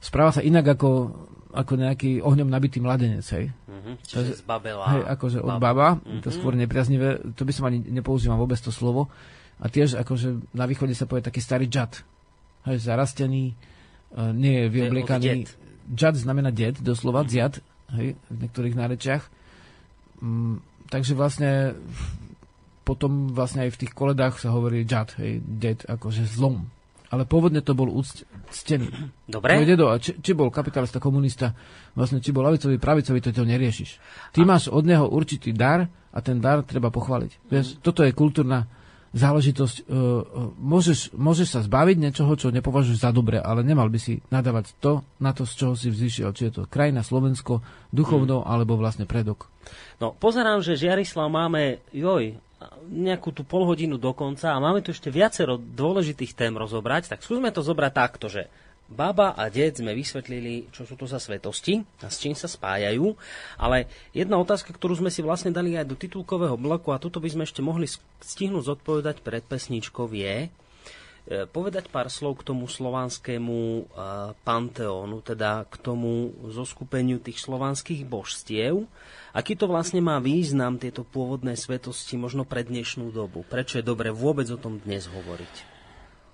správa 0.00 0.32
sa 0.32 0.40
inak 0.40 0.74
ako, 0.74 1.12
ako 1.52 1.72
nejaký 1.76 2.24
ohňom 2.24 2.48
nabitý 2.48 2.80
mladenec, 2.80 3.22
hej. 3.36 3.52
Mm-hmm. 3.68 3.94
Čiže 4.02 4.40
z 4.40 4.44
babela. 4.48 4.84
Hej, 4.96 5.02
akože 5.12 5.38
od 5.44 5.60
baba, 5.60 6.00
mm-hmm. 6.00 6.22
to 6.24 6.30
skôr 6.32 6.56
nepriaznivé, 6.56 7.20
to 7.36 7.44
by 7.44 7.52
som 7.52 7.68
ani 7.68 7.84
nepoužíval 7.84 8.40
vôbec 8.40 8.58
to 8.58 8.72
slovo. 8.72 9.12
A 9.62 9.68
tiež 9.68 9.94
akože 10.00 10.56
na 10.56 10.64
východe 10.66 10.96
sa 10.96 11.06
povie 11.06 11.22
taký 11.22 11.38
starý 11.44 11.68
džad. 11.68 12.00
Hej, 12.66 12.82
zarastený, 12.82 13.52
uh, 13.52 14.32
nie 14.32 14.64
je 14.64 14.66
vyobliekaný. 14.72 15.46
Džad 15.92 16.16
znamená 16.16 16.48
ded, 16.48 16.80
doslova, 16.80 17.22
mm-hmm. 17.22 17.34
dziad, 17.36 17.54
hej, 18.00 18.16
v 18.16 18.36
niektorých 18.40 18.74
nárečiach. 18.74 19.22
Mm, 20.22 20.62
takže 20.86 21.18
vlastne 21.18 21.74
potom 22.82 23.30
vlastne 23.30 23.66
aj 23.66 23.74
v 23.74 23.80
tých 23.86 23.92
koledách 23.94 24.42
sa 24.42 24.54
hovorí 24.54 24.82
džad, 24.82 25.18
hej, 25.22 25.42
ded, 25.42 25.82
akože 25.86 26.26
zlom. 26.26 26.66
Ale 27.12 27.28
pôvodne 27.28 27.60
to 27.60 27.76
bol 27.76 27.92
úctený. 27.92 28.88
Dobre. 29.28 29.52
Tvoj 29.52 29.68
dedo, 29.68 29.92
a 29.92 30.00
či, 30.00 30.16
či 30.16 30.32
bol 30.32 30.48
kapitalista, 30.48 30.96
komunista, 30.96 31.52
vlastne 31.92 32.24
či 32.24 32.32
bol 32.32 32.40
lavicový, 32.40 32.80
pravicový, 32.80 33.20
to 33.20 33.36
to 33.36 33.44
neriešiš. 33.44 34.00
Ty 34.32 34.40
a... 34.42 34.48
máš 34.48 34.72
od 34.72 34.88
neho 34.88 35.04
určitý 35.04 35.52
dar 35.52 35.92
a 35.92 36.18
ten 36.24 36.40
dar 36.40 36.64
treba 36.64 36.88
pochváliť. 36.88 37.32
Mm. 37.36 37.40
Vieš, 37.52 37.66
toto 37.84 38.00
je 38.00 38.16
kultúrna 38.16 38.64
záležitosť. 39.12 39.76
Uh, 39.84 40.56
môžeš, 40.56 41.12
môžeš 41.12 41.48
sa 41.52 41.60
zbaviť 41.60 41.96
niečoho, 42.00 42.32
čo 42.32 42.48
nepovažuješ 42.48 43.04
za 43.04 43.12
dobre, 43.12 43.36
ale 43.36 43.60
nemal 43.60 43.92
by 43.92 44.00
si 44.00 44.24
nadávať 44.32 44.72
to 44.80 45.04
na 45.20 45.36
to, 45.36 45.44
z 45.44 45.52
čoho 45.52 45.74
si 45.76 45.92
vzýšiel. 45.92 46.32
Či 46.32 46.42
je 46.48 46.52
to 46.56 46.62
krajina 46.64 47.04
Slovensko, 47.04 47.60
duchovno, 47.92 48.40
mm. 48.40 48.48
alebo 48.48 48.80
vlastne 48.80 49.04
predok. 49.04 49.52
No, 50.02 50.10
pozerám, 50.10 50.58
že 50.66 50.74
Žiarislav 50.74 51.30
máme, 51.30 51.78
joj, 51.94 52.34
nejakú 52.90 53.30
tú 53.30 53.46
polhodinu 53.46 54.02
do 54.02 54.10
konca 54.10 54.50
a 54.50 54.58
máme 54.58 54.82
tu 54.82 54.90
ešte 54.90 55.14
viacero 55.14 55.54
dôležitých 55.54 56.34
tém 56.34 56.50
rozobrať, 56.50 57.14
tak 57.14 57.22
skúsme 57.22 57.54
to 57.54 57.62
zobrať 57.62 57.92
takto, 57.94 58.26
že 58.26 58.50
Baba 58.90 59.32
a 59.38 59.46
ded 59.46 59.78
sme 59.78 59.94
vysvetlili, 59.94 60.68
čo 60.74 60.82
sú 60.82 60.98
to 60.98 61.06
za 61.06 61.22
svetosti 61.22 61.80
a 62.02 62.10
s 62.10 62.18
čím 62.18 62.34
sa 62.34 62.50
spájajú, 62.50 63.14
ale 63.56 63.86
jedna 64.12 64.36
otázka, 64.42 64.74
ktorú 64.74 64.98
sme 64.98 65.08
si 65.08 65.22
vlastne 65.22 65.54
dali 65.54 65.78
aj 65.78 65.86
do 65.86 65.94
titulkového 65.94 66.58
bloku 66.58 66.90
a 66.90 66.98
tuto 66.98 67.22
by 67.22 67.30
sme 67.30 67.46
ešte 67.46 67.62
mohli 67.62 67.86
stihnúť 68.20 68.74
zodpovedať 68.74 69.22
pred 69.22 69.46
pesničkou 69.46 70.10
je, 70.12 70.50
povedať 71.50 71.86
pár 71.86 72.10
slov 72.10 72.42
k 72.42 72.50
tomu 72.50 72.66
slovanskému 72.66 73.58
e, 73.58 73.82
panteónu, 74.42 75.22
teda 75.22 75.68
k 75.70 75.74
tomu 75.78 76.34
zoskupeniu 76.50 77.22
tých 77.22 77.38
slovanských 77.38 78.02
božstiev 78.02 78.90
Aký 79.32 79.56
to 79.56 79.64
vlastne 79.64 80.04
má 80.04 80.20
význam, 80.20 80.76
tieto 80.76 81.08
pôvodné 81.08 81.56
svetosti, 81.56 82.20
možno 82.20 82.44
pre 82.44 82.68
dnešnú 82.68 83.08
dobu? 83.08 83.40
Prečo 83.48 83.80
je 83.80 83.84
dobre 83.84 84.12
vôbec 84.12 84.44
o 84.52 84.60
tom 84.60 84.76
dnes 84.76 85.08
hovoriť? 85.08 85.54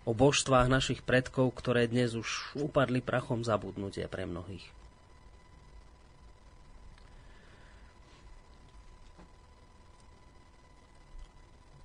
O 0.02 0.18
božstvách 0.18 0.66
našich 0.66 1.06
predkov, 1.06 1.54
ktoré 1.54 1.86
dnes 1.86 2.18
už 2.18 2.58
upadli 2.58 2.98
prachom 2.98 3.46
zabudnutia 3.46 4.10
pre 4.10 4.26
mnohých. 4.26 4.66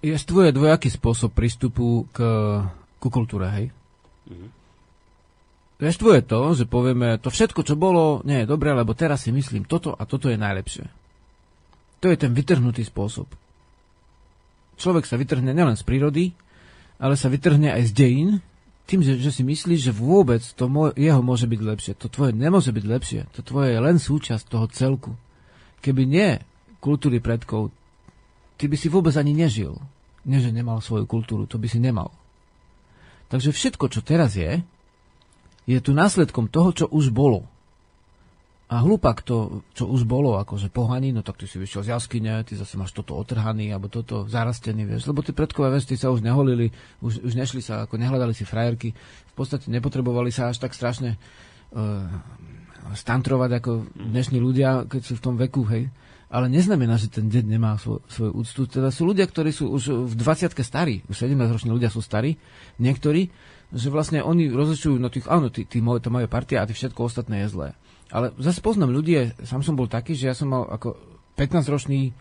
Jestvuje 0.02 0.50
dvojaký 0.50 0.90
spôsob 0.90 1.32
prístupu 1.32 2.10
k, 2.10 2.20
ku 3.04 3.12
kultúre, 3.12 3.52
hej? 3.52 3.66
Mm-hmm. 4.32 4.50
Jestvuje 5.84 6.24
to, 6.24 6.56
že 6.56 6.64
povieme, 6.64 7.20
to 7.20 7.28
všetko, 7.28 7.68
čo 7.68 7.76
bolo, 7.76 8.24
nie 8.24 8.48
je 8.48 8.48
dobré, 8.48 8.72
lebo 8.72 8.96
teraz 8.96 9.28
si 9.28 9.36
myslím, 9.36 9.68
toto 9.68 9.92
a 9.92 10.08
toto 10.08 10.32
je 10.32 10.40
najlepšie. 10.40 10.88
To 12.00 12.08
je 12.08 12.16
ten 12.16 12.32
vytrhnutý 12.32 12.88
spôsob. 12.88 13.28
Človek 14.80 15.04
sa 15.04 15.20
vytrhne 15.20 15.52
nielen 15.52 15.76
z 15.76 15.84
prírody, 15.84 16.32
ale 17.04 17.20
sa 17.20 17.28
vytrhne 17.28 17.76
aj 17.76 17.92
z 17.92 17.92
dejín, 17.92 18.30
tým, 18.84 19.00
že, 19.00 19.20
že 19.20 19.32
si 19.32 19.44
myslí, 19.44 19.76
že 19.80 19.96
vôbec 19.96 20.44
to 20.44 20.68
mo- 20.68 20.96
jeho 20.96 21.20
môže 21.24 21.48
byť 21.48 21.62
lepšie. 21.64 21.94
To 22.04 22.12
tvoje 22.12 22.36
nemôže 22.36 22.72
byť 22.72 22.86
lepšie. 22.88 23.22
To 23.36 23.40
tvoje 23.44 23.76
je 23.76 23.80
len 23.80 23.96
súčasť 23.96 24.44
toho 24.48 24.68
celku. 24.72 25.16
Keby 25.80 26.04
nie 26.04 26.40
kultúry 26.84 27.24
predkov, 27.24 27.72
ty 28.60 28.68
by 28.68 28.76
si 28.76 28.92
vôbec 28.92 29.16
ani 29.16 29.32
nežil. 29.32 29.80
Nie, 30.28 30.40
že 30.40 30.52
nemal 30.52 30.84
svoju 30.84 31.08
kultúru, 31.08 31.48
to 31.48 31.60
by 31.60 31.68
si 31.68 31.80
nemal. 31.80 32.12
Takže 33.34 33.50
všetko, 33.50 33.90
čo 33.90 34.06
teraz 34.06 34.38
je, 34.38 34.62
je 35.66 35.80
tu 35.82 35.90
následkom 35.90 36.46
toho, 36.46 36.70
čo 36.70 36.86
už 36.86 37.10
bolo. 37.10 37.50
A 38.70 38.86
hlupak 38.86 39.26
to, 39.26 39.66
čo 39.74 39.90
už 39.90 40.06
bolo, 40.06 40.38
akože 40.38 40.70
pohaní, 40.70 41.10
no 41.10 41.26
tak 41.26 41.42
ty 41.42 41.50
si 41.50 41.58
vyšiel 41.58 41.82
z 41.82 41.98
jaskyne, 41.98 42.46
ty 42.46 42.54
zase 42.54 42.78
máš 42.78 42.94
toto 42.94 43.18
otrhaný, 43.18 43.74
alebo 43.74 43.90
toto 43.90 44.30
zarastený, 44.30 44.86
vieš. 44.86 45.10
Lebo 45.10 45.26
tie 45.26 45.34
predkové 45.34 45.74
vesty 45.74 45.98
sa 45.98 46.14
už 46.14 46.22
neholili, 46.22 46.70
už, 47.02 47.26
už 47.26 47.34
nešli 47.34 47.66
sa, 47.66 47.90
ako 47.90 47.98
nehľadali 47.98 48.38
si 48.38 48.46
frajerky. 48.46 48.94
V 48.94 49.34
podstate 49.34 49.66
nepotrebovali 49.66 50.30
sa 50.30 50.54
až 50.54 50.62
tak 50.62 50.78
strašne 50.78 51.18
uh, 51.74 52.06
stantrovať 52.94 53.50
ako 53.62 53.72
dnešní 53.98 54.38
ľudia, 54.38 54.86
keď 54.86 55.02
sú 55.10 55.14
v 55.18 55.26
tom 55.26 55.36
veku, 55.42 55.66
hej. 55.74 55.90
Ale 56.34 56.50
neznamená, 56.50 56.98
že 56.98 57.14
ten 57.14 57.30
deň 57.30 57.46
nemá 57.46 57.78
svoj, 57.78 58.02
svoju 58.10 58.32
úctu. 58.34 58.62
Teda 58.66 58.90
sú 58.90 59.06
ľudia, 59.06 59.30
ktorí 59.30 59.54
sú 59.54 59.70
už 59.70 60.10
v 60.10 60.14
20 60.18 60.50
starí, 60.66 61.06
už 61.06 61.30
17-roční 61.30 61.70
ľudia 61.70 61.94
sú 61.94 62.02
starí, 62.02 62.42
niektorí, 62.82 63.30
že 63.70 63.94
vlastne 63.94 64.26
oni 64.26 64.50
rozlišujú, 64.50 64.98
no 64.98 65.14
tých, 65.14 65.30
áno, 65.30 65.54
tí, 65.54 65.70
tí 65.70 65.78
moje, 65.78 66.02
to 66.02 66.10
moje 66.10 66.26
partia 66.26 66.66
a 66.66 66.68
tí 66.68 66.74
všetko 66.74 67.06
ostatné 67.06 67.46
je 67.46 67.54
zlé. 67.54 67.70
Ale 68.10 68.34
zase 68.42 68.66
poznám 68.66 68.90
ľudí, 68.98 69.30
sám 69.46 69.62
som 69.62 69.78
bol 69.78 69.86
taký, 69.86 70.18
že 70.18 70.34
ja 70.34 70.34
som 70.34 70.50
mal 70.50 70.66
ako 70.74 70.98
15-ročný, 71.38 72.18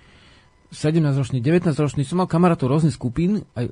17-ročný, 0.73 1.41
19-ročný, 1.41 2.05
som 2.05 2.21
mal 2.21 2.29
kamarátov 2.29 2.69
rôznych 2.69 2.97
skupín 2.97 3.49
a, 3.57 3.65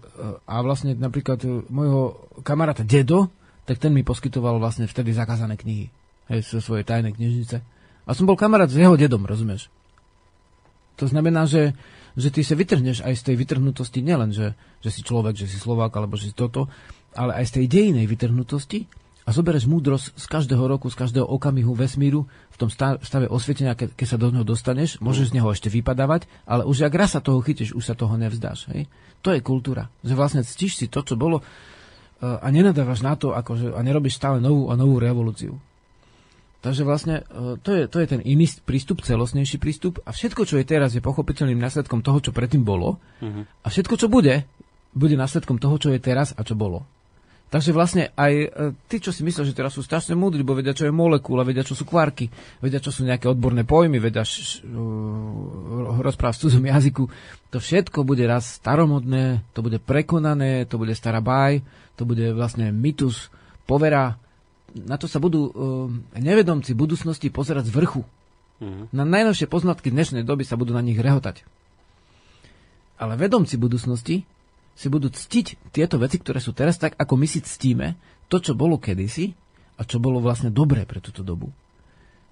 a 0.44 0.56
vlastne 0.64 0.96
napríklad 0.96 1.40
môjho 1.68 2.16
kamaráta 2.44 2.80
Dedo, 2.84 3.28
tak 3.68 3.76
ten 3.76 3.92
mi 3.92 4.04
poskytoval 4.04 4.56
vlastne 4.56 4.88
vtedy 4.88 5.12
zakázané 5.12 5.60
knihy. 5.60 5.88
Hej, 6.32 6.48
zo 6.48 6.60
svojej 6.62 6.86
tajnej 6.86 7.16
knižnice. 7.16 7.56
A 8.04 8.10
som 8.12 8.24
bol 8.28 8.38
kamarát 8.38 8.70
s 8.70 8.78
jeho 8.78 8.94
dedom, 8.94 9.24
rozumieš? 9.24 9.72
To 11.00 11.08
znamená, 11.08 11.48
že, 11.48 11.72
že 12.14 12.28
ty 12.28 12.44
sa 12.44 12.52
vytrhneš 12.52 13.00
aj 13.00 13.14
z 13.16 13.22
tej 13.32 13.36
vytrhnutosti, 13.40 14.04
nielen, 14.04 14.36
že, 14.36 14.52
že 14.84 14.90
si 14.92 15.00
človek, 15.00 15.32
že 15.32 15.48
si 15.48 15.56
Slovák, 15.56 15.90
alebo 15.96 16.20
že 16.20 16.30
si 16.30 16.34
toto, 16.36 16.68
ale 17.16 17.40
aj 17.40 17.44
z 17.48 17.52
tej 17.60 17.66
dejinej 17.66 18.06
vytrhnutosti 18.06 18.84
a 19.24 19.32
zoberieš 19.32 19.64
múdrosť 19.64 20.16
z 20.16 20.26
každého 20.28 20.64
roku, 20.64 20.92
z 20.92 20.96
každého 21.00 21.24
okamihu 21.24 21.72
vesmíru, 21.72 22.28
v 22.52 22.56
tom 22.60 22.68
stave 22.68 23.26
osvietenia, 23.32 23.72
ke, 23.72 23.88
keď 23.88 24.06
sa 24.06 24.20
do 24.20 24.28
neho 24.28 24.44
dostaneš, 24.44 25.00
môžeš 25.00 25.32
z 25.32 25.36
neho 25.40 25.48
ešte 25.48 25.72
vypadávať, 25.72 26.28
ale 26.44 26.68
už 26.68 26.84
ak 26.84 26.94
raz 26.94 27.16
sa 27.16 27.24
toho 27.24 27.40
chytíš, 27.40 27.72
už 27.72 27.84
sa 27.84 27.94
toho 27.96 28.20
nevzdáš. 28.20 28.68
Hej? 28.76 28.90
To 29.24 29.32
je 29.32 29.40
kultúra. 29.40 29.88
Že 30.04 30.14
vlastne 30.16 30.42
ctíš 30.44 30.76
si 30.76 30.86
to, 30.92 31.00
čo 31.00 31.16
bolo 31.16 31.40
a 32.20 32.46
nenadávaš 32.52 33.00
na 33.00 33.16
to, 33.16 33.32
akože, 33.32 33.72
a 33.72 33.80
nerobíš 33.80 34.20
stále 34.20 34.44
novú 34.44 34.68
a 34.68 34.76
novú 34.76 35.00
revolúciu. 35.00 35.56
Takže 36.60 36.84
vlastne 36.84 37.24
e, 37.24 37.56
to 37.64 37.72
je, 37.72 37.82
to 37.88 38.04
je 38.04 38.06
ten 38.06 38.20
iný 38.20 38.44
prístup, 38.64 39.00
celostnejší 39.00 39.56
prístup 39.56 40.04
a 40.04 40.12
všetko, 40.12 40.44
čo 40.44 40.60
je 40.60 40.68
teraz, 40.68 40.92
je 40.92 41.00
pochopiteľným 41.00 41.56
následkom 41.56 42.04
toho, 42.04 42.20
čo 42.20 42.36
predtým 42.36 42.60
bolo 42.60 43.00
uh-huh. 43.24 43.48
a 43.64 43.66
všetko, 43.72 43.96
čo 43.96 44.12
bude, 44.12 44.44
bude 44.92 45.16
následkom 45.16 45.56
toho, 45.56 45.80
čo 45.80 45.88
je 45.88 46.00
teraz 46.00 46.36
a 46.36 46.44
čo 46.44 46.52
bolo. 46.52 46.84
Takže 47.50 47.74
vlastne 47.74 48.14
aj 48.14 48.32
e, 48.32 48.46
tí, 48.86 49.02
čo 49.02 49.10
si 49.10 49.26
myslia, 49.26 49.42
že 49.42 49.58
teraz 49.58 49.74
sú 49.74 49.82
strašne 49.82 50.14
múdri, 50.14 50.46
bo 50.46 50.54
vedia, 50.54 50.70
čo 50.70 50.86
je 50.86 50.94
molekula, 50.94 51.42
vedia, 51.42 51.66
čo 51.66 51.74
sú 51.74 51.82
kvarky, 51.82 52.30
vedia, 52.62 52.78
čo 52.78 52.94
sú 52.94 53.02
nejaké 53.02 53.26
odborné 53.26 53.66
pojmy, 53.66 53.98
vedia 53.98 54.22
š, 54.22 54.62
uh, 54.70 55.98
rozprávať 55.98 56.38
v 56.38 56.42
cudzom 56.46 56.64
jazyku, 56.70 57.04
to 57.50 57.58
všetko 57.58 58.06
bude 58.06 58.22
raz 58.22 58.62
staromodné, 58.62 59.42
to 59.50 59.66
bude 59.66 59.82
prekonané, 59.82 60.62
to 60.70 60.78
bude 60.78 60.94
stará 60.94 61.18
baj, 61.18 61.58
to 61.98 62.06
bude 62.06 62.22
vlastne 62.38 62.70
mytus, 62.70 63.34
povera. 63.66 64.14
Na 64.74 64.96
to 64.96 65.10
sa 65.10 65.18
budú 65.18 65.50
uh, 65.50 65.52
nevedomci 66.14 66.76
budúcnosti 66.78 67.32
pozerať 67.32 67.70
z 67.70 67.74
vrchu. 67.74 68.02
Mm-hmm. 68.60 68.92
Na 68.92 69.04
najnovšie 69.08 69.50
poznatky 69.50 69.90
dnešnej 69.90 70.22
doby 70.22 70.44
sa 70.44 70.54
budú 70.54 70.76
na 70.76 70.84
nich 70.84 71.00
rehotať. 71.00 71.42
Ale 73.00 73.16
vedomci 73.16 73.56
budúcnosti 73.56 74.28
si 74.76 74.86
budú 74.88 75.08
ctiť 75.08 75.72
tieto 75.72 75.96
veci, 75.96 76.20
ktoré 76.20 76.38
sú 76.38 76.52
teraz 76.52 76.76
tak, 76.76 76.94
ako 76.96 77.14
my 77.16 77.26
si 77.26 77.40
ctíme 77.40 77.96
to, 78.28 78.38
čo 78.38 78.52
bolo 78.52 78.76
kedysi 78.76 79.32
a 79.80 79.82
čo 79.88 79.96
bolo 79.96 80.20
vlastne 80.20 80.52
dobré 80.52 80.84
pre 80.84 81.00
túto 81.00 81.24
dobu. 81.24 81.48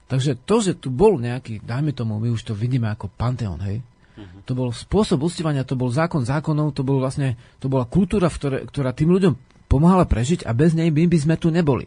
Takže 0.08 0.40
to, 0.48 0.56
že 0.64 0.72
tu 0.76 0.88
bol 0.88 1.20
nejaký, 1.20 1.60
dajme 1.64 1.92
tomu, 1.92 2.16
my 2.16 2.32
už 2.32 2.48
to 2.48 2.54
vidíme 2.56 2.88
ako 2.88 3.12
panteón, 3.12 3.60
hej, 3.60 3.84
uh-huh. 4.16 4.40
to 4.48 4.56
bol 4.56 4.72
spôsob 4.72 5.20
uctievania, 5.20 5.68
to 5.68 5.76
bol 5.76 5.92
zákon 5.92 6.24
zákonov, 6.24 6.72
to, 6.72 6.80
bol 6.80 6.96
vlastne, 7.00 7.36
to 7.60 7.68
bola 7.68 7.84
kultúra, 7.84 8.32
ktoré, 8.32 8.64
ktorá 8.64 8.96
tým 8.96 9.12
ľuďom 9.12 9.36
pomáhala 9.68 10.08
prežiť 10.08 10.48
a 10.48 10.56
bez 10.56 10.72
nej 10.72 10.88
my 10.88 11.04
by 11.04 11.18
sme 11.20 11.36
tu 11.36 11.52
neboli. 11.52 11.84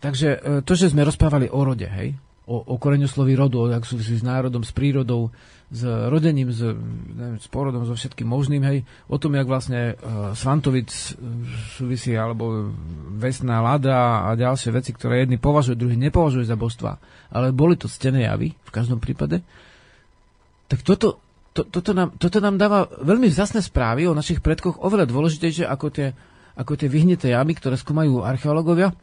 Takže 0.00 0.28
e, 0.28 0.38
to, 0.62 0.72
že 0.76 0.92
sme 0.92 1.06
rozprávali 1.08 1.48
o 1.48 1.60
rode, 1.64 1.88
hej, 1.88 2.16
o, 2.46 2.62
o 2.62 2.74
koreňosloví 2.78 3.34
rodu, 3.34 3.66
ak 3.74 3.82
súvisí 3.82 4.14
s 4.14 4.22
národom, 4.22 4.62
s 4.62 4.70
prírodou, 4.70 5.34
s 5.66 5.82
rodením, 5.82 6.54
s, 6.54 6.62
neviem, 6.62 7.42
s 7.42 7.50
porodom, 7.50 7.82
so 7.82 7.98
všetkým 7.98 8.30
možným, 8.30 8.62
hej, 8.62 8.78
o 9.10 9.18
tom, 9.18 9.34
jak 9.34 9.50
vlastne 9.50 9.98
uh, 9.98 10.30
Svantovic 10.30 10.94
súvisí, 11.74 12.14
alebo 12.14 12.70
Vesná 13.18 13.58
Lada 13.58 14.30
a 14.30 14.38
ďalšie 14.38 14.70
veci, 14.70 14.94
ktoré 14.94 15.26
jedni 15.26 15.42
považujú, 15.42 15.74
druhý 15.74 15.98
nepovažujú 15.98 16.46
za 16.46 16.54
božstva, 16.54 17.02
ale 17.34 17.50
boli 17.50 17.74
to 17.74 17.90
stené 17.90 18.30
javy, 18.30 18.54
v 18.54 18.70
každom 18.70 19.02
prípade, 19.02 19.42
tak 20.70 20.86
toto, 20.86 21.18
to, 21.50 21.66
toto, 21.66 21.90
nám, 21.90 22.14
toto 22.14 22.38
nám 22.38 22.62
dáva 22.62 22.86
veľmi 23.02 23.26
vzácne 23.26 23.58
správy 23.58 24.06
o 24.06 24.14
našich 24.14 24.38
predkoch, 24.38 24.78
oveľa 24.78 25.10
dôležitejšie 25.10 25.66
ako 25.66 25.90
tie, 25.90 26.14
ako 26.54 26.78
tie 26.78 26.86
vyhneté 26.86 27.34
jamy, 27.34 27.58
ktoré 27.58 27.74
skúmajú 27.74 28.22
archeológovia, 28.22 28.94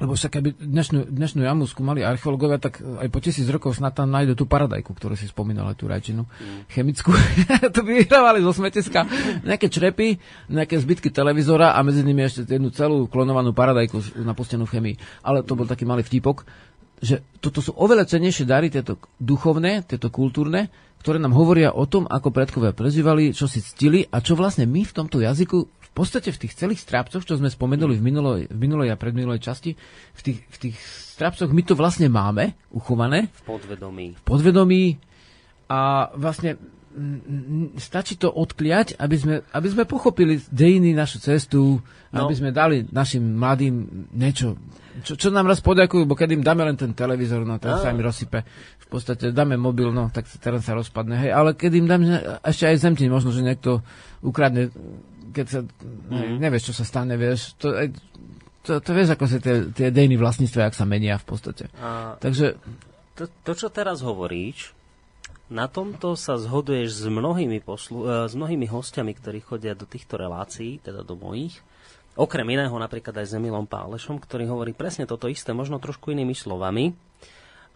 lebo 0.00 0.16
však 0.16 0.32
keby 0.40 0.48
dnešnú, 0.56 1.12
dnešnú 1.12 1.44
jamu 1.44 1.68
skúmali 1.68 2.00
archeológovia, 2.00 2.56
tak 2.56 2.80
aj 2.80 3.08
po 3.12 3.20
tisíc 3.20 3.44
rokov 3.52 3.76
snad 3.76 3.92
tam 3.92 4.08
nájdu 4.08 4.32
tú 4.32 4.48
paradajku, 4.48 4.96
ktorú 4.96 5.12
si 5.14 5.28
spomínal, 5.28 5.68
tú 5.76 5.84
rajčinu 5.84 6.24
mm. 6.24 6.72
chemickú. 6.72 7.12
to 7.76 7.84
by 7.84 8.00
vyhrávali 8.00 8.40
zo 8.40 8.56
smetiska 8.56 9.04
nejaké 9.44 9.68
črepy, 9.68 10.16
nejaké 10.48 10.80
zbytky 10.80 11.12
televízora 11.12 11.76
a 11.76 11.84
medzi 11.84 12.00
nimi 12.00 12.24
ešte 12.24 12.48
jednu 12.48 12.72
celú 12.72 13.04
klonovanú 13.04 13.52
paradajku 13.52 14.00
napustenú 14.24 14.64
v 14.64 14.80
chemii. 14.80 14.96
Ale 15.28 15.44
to 15.44 15.54
bol 15.54 15.68
taký 15.68 15.84
malý 15.84 16.00
vtipok, 16.02 16.48
že 17.02 17.20
toto 17.42 17.58
sú 17.58 17.74
oveľa 17.76 18.06
cenejšie 18.08 18.48
dary, 18.48 18.70
tieto 18.70 18.96
duchovné, 19.18 19.84
tieto 19.84 20.08
kultúrne, 20.08 20.70
ktoré 21.02 21.18
nám 21.18 21.34
hovoria 21.34 21.74
o 21.74 21.82
tom, 21.82 22.06
ako 22.06 22.30
predkovia 22.30 22.70
prezývali, 22.70 23.34
čo 23.34 23.50
si 23.50 23.58
ctili 23.58 24.06
a 24.06 24.22
čo 24.22 24.38
vlastne 24.38 24.70
my 24.70 24.86
v 24.86 24.94
tomto 24.94 25.18
jazyku 25.18 25.81
v 25.92 26.00
podstate 26.00 26.32
v 26.32 26.40
tých 26.40 26.56
celých 26.56 26.80
strápcoch, 26.80 27.20
čo 27.20 27.36
sme 27.36 27.52
spomenuli 27.52 28.00
v 28.00 28.02
minulej, 28.02 28.42
v 28.48 28.58
minulej 28.58 28.88
a 28.88 28.96
predminulej 28.96 29.44
časti, 29.44 29.76
v 30.16 30.20
tých, 30.24 30.40
v 30.40 30.56
tých 30.56 30.76
strápcoch 30.80 31.52
my 31.52 31.62
to 31.68 31.76
vlastne 31.76 32.08
máme 32.08 32.56
uchované. 32.72 33.28
V 33.44 33.60
podvedomí. 33.60 34.16
V 34.16 34.22
podvedomí 34.24 34.82
a 35.68 36.08
vlastne 36.16 36.56
stačí 37.76 38.16
to 38.20 38.28
odkliať, 38.28 38.96
aby 39.00 39.16
sme, 39.16 39.34
aby 39.52 39.68
sme 39.68 39.84
pochopili 39.88 40.40
dejiny, 40.52 40.96
našu 40.96 41.20
cestu, 41.20 41.80
no. 41.80 42.16
aby 42.16 42.34
sme 42.36 42.52
dali 42.52 42.84
našim 42.88 43.36
mladým 43.36 44.08
niečo, 44.12 44.56
čo, 45.00 45.16
čo 45.16 45.28
nám 45.32 45.48
raz 45.48 45.64
poďakujú, 45.64 46.04
bo 46.04 46.12
keď 46.12 46.36
im 46.36 46.44
dáme 46.44 46.68
len 46.68 46.76
ten 46.76 46.92
televízor, 46.92 47.48
no 47.48 47.56
ten 47.56 47.72
no. 47.72 47.80
sa 47.80 47.88
im 47.88 48.04
rozsype. 48.04 48.44
V 48.76 48.86
podstate 48.92 49.32
dáme 49.32 49.56
mobil, 49.56 49.88
no 49.88 50.12
tak 50.12 50.28
teraz 50.36 50.68
sa 50.68 50.76
rozpadne. 50.76 51.16
Hej, 51.16 51.32
ale 51.32 51.56
keď 51.56 51.72
im 51.80 51.88
dáme 51.88 52.04
ešte 52.44 52.68
aj 52.68 52.84
zemtiň, 52.84 53.08
možno, 53.08 53.32
že 53.32 53.40
niekto 53.40 53.80
ukradne 54.20 54.68
keď 55.32 55.46
sa, 55.48 55.60
mm-hmm. 55.64 56.38
nevieš, 56.38 56.70
čo 56.70 56.74
sa 56.76 56.84
stane, 56.84 57.16
vieš, 57.16 57.56
to, 57.56 57.72
to, 58.62 58.78
to 58.78 58.90
vieš, 58.94 59.16
ako 59.16 59.24
sa 59.26 59.38
tie, 59.42 59.72
tie 59.74 59.88
dejiny 59.90 60.20
vlastníctva, 60.20 60.70
ak 60.70 60.78
sa 60.78 60.86
menia 60.86 61.18
v 61.18 61.26
podstate. 61.26 61.64
A 61.80 62.14
Takže... 62.20 62.60
To, 63.18 63.28
to, 63.44 63.52
čo 63.52 63.68
teraz 63.68 64.00
hovoríš, 64.00 64.72
na 65.52 65.68
tomto 65.68 66.16
sa 66.16 66.40
zhoduješ 66.40 67.04
s 67.04 67.04
mnohými, 67.04 67.60
poslu, 67.60 68.08
e, 68.08 68.24
s 68.24 68.32
mnohými 68.32 68.64
hostiami, 68.72 69.12
ktorí 69.12 69.44
chodia 69.44 69.76
do 69.76 69.84
týchto 69.84 70.16
relácií, 70.16 70.80
teda 70.80 71.04
do 71.04 71.12
mojich. 71.12 71.60
Okrem 72.16 72.48
iného 72.48 72.72
napríklad 72.72 73.12
aj 73.20 73.26
s 73.28 73.36
Emilom 73.36 73.68
Pálešom, 73.68 74.16
ktorý 74.16 74.48
hovorí 74.48 74.72
presne 74.72 75.04
toto 75.04 75.28
isté, 75.28 75.52
možno 75.52 75.76
trošku 75.76 76.08
inými 76.08 76.32
slovami. 76.32 76.96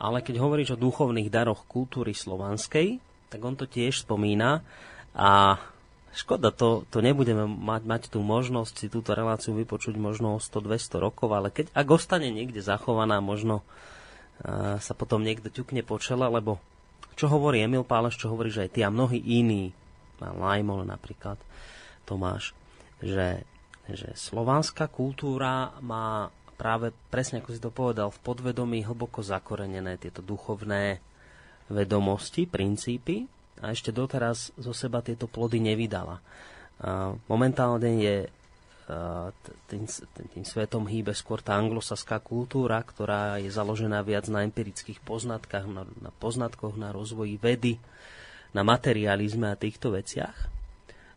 Ale 0.00 0.20
keď 0.24 0.40
hovoríš 0.40 0.76
o 0.76 0.80
duchovných 0.80 1.28
daroch 1.28 1.68
kultúry 1.68 2.12
slovanskej, 2.12 3.00
tak 3.28 3.40
on 3.44 3.56
to 3.56 3.68
tiež 3.68 4.04
spomína. 4.04 4.64
A 5.16 5.60
Škoda, 6.16 6.48
to, 6.48 6.88
to 6.88 7.04
nebudeme 7.04 7.44
mať, 7.44 7.82
mať 7.84 8.02
tú 8.08 8.24
možnosť 8.24 8.72
si 8.72 8.86
túto 8.88 9.12
reláciu 9.12 9.52
vypočuť 9.52 10.00
možno 10.00 10.40
o 10.40 10.42
100-200 10.42 10.96
rokov, 10.96 11.28
ale 11.28 11.52
keď, 11.52 11.68
ak 11.76 11.88
ostane 11.92 12.32
niekde 12.32 12.64
zachovaná, 12.64 13.20
možno 13.20 13.60
uh, 13.60 14.80
sa 14.80 14.96
potom 14.96 15.20
niekto 15.20 15.52
ťukne 15.52 15.84
po 15.84 16.00
čele, 16.00 16.24
lebo 16.24 16.56
čo 17.20 17.28
hovorí 17.28 17.60
Emil 17.60 17.84
Páleš, 17.84 18.16
čo 18.16 18.32
hovorí, 18.32 18.48
že 18.48 18.64
aj 18.64 18.70
ty 18.72 18.80
a 18.80 18.88
mnohí 18.88 19.20
iní, 19.20 19.76
Lajmol 20.16 20.88
napríklad, 20.88 21.36
Tomáš, 22.08 22.56
že, 23.04 23.44
že 23.84 24.16
slovanská 24.16 24.88
kultúra 24.88 25.76
má 25.84 26.32
práve 26.56 26.96
presne 27.12 27.44
ako 27.44 27.52
si 27.52 27.60
to 27.60 27.68
povedal, 27.68 28.08
v 28.08 28.24
podvedomí 28.24 28.80
hlboko 28.88 29.20
zakorenené 29.20 30.00
tieto 30.00 30.24
duchovné 30.24 30.96
vedomosti, 31.68 32.48
princípy 32.48 33.28
a 33.60 33.72
ešte 33.72 33.92
doteraz 33.92 34.52
zo 34.56 34.72
seba 34.76 35.00
tieto 35.00 35.24
plody 35.30 35.60
nevydala. 35.60 36.20
Momentálne 37.28 37.90
je 38.00 38.16
tým, 39.66 39.84
tým 40.36 40.44
svetom 40.46 40.86
hýbe 40.86 41.10
skôr 41.10 41.42
tá 41.42 41.58
anglosaská 41.58 42.22
kultúra, 42.22 42.78
ktorá 42.84 43.40
je 43.42 43.50
založená 43.50 44.04
viac 44.06 44.30
na 44.30 44.46
empirických 44.46 45.02
poznatkách, 45.02 45.66
na, 45.66 45.82
na 45.98 46.10
poznatkoch, 46.22 46.78
na 46.78 46.94
rozvoji 46.94 47.34
vedy, 47.40 47.82
na 48.54 48.62
materializme 48.62 49.50
a 49.50 49.58
týchto 49.58 49.90
veciach. 49.90 50.36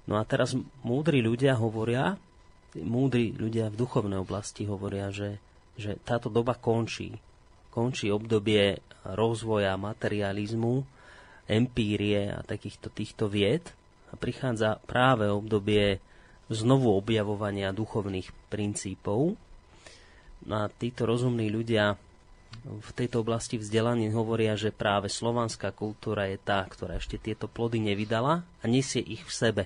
No 0.10 0.18
a 0.18 0.26
teraz 0.26 0.58
múdri 0.82 1.22
ľudia 1.22 1.54
hovoria, 1.62 2.18
múdri 2.74 3.38
ľudia 3.38 3.70
v 3.70 3.80
duchovnej 3.86 4.18
oblasti 4.18 4.66
hovoria, 4.66 5.14
že, 5.14 5.38
že 5.78 5.94
táto 6.02 6.34
doba 6.34 6.58
končí. 6.58 7.14
Končí 7.70 8.10
obdobie 8.10 8.82
rozvoja 9.06 9.78
materializmu, 9.78 10.82
empírie 11.50 12.30
a 12.30 12.46
takýchto 12.46 12.94
týchto 12.94 13.26
vied 13.26 13.74
a 14.10 14.16
prichádza 14.16 14.78
práve 14.86 15.28
obdobie 15.28 15.98
znovu 16.50 16.94
objavovania 16.94 17.74
duchovných 17.74 18.30
princípov. 18.54 19.34
No 20.46 20.54
a 20.56 20.66
títo 20.70 21.10
rozumní 21.10 21.50
ľudia 21.50 21.98
v 22.66 22.92
tejto 22.98 23.22
oblasti 23.22 23.62
vzdelaní 23.62 24.10
hovoria, 24.10 24.58
že 24.58 24.74
práve 24.74 25.10
slovanská 25.10 25.70
kultúra 25.70 26.26
je 26.26 26.42
tá, 26.42 26.66
ktorá 26.66 26.98
ešte 26.98 27.22
tieto 27.22 27.46
plody 27.46 27.78
nevydala 27.78 28.42
a 28.42 28.66
nesie 28.66 29.02
ich 29.02 29.22
v 29.26 29.34
sebe. 29.34 29.64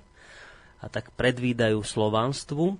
A 0.83 0.91
tak 0.91 1.15
predvídajú 1.15 1.79
slovanstvu 1.79 2.75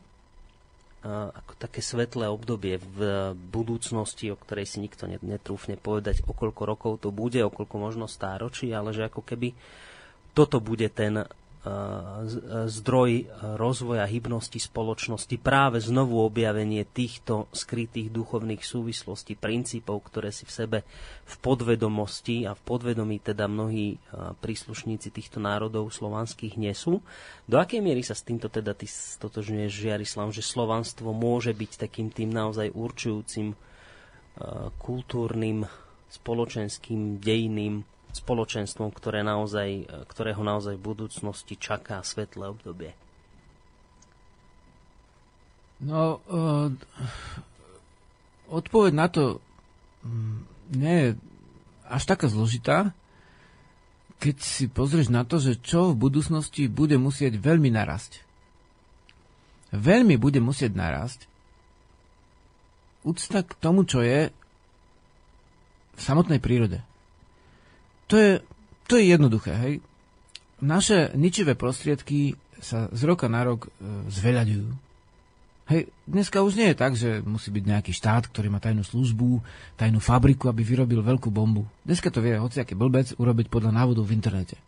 ako 1.03 1.59
také 1.59 1.83
svetlé 1.83 2.31
obdobie 2.31 2.79
v 2.79 2.99
budúcnosti, 3.35 4.31
o 4.31 4.39
ktorej 4.39 4.63
si 4.63 4.79
nikto 4.79 5.03
netrúfne 5.07 5.75
povedať, 5.75 6.23
o 6.23 6.31
koľko 6.31 6.61
rokov 6.63 6.91
to 7.03 7.11
bude, 7.11 7.43
o 7.43 7.51
koľko 7.51 7.75
možno 7.75 8.05
stáročí, 8.07 8.71
ale 8.71 8.95
že 8.95 9.11
ako 9.11 9.19
keby 9.19 9.51
toto 10.31 10.63
bude 10.63 10.87
ten 10.87 11.27
zdroj 12.67 13.23
rozvoja 13.55 14.03
hybnosti 14.03 14.59
spoločnosti, 14.59 15.39
práve 15.39 15.79
znovu 15.79 16.19
objavenie 16.19 16.83
týchto 16.83 17.47
skrytých 17.55 18.11
duchovných 18.11 18.59
súvislostí, 18.59 19.39
princípov, 19.39 20.03
ktoré 20.11 20.35
si 20.35 20.43
v 20.43 20.51
sebe 20.51 20.79
v 21.23 21.35
podvedomosti 21.39 22.43
a 22.43 22.51
v 22.51 22.61
podvedomí 22.67 23.23
teda 23.23 23.47
mnohí 23.47 23.95
príslušníci 24.43 25.07
týchto 25.07 25.39
národov 25.39 25.87
slovanských 25.95 26.59
nesú. 26.59 26.99
Do 27.47 27.55
akej 27.55 27.79
miery 27.79 28.03
sa 28.03 28.11
s 28.11 28.27
týmto 28.27 28.51
teda 28.51 28.75
ty 28.75 28.83
stotožňuješ, 28.83 29.71
Žiarislav, 29.71 30.35
že 30.35 30.43
slovanstvo 30.43 31.15
môže 31.15 31.55
byť 31.55 31.79
takým 31.79 32.11
tým 32.11 32.27
naozaj 32.27 32.75
určujúcim 32.75 33.55
kultúrnym, 34.83 35.63
spoločenským, 36.11 37.23
dejným 37.23 37.87
spoločenstvom, 38.13 38.93
ktoré 38.93 39.25
naozaj, 39.25 39.89
ktorého 40.05 40.45
naozaj 40.45 40.77
v 40.77 40.85
budúcnosti 40.93 41.57
čaká 41.57 42.05
svetlé 42.05 42.53
obdobie? 42.53 42.93
No, 45.83 46.21
uh, 46.29 46.69
odpoveď 48.53 48.93
na 48.93 49.07
to 49.09 49.41
mm, 50.05 50.37
nie 50.77 50.95
je 50.95 51.09
až 51.89 52.03
taká 52.07 52.29
zložitá, 52.29 52.95
keď 54.21 54.39
si 54.39 54.71
pozrieš 54.71 55.11
na 55.11 55.27
to, 55.27 55.41
že 55.41 55.59
čo 55.59 55.91
v 55.91 55.99
budúcnosti 55.99 56.71
bude 56.71 56.95
musieť 56.95 57.35
veľmi 57.35 57.67
narasť. 57.73 58.23
Veľmi 59.73 60.15
bude 60.15 60.39
musieť 60.39 60.77
narasť 60.77 61.27
úcta 63.03 63.43
k 63.43 63.51
tomu, 63.59 63.83
čo 63.83 63.99
je 63.99 64.31
v 65.93 65.99
samotnej 65.99 66.39
prírode 66.39 66.79
to 68.07 68.15
je, 68.19 68.31
to 68.87 68.99
je 68.99 69.03
jednoduché, 69.11 69.53
hej. 69.55 69.73
Naše 70.63 71.11
ničivé 71.19 71.59
prostriedky 71.59 72.39
sa 72.63 72.87
z 72.95 73.01
roka 73.03 73.27
na 73.27 73.43
rok 73.43 73.67
e, 73.67 74.07
zveľaďujú. 74.07 74.67
Hej, 75.63 75.91
dneska 76.03 76.43
už 76.43 76.59
nie 76.59 76.71
je 76.71 76.79
tak, 76.79 76.93
že 76.95 77.23
musí 77.23 77.47
byť 77.47 77.63
nejaký 77.63 77.91
štát, 77.95 78.27
ktorý 78.27 78.51
má 78.51 78.59
tajnú 78.59 78.83
službu, 78.83 79.39
tajnú 79.79 80.03
fabriku, 80.03 80.51
aby 80.51 80.59
vyrobil 80.59 80.99
veľkú 80.99 81.31
bombu. 81.31 81.63
Dneska 81.87 82.11
to 82.11 82.19
vie 82.19 82.35
hociaký 82.35 82.75
blbec 82.75 83.15
urobiť 83.15 83.47
podľa 83.47 83.71
návodov 83.71 84.11
v 84.11 84.15
internete. 84.19 84.59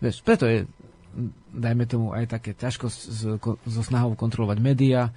Vieš, 0.00 0.24
preto 0.24 0.48
je, 0.48 0.64
dajme 1.52 1.84
tomu, 1.84 2.16
aj 2.16 2.40
také 2.40 2.56
ťažko 2.56 2.88
so 3.68 3.82
snahou 3.84 4.16
kontrolovať 4.16 4.58
médiá, 4.64 5.12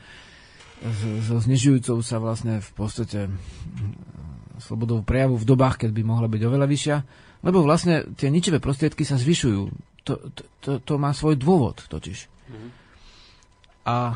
so 1.23 1.39
znižujúcou 1.39 2.03
sa 2.03 2.19
vlastne 2.19 2.59
v 2.59 2.71
podstate 2.75 3.31
slobodou 4.59 4.99
prejavu 5.07 5.39
v 5.39 5.47
dobách, 5.47 5.87
keď 5.87 5.95
by 5.95 6.03
mohla 6.03 6.27
byť 6.27 6.41
oveľa 6.43 6.67
vyššia. 6.67 6.97
Lebo 7.43 7.59
vlastne 7.61 8.07
tie 8.15 8.31
ničivé 8.31 8.63
prostriedky 8.63 9.03
sa 9.03 9.19
zvyšujú. 9.19 9.61
To, 10.07 10.13
to, 10.31 10.43
to, 10.63 10.71
to 10.83 10.93
má 10.95 11.11
svoj 11.11 11.35
dôvod 11.35 11.83
totiž. 11.91 12.27
Mm-hmm. 12.27 12.69
A 13.83 14.15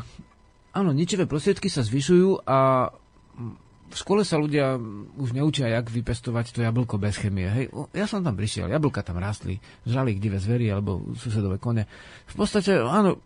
áno, 0.72 0.90
ničivé 0.96 1.28
prostriedky 1.28 1.68
sa 1.68 1.84
zvyšujú 1.84 2.48
a 2.48 2.88
v 3.88 3.96
škole 3.96 4.20
sa 4.20 4.36
ľudia 4.36 4.76
už 5.16 5.32
neučia, 5.32 5.72
jak 5.72 5.88
vypestovať 5.88 6.52
to 6.52 6.60
jablko 6.60 7.00
bez 7.00 7.16
chemie. 7.16 7.48
Hej. 7.48 7.72
Ja 7.96 8.04
som 8.04 8.20
tam 8.20 8.36
prišiel, 8.36 8.68
jablka 8.68 9.00
tam 9.00 9.16
rastli, 9.16 9.64
žrali 9.88 10.20
divé 10.20 10.36
zvery 10.36 10.68
alebo 10.68 11.00
susedové 11.16 11.56
kone. 11.56 11.88
V 12.28 12.34
podstate, 12.36 12.76
áno, 12.76 13.16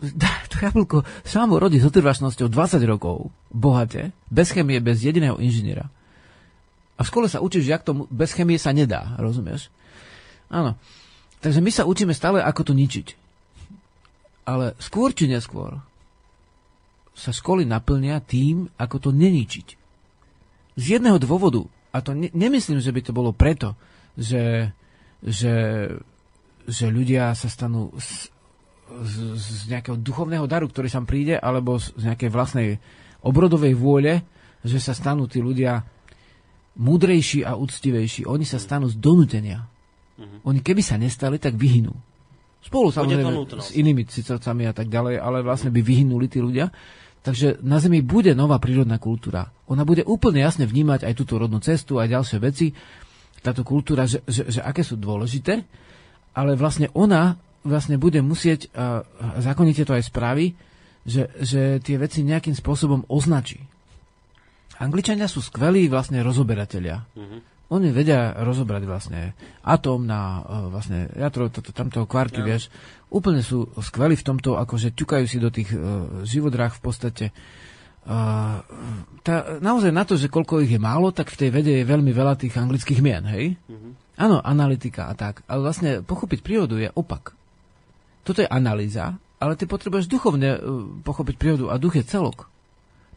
to 0.52 0.56
jablko 0.60 1.08
samo 1.24 1.56
rodí 1.56 1.80
s 1.80 1.88
otrvačnosťou 1.88 2.52
20 2.52 2.84
rokov, 2.84 3.32
bohate, 3.48 4.12
bez 4.28 4.52
chemie, 4.52 4.80
bez 4.80 5.00
jediného 5.00 5.40
inžiniera. 5.40 5.88
A 7.00 7.04
v 7.04 7.08
škole 7.08 7.32
sa 7.32 7.40
učíš, 7.40 7.64
jak 7.64 7.80
to 7.80 8.04
bez 8.12 8.36
chemie 8.36 8.60
sa 8.60 8.76
nedá, 8.76 9.16
rozumieš? 9.16 9.72
Áno. 10.52 10.76
Takže 11.40 11.64
my 11.64 11.72
sa 11.72 11.88
učíme 11.88 12.12
stále, 12.12 12.44
ako 12.44 12.68
to 12.68 12.72
ničiť. 12.76 13.16
Ale 14.44 14.76
skôr 14.76 15.16
či 15.16 15.24
neskôr 15.24 15.80
sa 17.16 17.32
školy 17.32 17.64
naplnia 17.64 18.20
tým, 18.20 18.68
ako 18.76 19.08
to 19.08 19.10
neničiť. 19.16 19.68
Z 20.76 20.84
jedného 21.00 21.16
dôvodu, 21.16 21.64
a 21.92 22.04
to 22.04 22.12
ne, 22.12 22.28
nemyslím, 22.36 22.84
že 22.84 22.92
by 22.92 23.00
to 23.00 23.16
bolo 23.16 23.32
preto, 23.32 23.72
že, 24.20 24.68
že, 25.24 25.88
že 26.68 26.86
ľudia 26.92 27.32
sa 27.32 27.48
stanú 27.48 27.96
z, 27.96 28.28
z, 28.88 29.14
z 29.36 29.62
nejakého 29.72 29.96
duchovného 29.96 30.44
daru, 30.44 30.68
ktorý 30.68 30.92
sa 30.92 31.00
príde, 31.04 31.40
alebo 31.40 31.80
z, 31.80 31.96
z 31.96 32.02
nejakej 32.12 32.30
vlastnej 32.32 32.68
obrodovej 33.24 33.72
vôle, 33.76 34.24
že 34.60 34.76
sa 34.76 34.92
stanú 34.92 35.24
tí 35.24 35.40
ľudia 35.40 35.84
múdrejší 36.80 37.44
a 37.44 37.54
úctivejší. 37.60 38.24
Oni 38.24 38.48
sa 38.48 38.56
stanú 38.56 38.88
z 38.88 38.96
donútenia. 38.96 39.68
Mm-hmm. 40.16 40.40
Oni 40.48 40.60
keby 40.64 40.80
sa 40.80 40.96
nestali, 40.96 41.36
tak 41.36 41.60
vyhynú. 41.60 41.92
Spolu 42.60 42.92
samozrejme 42.92 43.32
s 43.60 43.72
inými 43.72 44.04
cicovcami 44.04 44.68
a 44.68 44.72
tak 44.76 44.88
ďalej, 44.88 45.16
ale 45.20 45.40
vlastne 45.40 45.72
by 45.72 45.80
vyhynuli 45.80 46.28
tí 46.28 46.40
ľudia. 46.40 46.72
Takže 47.20 47.60
na 47.60 47.76
Zemi 47.80 48.00
bude 48.00 48.32
nová 48.32 48.56
prírodná 48.56 48.96
kultúra. 48.96 49.52
Ona 49.68 49.84
bude 49.84 50.04
úplne 50.08 50.40
jasne 50.40 50.64
vnímať 50.64 51.04
aj 51.04 51.14
túto 51.16 51.36
rodnú 51.36 51.60
cestu, 51.60 52.00
aj 52.00 52.16
ďalšie 52.16 52.38
veci, 52.40 52.72
táto 53.40 53.64
kultúra, 53.64 54.04
že, 54.04 54.20
že, 54.28 54.48
že 54.48 54.60
aké 54.60 54.84
sú 54.84 55.00
dôležité, 55.00 55.64
ale 56.36 56.52
vlastne 56.56 56.92
ona 56.92 57.40
vlastne 57.60 58.00
bude 58.00 58.24
musieť, 58.24 58.72
a 58.72 59.04
zákonite 59.40 59.84
to 59.84 59.92
aj 59.92 60.08
spraví, 60.08 60.56
že, 61.04 61.28
že 61.40 61.80
tie 61.80 61.96
veci 62.00 62.24
nejakým 62.24 62.56
spôsobom 62.56 63.04
označí. 63.08 63.60
Angličania 64.80 65.28
sú 65.28 65.44
skvelí 65.44 65.92
vlastne 65.92 66.24
rozoberatelia. 66.24 67.04
Mm-hmm. 67.12 67.40
Oni 67.70 67.94
vedia 67.94 68.34
rozobrať 68.34 68.82
vlastne 68.82 69.20
atóm 69.62 70.02
na 70.02 70.42
vlastne 70.72 71.06
jadro, 71.14 71.46
tamto 71.52 72.02
kvarky, 72.02 72.42
ja. 72.42 72.56
vieš 72.56 72.72
úplne 73.10 73.42
sú 73.42 73.66
skvelí 73.76 74.14
v 74.14 74.26
tomto, 74.26 74.56
akože 74.56 74.94
ťukajú 74.94 75.24
si 75.26 75.42
do 75.42 75.50
tých 75.50 75.74
uh, 75.74 76.22
živodrách 76.22 76.78
v 76.78 76.82
podstate. 76.82 77.26
Uh, 78.06 78.64
tá, 79.20 79.60
naozaj 79.60 79.92
na 79.92 80.06
to, 80.06 80.16
že 80.16 80.32
koľko 80.32 80.64
ich 80.64 80.72
je 80.72 80.80
málo, 80.80 81.12
tak 81.12 81.28
v 81.28 81.46
tej 81.46 81.50
vede 81.52 81.72
je 81.82 81.84
veľmi 81.84 82.14
veľa 82.14 82.38
tých 82.38 82.54
anglických 82.56 83.02
mien, 83.02 83.26
hej? 83.26 83.58
Mm-hmm. 83.68 83.92
Áno, 84.16 84.38
analytika 84.40 85.10
a 85.10 85.14
tak. 85.18 85.44
Ale 85.50 85.66
vlastne 85.66 86.00
pochopiť 86.00 86.40
prírodu 86.40 86.78
je 86.80 86.88
opak. 86.94 87.34
Toto 88.24 88.40
je 88.40 88.48
analýza, 88.48 89.18
ale 89.42 89.58
ty 89.58 89.66
potrebuješ 89.66 90.06
duchovne 90.08 90.56
uh, 90.56 90.60
pochopiť 91.02 91.34
prírodu 91.36 91.68
a 91.68 91.76
duch 91.76 91.98
je 91.98 92.06
celok. 92.06 92.46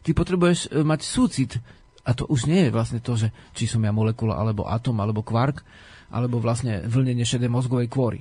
Ty 0.04 0.10
potrebuješ 0.12 0.70
uh, 0.70 0.84
mať 0.84 1.00
súcit. 1.02 1.56
A 2.04 2.12
to 2.12 2.28
už 2.28 2.44
nie 2.46 2.68
je 2.68 2.74
vlastne 2.74 3.00
to, 3.00 3.16
že 3.16 3.32
či 3.56 3.64
som 3.64 3.80
ja 3.80 3.88
molekula, 3.88 4.36
alebo 4.36 4.68
atom, 4.68 5.00
alebo 5.00 5.24
kvark, 5.24 5.64
alebo 6.12 6.38
vlastne 6.38 6.84
vlnenie 6.84 7.24
šedej 7.24 7.48
mozgovej 7.48 7.88
kôry. 7.88 8.20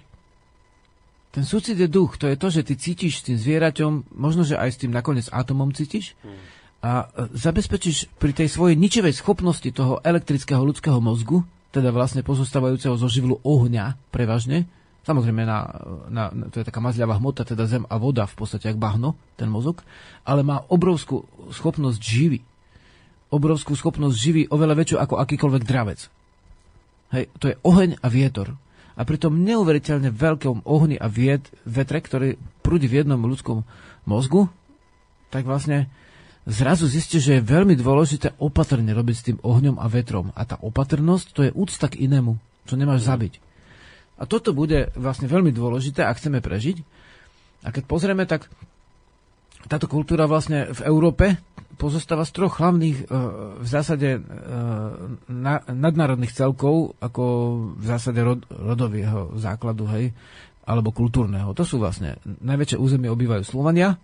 Ten 1.34 1.44
súcit 1.44 1.74
je 1.74 1.90
duch, 1.90 2.22
to 2.22 2.30
je 2.30 2.38
to, 2.38 2.48
že 2.54 2.62
ty 2.62 2.74
cítiš 2.78 3.20
s 3.20 3.26
tým 3.26 3.38
zvieraťom, 3.42 4.14
možno, 4.14 4.46
že 4.46 4.54
aj 4.54 4.70
s 4.70 4.80
tým 4.86 4.94
nakoniec 4.94 5.28
atomom 5.34 5.74
cítiš. 5.74 6.14
A 6.86 7.10
e, 7.10 7.34
zabezpečíš 7.34 8.06
pri 8.22 8.38
tej 8.38 8.54
svojej 8.54 8.78
ničivej 8.78 9.18
schopnosti 9.18 9.66
toho 9.74 9.98
elektrického 10.06 10.62
ľudského 10.62 11.02
mozgu, 11.02 11.42
teda 11.74 11.90
vlastne 11.90 12.22
pozostávajúceho 12.22 12.94
zo 13.02 13.10
živlu 13.10 13.42
ohňa 13.42 13.98
prevažne, 14.14 14.70
samozrejme 15.04 15.44
na, 15.44 15.60
na, 16.10 16.24
to 16.50 16.64
je 16.64 16.68
taká 16.68 16.80
mazľavá 16.80 17.20
hmota, 17.20 17.48
teda 17.48 17.68
zem 17.68 17.84
a 17.88 17.96
voda 18.00 18.28
v 18.28 18.36
podstate, 18.36 18.72
jak 18.72 18.80
bahno, 18.80 19.20
ten 19.36 19.48
mozog, 19.48 19.84
ale 20.24 20.42
má 20.44 20.64
obrovskú 20.68 21.28
schopnosť 21.52 22.00
živy. 22.00 22.40
Obrovskú 23.30 23.74
schopnosť 23.76 24.16
živy, 24.16 24.42
oveľa 24.50 24.76
väčšiu 24.78 24.98
ako 25.02 25.16
akýkoľvek 25.20 25.64
dravec. 25.66 26.00
Hej, 27.14 27.30
to 27.38 27.46
je 27.52 27.56
oheň 27.62 28.02
a 28.02 28.08
vietor 28.10 28.58
a 28.94 29.02
pritom 29.02 29.42
neuveriteľne 29.42 30.14
veľkom 30.14 30.66
ohni 30.70 30.98
a 30.98 31.10
vied, 31.10 31.50
vetre, 31.66 31.98
ktorý 32.02 32.38
prúdi 32.62 32.86
v 32.86 33.02
jednom 33.02 33.22
ľudskom 33.26 33.66
mozgu, 34.06 34.50
tak 35.34 35.50
vlastne 35.50 35.90
zrazu 36.46 36.86
zistí, 36.86 37.18
že 37.18 37.42
je 37.42 37.50
veľmi 37.50 37.74
dôležité 37.74 38.38
opatrne 38.38 38.94
robiť 38.94 39.16
s 39.18 39.26
tým 39.26 39.38
ohňom 39.42 39.82
a 39.82 39.90
vetrom. 39.90 40.30
A 40.38 40.46
tá 40.46 40.62
opatrnosť, 40.62 41.28
to 41.34 41.42
je 41.50 41.56
úcta 41.58 41.90
k 41.90 42.06
inému, 42.06 42.38
čo 42.70 42.78
nemáš 42.78 43.10
zabiť. 43.10 43.42
A 44.24 44.30
toto 44.30 44.56
bude 44.56 44.88
vlastne 44.96 45.28
veľmi 45.28 45.52
dôležité, 45.52 46.08
ak 46.08 46.24
chceme 46.24 46.40
prežiť. 46.40 46.80
A 47.68 47.76
keď 47.76 47.84
pozrieme, 47.84 48.24
tak 48.24 48.48
táto 49.68 49.92
kultúra 49.92 50.28
vlastne 50.28 50.72
v 50.72 50.82
Európe 50.88 51.36
pozostáva 51.76 52.24
z 52.24 52.32
troch 52.32 52.56
hlavných 52.60 53.04
e, 53.04 53.06
v 53.60 53.68
zásade 53.68 54.10
e, 54.16 54.22
nadnárodných 55.72 56.32
celkov, 56.32 56.96
ako 57.04 57.24
v 57.76 57.86
zásade 57.86 58.24
rod, 58.24 58.48
rodového 58.48 59.36
základu, 59.36 59.88
hej, 59.92 60.16
alebo 60.64 60.96
kultúrneho. 60.96 61.52
To 61.52 61.64
sú 61.68 61.84
vlastne, 61.84 62.20
najväčšie 62.24 62.80
územie 62.80 63.12
obývajú 63.12 63.44
Slovania, 63.44 64.00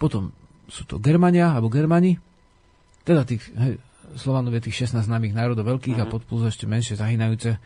potom 0.00 0.32
sú 0.68 0.88
to 0.88 0.96
Germania, 0.96 1.52
alebo 1.52 1.72
Germani, 1.72 2.16
teda 3.04 3.24
tých, 3.24 3.44
hej, 3.56 3.80
Slovanov 4.16 4.56
je 4.56 4.68
tých 4.68 4.88
16 4.88 5.04
známych 5.04 5.36
národov 5.36 5.68
veľkých 5.68 6.00
uh-huh. 6.00 6.08
a 6.08 6.08
mhm. 6.08 6.12
pod 6.12 6.22
plus 6.24 6.48
ešte 6.48 6.64
menšie 6.64 6.96
zahynajúce, 6.96 7.60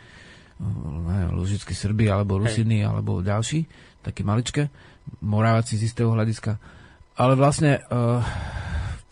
Lužické 1.33 1.75
Srby, 1.75 2.07
alebo 2.07 2.39
Rusiny, 2.39 2.83
hej. 2.83 2.89
alebo 2.89 3.23
ďalší, 3.23 3.67
také 4.03 4.23
maličké, 4.23 4.71
Morávaci 5.19 5.75
z 5.75 5.91
istého 5.91 6.15
hľadiska. 6.15 6.63
Ale 7.19 7.35
vlastne 7.35 7.83
uh, 7.91 8.23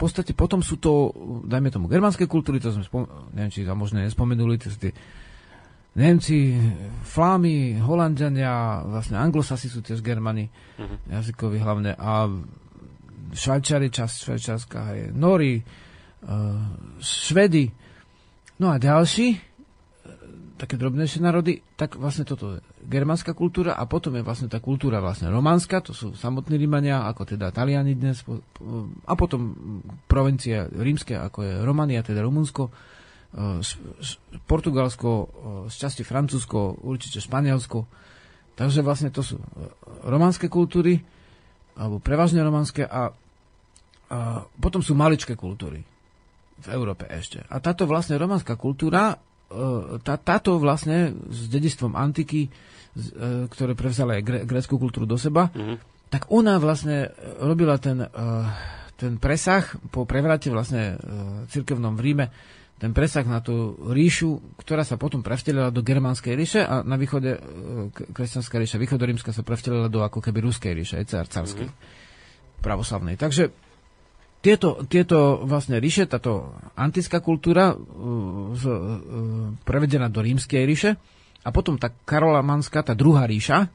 podstate 0.01 0.33
potom 0.33 0.65
sú 0.65 0.81
to, 0.81 1.13
dajme 1.45 1.69
tomu, 1.69 1.85
germánske 1.85 2.25
kultúry, 2.25 2.57
to 2.57 2.73
sme, 2.73 2.89
spom- 2.89 3.11
neviem, 3.37 3.53
či 3.53 3.69
sa 3.69 3.77
možno 3.77 4.01
nespomenuli, 4.01 4.57
to 4.57 4.73
sú 4.73 4.81
tie 4.81 4.97
Nemci, 5.91 6.57
Flámy, 7.05 7.77
Holandiania, 7.85 8.81
vlastne 8.87 9.21
Anglosasi 9.21 9.69
sú 9.69 9.85
tiež 9.85 10.01
Germani, 10.01 10.49
uh-huh. 10.49 11.21
jazykovi 11.21 11.61
hlavne, 11.61 11.93
a 12.01 12.33
Švajčari, 13.37 13.93
časť 13.93 14.15
Švajčarska, 14.25 14.79
hej, 14.95 15.01
Nori, 15.13 15.61
uh, 15.61 15.65
Švedy, 17.05 17.69
no 18.65 18.73
a 18.73 18.81
ďalší, 18.81 19.50
také 20.61 20.77
drobnejšie 20.77 21.24
národy, 21.24 21.65
tak 21.81 21.97
vlastne 21.97 22.28
toto 22.28 22.61
je 22.61 22.85
germánska 22.85 23.32
kultúra 23.32 23.81
a 23.81 23.89
potom 23.89 24.12
je 24.12 24.20
vlastne 24.20 24.53
tá 24.53 24.61
kultúra 24.61 25.01
vlastne 25.01 25.32
románska, 25.32 25.81
to 25.81 25.97
sú 25.97 26.12
samotní 26.12 26.61
Rímania, 26.61 27.09
ako 27.09 27.32
teda 27.32 27.49
Taliani 27.49 27.97
dnes, 27.97 28.20
a 29.09 29.12
potom 29.16 29.57
provincie 30.05 30.69
rímske, 30.69 31.16
ako 31.16 31.39
je 31.49 31.53
Romania, 31.65 32.05
teda 32.05 32.20
Rumunsko, 32.20 32.69
e, 32.69 33.65
Portugalsko, 34.45 35.09
e, 35.09 35.24
z 35.73 35.74
časti 35.81 36.05
Francúzsko, 36.05 36.85
určite 36.85 37.24
Španielsko. 37.24 37.89
Takže 38.53 38.85
vlastne 38.85 39.09
to 39.09 39.24
sú 39.24 39.41
e, 39.41 39.45
románske 40.05 40.53
kultúry, 40.53 41.01
alebo 41.81 42.05
prevažne 42.05 42.45
románske 42.45 42.85
a, 42.85 43.09
a 44.12 44.19
potom 44.61 44.85
sú 44.85 44.93
maličké 44.93 45.41
kultúry 45.41 45.81
v 46.61 46.69
Európe 46.69 47.09
ešte. 47.09 47.41
A 47.49 47.57
táto 47.65 47.89
vlastne 47.89 48.20
románska 48.20 48.61
kultúra 48.61 49.16
tá, 50.07 50.15
táto 50.15 50.57
vlastne 50.63 51.15
s 51.27 51.51
dedistvom 51.51 51.99
antiky, 51.99 52.47
e, 52.47 52.51
ktoré 53.51 53.75
prevzala 53.75 54.19
aj 54.19 54.47
grécku 54.47 54.79
kultúru 54.79 55.11
do 55.11 55.19
seba, 55.19 55.51
mm-hmm. 55.51 56.07
tak 56.07 56.31
ona 56.31 56.63
vlastne 56.63 57.11
robila 57.43 57.77
ten, 57.83 58.07
e, 58.07 58.09
ten 58.95 59.19
presah 59.19 59.67
po 59.91 60.07
prevrate 60.07 60.49
vlastne 60.55 60.95
cirkevnom 61.51 61.99
v 61.99 62.03
Ríme, 62.03 62.27
ten 62.81 62.97
presah 62.97 63.27
na 63.29 63.45
tú 63.45 63.77
ríšu, 63.93 64.57
ktorá 64.57 64.87
sa 64.89 64.97
potom 64.97 65.21
prevtelila 65.21 65.69
do 65.69 65.85
germánskej 65.85 66.33
ríše 66.33 66.61
a 66.65 66.81
na 66.81 66.97
východe 66.97 67.37
kresťanská 67.93 68.57
ríša, 68.57 68.81
východorímska 68.81 69.37
sa 69.37 69.45
prevtelila 69.45 69.93
do 69.93 70.01
ako 70.01 70.25
keby 70.25 70.41
ruskej 70.41 70.73
ríše, 70.73 70.97
aj 70.97 71.29
carskej, 71.29 71.69
mm-hmm. 71.69 72.63
pravoslavnej. 72.65 73.21
Takže 73.21 73.53
tieto, 74.41 74.85
tieto 74.89 75.45
vlastne 75.45 75.77
ríše, 75.77 76.09
táto 76.09 76.57
antická 76.73 77.21
kultúra 77.21 77.77
uh, 77.77 78.57
z, 78.57 78.65
uh, 78.67 78.77
prevedená 79.69 80.09
do 80.09 80.25
rímskej 80.25 80.65
ríše 80.65 80.97
a 81.45 81.49
potom 81.53 81.77
tá 81.77 81.93
karolamanská, 81.93 82.81
tá 82.81 82.97
druhá 82.97 83.29
ríša, 83.29 83.69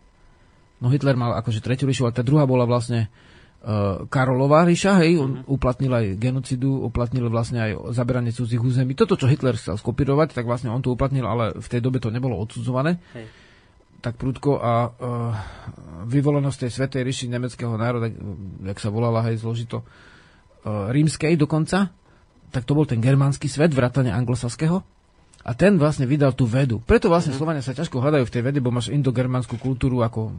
no 0.82 0.90
Hitler 0.90 1.14
mal 1.14 1.38
akože 1.38 1.62
tretiu 1.62 1.86
ríšu, 1.86 2.10
ale 2.10 2.18
tá 2.18 2.26
druhá 2.26 2.50
bola 2.50 2.66
vlastne 2.66 3.14
uh, 3.62 4.10
Karolová 4.10 4.66
ríša, 4.66 4.98
hej, 5.06 5.22
on 5.22 5.32
mm-hmm. 5.42 5.54
uplatnil 5.54 5.94
aj 5.94 6.06
genocidu, 6.18 6.82
uplatnil 6.82 7.30
vlastne 7.30 7.62
aj 7.62 7.72
zaberanie 7.94 8.34
cudzích 8.34 8.62
území. 8.62 8.98
Toto, 8.98 9.18
čo 9.18 9.30
Hitler 9.30 9.58
chcel 9.58 9.78
skopírovať, 9.78 10.34
tak 10.34 10.50
vlastne 10.50 10.74
on 10.74 10.82
to 10.82 10.94
uplatnil, 10.94 11.30
ale 11.30 11.54
v 11.58 11.68
tej 11.70 11.82
dobe 11.82 12.02
to 12.02 12.10
nebolo 12.10 12.38
odsudzované. 12.42 12.98
Hej 13.14 13.46
tak 14.06 14.22
prudko 14.22 14.62
a 14.62 14.86
uh, 14.86 15.34
vyvolenosť 16.06 16.70
tej 16.70 16.72
svetej 16.78 17.02
ríši 17.02 17.26
nemeckého 17.26 17.74
národa, 17.74 18.14
jak 18.62 18.78
sa 18.78 18.94
volala, 18.94 19.26
hej, 19.26 19.42
zložito, 19.42 19.82
rímskej 20.66 21.38
dokonca, 21.38 21.94
tak 22.50 22.64
to 22.66 22.74
bol 22.74 22.90
ten 22.90 23.00
germánsky 23.00 23.46
svet, 23.46 23.72
vrátane 23.72 24.10
anglosaského. 24.10 24.82
A 25.46 25.54
ten 25.54 25.78
vlastne 25.78 26.10
vydal 26.10 26.34
tú 26.34 26.50
vedu. 26.50 26.82
Preto 26.82 27.06
vlastne 27.06 27.30
mm. 27.30 27.38
Slovania 27.38 27.62
sa 27.62 27.78
ťažko 27.78 28.02
hľadajú 28.02 28.26
v 28.26 28.34
tej 28.34 28.42
vede, 28.42 28.58
bo 28.66 28.74
máš 28.74 28.90
indogermánsku 28.90 29.62
kultúru 29.62 30.02
ako, 30.02 30.34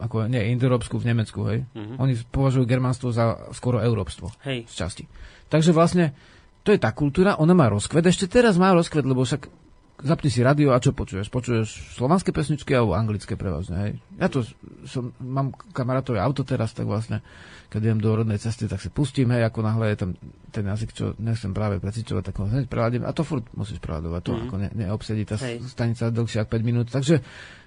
ako 0.00 0.24
nie, 0.24 0.40
indoeurópsku 0.56 0.96
v 0.96 1.04
Nemecku, 1.04 1.44
hej. 1.52 1.68
Mm-hmm. 1.76 2.00
Oni 2.00 2.16
považujú 2.16 2.64
germánstvo 2.64 3.12
za 3.12 3.52
skoro 3.52 3.84
európstvo. 3.84 4.32
Hej. 4.48 4.64
Z 4.64 4.74
časti. 4.88 5.04
Takže 5.52 5.76
vlastne 5.76 6.16
to 6.64 6.72
je 6.72 6.80
tá 6.80 6.96
kultúra, 6.96 7.36
ona 7.36 7.52
má 7.52 7.68
rozkvet. 7.68 8.08
Ešte 8.08 8.24
teraz 8.24 8.56
má 8.56 8.72
rozkvet, 8.72 9.04
lebo 9.04 9.20
však 9.20 9.52
zapni 9.98 10.30
si 10.30 10.40
radio 10.46 10.70
a 10.70 10.78
čo 10.78 10.94
počuješ? 10.94 11.26
Počuješ 11.26 11.98
slovanské 11.98 12.30
pesničky 12.30 12.70
alebo 12.70 12.94
anglické 12.94 13.34
prevažne, 13.34 13.76
hej? 13.82 13.92
Ja 14.18 14.30
to 14.30 14.46
som, 14.86 15.10
mám 15.18 15.50
kamarátové 15.74 16.22
auto 16.22 16.46
teraz, 16.46 16.70
tak 16.70 16.86
vlastne 16.86 17.22
keď 17.68 17.80
idem 17.82 18.00
do 18.00 18.14
rodnej 18.14 18.38
cesty, 18.38 18.70
tak 18.70 18.78
si 18.78 18.88
pustím, 18.88 19.34
hej, 19.34 19.44
ako 19.44 19.60
náhle 19.60 19.92
je 19.92 19.96
tam 19.98 20.10
ten 20.54 20.64
jazyk, 20.64 20.90
čo 20.94 21.04
nechcem 21.18 21.50
práve 21.50 21.82
precičovať, 21.82 22.22
tak 22.30 22.38
ho 22.38 22.46
hneď 22.46 22.70
preladím 22.70 23.04
a 23.04 23.12
to 23.12 23.26
furt 23.26 23.44
musíš 23.58 23.82
preladovať, 23.82 24.20
to 24.22 24.32
mm. 24.32 24.42
ako 24.46 24.54
ne, 24.56 24.68
neobsedí 24.72 25.22
tá 25.26 25.36
hej. 25.36 25.60
stanica 25.66 26.14
dlhšie 26.14 26.46
ako 26.46 26.50
5 26.56 26.68
minút. 26.68 26.86
Takže 26.88 27.20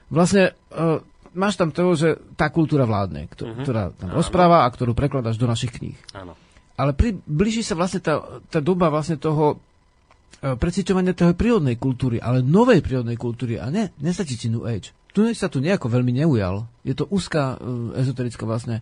vlastne 0.10 0.56
uh, 0.74 1.04
máš 1.36 1.60
tam 1.60 1.70
to, 1.76 1.84
že 1.96 2.16
tá 2.40 2.48
kultúra 2.52 2.88
vládne, 2.88 3.28
kto, 3.32 3.44
mm-hmm. 3.46 3.64
ktorá 3.64 3.84
tam 3.96 4.10
Áno. 4.12 4.18
rozpráva 4.18 4.64
a 4.64 4.72
ktorú 4.72 4.96
prekladáš 4.96 5.40
do 5.40 5.48
našich 5.48 5.76
kníh. 5.76 6.00
Áno. 6.16 6.36
Ale 6.80 6.96
pri, 6.96 7.14
blíži 7.28 7.62
sa 7.62 7.78
vlastne 7.78 8.02
tá, 8.02 8.24
tá 8.50 8.58
doba 8.58 8.90
vlastne 8.90 9.20
toho 9.20 9.62
preciťovania 10.42 11.14
tej 11.14 11.38
prírodnej 11.38 11.78
kultúry, 11.78 12.18
ale 12.18 12.42
novej 12.42 12.82
prírodnej 12.82 13.16
kultúry 13.16 13.62
a 13.62 13.70
ne, 13.70 13.94
nestačí 14.02 14.36
ti 14.36 14.50
New 14.50 14.66
Age. 14.66 14.90
Tu 15.14 15.28
sa 15.38 15.52
tu 15.52 15.62
nejako 15.62 15.92
veľmi 15.92 16.24
neujal. 16.24 16.66
Je 16.82 16.98
to 16.98 17.06
úzká 17.06 17.60
uh, 17.60 17.94
ezoterická 18.00 18.48
vlastne 18.48 18.82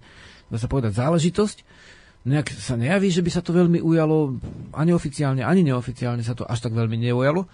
dá 0.50 0.58
sa 0.58 0.68
povedať, 0.68 0.98
záležitosť. 0.98 1.58
Nejak 2.28 2.52
sa 2.52 2.76
nejaví, 2.76 3.08
že 3.14 3.24
by 3.24 3.32
sa 3.32 3.40
to 3.40 3.56
veľmi 3.56 3.80
ujalo, 3.80 4.38
ani 4.76 4.92
oficiálne, 4.92 5.46
ani 5.46 5.64
neoficiálne 5.64 6.20
sa 6.20 6.36
to 6.36 6.44
až 6.44 6.60
tak 6.60 6.76
veľmi 6.76 7.00
neujalo. 7.00 7.48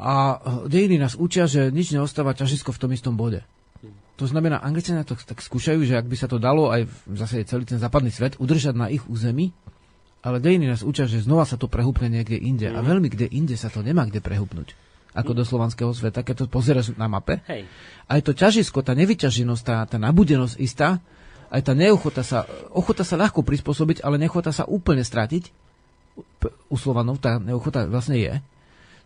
A 0.00 0.38
dejiny 0.70 0.96
nás 0.96 1.18
učia, 1.18 1.50
že 1.50 1.68
nič 1.74 1.90
neostáva 1.92 2.32
ťažisko 2.32 2.70
v 2.72 2.80
tom 2.80 2.90
istom 2.94 3.18
bode. 3.18 3.42
To 4.16 4.28
znamená, 4.28 4.60
Angličania 4.60 5.02
to 5.04 5.16
tak 5.16 5.40
skúšajú, 5.40 5.80
že 5.82 5.96
ak 5.96 6.06
by 6.06 6.16
sa 6.16 6.28
to 6.28 6.36
dalo 6.36 6.68
aj 6.68 6.84
zase 7.16 7.42
celý 7.48 7.64
ten 7.64 7.80
západný 7.80 8.12
svet 8.12 8.36
udržať 8.36 8.76
na 8.76 8.86
ich 8.92 9.02
území, 9.08 9.50
ale 10.20 10.36
dejiny 10.40 10.68
nás 10.68 10.84
učia, 10.84 11.08
že 11.08 11.24
znova 11.24 11.48
sa 11.48 11.56
to 11.56 11.68
prehúpne 11.68 12.12
niekde 12.12 12.36
inde. 12.36 12.68
Mm. 12.68 12.76
A 12.76 12.80
veľmi 12.84 13.08
kde 13.08 13.26
inde 13.32 13.56
sa 13.56 13.72
to 13.72 13.80
nemá 13.80 14.04
kde 14.04 14.20
prehúpnuť. 14.20 14.76
Ako 15.16 15.32
mm. 15.32 15.36
do 15.36 15.44
slovanského 15.48 15.92
sveta, 15.96 16.20
keď 16.20 16.44
to 16.44 16.52
pozeráš 16.52 16.92
na 17.00 17.08
mape. 17.08 17.40
Hej. 17.48 17.64
Aj 18.04 18.20
to 18.20 18.36
ťažisko, 18.36 18.84
tá 18.84 18.92
nevyťaženosť, 18.92 19.62
tá, 19.64 19.76
tá 19.88 19.96
nabudenosť 19.96 20.60
istá, 20.60 21.00
aj 21.50 21.66
tá 21.66 21.72
neochota 21.74 22.22
sa, 22.22 22.46
ochota 22.70 23.02
sa 23.02 23.18
ľahko 23.18 23.42
prispôsobiť, 23.42 24.06
ale 24.06 24.22
neochota 24.22 24.54
sa 24.54 24.68
úplne 24.68 25.02
stratiť, 25.02 25.50
u 26.70 26.76
Slovanov 26.76 27.18
tá 27.18 27.40
neochota 27.40 27.88
vlastne 27.88 28.20
je, 28.20 28.34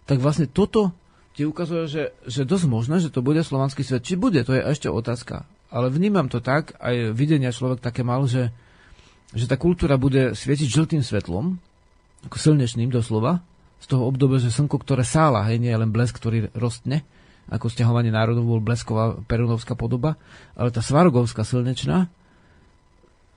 tak 0.04 0.20
vlastne 0.20 0.50
toto 0.50 0.92
ti 1.34 1.42
ukazuje, 1.42 1.90
že, 1.90 2.04
že 2.28 2.46
dosť 2.46 2.66
možné, 2.70 3.02
že 3.02 3.10
to 3.10 3.24
bude 3.24 3.42
slovanský 3.42 3.82
svet. 3.82 4.06
Či 4.06 4.14
bude, 4.14 4.38
to 4.46 4.54
je 4.54 4.62
ešte 4.62 4.86
otázka. 4.86 5.42
Ale 5.74 5.90
vnímam 5.90 6.30
to 6.30 6.38
tak, 6.38 6.78
aj 6.78 7.10
videnia 7.10 7.50
človek 7.50 7.82
také 7.82 8.06
mal, 8.06 8.22
že, 8.30 8.54
že 9.34 9.50
tá 9.50 9.58
kultúra 9.58 9.98
bude 9.98 10.32
svietiť 10.32 10.68
žltým 10.70 11.02
svetlom, 11.02 11.58
ako 12.24 12.36
slnečným 12.38 12.88
doslova, 12.88 13.42
z 13.82 13.86
toho 13.90 14.08
obdobia, 14.08 14.40
že 14.40 14.48
slnko, 14.48 14.80
ktoré 14.80 15.04
sála, 15.04 15.44
hej, 15.50 15.60
nie 15.60 15.68
je 15.68 15.76
len 15.76 15.92
blesk, 15.92 16.16
ktorý 16.16 16.48
rostne, 16.56 17.04
ako 17.52 17.68
stiahovanie 17.68 18.08
národov 18.08 18.48
bol 18.48 18.64
blesková 18.64 19.20
perunovská 19.28 19.76
podoba, 19.76 20.16
ale 20.56 20.72
tá 20.72 20.80
svarogovská 20.80 21.44
slnečná, 21.44 22.08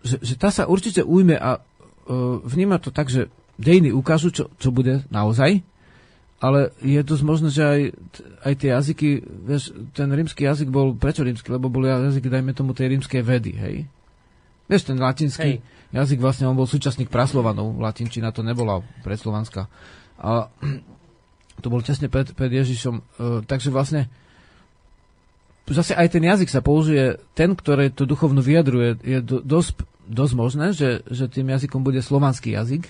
že, 0.08 0.24
že 0.24 0.40
tá 0.40 0.48
sa 0.48 0.64
určite 0.64 1.04
ujme 1.04 1.36
a 1.36 1.60
uh, 1.60 2.40
vníma 2.48 2.80
to 2.80 2.96
tak, 2.96 3.12
že 3.12 3.28
dejiny 3.60 3.92
ukážu, 3.92 4.32
čo, 4.32 4.48
čo 4.56 4.72
bude 4.72 5.04
naozaj, 5.12 5.60
ale 6.38 6.70
je 6.86 7.02
dosť 7.02 7.24
možné, 7.26 7.50
že 7.50 7.64
aj, 7.66 7.82
aj 8.46 8.54
tie 8.62 8.70
jazyky, 8.70 9.10
vieš, 9.26 9.74
ten 9.98 10.08
rímsky 10.14 10.46
jazyk 10.46 10.70
bol, 10.70 10.94
prečo 10.94 11.26
rímsky? 11.26 11.50
Lebo 11.50 11.66
bol 11.66 11.82
jazyk, 11.82 12.30
dajme 12.30 12.54
tomu, 12.54 12.78
tej 12.78 12.94
rímskej 12.94 13.26
vedy, 13.26 13.52
hej? 13.58 13.76
Vieš, 14.68 14.92
ten 14.92 15.00
latinský 15.00 15.60
hej. 15.60 15.64
jazyk, 15.96 16.20
vlastne 16.20 16.48
on 16.48 16.60
bol 16.60 16.68
súčasník 16.68 17.08
praslovanov, 17.08 17.80
latinčina 17.80 18.36
to 18.36 18.44
nebola 18.44 18.84
predslovanská. 19.04 19.72
A 20.20 20.52
to 21.64 21.68
bol 21.72 21.80
tesne 21.80 22.12
pred, 22.12 22.36
pred 22.36 22.52
Ježišom. 22.52 22.96
Uh, 23.00 23.40
takže 23.48 23.72
vlastne 23.72 24.12
zase 25.68 25.96
aj 25.96 26.08
ten 26.16 26.24
jazyk 26.24 26.48
sa 26.48 26.64
použije, 26.64 27.20
ten, 27.36 27.56
ktorý 27.56 27.92
to 27.92 28.08
duchovno 28.08 28.40
vyjadruje, 28.40 29.04
je 29.04 29.20
do, 29.20 29.44
dosť, 29.44 29.84
dosť 30.08 30.34
možné, 30.36 30.66
že, 30.72 31.04
že 31.08 31.28
tým 31.28 31.52
jazykom 31.52 31.84
bude 31.84 32.00
slovanský 32.00 32.56
jazyk, 32.56 32.88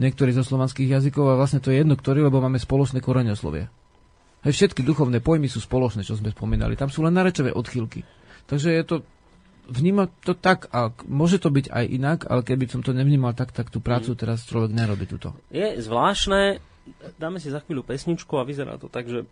niektorý 0.00 0.32
zo 0.32 0.44
slovanských 0.44 0.96
jazykov 0.96 1.32
a 1.32 1.38
vlastne 1.40 1.60
to 1.60 1.68
je 1.68 1.84
jedno, 1.84 1.96
ktorý, 1.96 2.24
lebo 2.24 2.40
máme 2.40 2.56
spoločné 2.56 3.04
koreňoslovie. 3.04 3.68
Hej, 4.40 4.52
všetky 4.56 4.80
duchovné 4.80 5.20
pojmy 5.20 5.52
sú 5.52 5.60
spoločné, 5.60 6.00
čo 6.00 6.16
sme 6.16 6.32
spomínali. 6.32 6.72
Tam 6.72 6.88
sú 6.88 7.04
len 7.04 7.12
narečové 7.12 7.52
odchýlky. 7.52 8.00
Takže 8.48 8.72
je 8.72 8.82
to, 8.88 8.96
vníma 9.70 10.10
to 10.26 10.34
tak 10.34 10.66
a 10.74 10.90
môže 11.06 11.38
to 11.38 11.48
byť 11.48 11.70
aj 11.70 11.84
inak, 11.86 12.18
ale 12.26 12.42
keby 12.42 12.66
som 12.66 12.82
to 12.82 12.90
nevnímal 12.90 13.32
tak, 13.32 13.54
tak 13.54 13.70
tú 13.70 13.78
prácu 13.78 14.12
mm. 14.12 14.18
teraz 14.18 14.42
človek 14.44 14.74
nerobí 14.74 15.06
túto. 15.06 15.30
Je 15.54 15.78
zvláštne, 15.78 16.58
dáme 17.16 17.38
si 17.38 17.48
za 17.48 17.62
chvíľu 17.62 17.86
pesničku 17.86 18.34
a 18.34 18.44
vyzerá 18.44 18.76
to 18.76 18.90
tak, 18.90 19.06
že 19.06 19.22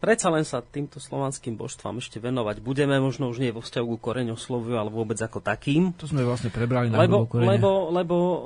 predsa 0.00 0.32
len 0.32 0.42
sa 0.42 0.64
týmto 0.64 0.96
slovanským 0.96 1.52
božstvám 1.54 2.00
ešte 2.00 2.16
venovať 2.16 2.64
budeme, 2.64 2.96
možno 2.96 3.28
už 3.28 3.44
nie 3.44 3.52
vo 3.52 3.60
vzťahu 3.60 3.86
ku 3.86 3.98
koreňosloviu, 4.00 4.80
ale 4.80 4.88
vôbec 4.88 5.20
ako 5.20 5.44
takým. 5.44 5.92
To 6.00 6.08
sme 6.08 6.24
vlastne 6.24 6.48
prebrali 6.48 6.88
na 6.88 7.04
lebo, 7.04 7.28
lebo, 7.36 7.92
lebo 7.92 8.16
uh, 8.16 8.38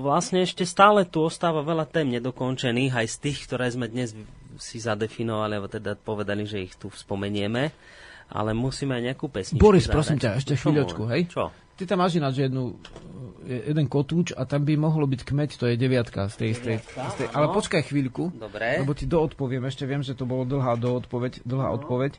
vlastne 0.00 0.42
ešte 0.42 0.64
stále 0.64 1.04
tu 1.04 1.20
ostáva 1.20 1.60
veľa 1.60 1.84
tém 1.84 2.08
nedokončených, 2.16 2.96
aj 2.96 3.06
z 3.12 3.16
tých, 3.28 3.38
ktoré 3.44 3.68
sme 3.68 3.92
dnes 3.92 4.16
si 4.56 4.78
zadefinovali, 4.80 5.60
alebo 5.60 5.68
teda 5.68 5.98
povedali, 6.00 6.48
že 6.48 6.64
ich 6.64 6.74
tu 6.78 6.88
spomenieme. 6.88 7.74
Ale 8.34 8.50
musíme 8.50 8.98
aj 8.98 9.02
nejakú 9.14 9.30
pesničku 9.30 9.62
Boris, 9.62 9.86
zahrať. 9.86 9.94
prosím 9.94 10.18
ťa, 10.18 10.30
ešte 10.42 10.52
chvíľočku, 10.58 11.02
hej? 11.06 11.30
Čo? 11.30 11.54
Ty 11.78 11.82
tam 11.86 12.02
máš 12.02 12.18
ináč 12.18 12.42
jednu, 12.42 12.74
jeden 13.46 13.86
kotúč 13.86 14.34
a 14.34 14.42
tam 14.42 14.66
by 14.66 14.74
mohlo 14.74 15.06
byť 15.06 15.22
kmeď, 15.22 15.50
to 15.54 15.70
je 15.70 15.78
deviatka 15.78 16.26
z 16.30 16.34
tej, 16.34 16.50
tej, 16.58 16.76
z 16.82 17.14
tej 17.14 17.26
ale 17.30 17.50
počkaj 17.54 17.86
chvíľku, 17.86 18.34
Dobre. 18.34 18.82
lebo 18.82 18.90
ti 18.94 19.06
doodpoviem, 19.06 19.62
ešte 19.70 19.86
viem, 19.86 20.02
že 20.02 20.18
to 20.18 20.26
bolo 20.26 20.42
dlhá 20.46 20.74
doodpoveď, 20.78 21.46
dlhá 21.46 21.68
no. 21.70 21.76
odpoveď. 21.78 22.18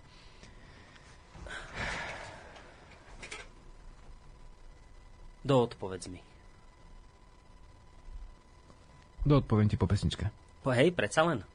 Doodpovedz 5.46 6.10
mi. 6.10 6.20
Doodpoviem 9.26 9.70
ti 9.70 9.78
po 9.78 9.86
pesničke. 9.86 10.30
Po, 10.66 10.74
hej, 10.74 10.90
predsa 10.94 11.22
len. 11.26 11.46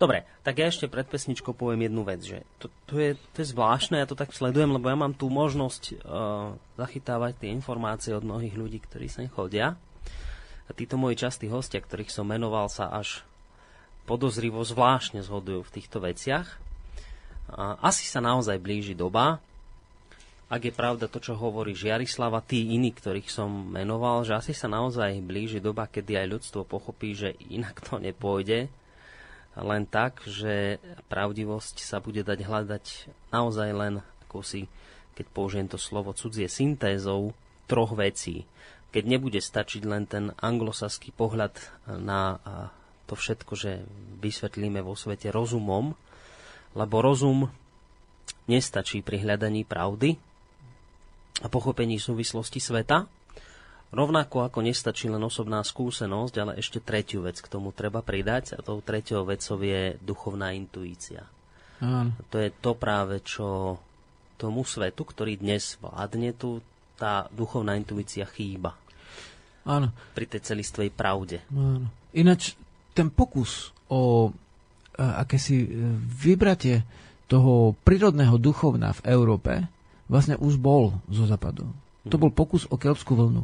Dobre, 0.00 0.24
tak 0.42 0.58
ja 0.58 0.66
ešte 0.68 0.88
pred 0.88 1.06
pesničkou 1.06 1.52
poviem 1.52 1.86
jednu 1.86 2.02
vec, 2.02 2.20
že 2.24 2.42
to, 2.56 2.72
to, 2.88 2.96
je, 2.96 3.10
to 3.36 3.44
je 3.44 3.52
zvláštne, 3.52 4.00
ja 4.00 4.08
to 4.08 4.18
tak 4.18 4.32
sledujem, 4.32 4.72
lebo 4.72 4.88
ja 4.88 4.96
mám 4.96 5.12
tú 5.12 5.28
možnosť 5.28 5.82
uh, 5.92 6.56
zachytávať 6.80 7.36
tie 7.40 7.50
informácie 7.52 8.12
od 8.16 8.24
mnohých 8.24 8.56
ľudí, 8.56 8.78
ktorí 8.80 9.06
sem 9.06 9.28
chodia. 9.28 9.76
A 10.66 10.70
títo 10.72 10.94
moji 10.94 11.18
častí 11.18 11.50
hostia, 11.50 11.82
ktorých 11.82 12.14
som 12.14 12.26
menoval, 12.30 12.70
sa 12.70 12.88
až 12.90 13.26
podozrivo 14.06 14.62
zvláštne 14.62 15.22
zhodujú 15.22 15.66
v 15.66 15.74
týchto 15.74 15.98
veciach. 16.02 16.46
A 17.50 17.78
asi 17.82 18.06
sa 18.06 18.22
naozaj 18.22 18.62
blíži 18.62 18.94
doba, 18.94 19.42
ak 20.50 20.66
je 20.66 20.74
pravda 20.74 21.06
to, 21.06 21.22
čo 21.22 21.38
hovorí 21.38 21.78
Žiarislava, 21.78 22.42
tí 22.42 22.74
iní, 22.74 22.90
ktorých 22.90 23.30
som 23.30 23.70
menoval, 23.70 24.26
že 24.26 24.34
asi 24.34 24.50
sa 24.50 24.66
naozaj 24.66 25.22
blíži 25.22 25.62
doba, 25.62 25.86
kedy 25.86 26.18
aj 26.18 26.26
ľudstvo 26.26 26.66
pochopí, 26.66 27.14
že 27.14 27.38
inak 27.54 27.78
to 27.86 28.02
nepôjde 28.02 28.66
len 29.60 29.84
tak, 29.84 30.24
že 30.24 30.80
pravdivosť 31.12 31.84
sa 31.84 32.00
bude 32.00 32.24
dať 32.24 32.40
hľadať 32.44 32.84
naozaj 33.32 33.68
len 33.76 33.94
ako 34.28 34.40
si, 34.46 34.70
keď 35.18 35.26
použijem 35.30 35.68
to 35.68 35.76
slovo 35.76 36.16
cudzie, 36.16 36.48
syntézou 36.48 37.36
troch 37.68 37.92
vecí. 37.94 38.48
Keď 38.90 39.04
nebude 39.06 39.38
stačiť 39.38 39.82
len 39.86 40.08
ten 40.08 40.34
anglosaský 40.42 41.14
pohľad 41.14 41.54
na 41.86 42.42
to 43.06 43.14
všetko, 43.14 43.52
že 43.54 43.82
vysvetlíme 44.22 44.82
vo 44.82 44.94
svete 44.94 45.30
rozumom, 45.30 45.94
lebo 46.74 46.96
rozum 47.02 47.50
nestačí 48.46 49.02
pri 49.02 49.22
hľadaní 49.22 49.66
pravdy 49.66 50.14
a 51.42 51.46
pochopení 51.46 51.98
súvislosti 51.98 52.58
sveta, 52.58 53.06
Rovnako 53.90 54.46
ako 54.46 54.62
nestačí 54.62 55.10
len 55.10 55.18
osobná 55.18 55.66
skúsenosť, 55.66 56.34
ale 56.38 56.52
ešte 56.62 56.78
tretiu 56.78 57.26
vec 57.26 57.42
k 57.42 57.50
tomu 57.50 57.74
treba 57.74 58.06
pridať 58.06 58.54
a 58.54 58.62
tou 58.62 58.78
tretiou 58.78 59.26
vecou 59.26 59.58
je 59.58 59.98
duchovná 59.98 60.54
intuícia. 60.54 61.26
Áno. 61.82 62.14
To 62.30 62.38
je 62.38 62.54
to 62.54 62.78
práve, 62.78 63.18
čo 63.26 63.76
tomu 64.38 64.62
svetu, 64.62 65.02
ktorý 65.02 65.42
dnes 65.42 65.74
vládne, 65.82 66.30
tu 66.38 66.62
tá 66.94 67.26
duchovná 67.34 67.74
intuícia 67.74 68.28
chýba. 68.30 68.78
Áno. 69.66 69.90
Pri 70.14 70.28
tej 70.30 70.54
celistvej 70.54 70.94
pravde. 70.94 71.42
Áno. 71.50 71.90
Ináč 72.14 72.54
ten 72.94 73.10
pokus 73.10 73.74
o 73.90 74.30
akési 75.00 75.64
e, 75.64 75.68
vybratie 76.20 76.84
toho 77.30 77.72
prírodného 77.86 78.36
duchovna 78.36 78.92
v 78.92 79.04
Európe 79.08 79.52
vlastne 80.10 80.34
už 80.36 80.58
bol 80.58 80.98
zo 81.06 81.24
západu. 81.24 81.66
To 82.06 82.16
mhm. 82.18 82.22
bol 82.22 82.32
pokus 82.34 82.66
o 82.68 82.76
keltskú 82.76 83.16
vlnu. 83.16 83.42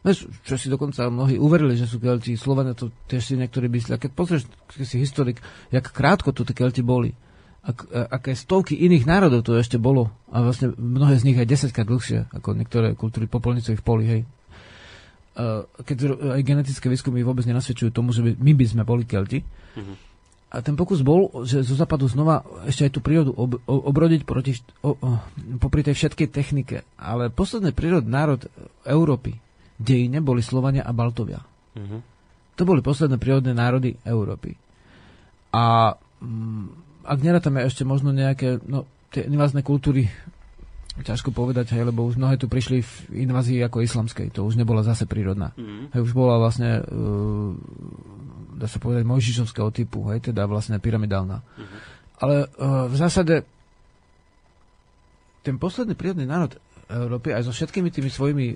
Vieš, 0.00 0.32
čo 0.48 0.56
si 0.56 0.72
dokonca 0.72 1.12
mnohí 1.12 1.36
uverili, 1.36 1.76
že 1.76 1.84
sú 1.84 2.00
Kelti, 2.00 2.32
Slovania 2.32 2.72
to 2.72 2.88
tiež 3.04 3.20
si 3.20 3.34
niektorí 3.36 3.68
myslia. 3.68 4.00
Keď 4.00 4.10
pozrieš, 4.16 4.48
keď 4.72 4.86
si 4.88 4.96
historik, 4.96 5.44
jak 5.68 5.92
krátko 5.92 6.32
tu 6.32 6.48
tie 6.48 6.56
Kelti 6.56 6.80
boli, 6.80 7.12
ak, 7.60 8.08
aké 8.08 8.32
stovky 8.32 8.80
iných 8.80 9.04
národov 9.04 9.44
to 9.44 9.52
ešte 9.60 9.76
bolo 9.76 10.08
a 10.32 10.40
vlastne 10.40 10.72
mnohé 10.80 11.20
z 11.20 11.28
nich 11.28 11.36
aj 11.36 11.44
desaťkrát 11.44 11.84
dlhšie 11.84 12.32
ako 12.32 12.56
niektoré 12.56 12.96
kultúry 12.96 13.28
popolnicových 13.28 13.84
polí, 13.84 14.04
hej. 14.08 14.22
Keď 15.84 15.96
aj 16.36 16.40
genetické 16.48 16.88
výskumy 16.88 17.20
vôbec 17.20 17.44
nenasvedčujú 17.44 17.92
tomu, 17.92 18.16
že 18.16 18.24
by, 18.24 18.40
my 18.40 18.52
by 18.56 18.64
sme 18.64 18.82
boli 18.88 19.04
Kelti. 19.04 19.44
Mm-hmm. 19.44 19.96
A 20.50 20.66
ten 20.66 20.74
pokus 20.74 21.04
bol, 21.06 21.30
že 21.46 21.62
zo 21.62 21.78
západu 21.78 22.10
znova 22.10 22.42
ešte 22.66 22.88
aj 22.88 22.92
tú 22.96 23.00
prírodu 23.04 23.30
ob, 23.38 23.62
obrodiť 23.70 24.26
proti, 24.26 24.58
o, 24.82 24.98
o, 24.98 25.08
popri 25.62 25.86
tej 25.86 25.94
všetkej 25.94 26.28
technike. 26.34 26.82
Ale 26.98 27.30
posledný 27.30 27.70
prírod 27.70 28.02
národ 28.02 28.50
Európy, 28.82 29.38
dejine 29.80 30.20
boli 30.20 30.44
Slovania 30.44 30.84
a 30.84 30.92
Baltovia. 30.92 31.40
Mm-hmm. 31.40 32.00
To 32.60 32.62
boli 32.68 32.84
posledné 32.84 33.16
prírodné 33.16 33.56
národy 33.56 33.96
Európy. 34.04 34.52
A 35.56 35.96
mm, 36.20 36.64
ak 37.08 37.18
nerátame 37.24 37.64
ešte 37.64 37.88
možno 37.88 38.12
nejaké, 38.12 38.60
no, 38.68 38.84
tie 39.08 39.24
invázne 39.24 39.64
kultúry, 39.64 40.12
ťažko 41.00 41.32
povedať, 41.32 41.72
hej, 41.72 41.88
lebo 41.88 42.04
už 42.04 42.20
mnohé 42.20 42.36
tu 42.36 42.44
prišli 42.44 42.84
v 42.84 43.24
invázii 43.24 43.64
ako 43.64 43.80
islamskej, 43.80 44.28
to 44.36 44.44
už 44.44 44.60
nebola 44.60 44.84
zase 44.84 45.08
prírodná. 45.08 45.56
Mm-hmm. 45.56 45.96
Hej, 45.96 46.00
už 46.04 46.12
bola 46.12 46.36
vlastne, 46.36 46.84
uh, 46.84 47.56
dá 48.60 48.68
sa 48.68 48.76
povedať, 48.76 49.08
mojžišovského 49.08 49.72
typu, 49.72 50.04
hej, 50.12 50.28
teda 50.28 50.44
vlastne 50.44 50.76
pyramidálna. 50.76 51.40
Mm-hmm. 51.40 51.80
Ale 52.20 52.36
uh, 52.44 52.84
v 52.92 52.96
zásade 53.00 53.48
ten 55.40 55.56
posledný 55.56 55.96
prírodný 55.96 56.28
národ 56.28 56.52
Európy 56.90 57.30
aj 57.30 57.46
so 57.46 57.52
všetkými 57.54 57.94
tými 57.94 58.10
svojimi 58.10 58.46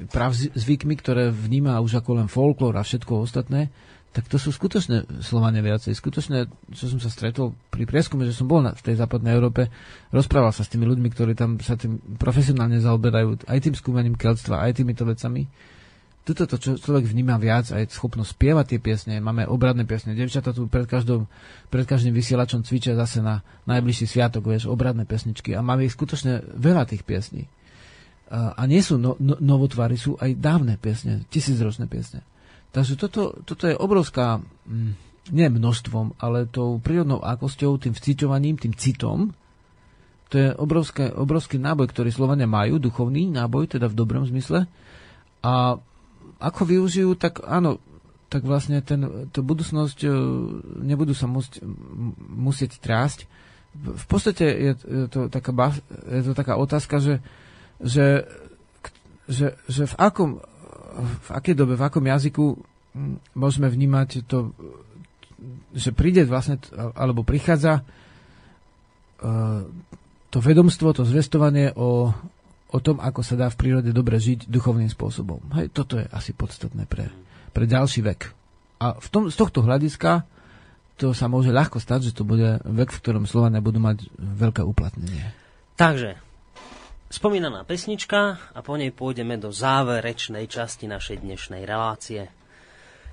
zvykmi, 0.59 0.95
ktoré 0.99 1.31
vníma 1.31 1.79
už 1.79 2.03
ako 2.03 2.11
len 2.19 2.29
folklór 2.29 2.75
a 2.75 2.83
všetko 2.83 3.23
ostatné, 3.23 3.71
tak 4.15 4.31
to 4.31 4.39
sú 4.39 4.55
skutočné 4.55 5.27
Slovania 5.27 5.59
viacej. 5.59 5.91
Skutočné, 5.91 6.47
čo 6.71 6.87
som 6.87 7.03
sa 7.03 7.11
stretol 7.11 7.51
pri 7.75 7.83
prieskume, 7.83 8.23
že 8.23 8.31
som 8.31 8.47
bol 8.47 8.63
na, 8.63 8.71
v 8.71 8.87
tej 8.87 9.03
západnej 9.03 9.35
Európe, 9.35 9.67
rozprával 10.15 10.55
sa 10.55 10.63
s 10.63 10.71
tými 10.71 10.87
ľuďmi, 10.87 11.09
ktorí 11.11 11.35
tam 11.35 11.59
sa 11.59 11.75
tým 11.75 11.99
profesionálne 12.15 12.79
zaoberajú, 12.79 13.51
aj 13.51 13.59
tým 13.59 13.75
skúmaním 13.75 14.15
keľstva, 14.15 14.71
aj 14.71 14.79
týmito 14.79 15.03
vecami. 15.03 15.51
Toto 16.23 16.47
to, 16.47 16.57
čo 16.57 16.79
človek 16.79 17.11
vníma 17.11 17.37
viac, 17.43 17.75
aj 17.75 17.91
schopnosť 17.91 18.39
spievať 18.39 18.67
tie 18.71 18.79
piesne, 18.81 19.15
máme 19.19 19.51
obradné 19.51 19.83
piesne. 19.83 20.15
Devčata 20.15 20.55
tu 20.55 20.71
pred, 20.71 20.87
každou, 20.87 21.27
pred 21.69 21.85
každým 21.85 22.15
vysielačom 22.15 22.63
cvičia 22.63 22.95
zase 22.95 23.19
na 23.19 23.43
najbližší 23.67 24.07
sviatok, 24.09 24.47
vieš, 24.47 24.71
obradné 24.71 25.11
pesničky. 25.11 25.59
A 25.59 25.61
máme 25.61 25.85
ich 25.85 25.93
skutočne 25.93 26.41
veľa 26.55 26.87
tých 26.87 27.03
piesní 27.03 27.51
a 28.33 28.63
nie 28.65 28.81
sú 28.81 28.97
no, 28.97 29.15
no, 29.21 29.37
novotvary, 29.37 30.01
sú 30.01 30.17
aj 30.17 30.41
dávne 30.41 30.81
piesne, 30.81 31.29
tisícročné 31.29 31.87
piesne. 31.87 32.25
Takže 32.75 32.99
toto, 32.99 33.37
toto 33.47 33.71
je 33.71 33.77
obrovská, 33.77 34.43
mm, 34.67 34.93
nie 35.31 35.47
množstvom, 35.47 36.19
ale 36.19 36.51
tou 36.51 36.83
prírodnou 36.83 37.23
akosťou, 37.23 37.79
tým 37.79 37.95
vciťovaním, 37.95 38.59
tým 38.59 38.75
citom, 38.75 39.33
to 40.33 40.35
je 40.41 40.49
obrovské, 40.57 41.15
obrovský 41.15 41.63
náboj, 41.63 41.95
ktorý 41.95 42.11
Slovania 42.11 42.51
majú, 42.51 42.83
duchovný 42.83 43.31
náboj, 43.31 43.79
teda 43.79 43.87
v 43.87 43.95
dobrom 43.95 44.27
zmysle. 44.27 44.67
A 45.45 45.79
ako 46.43 46.63
využijú, 46.67 47.15
tak 47.15 47.45
áno, 47.47 47.79
tak 48.27 48.43
vlastne 48.43 48.83
ten, 48.83 49.31
to 49.31 49.47
budúcnosť 49.47 49.99
e, 50.03 50.09
nebudú 50.83 51.15
sa 51.15 51.31
musieť, 51.31 51.63
musieť 52.35 52.83
trásť. 52.83 53.31
V 53.79 54.05
podstate 54.11 54.43
je 54.43 54.73
to 55.07 55.31
taká, 55.31 55.55
je 56.11 56.23
to 56.27 56.33
taká 56.35 56.59
otázka, 56.59 56.99
že 56.99 57.23
že, 57.81 58.27
že, 59.27 59.59
že 59.67 59.83
v, 59.89 59.95
akom, 59.99 60.31
v 60.99 61.29
akej 61.31 61.55
dobe, 61.55 61.75
v 61.75 61.85
akom 61.85 62.05
jazyku 62.05 62.59
hm, 62.95 63.17
môžeme 63.35 63.67
vnímať 63.71 64.27
to, 64.27 64.55
že 65.75 65.91
príde 65.91 66.25
vlastne, 66.25 66.61
alebo 66.95 67.27
prichádza 67.27 67.83
uh, 67.83 69.63
to 70.31 70.39
vedomstvo, 70.43 70.91
to 70.91 71.07
zvestovanie 71.07 71.71
o, 71.79 72.11
o 72.75 72.79
tom, 72.83 72.99
ako 72.99 73.23
sa 73.23 73.39
dá 73.39 73.47
v 73.47 73.59
prírode 73.59 73.91
dobre 73.95 74.19
žiť 74.19 74.51
duchovným 74.51 74.91
spôsobom. 74.91 75.39
Hej, 75.55 75.71
toto 75.71 75.95
je 76.01 76.07
asi 76.11 76.35
podstatné 76.35 76.91
pre, 76.91 77.07
pre 77.55 77.71
ďalší 77.71 78.03
vek. 78.03 78.35
A 78.83 78.99
v 78.99 79.09
tom, 79.15 79.23
z 79.31 79.37
tohto 79.39 79.63
hľadiska 79.63 80.27
to 80.99 81.15
sa 81.15 81.27
môže 81.27 81.51
ľahko 81.51 81.79
stať, 81.83 82.11
že 82.11 82.17
to 82.19 82.23
bude 82.27 82.63
vek, 82.63 82.91
v 82.91 83.01
ktorom 83.03 83.27
Slovania 83.27 83.63
budú 83.63 83.83
mať 83.83 84.11
veľké 84.15 84.63
uplatnenie. 84.63 85.35
Takže, 85.75 86.19
Spomínaná 87.15 87.63
pesnička 87.63 88.43
a 88.51 88.59
po 88.59 88.75
nej 88.75 88.91
pôjdeme 88.91 89.39
do 89.39 89.55
záverečnej 89.55 90.51
časti 90.51 90.91
našej 90.91 91.23
dnešnej 91.23 91.63
relácie. 91.63 92.27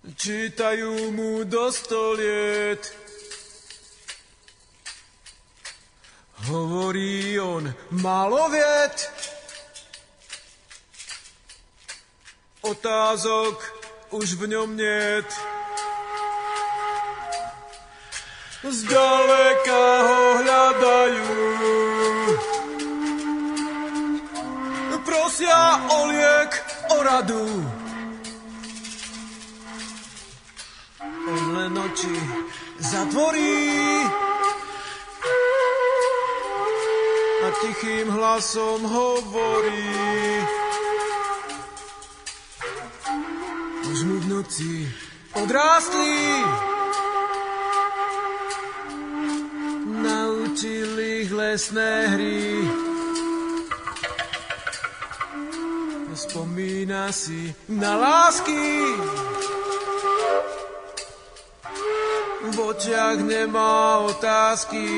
Čítajú 0.00 1.12
mu 1.12 1.44
do 1.44 1.68
stoliet. 1.68 2.80
Hovorí 6.48 7.36
on 7.36 7.68
maloviet. 7.92 9.12
Otázok 12.64 13.60
už 14.16 14.40
v 14.40 14.56
ňom 14.56 14.72
niet. 14.72 15.28
Zďaleka 18.60 19.84
ho 20.04 20.22
hľadajú. 20.40 21.28
Prosia 25.00 25.80
o 25.90 25.98
liek, 26.12 26.52
o 26.92 26.96
radu. 27.00 27.79
On 31.30 31.54
len 31.54 31.78
oči 31.78 32.16
zatvorí 32.82 33.62
a 37.40 37.48
tichým 37.62 38.10
hlasom 38.10 38.82
hovorí. 38.82 39.94
Už 43.90 43.98
mu 44.10 44.16
v 44.22 44.26
noci 44.26 44.90
odrástli, 45.38 46.18
naučili 49.86 51.26
ich 51.26 51.30
lesné 51.30 51.92
hry. 52.10 52.42
Spomína 56.20 57.08
si 57.14 57.54
na 57.70 57.96
lásky, 57.96 58.60
v 62.40 62.56
očiach 62.56 63.20
nemá 63.20 64.00
otázky. 64.08 64.88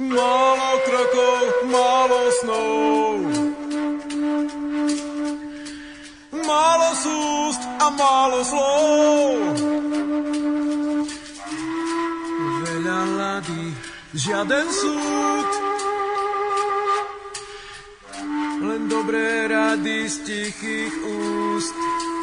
Málo 0.00 0.72
krokov, 0.88 1.42
málo 1.68 2.20
snov. 2.40 3.14
Málo 6.44 6.90
súst 6.96 7.62
a 7.78 7.86
málo 7.92 8.40
slov. 8.44 9.36
Veľa 12.64 13.00
hlady, 13.04 13.64
žiaden 14.16 14.66
súd. 14.72 15.50
Len 18.64 18.82
dobré 18.88 19.44
rady 19.46 20.08
z 20.08 20.16
tichých 20.24 20.94
úst. 21.04 22.13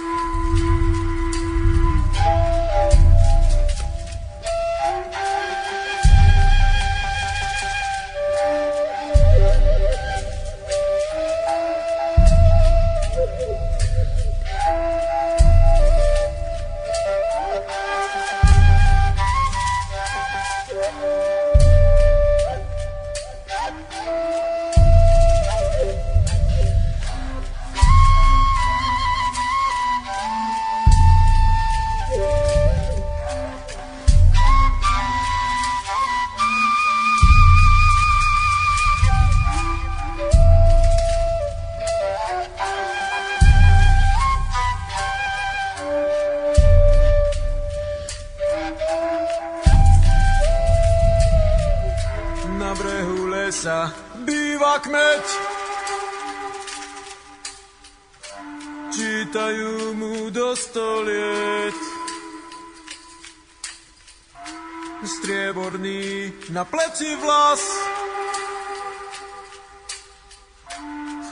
Na 66.52 66.65
pleci 66.65 67.15
vlas. 67.15 67.64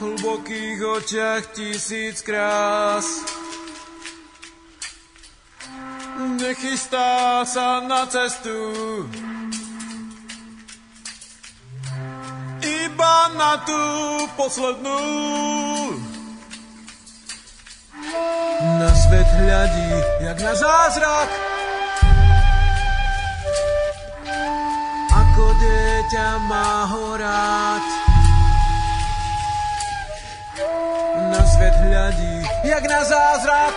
hlbokých 0.00 0.80
očiach 0.80 1.44
tisíc 1.52 2.24
krás. 2.24 3.04
Nechystá 6.40 7.44
sa 7.44 7.84
na 7.84 8.08
cestu. 8.08 8.56
Iba 12.64 13.16
na 13.36 13.60
tú 13.64 13.84
poslednú. 14.40 15.00
Na 18.60 18.90
svet 18.96 19.28
hľadí, 19.36 19.90
jak 20.24 20.38
na 20.40 20.54
zázrak. 20.56 21.49
Ako 25.40 25.56
dieťa 25.56 26.28
má 26.52 26.84
ho 26.84 27.16
rád. 27.16 27.84
Na 31.32 31.40
svet 31.48 31.76
hľadí, 31.80 32.44
jak 32.68 32.84
na 32.84 33.00
zázrak. 33.00 33.72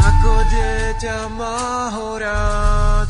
Ako 0.00 0.32
dieťa 0.48 1.28
má 1.36 1.92
ho 1.92 2.08
rád. 2.16 3.08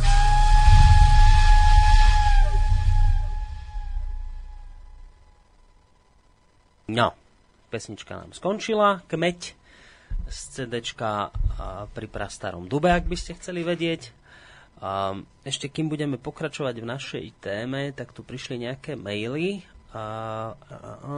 No, 6.90 7.14
pesnička 7.70 8.18
nám 8.18 8.34
skončila, 8.34 9.06
kmeď 9.06 9.54
z 10.26 10.38
CDčka 10.50 11.30
pri 11.94 12.06
prastarom 12.10 12.66
dube, 12.66 12.90
ak 12.90 13.06
by 13.06 13.14
ste 13.14 13.38
chceli 13.38 13.62
vedieť. 13.62 14.23
A 14.84 15.16
ešte 15.48 15.72
kým 15.72 15.88
budeme 15.88 16.20
pokračovať 16.20 16.76
v 16.76 16.90
našej 16.92 17.26
téme, 17.40 17.96
tak 17.96 18.12
tu 18.12 18.20
prišli 18.20 18.68
nejaké 18.68 19.00
maily. 19.00 19.64
A, 19.96 20.04
a, 20.52 20.74
a, 20.76 21.12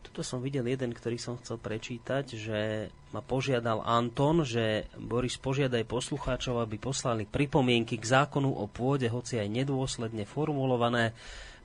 tuto 0.00 0.24
som 0.24 0.40
videl 0.40 0.64
jeden, 0.64 0.96
ktorý 0.96 1.20
som 1.20 1.36
chcel 1.36 1.60
prečítať, 1.60 2.24
že 2.40 2.88
ma 3.12 3.20
požiadal 3.20 3.84
Anton, 3.84 4.40
že 4.40 4.88
Boris 4.96 5.36
požiadaj 5.36 5.84
poslucháčov, 5.84 6.64
aby 6.64 6.80
poslali 6.80 7.28
pripomienky 7.28 8.00
k 8.00 8.08
zákonu 8.08 8.48
o 8.48 8.64
pôde, 8.72 9.12
hoci 9.12 9.36
aj 9.36 9.60
nedôsledne 9.60 10.24
formulované. 10.24 11.12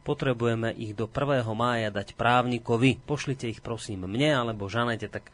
Potrebujeme 0.03 0.75
ich 0.75 0.91
do 0.91 1.07
1. 1.07 1.41
mája 1.55 1.87
dať 1.87 2.19
právnikovi. 2.19 2.99
Pošlite 2.99 3.47
ich 3.47 3.63
prosím 3.63 4.11
mne 4.11 4.43
alebo 4.43 4.67
Žanete, 4.67 5.07
tak 5.07 5.31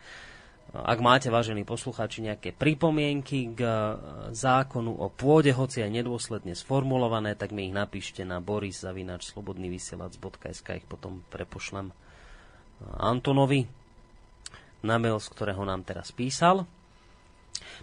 ak 0.71 1.03
máte, 1.03 1.27
vážení 1.27 1.67
poslucháči, 1.67 2.23
nejaké 2.23 2.55
pripomienky 2.55 3.51
k 3.51 3.59
e, 3.59 3.99
zákonu 4.31 5.03
o 5.03 5.11
pôde, 5.11 5.51
hoci 5.51 5.83
aj 5.83 5.91
nedôsledne 5.91 6.55
sformulované, 6.55 7.35
tak 7.35 7.51
mi 7.51 7.67
ich 7.67 7.75
napíšte 7.75 8.23
na 8.23 8.39
boris.slobodnyvysielac.sk 8.39 10.67
ich 10.79 10.87
potom 10.87 11.27
prepošlem 11.27 11.91
Antonovi 13.03 13.67
na 14.79 14.95
mail, 14.95 15.19
z 15.19 15.27
ktorého 15.35 15.59
nám 15.67 15.83
teraz 15.83 16.15
písal. 16.15 16.63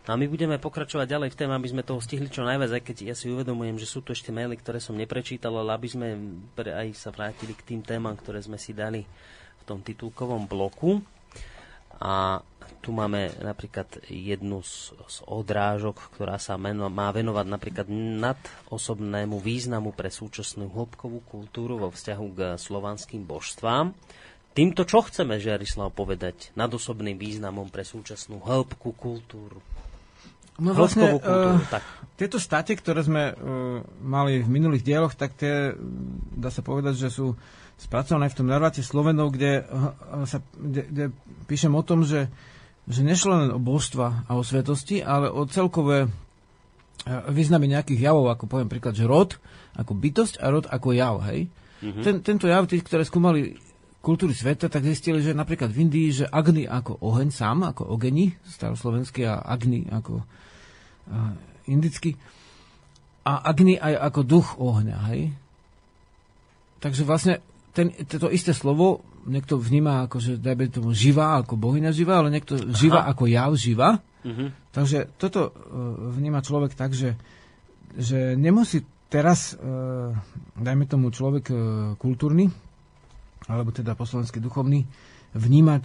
No 0.09 0.15
a 0.15 0.17
my 0.17 0.25
budeme 0.25 0.57
pokračovať 0.57 1.13
ďalej 1.13 1.37
v 1.37 1.39
téme, 1.45 1.53
aby 1.53 1.69
sme 1.69 1.85
toho 1.85 2.01
stihli 2.01 2.33
čo 2.33 2.41
najviac, 2.41 2.81
aj 2.81 2.89
keď 2.89 3.13
ja 3.13 3.15
si 3.15 3.29
uvedomujem, 3.29 3.77
že 3.77 3.85
sú 3.85 4.01
tu 4.01 4.17
ešte 4.17 4.33
maily, 4.33 4.57
ktoré 4.57 4.81
som 4.81 4.97
neprečítal, 4.97 5.53
ale 5.53 5.77
aby 5.77 5.93
sme 5.93 6.17
aj 6.57 6.97
sa 6.97 7.13
vrátili 7.13 7.53
k 7.53 7.69
tým 7.69 7.85
témam, 7.85 8.17
ktoré 8.17 8.41
sme 8.41 8.57
si 8.57 8.73
dali 8.73 9.05
v 9.61 9.63
tom 9.69 9.85
titulkovom 9.85 10.49
bloku. 10.49 11.05
A 12.01 12.41
tu 12.81 12.95
máme 12.95 13.33
napríklad 13.43 13.89
jednu 14.09 14.65
z, 14.65 14.97
z 14.97 15.17
odrážok, 15.27 16.13
ktorá 16.15 16.41
sa 16.41 16.57
meno, 16.57 16.89
má 16.89 17.13
venovať 17.13 17.47
napríklad 17.49 17.87
nad 17.93 18.39
osobnému 18.73 19.41
významu 19.43 19.93
pre 19.93 20.09
súčasnú 20.09 20.73
hĺbkovú 20.73 21.21
kultúru 21.27 21.77
vo 21.77 21.89
vzťahu 21.93 22.27
k 22.33 22.39
slovanským 22.57 23.27
božstvám. 23.29 23.93
Týmto 24.57 24.83
čo 24.83 25.07
chceme, 25.07 25.39
Žiarislav, 25.39 25.95
povedať 25.95 26.51
nad 26.59 26.67
osobným 26.73 27.15
významom 27.15 27.71
pre 27.71 27.87
súčasnú 27.87 28.43
hĺbku 28.43 28.91
kultúru? 28.97 29.63
No 30.59 30.75
vlastne, 30.75 31.15
kultúru, 31.15 31.63
uh, 31.63 31.71
tak. 31.71 31.87
tieto 32.19 32.43
state, 32.43 32.75
ktoré 32.75 33.07
sme 33.07 33.31
uh, 33.31 33.79
mali 34.03 34.43
v 34.43 34.51
minulých 34.51 34.83
dieloch, 34.83 35.15
tak 35.15 35.39
tie, 35.39 35.71
dá 36.35 36.51
sa 36.51 36.67
povedať, 36.67 36.99
že 36.99 37.15
sú 37.15 37.39
spracované 37.79 38.27
v 38.27 38.37
tom 38.43 38.51
narváte 38.51 38.83
Slovenov, 38.83 39.31
kde, 39.39 39.63
uh, 39.63 40.27
sa, 40.27 40.43
kde, 40.59 40.83
kde 40.91 41.05
píšem 41.47 41.71
o 41.71 41.83
tom, 41.87 42.03
že, 42.03 42.27
že 42.89 43.05
nešlo 43.05 43.33
len 43.37 43.51
o 43.53 43.61
božstva 43.61 44.25
a 44.25 44.33
o 44.35 44.43
svetosti, 44.43 45.05
ale 45.05 45.29
o 45.29 45.45
celkové 45.45 46.09
významy 47.09 47.69
nejakých 47.69 48.11
javov, 48.11 48.33
ako 48.33 48.45
poviem 48.49 48.69
príklad, 48.69 48.97
že 48.97 49.07
rod 49.07 49.37
ako 49.79 49.93
bytosť 49.95 50.41
a 50.43 50.47
rod 50.51 50.67
ako 50.67 50.97
jav, 50.97 51.23
hej? 51.31 51.47
Mm-hmm. 51.79 52.03
Ten, 52.03 52.17
tento 52.27 52.51
jav, 52.51 52.67
tí, 52.67 52.83
ktoré 52.83 53.07
skúmali 53.07 53.55
kultúry 54.03 54.35
sveta, 54.35 54.67
tak 54.67 54.83
zistili, 54.83 55.23
že 55.23 55.37
napríklad 55.37 55.71
v 55.71 55.87
Indii, 55.87 56.09
že 56.11 56.27
Agni 56.27 56.67
ako 56.67 56.99
oheň 56.99 57.29
sám, 57.31 57.63
ako 57.71 57.87
ogeni, 57.87 58.35
staroslovenský 58.43 59.29
a 59.29 59.43
Agni 59.47 59.87
ako 59.87 60.25
indicky. 61.71 62.17
A 63.23 63.47
Agni 63.47 63.77
aj 63.79 63.95
ako 64.11 64.21
duch 64.25 64.49
ohňa, 64.59 64.99
hej? 65.13 65.31
Takže 66.79 67.03
vlastne 67.05 67.45
ten, 67.75 67.95
to 68.07 68.33
isté 68.33 68.55
slovo 68.55 69.03
niekto 69.29 69.61
vníma 69.61 70.09
ako, 70.09 70.17
že 70.19 70.33
dajme 70.41 70.73
tomu 70.73 70.91
živá, 70.97 71.39
ako 71.39 71.55
bohyňa 71.61 71.93
živá, 71.93 72.25
ale 72.25 72.33
niekto 72.33 72.57
Aha. 72.57 72.73
živá 72.73 73.01
ako 73.07 73.25
jav 73.29 73.53
živa. 73.55 74.01
Uh-huh. 74.25 74.51
Takže 74.73 75.13
toto 75.21 75.53
uh, 75.53 75.53
vníma 76.17 76.43
človek 76.43 76.75
tak, 76.75 76.97
že, 76.97 77.15
že 77.95 78.35
nemusí 78.35 78.83
teraz, 79.13 79.55
uh, 79.55 80.11
dajme 80.59 80.89
tomu 80.91 81.13
človek 81.15 81.45
uh, 81.53 81.59
kultúrny, 82.01 82.51
alebo 83.47 83.71
teda 83.71 83.95
poslovenský 83.95 84.43
duchovný, 84.45 84.85
vnímať, 85.33 85.85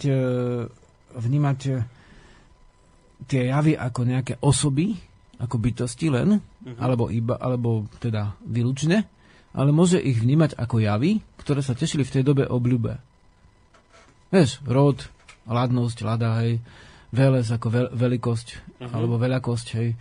vnímať 1.16 1.58
tie 3.28 3.42
javy 3.48 3.72
ako 3.76 4.00
nejaké 4.04 4.34
osoby, 4.40 4.96
ako 5.40 5.56
bytosti 5.60 6.12
len, 6.12 6.40
uh-huh. 6.40 6.76
alebo, 6.80 7.08
iba, 7.08 7.36
alebo 7.40 7.88
teda 8.00 8.36
výlučne, 8.44 9.08
ale 9.54 9.70
môže 9.70 10.02
ich 10.02 10.18
vnímať 10.18 10.58
ako 10.58 10.82
javy, 10.82 11.22
ktoré 11.38 11.62
sa 11.62 11.78
tešili 11.78 12.02
v 12.02 12.14
tej 12.20 12.22
dobe 12.26 12.44
obľúbe. 12.44 13.13
Vieš, 14.34 14.66
rod, 14.66 14.98
ladnosť, 15.46 15.98
lada, 16.02 16.42
hej, 16.42 16.58
veles 17.14 17.46
ako 17.54 17.66
veľ, 17.70 17.86
veľkosť, 17.94 18.48
uh-huh. 18.50 18.90
alebo 18.90 19.14
veľakosť, 19.14 19.66
hej, 19.78 19.94
e, 19.94 19.96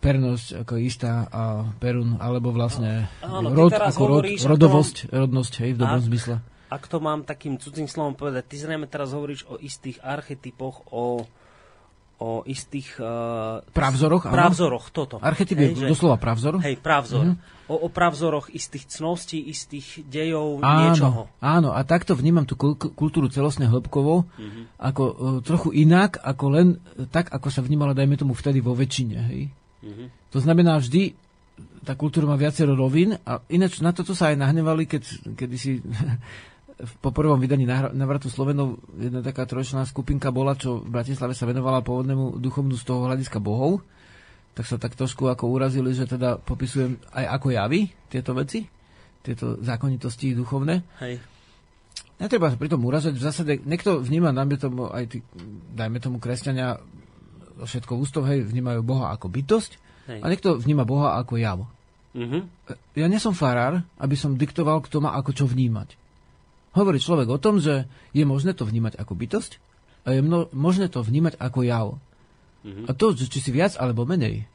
pernosť 0.00 0.64
ako 0.64 0.74
istá 0.80 1.28
a 1.28 1.68
perun, 1.76 2.16
alebo 2.16 2.48
vlastne 2.48 3.12
Áno, 3.20 3.52
rod 3.52 3.76
ako 3.76 4.02
rod, 4.08 4.24
rodovosť, 4.24 5.12
tom... 5.12 5.28
rodnosť, 5.28 5.52
hej, 5.60 5.70
v 5.76 5.78
dobrom 5.84 6.00
zmysle. 6.00 6.40
Ak 6.72 6.88
to 6.88 7.04
mám 7.04 7.28
takým 7.28 7.60
cudzým 7.60 7.84
slovom 7.84 8.16
povedať, 8.16 8.48
ty 8.48 8.56
zrejme 8.56 8.88
teraz 8.88 9.12
hovoríš 9.12 9.44
o 9.52 9.60
istých 9.60 10.00
archetypoch, 10.00 10.88
o 10.88 11.28
o 12.22 12.46
istých... 12.46 13.02
Uh, 13.02 13.66
pravzoroch? 13.74 14.30
Pravzoroch, 14.30 14.94
toto. 14.94 15.18
Archetyp 15.18 15.58
je 15.58 15.68
že, 15.82 15.90
doslova 15.90 16.14
pravzor? 16.22 16.62
Hej, 16.62 16.78
pravzor. 16.78 17.34
Mm-hmm. 17.34 17.66
O, 17.66 17.74
o 17.74 17.88
pravzoroch 17.90 18.46
istých 18.54 18.86
cností, 18.86 19.42
istých 19.42 20.06
dejov, 20.06 20.62
áno, 20.62 20.78
niečoho. 20.86 21.20
Áno, 21.42 21.74
a 21.74 21.82
takto 21.82 22.14
vnímam 22.14 22.46
tú 22.46 22.54
kultúru 22.94 23.26
celostne 23.26 23.66
hĺbkovo, 23.66 24.22
mm-hmm. 24.22 24.64
ako 24.78 25.02
uh, 25.02 25.14
trochu 25.42 25.74
inak, 25.74 26.22
ako 26.22 26.44
len 26.54 26.66
tak, 27.10 27.34
ako 27.34 27.50
sa 27.50 27.66
vnímala, 27.66 27.98
dajme 27.98 28.14
tomu, 28.14 28.38
vtedy 28.38 28.62
vo 28.62 28.78
väčšine. 28.78 29.18
Hej? 29.34 29.50
Mm-hmm. 29.82 30.06
To 30.30 30.38
znamená, 30.38 30.78
vždy 30.78 31.18
tá 31.82 31.98
kultúra 31.98 32.30
má 32.30 32.38
viacero 32.38 32.78
rovín 32.78 33.18
a 33.26 33.42
ináč 33.50 33.82
na 33.82 33.90
toto 33.90 34.14
sa 34.14 34.30
aj 34.30 34.38
nahnevali, 34.38 34.86
keď, 34.86 35.34
kedy 35.34 35.56
si 35.58 35.70
po 36.82 37.10
prvom 37.14 37.38
vydaní 37.38 37.62
Navratu 37.68 38.26
Slovenov 38.26 38.82
jedna 38.98 39.22
taká 39.22 39.46
trojčlená 39.46 39.86
skupinka 39.86 40.34
bola, 40.34 40.58
čo 40.58 40.82
v 40.82 40.90
Bratislave 40.90 41.34
sa 41.34 41.46
venovala 41.46 41.82
pôvodnému 41.86 42.42
duchovnú 42.42 42.74
z 42.74 42.84
toho 42.86 43.06
hľadiska 43.06 43.38
bohov, 43.38 43.86
tak 44.52 44.66
sa 44.66 44.76
tak 44.76 44.98
trošku 44.98 45.30
ako 45.30 45.48
urazili, 45.48 45.94
že 45.94 46.04
teda 46.04 46.42
popisujem 46.42 46.98
aj 47.14 47.24
ako 47.38 47.46
javy 47.54 47.80
tieto 48.10 48.34
veci, 48.36 48.66
tieto 49.22 49.62
zákonitosti 49.62 50.34
duchovné. 50.34 50.82
Hej. 51.00 51.22
Netreba 52.18 52.52
sa 52.52 52.58
pri 52.60 52.70
tom 52.70 52.84
uražať. 52.84 53.16
V 53.16 53.24
zásade 53.24 53.52
niekto 53.62 54.02
vníma, 54.02 54.34
dajme 54.34 54.56
tomu, 54.58 54.90
aj 54.90 55.04
tí, 55.08 55.18
dajme 55.72 55.98
tomu 56.02 56.18
kresťania, 56.18 56.82
všetko 57.62 57.94
ústov, 57.96 58.26
hej, 58.26 58.42
vnímajú 58.42 58.82
Boha 58.82 59.14
ako 59.14 59.30
bytosť 59.30 59.72
hej. 60.10 60.20
a 60.20 60.26
niekto 60.26 60.58
vníma 60.58 60.82
Boha 60.82 61.16
ako 61.22 61.38
jav. 61.38 61.62
Uh-huh. 62.12 62.44
Ja 62.92 63.08
nie 63.08 63.16
som 63.16 63.32
farár, 63.32 63.80
aby 63.96 64.16
som 64.20 64.36
diktoval, 64.36 64.84
kto 64.84 65.00
má 65.00 65.16
ako 65.16 65.32
čo 65.32 65.44
vnímať. 65.48 66.01
Hovorí 66.72 66.98
človek 66.98 67.28
o 67.28 67.38
tom, 67.40 67.60
že 67.60 67.84
je 68.16 68.24
možné 68.24 68.56
to 68.56 68.64
vnímať 68.64 68.96
ako 68.96 69.12
bytosť 69.12 69.60
a 70.08 70.16
je 70.16 70.20
mno, 70.24 70.48
možné 70.56 70.88
to 70.88 71.04
vnímať 71.04 71.36
ako 71.36 71.60
jav. 71.62 71.88
Mm-hmm. 72.62 72.86
A 72.88 72.90
to, 72.96 73.12
či 73.12 73.38
si 73.42 73.50
viac 73.52 73.76
alebo 73.76 74.08
menej, 74.08 74.46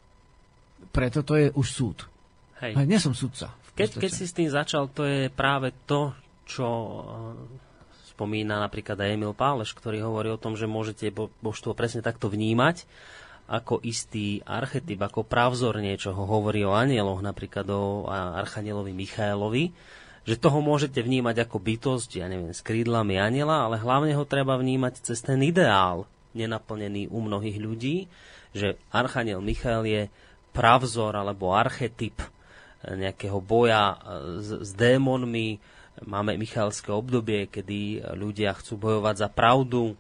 preto 0.90 1.22
to 1.22 1.38
je 1.38 1.48
už 1.54 1.68
súd. 1.68 1.98
Hej. 2.64 2.74
Nie 2.90 2.98
som 2.98 3.14
sudca. 3.14 3.54
v 3.70 3.86
Keď, 3.86 3.90
keď 4.02 4.12
si 4.12 4.26
s 4.26 4.34
tým 4.34 4.50
začal, 4.50 4.90
to 4.90 5.06
je 5.06 5.30
práve 5.30 5.70
to, 5.86 6.16
čo 6.48 6.66
eh, 6.66 6.98
spomína 8.16 8.58
napríklad 8.58 8.98
aj 8.98 9.14
Emil 9.14 9.38
Páleš, 9.38 9.78
ktorý 9.78 10.02
hovorí 10.02 10.34
o 10.34 10.42
tom, 10.42 10.58
že 10.58 10.66
môžete 10.66 11.14
bo- 11.14 11.30
božstvo 11.46 11.78
presne 11.78 12.02
takto 12.02 12.34
vnímať 12.34 12.90
ako 13.48 13.80
istý 13.80 14.44
archetyp, 14.44 15.00
ako 15.00 15.24
pravzor 15.24 15.80
niečoho. 15.80 16.28
Hovorí 16.28 16.68
o 16.68 16.76
anieloch, 16.76 17.24
napríklad 17.24 17.64
o 17.72 18.04
archanielovi 18.12 18.92
Michaelovi, 18.92 19.72
že 20.28 20.36
toho 20.36 20.60
môžete 20.60 21.00
vnímať 21.00 21.48
ako 21.48 21.58
bytosť, 21.64 22.20
ja 22.20 22.28
neviem, 22.28 22.52
s 22.52 22.60
krídlami 22.60 23.16
aniela, 23.16 23.64
ale 23.64 23.80
hlavne 23.80 24.12
ho 24.12 24.28
treba 24.28 24.60
vnímať 24.60 25.00
cez 25.00 25.24
ten 25.24 25.40
ideál, 25.40 26.04
nenaplnený 26.36 27.08
u 27.08 27.24
mnohých 27.24 27.58
ľudí, 27.64 28.12
že 28.52 28.76
archaniel 28.92 29.40
Michael 29.40 29.88
je 29.88 30.02
pravzor 30.52 31.16
alebo 31.16 31.56
archetyp 31.56 32.20
nejakého 32.84 33.40
boja 33.40 33.96
e, 33.96 33.96
s, 34.44 34.50
s 34.68 34.72
démonmi. 34.76 35.64
Máme 36.04 36.38
Michalské 36.38 36.94
obdobie, 36.94 37.50
kedy 37.50 38.06
ľudia 38.14 38.54
chcú 38.54 38.78
bojovať 38.78 39.16
za 39.18 39.30
pravdu 39.34 39.98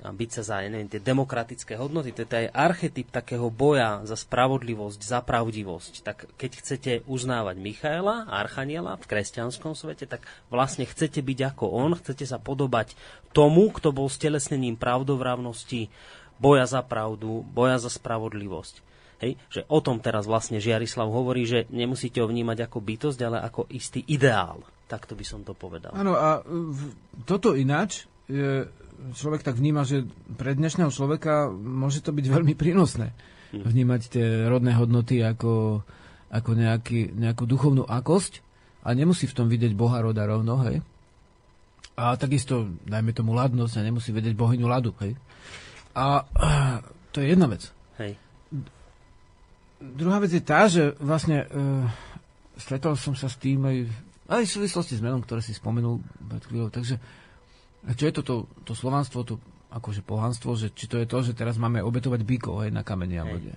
a 0.00 0.10
byť 0.10 0.30
sa 0.30 0.42
za 0.42 0.56
neviem, 0.64 0.88
tie 0.88 1.00
demokratické 1.00 1.76
hodnoty. 1.76 2.12
To 2.16 2.24
je 2.24 2.48
aj 2.48 2.56
archetyp 2.56 3.12
takého 3.12 3.52
boja 3.52 4.00
za 4.08 4.16
spravodlivosť, 4.16 5.00
za 5.00 5.20
pravdivosť. 5.20 5.92
Tak 6.00 6.16
keď 6.40 6.50
chcete 6.60 6.92
uznávať 7.04 7.56
Michaela, 7.60 8.24
Archaniela 8.28 8.96
v 8.96 9.08
kresťanskom 9.08 9.76
svete, 9.76 10.08
tak 10.08 10.24
vlastne 10.48 10.88
chcete 10.88 11.20
byť 11.20 11.38
ako 11.54 11.64
on, 11.68 11.92
chcete 11.96 12.24
sa 12.24 12.40
podobať 12.40 12.96
tomu, 13.36 13.68
kto 13.70 13.92
bol 13.92 14.08
stelesnením 14.08 14.80
pravdovravnosti, 14.80 15.92
boja 16.40 16.64
za 16.64 16.80
pravdu, 16.80 17.44
boja 17.44 17.76
za 17.76 17.92
spravodlivosť. 17.92 18.88
Hej, 19.20 19.36
že 19.52 19.68
o 19.68 19.84
tom 19.84 20.00
teraz 20.00 20.24
vlastne 20.24 20.56
Žiarislav 20.56 21.12
hovorí, 21.12 21.44
že 21.44 21.68
nemusíte 21.68 22.24
ho 22.24 22.26
vnímať 22.26 22.64
ako 22.64 22.78
bytosť, 22.80 23.20
ale 23.20 23.44
ako 23.44 23.68
istý 23.68 24.00
ideál. 24.08 24.64
Takto 24.88 25.12
by 25.12 25.24
som 25.28 25.44
to 25.44 25.52
povedal. 25.52 25.92
Áno, 25.92 26.16
a 26.16 26.40
v- 26.48 26.96
toto 27.28 27.52
ináč 27.52 28.08
je, 28.24 28.64
človek 29.16 29.42
tak 29.42 29.56
vníma, 29.56 29.88
že 29.88 30.06
pre 30.36 30.52
dnešného 30.54 30.92
človeka 30.92 31.48
môže 31.50 32.04
to 32.04 32.12
byť 32.12 32.26
veľmi 32.26 32.54
prínosné. 32.54 33.12
Vnímať 33.50 34.00
tie 34.06 34.26
rodné 34.46 34.78
hodnoty 34.78 35.18
ako, 35.26 35.82
ako 36.30 36.50
nejaký, 36.54 37.10
nejakú 37.18 37.44
duchovnú 37.50 37.82
akosť 37.82 38.46
a 38.86 38.94
nemusí 38.94 39.26
v 39.26 39.36
tom 39.36 39.50
vidieť 39.50 39.74
Boha 39.74 39.98
roda 39.98 40.22
rovno, 40.24 40.62
hej. 40.64 40.80
A 41.98 42.16
takisto, 42.16 42.70
dajme 42.86 43.12
tomu 43.12 43.34
ladnosť 43.34 43.82
a 43.82 43.86
nemusí 43.86 44.14
vedieť 44.14 44.38
bohyňu 44.38 44.66
ľadu, 44.70 44.94
hej. 45.02 45.18
A 45.92 46.24
to 47.10 47.20
je 47.20 47.34
jedna 47.34 47.50
vec. 47.50 47.66
Hej. 47.98 48.14
Druhá 49.82 50.22
vec 50.22 50.30
je 50.30 50.44
tá, 50.44 50.70
že 50.70 50.94
vlastne 51.02 51.44
uh, 51.44 51.84
stretol 52.54 52.94
som 52.94 53.18
sa 53.18 53.26
s 53.26 53.36
tým 53.40 53.66
aj, 53.66 53.76
aj 54.30 54.42
v 54.46 54.54
súvislosti 54.54 54.94
s 54.94 55.02
menom, 55.02 55.20
ktoré 55.24 55.42
si 55.42 55.56
spomenul 55.56 55.98
pred 56.30 56.44
chvíľou. 56.46 56.70
Takže 56.70 57.00
a 57.80 57.90
čo 57.96 58.04
je 58.08 58.12
to, 58.12 58.22
to, 58.22 58.34
to 58.64 58.72
slovanstvo, 58.72 59.24
to 59.24 59.34
akože 59.70 60.02
pohanstvo, 60.02 60.58
že 60.58 60.74
či 60.74 60.90
to 60.90 60.98
je 60.98 61.06
to, 61.06 61.18
že 61.22 61.32
teraz 61.32 61.56
máme 61.56 61.80
obetovať 61.80 62.20
bíkov 62.26 62.66
aj 62.66 62.70
na 62.74 62.82
kameni 62.82 63.16
Hej. 63.16 63.38
kde. 63.38 63.54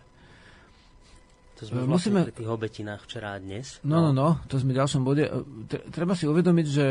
To 1.54 1.62
sme 1.68 1.76
E, 1.76 1.86
vlastne 1.86 1.90
musíme- 1.90 2.24
pri 2.30 2.38
tých 2.38 2.52
obetinách 2.52 3.02
včera 3.04 3.36
a 3.36 3.38
dnes. 3.41 3.82
No, 3.82 4.00
no, 4.00 4.12
no, 4.14 4.38
to 4.45 4.62
sme 4.62 4.74
v 4.74 4.80
ďalšom 4.80 5.02
bode. 5.02 5.26
E, 5.26 5.32
tre- 5.68 5.86
Treba 5.90 6.14
si 6.14 6.30
uvedomiť, 6.30 6.68
že 6.70 6.86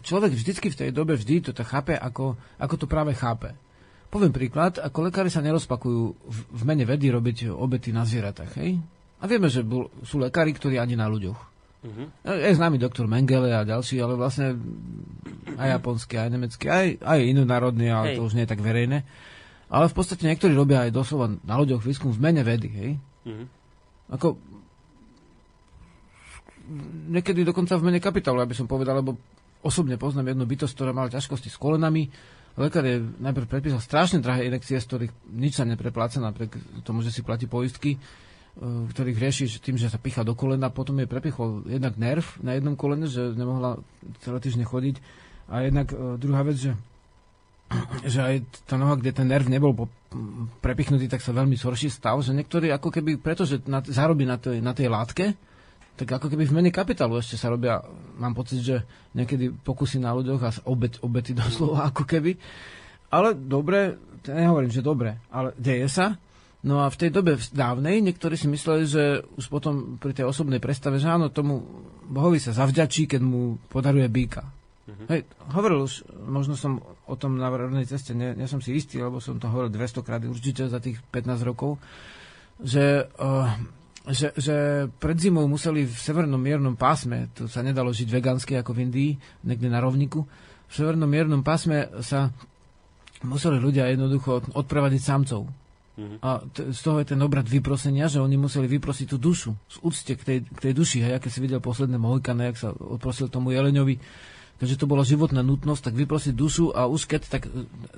človek 0.00 0.32
vždycky 0.32 0.68
v 0.72 0.78
tej 0.78 0.90
dobe 0.92 1.16
vždy 1.16 1.40
to 1.44 1.52
chápe, 1.64 1.96
ako, 1.96 2.36
ako 2.60 2.74
to 2.76 2.86
práve 2.88 3.12
chápe. 3.16 3.52
Poviem 4.08 4.32
príklad, 4.32 4.80
ako 4.80 5.12
lekári 5.12 5.28
sa 5.28 5.44
nerozpakujú 5.44 6.02
v, 6.16 6.38
v 6.48 6.62
mene 6.64 6.88
vedy 6.88 7.12
robiť 7.12 7.52
obety 7.52 7.92
na 7.92 8.08
zvieratách, 8.08 8.56
hej? 8.56 8.80
A 9.20 9.24
vieme, 9.28 9.52
že 9.52 9.60
bol, 9.60 9.92
sú 10.00 10.16
lekári, 10.16 10.56
ktorí 10.56 10.80
ani 10.80 10.96
na 10.96 11.10
ľuďoch. 11.10 11.36
Mhm. 11.78 12.04
Je 12.26 12.58
známy 12.58 12.76
doktor 12.82 13.06
Mengele 13.06 13.54
a 13.54 13.62
ďalší, 13.62 14.02
ale 14.02 14.18
vlastne 14.18 14.58
aj 15.54 15.68
japonský, 15.78 16.18
aj 16.18 16.30
nemecký, 16.34 16.66
aj, 16.66 16.86
aj 16.98 17.18
inonárodný, 17.22 17.86
ale 17.94 18.12
Hej. 18.12 18.16
to 18.18 18.26
už 18.26 18.34
nie 18.34 18.44
je 18.44 18.50
tak 18.50 18.62
verejné. 18.62 19.06
Ale 19.68 19.86
v 19.86 19.94
podstate 19.94 20.26
niektorí 20.26 20.56
robia 20.56 20.88
aj 20.88 20.96
doslova 20.96 21.30
na 21.30 21.54
ľuďoch 21.54 21.84
výskum 21.84 22.10
v 22.10 22.18
mene 22.18 22.42
vedy, 22.42 22.68
hej? 22.72 22.90
Mhm. 23.28 23.44
Ako 24.18 24.40
niekedy 27.08 27.44
dokonca 27.44 27.76
v 27.80 27.86
mene 27.88 28.00
kapitálu, 28.00 28.44
aby 28.44 28.52
som 28.52 28.68
povedal, 28.68 29.00
lebo 29.00 29.16
osobne 29.64 29.96
poznám 29.96 30.34
jednu 30.34 30.44
bytosť, 30.44 30.74
ktorá 30.74 30.90
mala 30.92 31.12
ťažkosti 31.12 31.48
s 31.48 31.58
kolenami. 31.60 32.08
Lekár 32.58 32.82
je 32.82 32.98
najprv 33.22 33.46
predpísal 33.46 33.78
strašne 33.78 34.18
drahé 34.18 34.50
inekcie, 34.50 34.82
z 34.82 34.86
ktorých 34.86 35.12
nič 35.30 35.58
sa 35.58 35.64
neprepláca, 35.64 36.18
napriek 36.18 36.58
tomu, 36.82 37.06
že 37.06 37.14
si 37.14 37.22
platí 37.22 37.46
poistky, 37.46 37.96
ktorých 38.58 39.18
rieši 39.18 39.44
že 39.46 39.62
tým, 39.62 39.78
že 39.78 39.86
sa 39.86 40.02
picha 40.02 40.26
do 40.26 40.34
kolena. 40.34 40.70
Potom 40.70 40.98
jej 40.98 41.06
prepichol 41.06 41.62
jednak 41.66 41.94
nerv 41.94 42.26
na 42.42 42.58
jednom 42.58 42.74
kolene, 42.74 43.06
že 43.06 43.34
nemohla 43.34 43.78
celé 44.22 44.38
týždne 44.42 44.66
chodiť. 44.66 44.98
A 45.48 45.64
jednak 45.64 45.94
e, 45.94 46.18
druhá 46.18 46.42
vec, 46.42 46.58
že 46.58 46.72
že 48.12 48.20
aj 48.20 48.36
tá 48.66 48.74
noha, 48.80 48.96
kde 48.98 49.14
ten 49.14 49.28
nerv 49.28 49.46
nebol 49.46 49.72
po, 49.76 49.86
prepichnutý, 50.64 51.06
tak 51.06 51.20
sa 51.20 51.36
veľmi 51.36 51.54
zhorší 51.54 51.92
stav, 51.92 52.18
že 52.24 52.32
niektorí 52.32 52.72
ako 52.72 52.88
keby, 52.88 53.20
pretože 53.20 53.60
na, 53.68 53.84
zarobí 53.84 54.24
na 54.24 54.40
tej, 54.40 54.64
na 54.64 54.72
tej 54.72 54.88
látke, 54.88 55.36
tak 55.98 56.08
ako 56.14 56.30
keby 56.30 56.46
v 56.46 56.54
mene 56.54 56.70
kapitálu 56.70 57.18
ešte 57.18 57.34
sa 57.34 57.50
robia, 57.50 57.82
mám 58.16 58.32
pocit, 58.32 58.62
že 58.62 58.86
niekedy 59.18 59.50
pokusy 59.50 59.98
na 59.98 60.14
ľuďoch 60.14 60.42
a 60.46 60.50
obet, 60.70 60.96
obety 61.02 61.34
doslova 61.34 61.84
ako 61.90 62.06
keby. 62.06 62.38
Ale 63.08 63.34
dobre, 63.34 63.96
nehovorím, 64.24 64.72
že 64.72 64.84
dobre, 64.84 65.18
ale 65.28 65.52
deje 65.58 65.88
sa. 65.88 66.16
No 66.68 66.84
a 66.84 66.92
v 66.92 67.00
tej 67.00 67.10
dobe 67.16 67.40
dávnej 67.40 68.04
niektorí 68.04 68.36
si 68.36 68.44
mysleli, 68.44 68.84
že 68.84 69.24
už 69.40 69.48
potom 69.48 69.96
pri 69.96 70.12
tej 70.12 70.28
osobnej 70.28 70.60
predstave, 70.60 71.00
že 71.00 71.08
áno, 71.08 71.32
tomu 71.32 71.64
Bohovi 72.04 72.36
sa 72.36 72.52
zavďačí, 72.52 73.08
keď 73.08 73.24
mu 73.24 73.56
podaruje 73.72 74.04
býka. 74.12 74.44
Hej, 75.08 75.24
hovoril 75.52 75.84
už, 75.84 76.04
možno 76.28 76.56
som 76.56 76.80
o 77.08 77.14
tom 77.16 77.36
na 77.36 77.48
rovnej 77.48 77.84
ceste, 77.84 78.16
nie, 78.16 78.32
nie 78.32 78.48
som 78.48 78.60
si 78.60 78.76
istý, 78.76 79.00
lebo 79.00 79.20
som 79.20 79.36
to 79.40 79.48
hovoril 79.48 79.72
200 79.72 80.04
krát 80.04 80.20
určite 80.24 80.68
za 80.68 80.80
tých 80.80 81.00
15 81.12 81.44
rokov, 81.44 81.76
že, 82.60 83.04
uh, 83.20 83.48
že, 84.08 84.32
že 84.36 84.88
pred 84.96 85.16
zimou 85.20 85.44
museli 85.44 85.84
v 85.84 85.92
severnom 85.92 86.40
miernom 86.40 86.76
pásme, 86.76 87.28
tu 87.36 87.48
sa 87.52 87.60
nedalo 87.60 87.92
žiť 87.92 88.08
vegánsky 88.08 88.56
ako 88.56 88.72
v 88.72 88.88
Indii, 88.88 89.12
niekde 89.44 89.68
na 89.68 89.80
rovniku, 89.80 90.24
v 90.68 90.72
severnom 90.72 91.08
miernom 91.08 91.44
pásme 91.44 91.88
sa 92.00 92.32
museli 93.24 93.60
ľudia 93.60 93.92
jednoducho 93.92 94.56
odprevadiť 94.56 95.02
samcov. 95.04 95.67
A 96.22 96.42
t- 96.54 96.70
z 96.70 96.80
toho 96.80 97.02
je 97.02 97.10
ten 97.10 97.20
obrad 97.20 97.42
vyprosenia, 97.42 98.06
že 98.06 98.22
oni 98.22 98.38
museli 98.38 98.70
vyprosiť 98.70 99.06
tú 99.10 99.18
dušu 99.18 99.50
z 99.66 99.76
úcte 99.82 100.12
k 100.14 100.22
tej, 100.22 100.38
k 100.46 100.58
tej 100.70 100.72
duši. 100.72 100.98
Hej, 101.02 101.18
keď 101.18 101.30
si 101.30 101.40
videl 101.42 101.58
posledné 101.58 101.98
Mohikane, 101.98 102.54
jak 102.54 102.58
sa 102.58 102.68
odprosil 102.70 103.26
tomu 103.26 103.50
Jeleňovi, 103.50 103.98
takže 104.62 104.78
to 104.78 104.86
bola 104.86 105.02
životná 105.02 105.42
nutnosť, 105.42 105.90
tak 105.90 105.94
vyprosiť 105.98 106.34
dušu 106.34 106.70
a 106.70 106.86
už 106.86 107.10
keď, 107.10 107.22
tak, 107.26 107.50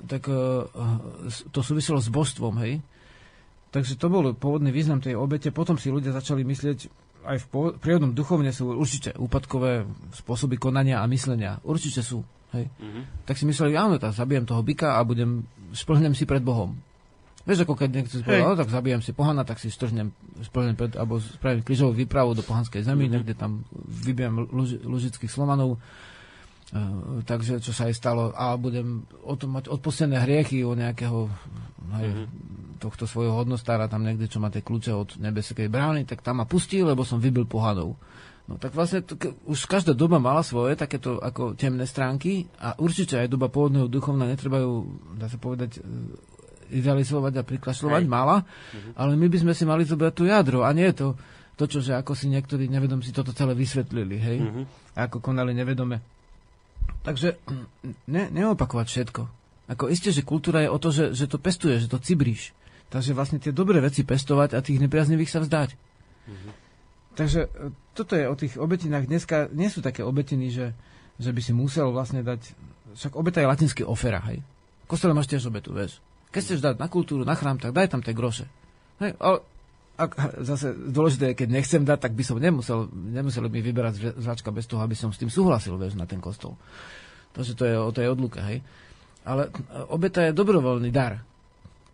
tak 0.09 0.25
uh, 0.29 0.65
to 1.53 1.61
súviselo 1.61 2.01
s 2.01 2.09
božstvom, 2.09 2.57
hej. 2.65 2.81
Takže 3.71 3.95
to 3.95 4.11
bol 4.11 4.35
pôvodný 4.35 4.73
význam 4.73 4.99
tej 4.99 5.15
obete. 5.15 5.47
Potom 5.53 5.79
si 5.79 5.87
ľudia 5.87 6.11
začali 6.11 6.43
myslieť, 6.43 6.91
aj 7.23 7.37
v 7.39 7.77
prírodnom 7.79 8.11
duchovne 8.11 8.51
sú 8.51 8.73
určite 8.75 9.15
úpadkové 9.15 9.87
spôsoby 10.11 10.59
konania 10.59 10.99
a 10.99 11.07
myslenia. 11.07 11.61
Určite 11.63 12.03
sú. 12.03 12.25
Hej. 12.51 12.67
Tak 13.23 13.39
si 13.39 13.47
mysleli, 13.47 13.79
áno, 13.79 13.95
tak 13.95 14.11
zabijem 14.11 14.43
toho 14.43 14.59
byka 14.59 14.99
a 14.99 15.07
budem, 15.07 15.47
splhnem 15.71 16.11
si 16.11 16.27
pred 16.27 16.43
Bohom. 16.43 16.75
Vieš, 17.41 17.65
ako 17.65 17.73
keď 17.73 17.89
niekto 17.89 18.13
si 18.19 18.23
povedal, 18.23 18.53
no, 18.53 18.59
tak 18.59 18.69
zabijem 18.69 19.01
si 19.01 19.11
pohana, 19.17 19.41
tak 19.41 19.57
si 19.57 19.73
strhnem, 19.73 20.13
pred, 20.53 20.93
alebo 20.93 21.17
spravím 21.17 21.65
krížovú 21.65 21.97
výpravu 21.97 22.37
do 22.37 22.45
pohanskej 22.45 22.85
zemi, 22.85 23.09
mm-hmm. 23.09 23.13
niekde 23.17 23.33
tam 23.33 23.65
vybijem 24.05 24.45
luži, 24.49 24.77
lužických 24.85 25.31
slovanov. 25.31 25.81
Uh, 26.71 27.19
takže 27.27 27.59
čo 27.59 27.75
sa 27.75 27.91
aj 27.91 27.99
stalo 27.99 28.31
a 28.31 28.55
budem 28.55 29.03
o 29.27 29.35
tom 29.35 29.59
mať 29.59 29.67
odpustené 29.67 30.23
hriechy 30.23 30.63
o 30.63 30.71
nejakého 30.71 31.27
hej, 31.99 32.07
mm-hmm. 32.15 32.27
tohto 32.79 33.03
svojho 33.03 33.35
hodnostára 33.35 33.91
tam 33.91 34.07
niekde, 34.07 34.31
čo 34.31 34.39
má 34.39 34.47
tie 34.47 34.63
kľúče 34.63 34.91
od 34.95 35.09
nebeskej 35.19 35.67
brány, 35.67 36.07
tak 36.07 36.23
tam 36.23 36.39
ma 36.39 36.47
pustí, 36.47 36.79
lebo 36.79 37.03
som 37.03 37.19
vybil 37.19 37.43
pohanov. 37.43 37.99
No 38.49 38.57
tak 38.59 38.75
vlastne 38.75 38.99
to, 39.05 39.15
ke, 39.15 39.31
už 39.47 39.63
každá 39.69 39.93
doba 39.93 40.17
mala 40.17 40.41
svoje 40.41 40.75
takéto 40.75 41.21
ako 41.21 41.53
temné 41.53 41.85
stránky 41.85 42.51
a 42.57 42.73
určite 42.81 43.15
aj 43.15 43.31
doba 43.31 43.47
pôvodného 43.47 43.87
duchovna 43.87 44.25
netreba 44.27 44.59
ju, 44.59 44.97
dá 45.15 45.29
sa 45.29 45.37
povedať, 45.37 45.77
e, 45.77 45.81
idealizovať 46.71 47.33
a 47.39 47.47
priklašľovať, 47.47 48.03
mala, 48.07 48.47
ale 48.95 49.19
my 49.19 49.27
by 49.27 49.37
sme 49.43 49.53
si 49.53 49.63
mali 49.67 49.83
zobrať 49.83 50.13
tú 50.15 50.23
jadro 50.25 50.63
a 50.63 50.71
nie 50.71 50.87
to, 50.95 51.13
to 51.59 51.67
čo, 51.67 51.79
že 51.83 51.93
ako 51.93 52.15
si 52.15 52.31
niektorí 52.31 52.71
nevedom 52.71 53.03
si 53.03 53.11
toto 53.11 53.35
celé 53.35 53.53
vysvetlili, 53.53 54.17
hej, 54.17 54.39
a 54.95 55.05
ako 55.05 55.19
konali 55.19 55.51
nevedome. 55.51 55.99
Takže 57.01 57.41
ne, 58.07 58.23
neopakovať 58.29 58.87
všetko. 58.87 59.21
Ako 59.71 59.87
isté, 59.87 60.11
že 60.11 60.27
kultúra 60.27 60.61
je 60.65 60.69
o 60.69 60.77
to, 60.77 60.89
že, 60.91 61.15
že 61.15 61.25
to 61.31 61.39
pestuje, 61.39 61.79
že 61.79 61.87
to 61.87 62.01
cibríš. 62.01 62.51
Takže 62.91 63.15
vlastne 63.15 63.39
tie 63.39 63.55
dobré 63.55 63.79
veci 63.79 64.03
pestovať 64.03 64.51
a 64.51 64.59
tých 64.59 64.83
nepriaznivých 64.83 65.31
sa 65.31 65.39
vzdať. 65.39 65.79
Takže 67.15 67.47
e, 67.47 67.49
toto 67.95 68.19
je 68.19 68.25
o 68.27 68.35
tých 68.35 68.59
obetinách. 68.59 69.07
Dneska 69.07 69.47
nie 69.55 69.71
sú 69.71 69.79
také 69.79 70.03
obetiny, 70.03 70.51
že, 70.51 70.75
že 71.15 71.31
by 71.31 71.39
si 71.39 71.55
musel 71.55 71.87
vlastne 71.95 72.19
dať... 72.19 72.51
Však 72.99 73.15
obeta 73.15 73.39
je 73.39 73.47
latinský 73.47 73.87
ofera, 73.87 74.19
hej. 74.27 74.43
V 74.83 74.87
kostole 74.91 75.15
máš 75.15 75.31
tiež 75.31 75.47
obetu, 75.47 75.71
vieš. 75.71 76.03
Keď 76.31 76.41
chceš 76.41 76.59
dať 76.63 76.75
na 76.79 76.87
kultúru, 76.87 77.27
na 77.27 77.35
chrám, 77.35 77.59
tak 77.59 77.75
daj 77.75 77.91
tam 77.91 78.01
tie 78.01 78.15
groše. 78.15 78.47
Hej, 79.03 79.19
ale 79.19 79.43
ak, 79.99 80.11
zase 80.41 80.73
dôležité 80.73 81.31
je, 81.31 81.39
keď 81.43 81.49
nechcem 81.51 81.83
dať, 81.83 81.99
tak 82.09 82.13
by 82.15 82.23
som 82.23 82.39
nemusel, 82.39 82.87
nemusel 82.91 83.45
mi 83.51 83.59
vyberať 83.59 84.17
zvačka 84.17 84.49
bez 84.49 84.65
toho, 84.65 84.81
aby 84.81 84.95
som 84.97 85.11
s 85.11 85.19
tým 85.19 85.29
súhlasil, 85.29 85.75
vieš, 85.77 85.99
na 85.99 86.07
ten 86.07 86.23
kostol. 86.23 86.55
Takže 87.35 87.53
to 87.53 87.63
je 87.67 87.75
o 87.77 87.91
tej 87.91 88.11
odluke, 88.11 88.39
hej. 88.41 88.63
Ale 89.21 89.53
obeta 89.91 90.25
je 90.25 90.33
dobrovoľný 90.33 90.89
dar. 90.89 91.21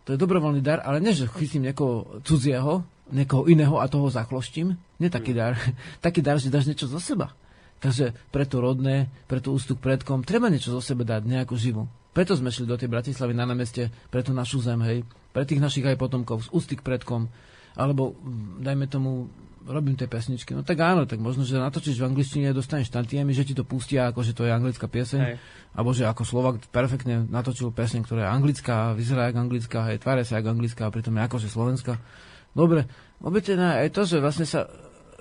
To 0.08 0.16
je 0.16 0.18
dobrovoľný 0.18 0.64
dar, 0.64 0.80
ale 0.80 1.04
nie, 1.04 1.12
že 1.12 1.28
chytím 1.28 1.68
niekoho 1.68 2.24
cudzieho, 2.24 2.80
niekoho 3.12 3.44
iného 3.44 3.76
a 3.76 3.90
toho 3.92 4.08
zachloštím. 4.08 4.72
Nie 4.96 5.12
taký 5.12 5.36
dar. 5.36 5.60
taký 6.04 6.24
dar, 6.24 6.40
že 6.40 6.48
dáš 6.48 6.64
niečo 6.64 6.88
zo 6.88 6.96
seba. 6.96 7.36
Takže 7.78 8.16
pre 8.34 8.42
to 8.48 8.58
rodné, 8.58 9.06
pre 9.30 9.38
tú 9.38 9.54
ústup 9.54 9.78
predkom, 9.78 10.26
treba 10.26 10.50
niečo 10.50 10.74
zo 10.74 10.82
seba 10.82 11.06
dať, 11.06 11.28
nejakú 11.28 11.54
živú. 11.54 11.86
Preto 12.18 12.34
sme 12.34 12.50
šli 12.50 12.66
do 12.66 12.74
tej 12.74 12.90
Bratislavy 12.90 13.30
na 13.30 13.46
námeste, 13.46 13.94
pre 14.10 14.26
tú 14.26 14.34
našu 14.34 14.58
zem, 14.58 14.82
hej, 14.82 15.06
pre 15.30 15.46
tých 15.46 15.62
našich 15.62 15.86
aj 15.86 15.94
potomkov, 15.94 16.42
z 16.42 16.48
ústy 16.50 16.74
k 16.74 16.82
predkom, 16.82 17.30
alebo 17.78 18.18
dajme 18.58 18.90
tomu, 18.90 19.30
robím 19.62 19.94
tie 19.94 20.10
pesničky. 20.10 20.50
No 20.50 20.66
tak 20.66 20.82
áno, 20.82 21.06
tak 21.06 21.22
možno, 21.22 21.46
že 21.46 21.62
natočíš 21.62 22.02
v 22.02 22.10
angličtine, 22.10 22.50
dostaneš 22.50 22.90
tantiemy, 22.90 23.30
že 23.30 23.46
ti 23.46 23.54
to 23.54 23.62
pustia, 23.62 24.10
ako 24.10 24.26
že 24.26 24.34
to 24.34 24.42
je 24.42 24.50
anglická 24.50 24.90
pieseň. 24.90 25.20
Hej. 25.22 25.38
Alebo 25.78 25.94
že 25.94 26.10
ako 26.10 26.26
Slovak 26.26 26.58
perfektne 26.74 27.22
natočil 27.22 27.70
pieseň, 27.70 28.02
ktorá 28.02 28.26
je 28.26 28.34
anglická, 28.34 28.98
vyzerá 28.98 29.30
ako 29.30 29.38
anglická, 29.38 29.78
hej, 29.86 30.02
tváre 30.02 30.26
sa 30.26 30.42
ako 30.42 30.58
anglická, 30.58 30.90
a 30.90 30.90
pritom 30.90 31.14
je 31.14 31.22
akože 31.22 31.46
slovenská. 31.46 31.94
Dobre, 32.50 32.90
obytená 33.22 33.78
aj 33.78 33.94
to, 33.94 34.02
že 34.02 34.18
vlastne 34.18 34.42
sa 34.42 34.66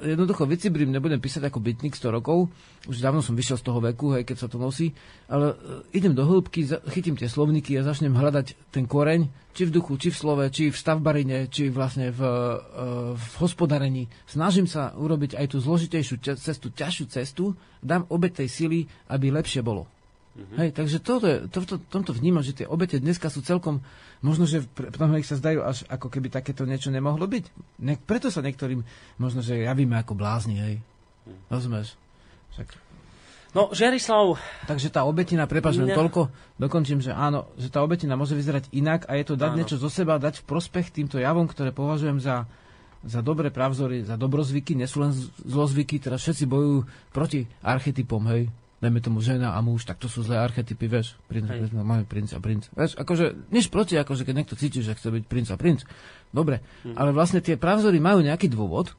jednoducho 0.02 0.46
vycibrím, 0.46 0.94
nebudem 0.94 1.18
písať 1.18 1.50
ako 1.50 1.58
bytník 1.58 1.98
100 1.98 2.14
rokov, 2.14 2.54
už 2.86 3.02
dávno 3.02 3.26
som 3.26 3.34
vyšiel 3.34 3.58
z 3.58 3.66
toho 3.66 3.80
veku, 3.82 4.14
hej, 4.14 4.24
keď 4.30 4.38
sa 4.46 4.48
to 4.48 4.62
nosí, 4.62 4.94
ale 5.26 5.54
e, 5.54 5.56
idem 5.98 6.14
do 6.14 6.22
hĺbky, 6.22 6.70
chytím 6.94 7.18
tie 7.18 7.26
slovníky 7.26 7.74
a 7.78 7.86
začnem 7.86 8.14
hľadať 8.14 8.54
ten 8.70 8.86
koreň, 8.86 9.26
či 9.58 9.66
v 9.66 9.74
duchu, 9.74 9.98
či 9.98 10.14
v 10.14 10.20
slove, 10.22 10.46
či 10.54 10.70
v 10.70 10.78
stavbarine, 10.78 11.50
či 11.50 11.74
vlastne 11.74 12.14
v, 12.14 12.22
e, 12.22 12.58
v 13.18 13.32
hospodárení. 13.42 14.06
Snažím 14.30 14.70
sa 14.70 14.94
urobiť 14.94 15.34
aj 15.34 15.46
tú 15.50 15.58
zložitejšiu 15.58 16.22
cestu, 16.38 16.70
ťažšiu 16.70 17.06
cestu, 17.10 17.58
dám 17.82 18.06
obe 18.14 18.30
tej 18.30 18.48
sily, 18.48 18.86
aby 19.10 19.34
lepšie 19.34 19.66
bolo. 19.66 19.90
Mm-hmm. 20.38 20.58
Hej, 20.62 20.70
takže 20.78 20.98
toto, 21.02 21.26
to, 21.50 21.60
to, 21.66 21.76
tomto 21.90 22.14
vnímam, 22.14 22.46
že 22.46 22.54
tie 22.54 22.70
obete 22.70 23.02
dneska 23.02 23.34
sú 23.34 23.42
celkom, 23.42 23.82
možno, 24.22 24.50
že 24.50 24.66
ich 25.20 25.30
sa 25.30 25.38
zdajú 25.38 25.62
až 25.62 25.86
ako 25.90 26.10
keby 26.10 26.34
takéto 26.34 26.66
niečo 26.66 26.90
nemohlo 26.90 27.26
byť. 27.30 27.46
Ne, 27.82 27.98
preto 27.98 28.34
sa 28.34 28.42
niektorým 28.42 28.82
možno, 29.22 29.46
že 29.46 29.66
javíme 29.66 29.98
ako 30.02 30.18
blázni, 30.18 30.58
hej. 30.58 30.76
Mm. 31.28 31.40
Rozumieš? 31.52 31.88
Však... 32.58 32.68
No, 33.54 33.74
Žiarislav... 33.74 34.38
Takže 34.70 34.90
tá 34.90 35.06
obetina, 35.06 35.50
prepáč, 35.50 35.82
len 35.82 35.94
toľko, 35.94 36.30
dokončím, 36.62 37.02
že 37.02 37.14
áno, 37.14 37.50
že 37.58 37.70
tá 37.70 37.82
obetina 37.82 38.18
môže 38.18 38.38
vyzerať 38.38 38.70
inak 38.74 39.06
a 39.10 39.18
je 39.18 39.26
to 39.26 39.36
dať 39.38 39.52
áno. 39.54 39.58
niečo 39.58 39.76
zo 39.78 39.90
seba, 39.90 40.22
dať 40.22 40.44
v 40.44 40.48
prospech 40.50 40.94
týmto 40.94 41.18
javom, 41.18 41.48
ktoré 41.50 41.74
považujem 41.74 42.22
za, 42.22 42.46
za 43.02 43.20
dobré 43.26 43.50
pravzory, 43.50 44.06
za 44.06 44.20
dobrozvyky, 44.20 44.78
nie 44.78 44.86
sú 44.86 45.02
len 45.02 45.16
zlozvyky, 45.46 45.98
teraz 45.98 46.22
všetci 46.22 46.46
bojujú 46.46 46.80
proti 47.10 47.50
archetypom, 47.66 48.22
hej 48.30 48.52
dajme 48.78 49.00
tomu 49.02 49.20
žena 49.26 49.58
a 49.58 49.60
muž, 49.66 49.90
tak 49.90 49.98
to 49.98 50.06
sú 50.06 50.22
zlé 50.22 50.38
archetypy, 50.38 50.86
vieš, 50.86 51.18
princ, 51.26 51.50
princ, 51.50 51.70
máme 51.74 52.06
princ 52.06 52.30
a 52.34 52.40
princ. 52.42 52.70
Vieš, 52.78 52.94
akože, 52.98 53.50
nič 53.50 53.74
proti, 53.74 53.98
akože 53.98 54.22
keď 54.26 54.34
niekto 54.38 54.56
cíti, 54.60 54.86
že 54.86 54.94
chce 54.94 55.10
byť 55.10 55.24
princ 55.26 55.48
a 55.50 55.58
princ. 55.58 55.82
Dobre, 56.30 56.62
hm. 56.86 56.94
ale 56.94 57.10
vlastne 57.14 57.42
tie 57.42 57.58
pravzory 57.58 57.98
majú 57.98 58.22
nejaký 58.22 58.50
dôvod, 58.50 58.94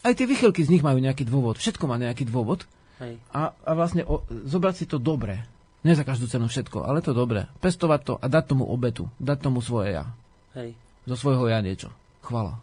aj 0.00 0.16
tie 0.16 0.24
vychylky 0.24 0.64
z 0.64 0.72
nich 0.72 0.84
majú 0.84 0.96
nejaký 0.96 1.28
dôvod, 1.28 1.60
všetko 1.60 1.84
má 1.84 2.00
nejaký 2.00 2.24
dôvod 2.24 2.64
Hej. 3.00 3.16
A, 3.32 3.56
a 3.56 3.70
vlastne 3.72 4.04
o, 4.04 4.22
zobrať 4.28 4.74
si 4.76 4.86
to 4.86 5.00
dobre. 5.00 5.40
Nie 5.80 5.96
za 5.96 6.04
každú 6.04 6.28
cenu 6.28 6.44
všetko, 6.52 6.84
ale 6.84 7.00
to 7.00 7.16
dobre. 7.16 7.48
Pestovať 7.64 8.00
to 8.04 8.14
a 8.20 8.26
dať 8.28 8.52
tomu 8.52 8.68
obetu, 8.68 9.08
dať 9.16 9.38
tomu 9.40 9.64
svoje 9.64 9.96
ja. 9.96 10.04
Hej. 10.52 10.76
Zo 11.08 11.16
svojho 11.16 11.48
ja 11.48 11.64
niečo. 11.64 11.88
Chvala. 12.20 12.60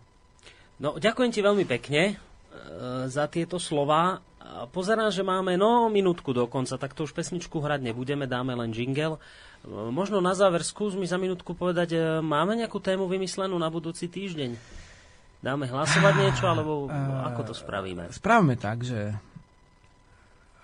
No, 0.78 1.02
ďakujem 1.02 1.34
ti 1.34 1.42
veľmi 1.42 1.66
pekne 1.66 2.14
e, 2.14 2.16
za 3.10 3.26
tieto 3.26 3.58
slova 3.58 4.22
Pozerám, 4.48 5.12
že 5.12 5.28
máme 5.28 5.60
no 5.60 5.92
minútku 5.92 6.32
do 6.32 6.48
konca, 6.48 6.80
tak 6.80 6.96
to 6.96 7.04
už 7.04 7.14
pesničku 7.14 7.60
hrať 7.60 7.84
nebudeme, 7.84 8.26
dáme 8.26 8.56
len 8.56 8.72
jingle. 8.72 9.20
Možno 9.68 10.24
na 10.24 10.32
záver 10.32 10.64
skús 10.64 10.96
mi 10.96 11.04
za 11.04 11.20
minútku 11.20 11.52
povedať, 11.52 11.90
e, 11.94 12.00
máme 12.24 12.56
nejakú 12.56 12.80
tému 12.80 13.12
vymyslenú 13.12 13.60
na 13.60 13.68
budúci 13.68 14.08
týždeň? 14.08 14.56
Dáme 15.44 15.68
hlasovať 15.68 16.14
niečo, 16.24 16.48
alebo 16.48 16.88
ako 17.28 17.52
to 17.52 17.54
spravíme? 17.54 18.08
Spravíme 18.14 18.56
tak, 18.56 18.88
že 18.88 19.20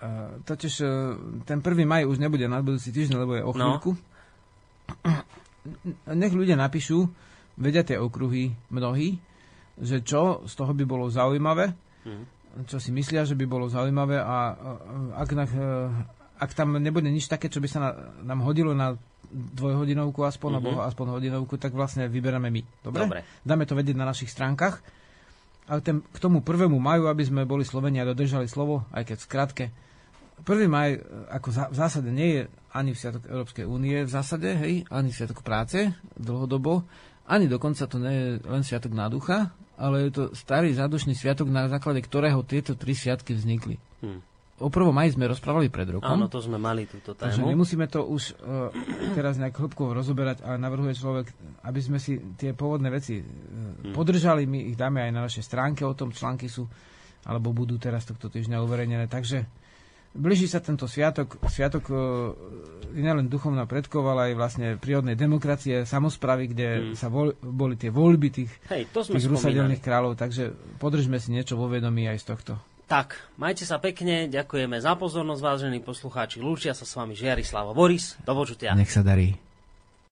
e, 0.00 0.08
totiž 0.48 0.74
e, 0.80 0.88
ten 1.44 1.60
1. 1.60 1.84
maj 1.84 2.08
už 2.08 2.16
nebude 2.16 2.48
na 2.48 2.64
budúci 2.64 2.88
týždeň, 2.88 3.16
lebo 3.20 3.32
je 3.36 3.44
o 3.44 3.52
no. 3.52 3.54
chvíľku. 3.54 3.92
No. 3.94 4.00
Nech 6.16 6.32
ľudia 6.32 6.56
napíšu, 6.56 7.04
vedia 7.60 7.84
tie 7.84 8.00
okruhy 8.00 8.56
mnohí, 8.72 9.20
že 9.76 10.00
čo 10.00 10.48
z 10.48 10.52
toho 10.56 10.72
by 10.72 10.84
bolo 10.88 11.12
zaujímavé. 11.12 11.76
Hmm 12.04 12.33
čo 12.70 12.78
si 12.78 12.94
myslia, 12.94 13.26
že 13.26 13.34
by 13.34 13.44
bolo 13.50 13.66
zaujímavé 13.66 14.22
a 14.22 14.54
ak, 15.18 15.30
na, 15.34 15.44
ak 16.38 16.50
tam 16.54 16.78
nebude 16.78 17.10
nič 17.10 17.26
také, 17.26 17.50
čo 17.50 17.58
by 17.58 17.68
sa 17.68 17.78
na, 17.82 17.90
nám 18.22 18.46
hodilo 18.46 18.70
na 18.70 18.94
dvojhodinovku 19.34 20.22
aspoň, 20.22 20.50
mm-hmm. 20.54 20.66
alebo 20.70 20.86
aspoň 20.86 21.06
hodinovku, 21.18 21.54
tak 21.58 21.74
vlastne 21.74 22.06
vyberáme 22.06 22.48
my. 22.54 22.62
Dobre? 22.86 23.00
Dobre? 23.02 23.20
Dáme 23.42 23.66
to 23.66 23.74
vedieť 23.74 23.98
na 23.98 24.06
našich 24.06 24.30
stránkach. 24.30 24.78
Ale 25.64 25.80
ten, 25.80 26.04
k 26.04 26.18
tomu 26.20 26.44
prvému 26.44 26.76
maju, 26.76 27.08
aby 27.08 27.24
sme 27.24 27.48
boli 27.48 27.64
Slovenia 27.64 28.04
a 28.04 28.10
dodržali 28.12 28.44
slovo, 28.46 28.84
aj 28.92 29.02
keď 29.08 29.16
skratke. 29.18 29.64
Prvý 30.44 30.68
maj 30.68 30.94
e, 30.94 31.00
ako 31.32 31.48
za, 31.48 31.64
v 31.72 31.76
zásade 31.80 32.10
nie 32.12 32.28
je 32.36 32.42
ani 32.76 32.92
v 32.92 33.00
Sviatok 33.00 33.24
Európskej 33.30 33.64
únie 33.64 33.96
v 34.04 34.10
zásade, 34.12 34.50
hej, 34.60 34.84
ani 34.92 35.08
Sviatok 35.08 35.40
práce 35.40 35.94
dlhodobo, 36.20 36.84
ani 37.24 37.48
dokonca 37.48 37.88
to 37.88 37.96
nie 37.96 38.12
je 38.12 38.26
len 38.44 38.60
Sviatok 38.60 38.92
náducha, 38.92 39.56
ale 39.74 40.08
je 40.08 40.10
to 40.14 40.24
starý 40.34 40.70
zádušný 40.74 41.18
sviatok, 41.18 41.50
na 41.50 41.66
základe 41.66 42.02
ktorého 42.02 42.42
tieto 42.46 42.78
tri 42.78 42.94
sviatky 42.94 43.34
vznikli. 43.34 43.76
Hmm. 44.02 44.22
O 44.62 44.70
prvom 44.70 44.94
maji 44.94 45.18
sme 45.18 45.26
rozprávali 45.26 45.66
pred 45.66 45.90
rokom. 45.90 46.14
Áno, 46.14 46.30
to 46.30 46.38
sme 46.38 46.62
mali 46.62 46.86
túto 46.86 47.10
tému. 47.10 47.26
Takže 47.26 47.42
nemusíme 47.42 47.90
to 47.90 48.06
už 48.06 48.38
uh, 48.38 48.70
teraz 49.18 49.34
nejak 49.34 49.58
hĺbkovo 49.58 49.90
rozoberať, 49.98 50.46
ale 50.46 50.62
navrhuje 50.62 50.94
človek, 50.94 51.26
aby 51.66 51.80
sme 51.82 51.98
si 51.98 52.22
tie 52.38 52.54
pôvodné 52.54 52.86
veci 52.86 53.18
uh, 53.18 53.26
hmm. 53.26 53.92
podržali. 53.98 54.46
My 54.46 54.70
ich 54.70 54.78
dáme 54.78 55.02
aj 55.02 55.10
na 55.10 55.26
našej 55.26 55.42
stránke, 55.42 55.82
o 55.82 55.98
tom 55.98 56.14
články 56.14 56.46
sú, 56.46 56.70
alebo 57.26 57.50
budú 57.50 57.82
teraz 57.82 58.06
tohto 58.06 58.30
týždňa 58.30 58.62
uverejnené. 58.62 59.10
Takže 59.10 59.42
Blíži 60.14 60.46
sa 60.46 60.62
tento 60.62 60.86
sviatok, 60.86 61.42
sviatok 61.50 61.90
e, 61.90 61.94
nielen 62.94 63.26
duchovná 63.26 63.66
predkov, 63.66 64.06
ale 64.06 64.30
aj 64.30 64.34
vlastne 64.38 64.66
prírodnej 64.78 65.18
demokracie, 65.18 65.82
samozpravy, 65.82 66.54
kde 66.54 66.68
hmm. 66.70 66.94
sa 66.94 67.10
vol, 67.10 67.34
boli 67.42 67.74
tie 67.74 67.90
voľby 67.90 68.28
tých, 68.30 68.50
Hej, 68.70 68.94
to 68.94 69.02
tých 69.02 69.26
rusadelných 69.26 69.82
kráľov, 69.82 70.14
takže 70.14 70.54
podržme 70.78 71.18
si 71.18 71.34
niečo 71.34 71.58
vo 71.58 71.66
vedomí 71.66 72.06
aj 72.06 72.18
z 72.22 72.26
tohto. 72.30 72.52
Tak, 72.84 73.16
majte 73.40 73.66
sa 73.66 73.82
pekne, 73.82 74.30
ďakujeme 74.30 74.78
za 74.78 74.94
pozornosť, 74.94 75.42
vážení 75.42 75.80
poslucháči. 75.82 76.38
Lúčia 76.38 76.76
sa 76.76 76.86
s 76.86 76.94
vami 76.94 77.16
Žiarislava 77.18 77.74
Boris, 77.74 78.14
do 78.22 78.32
počutia. 78.36 78.76
Nech 78.76 78.92
sa 78.92 79.02
darí. 79.02 79.43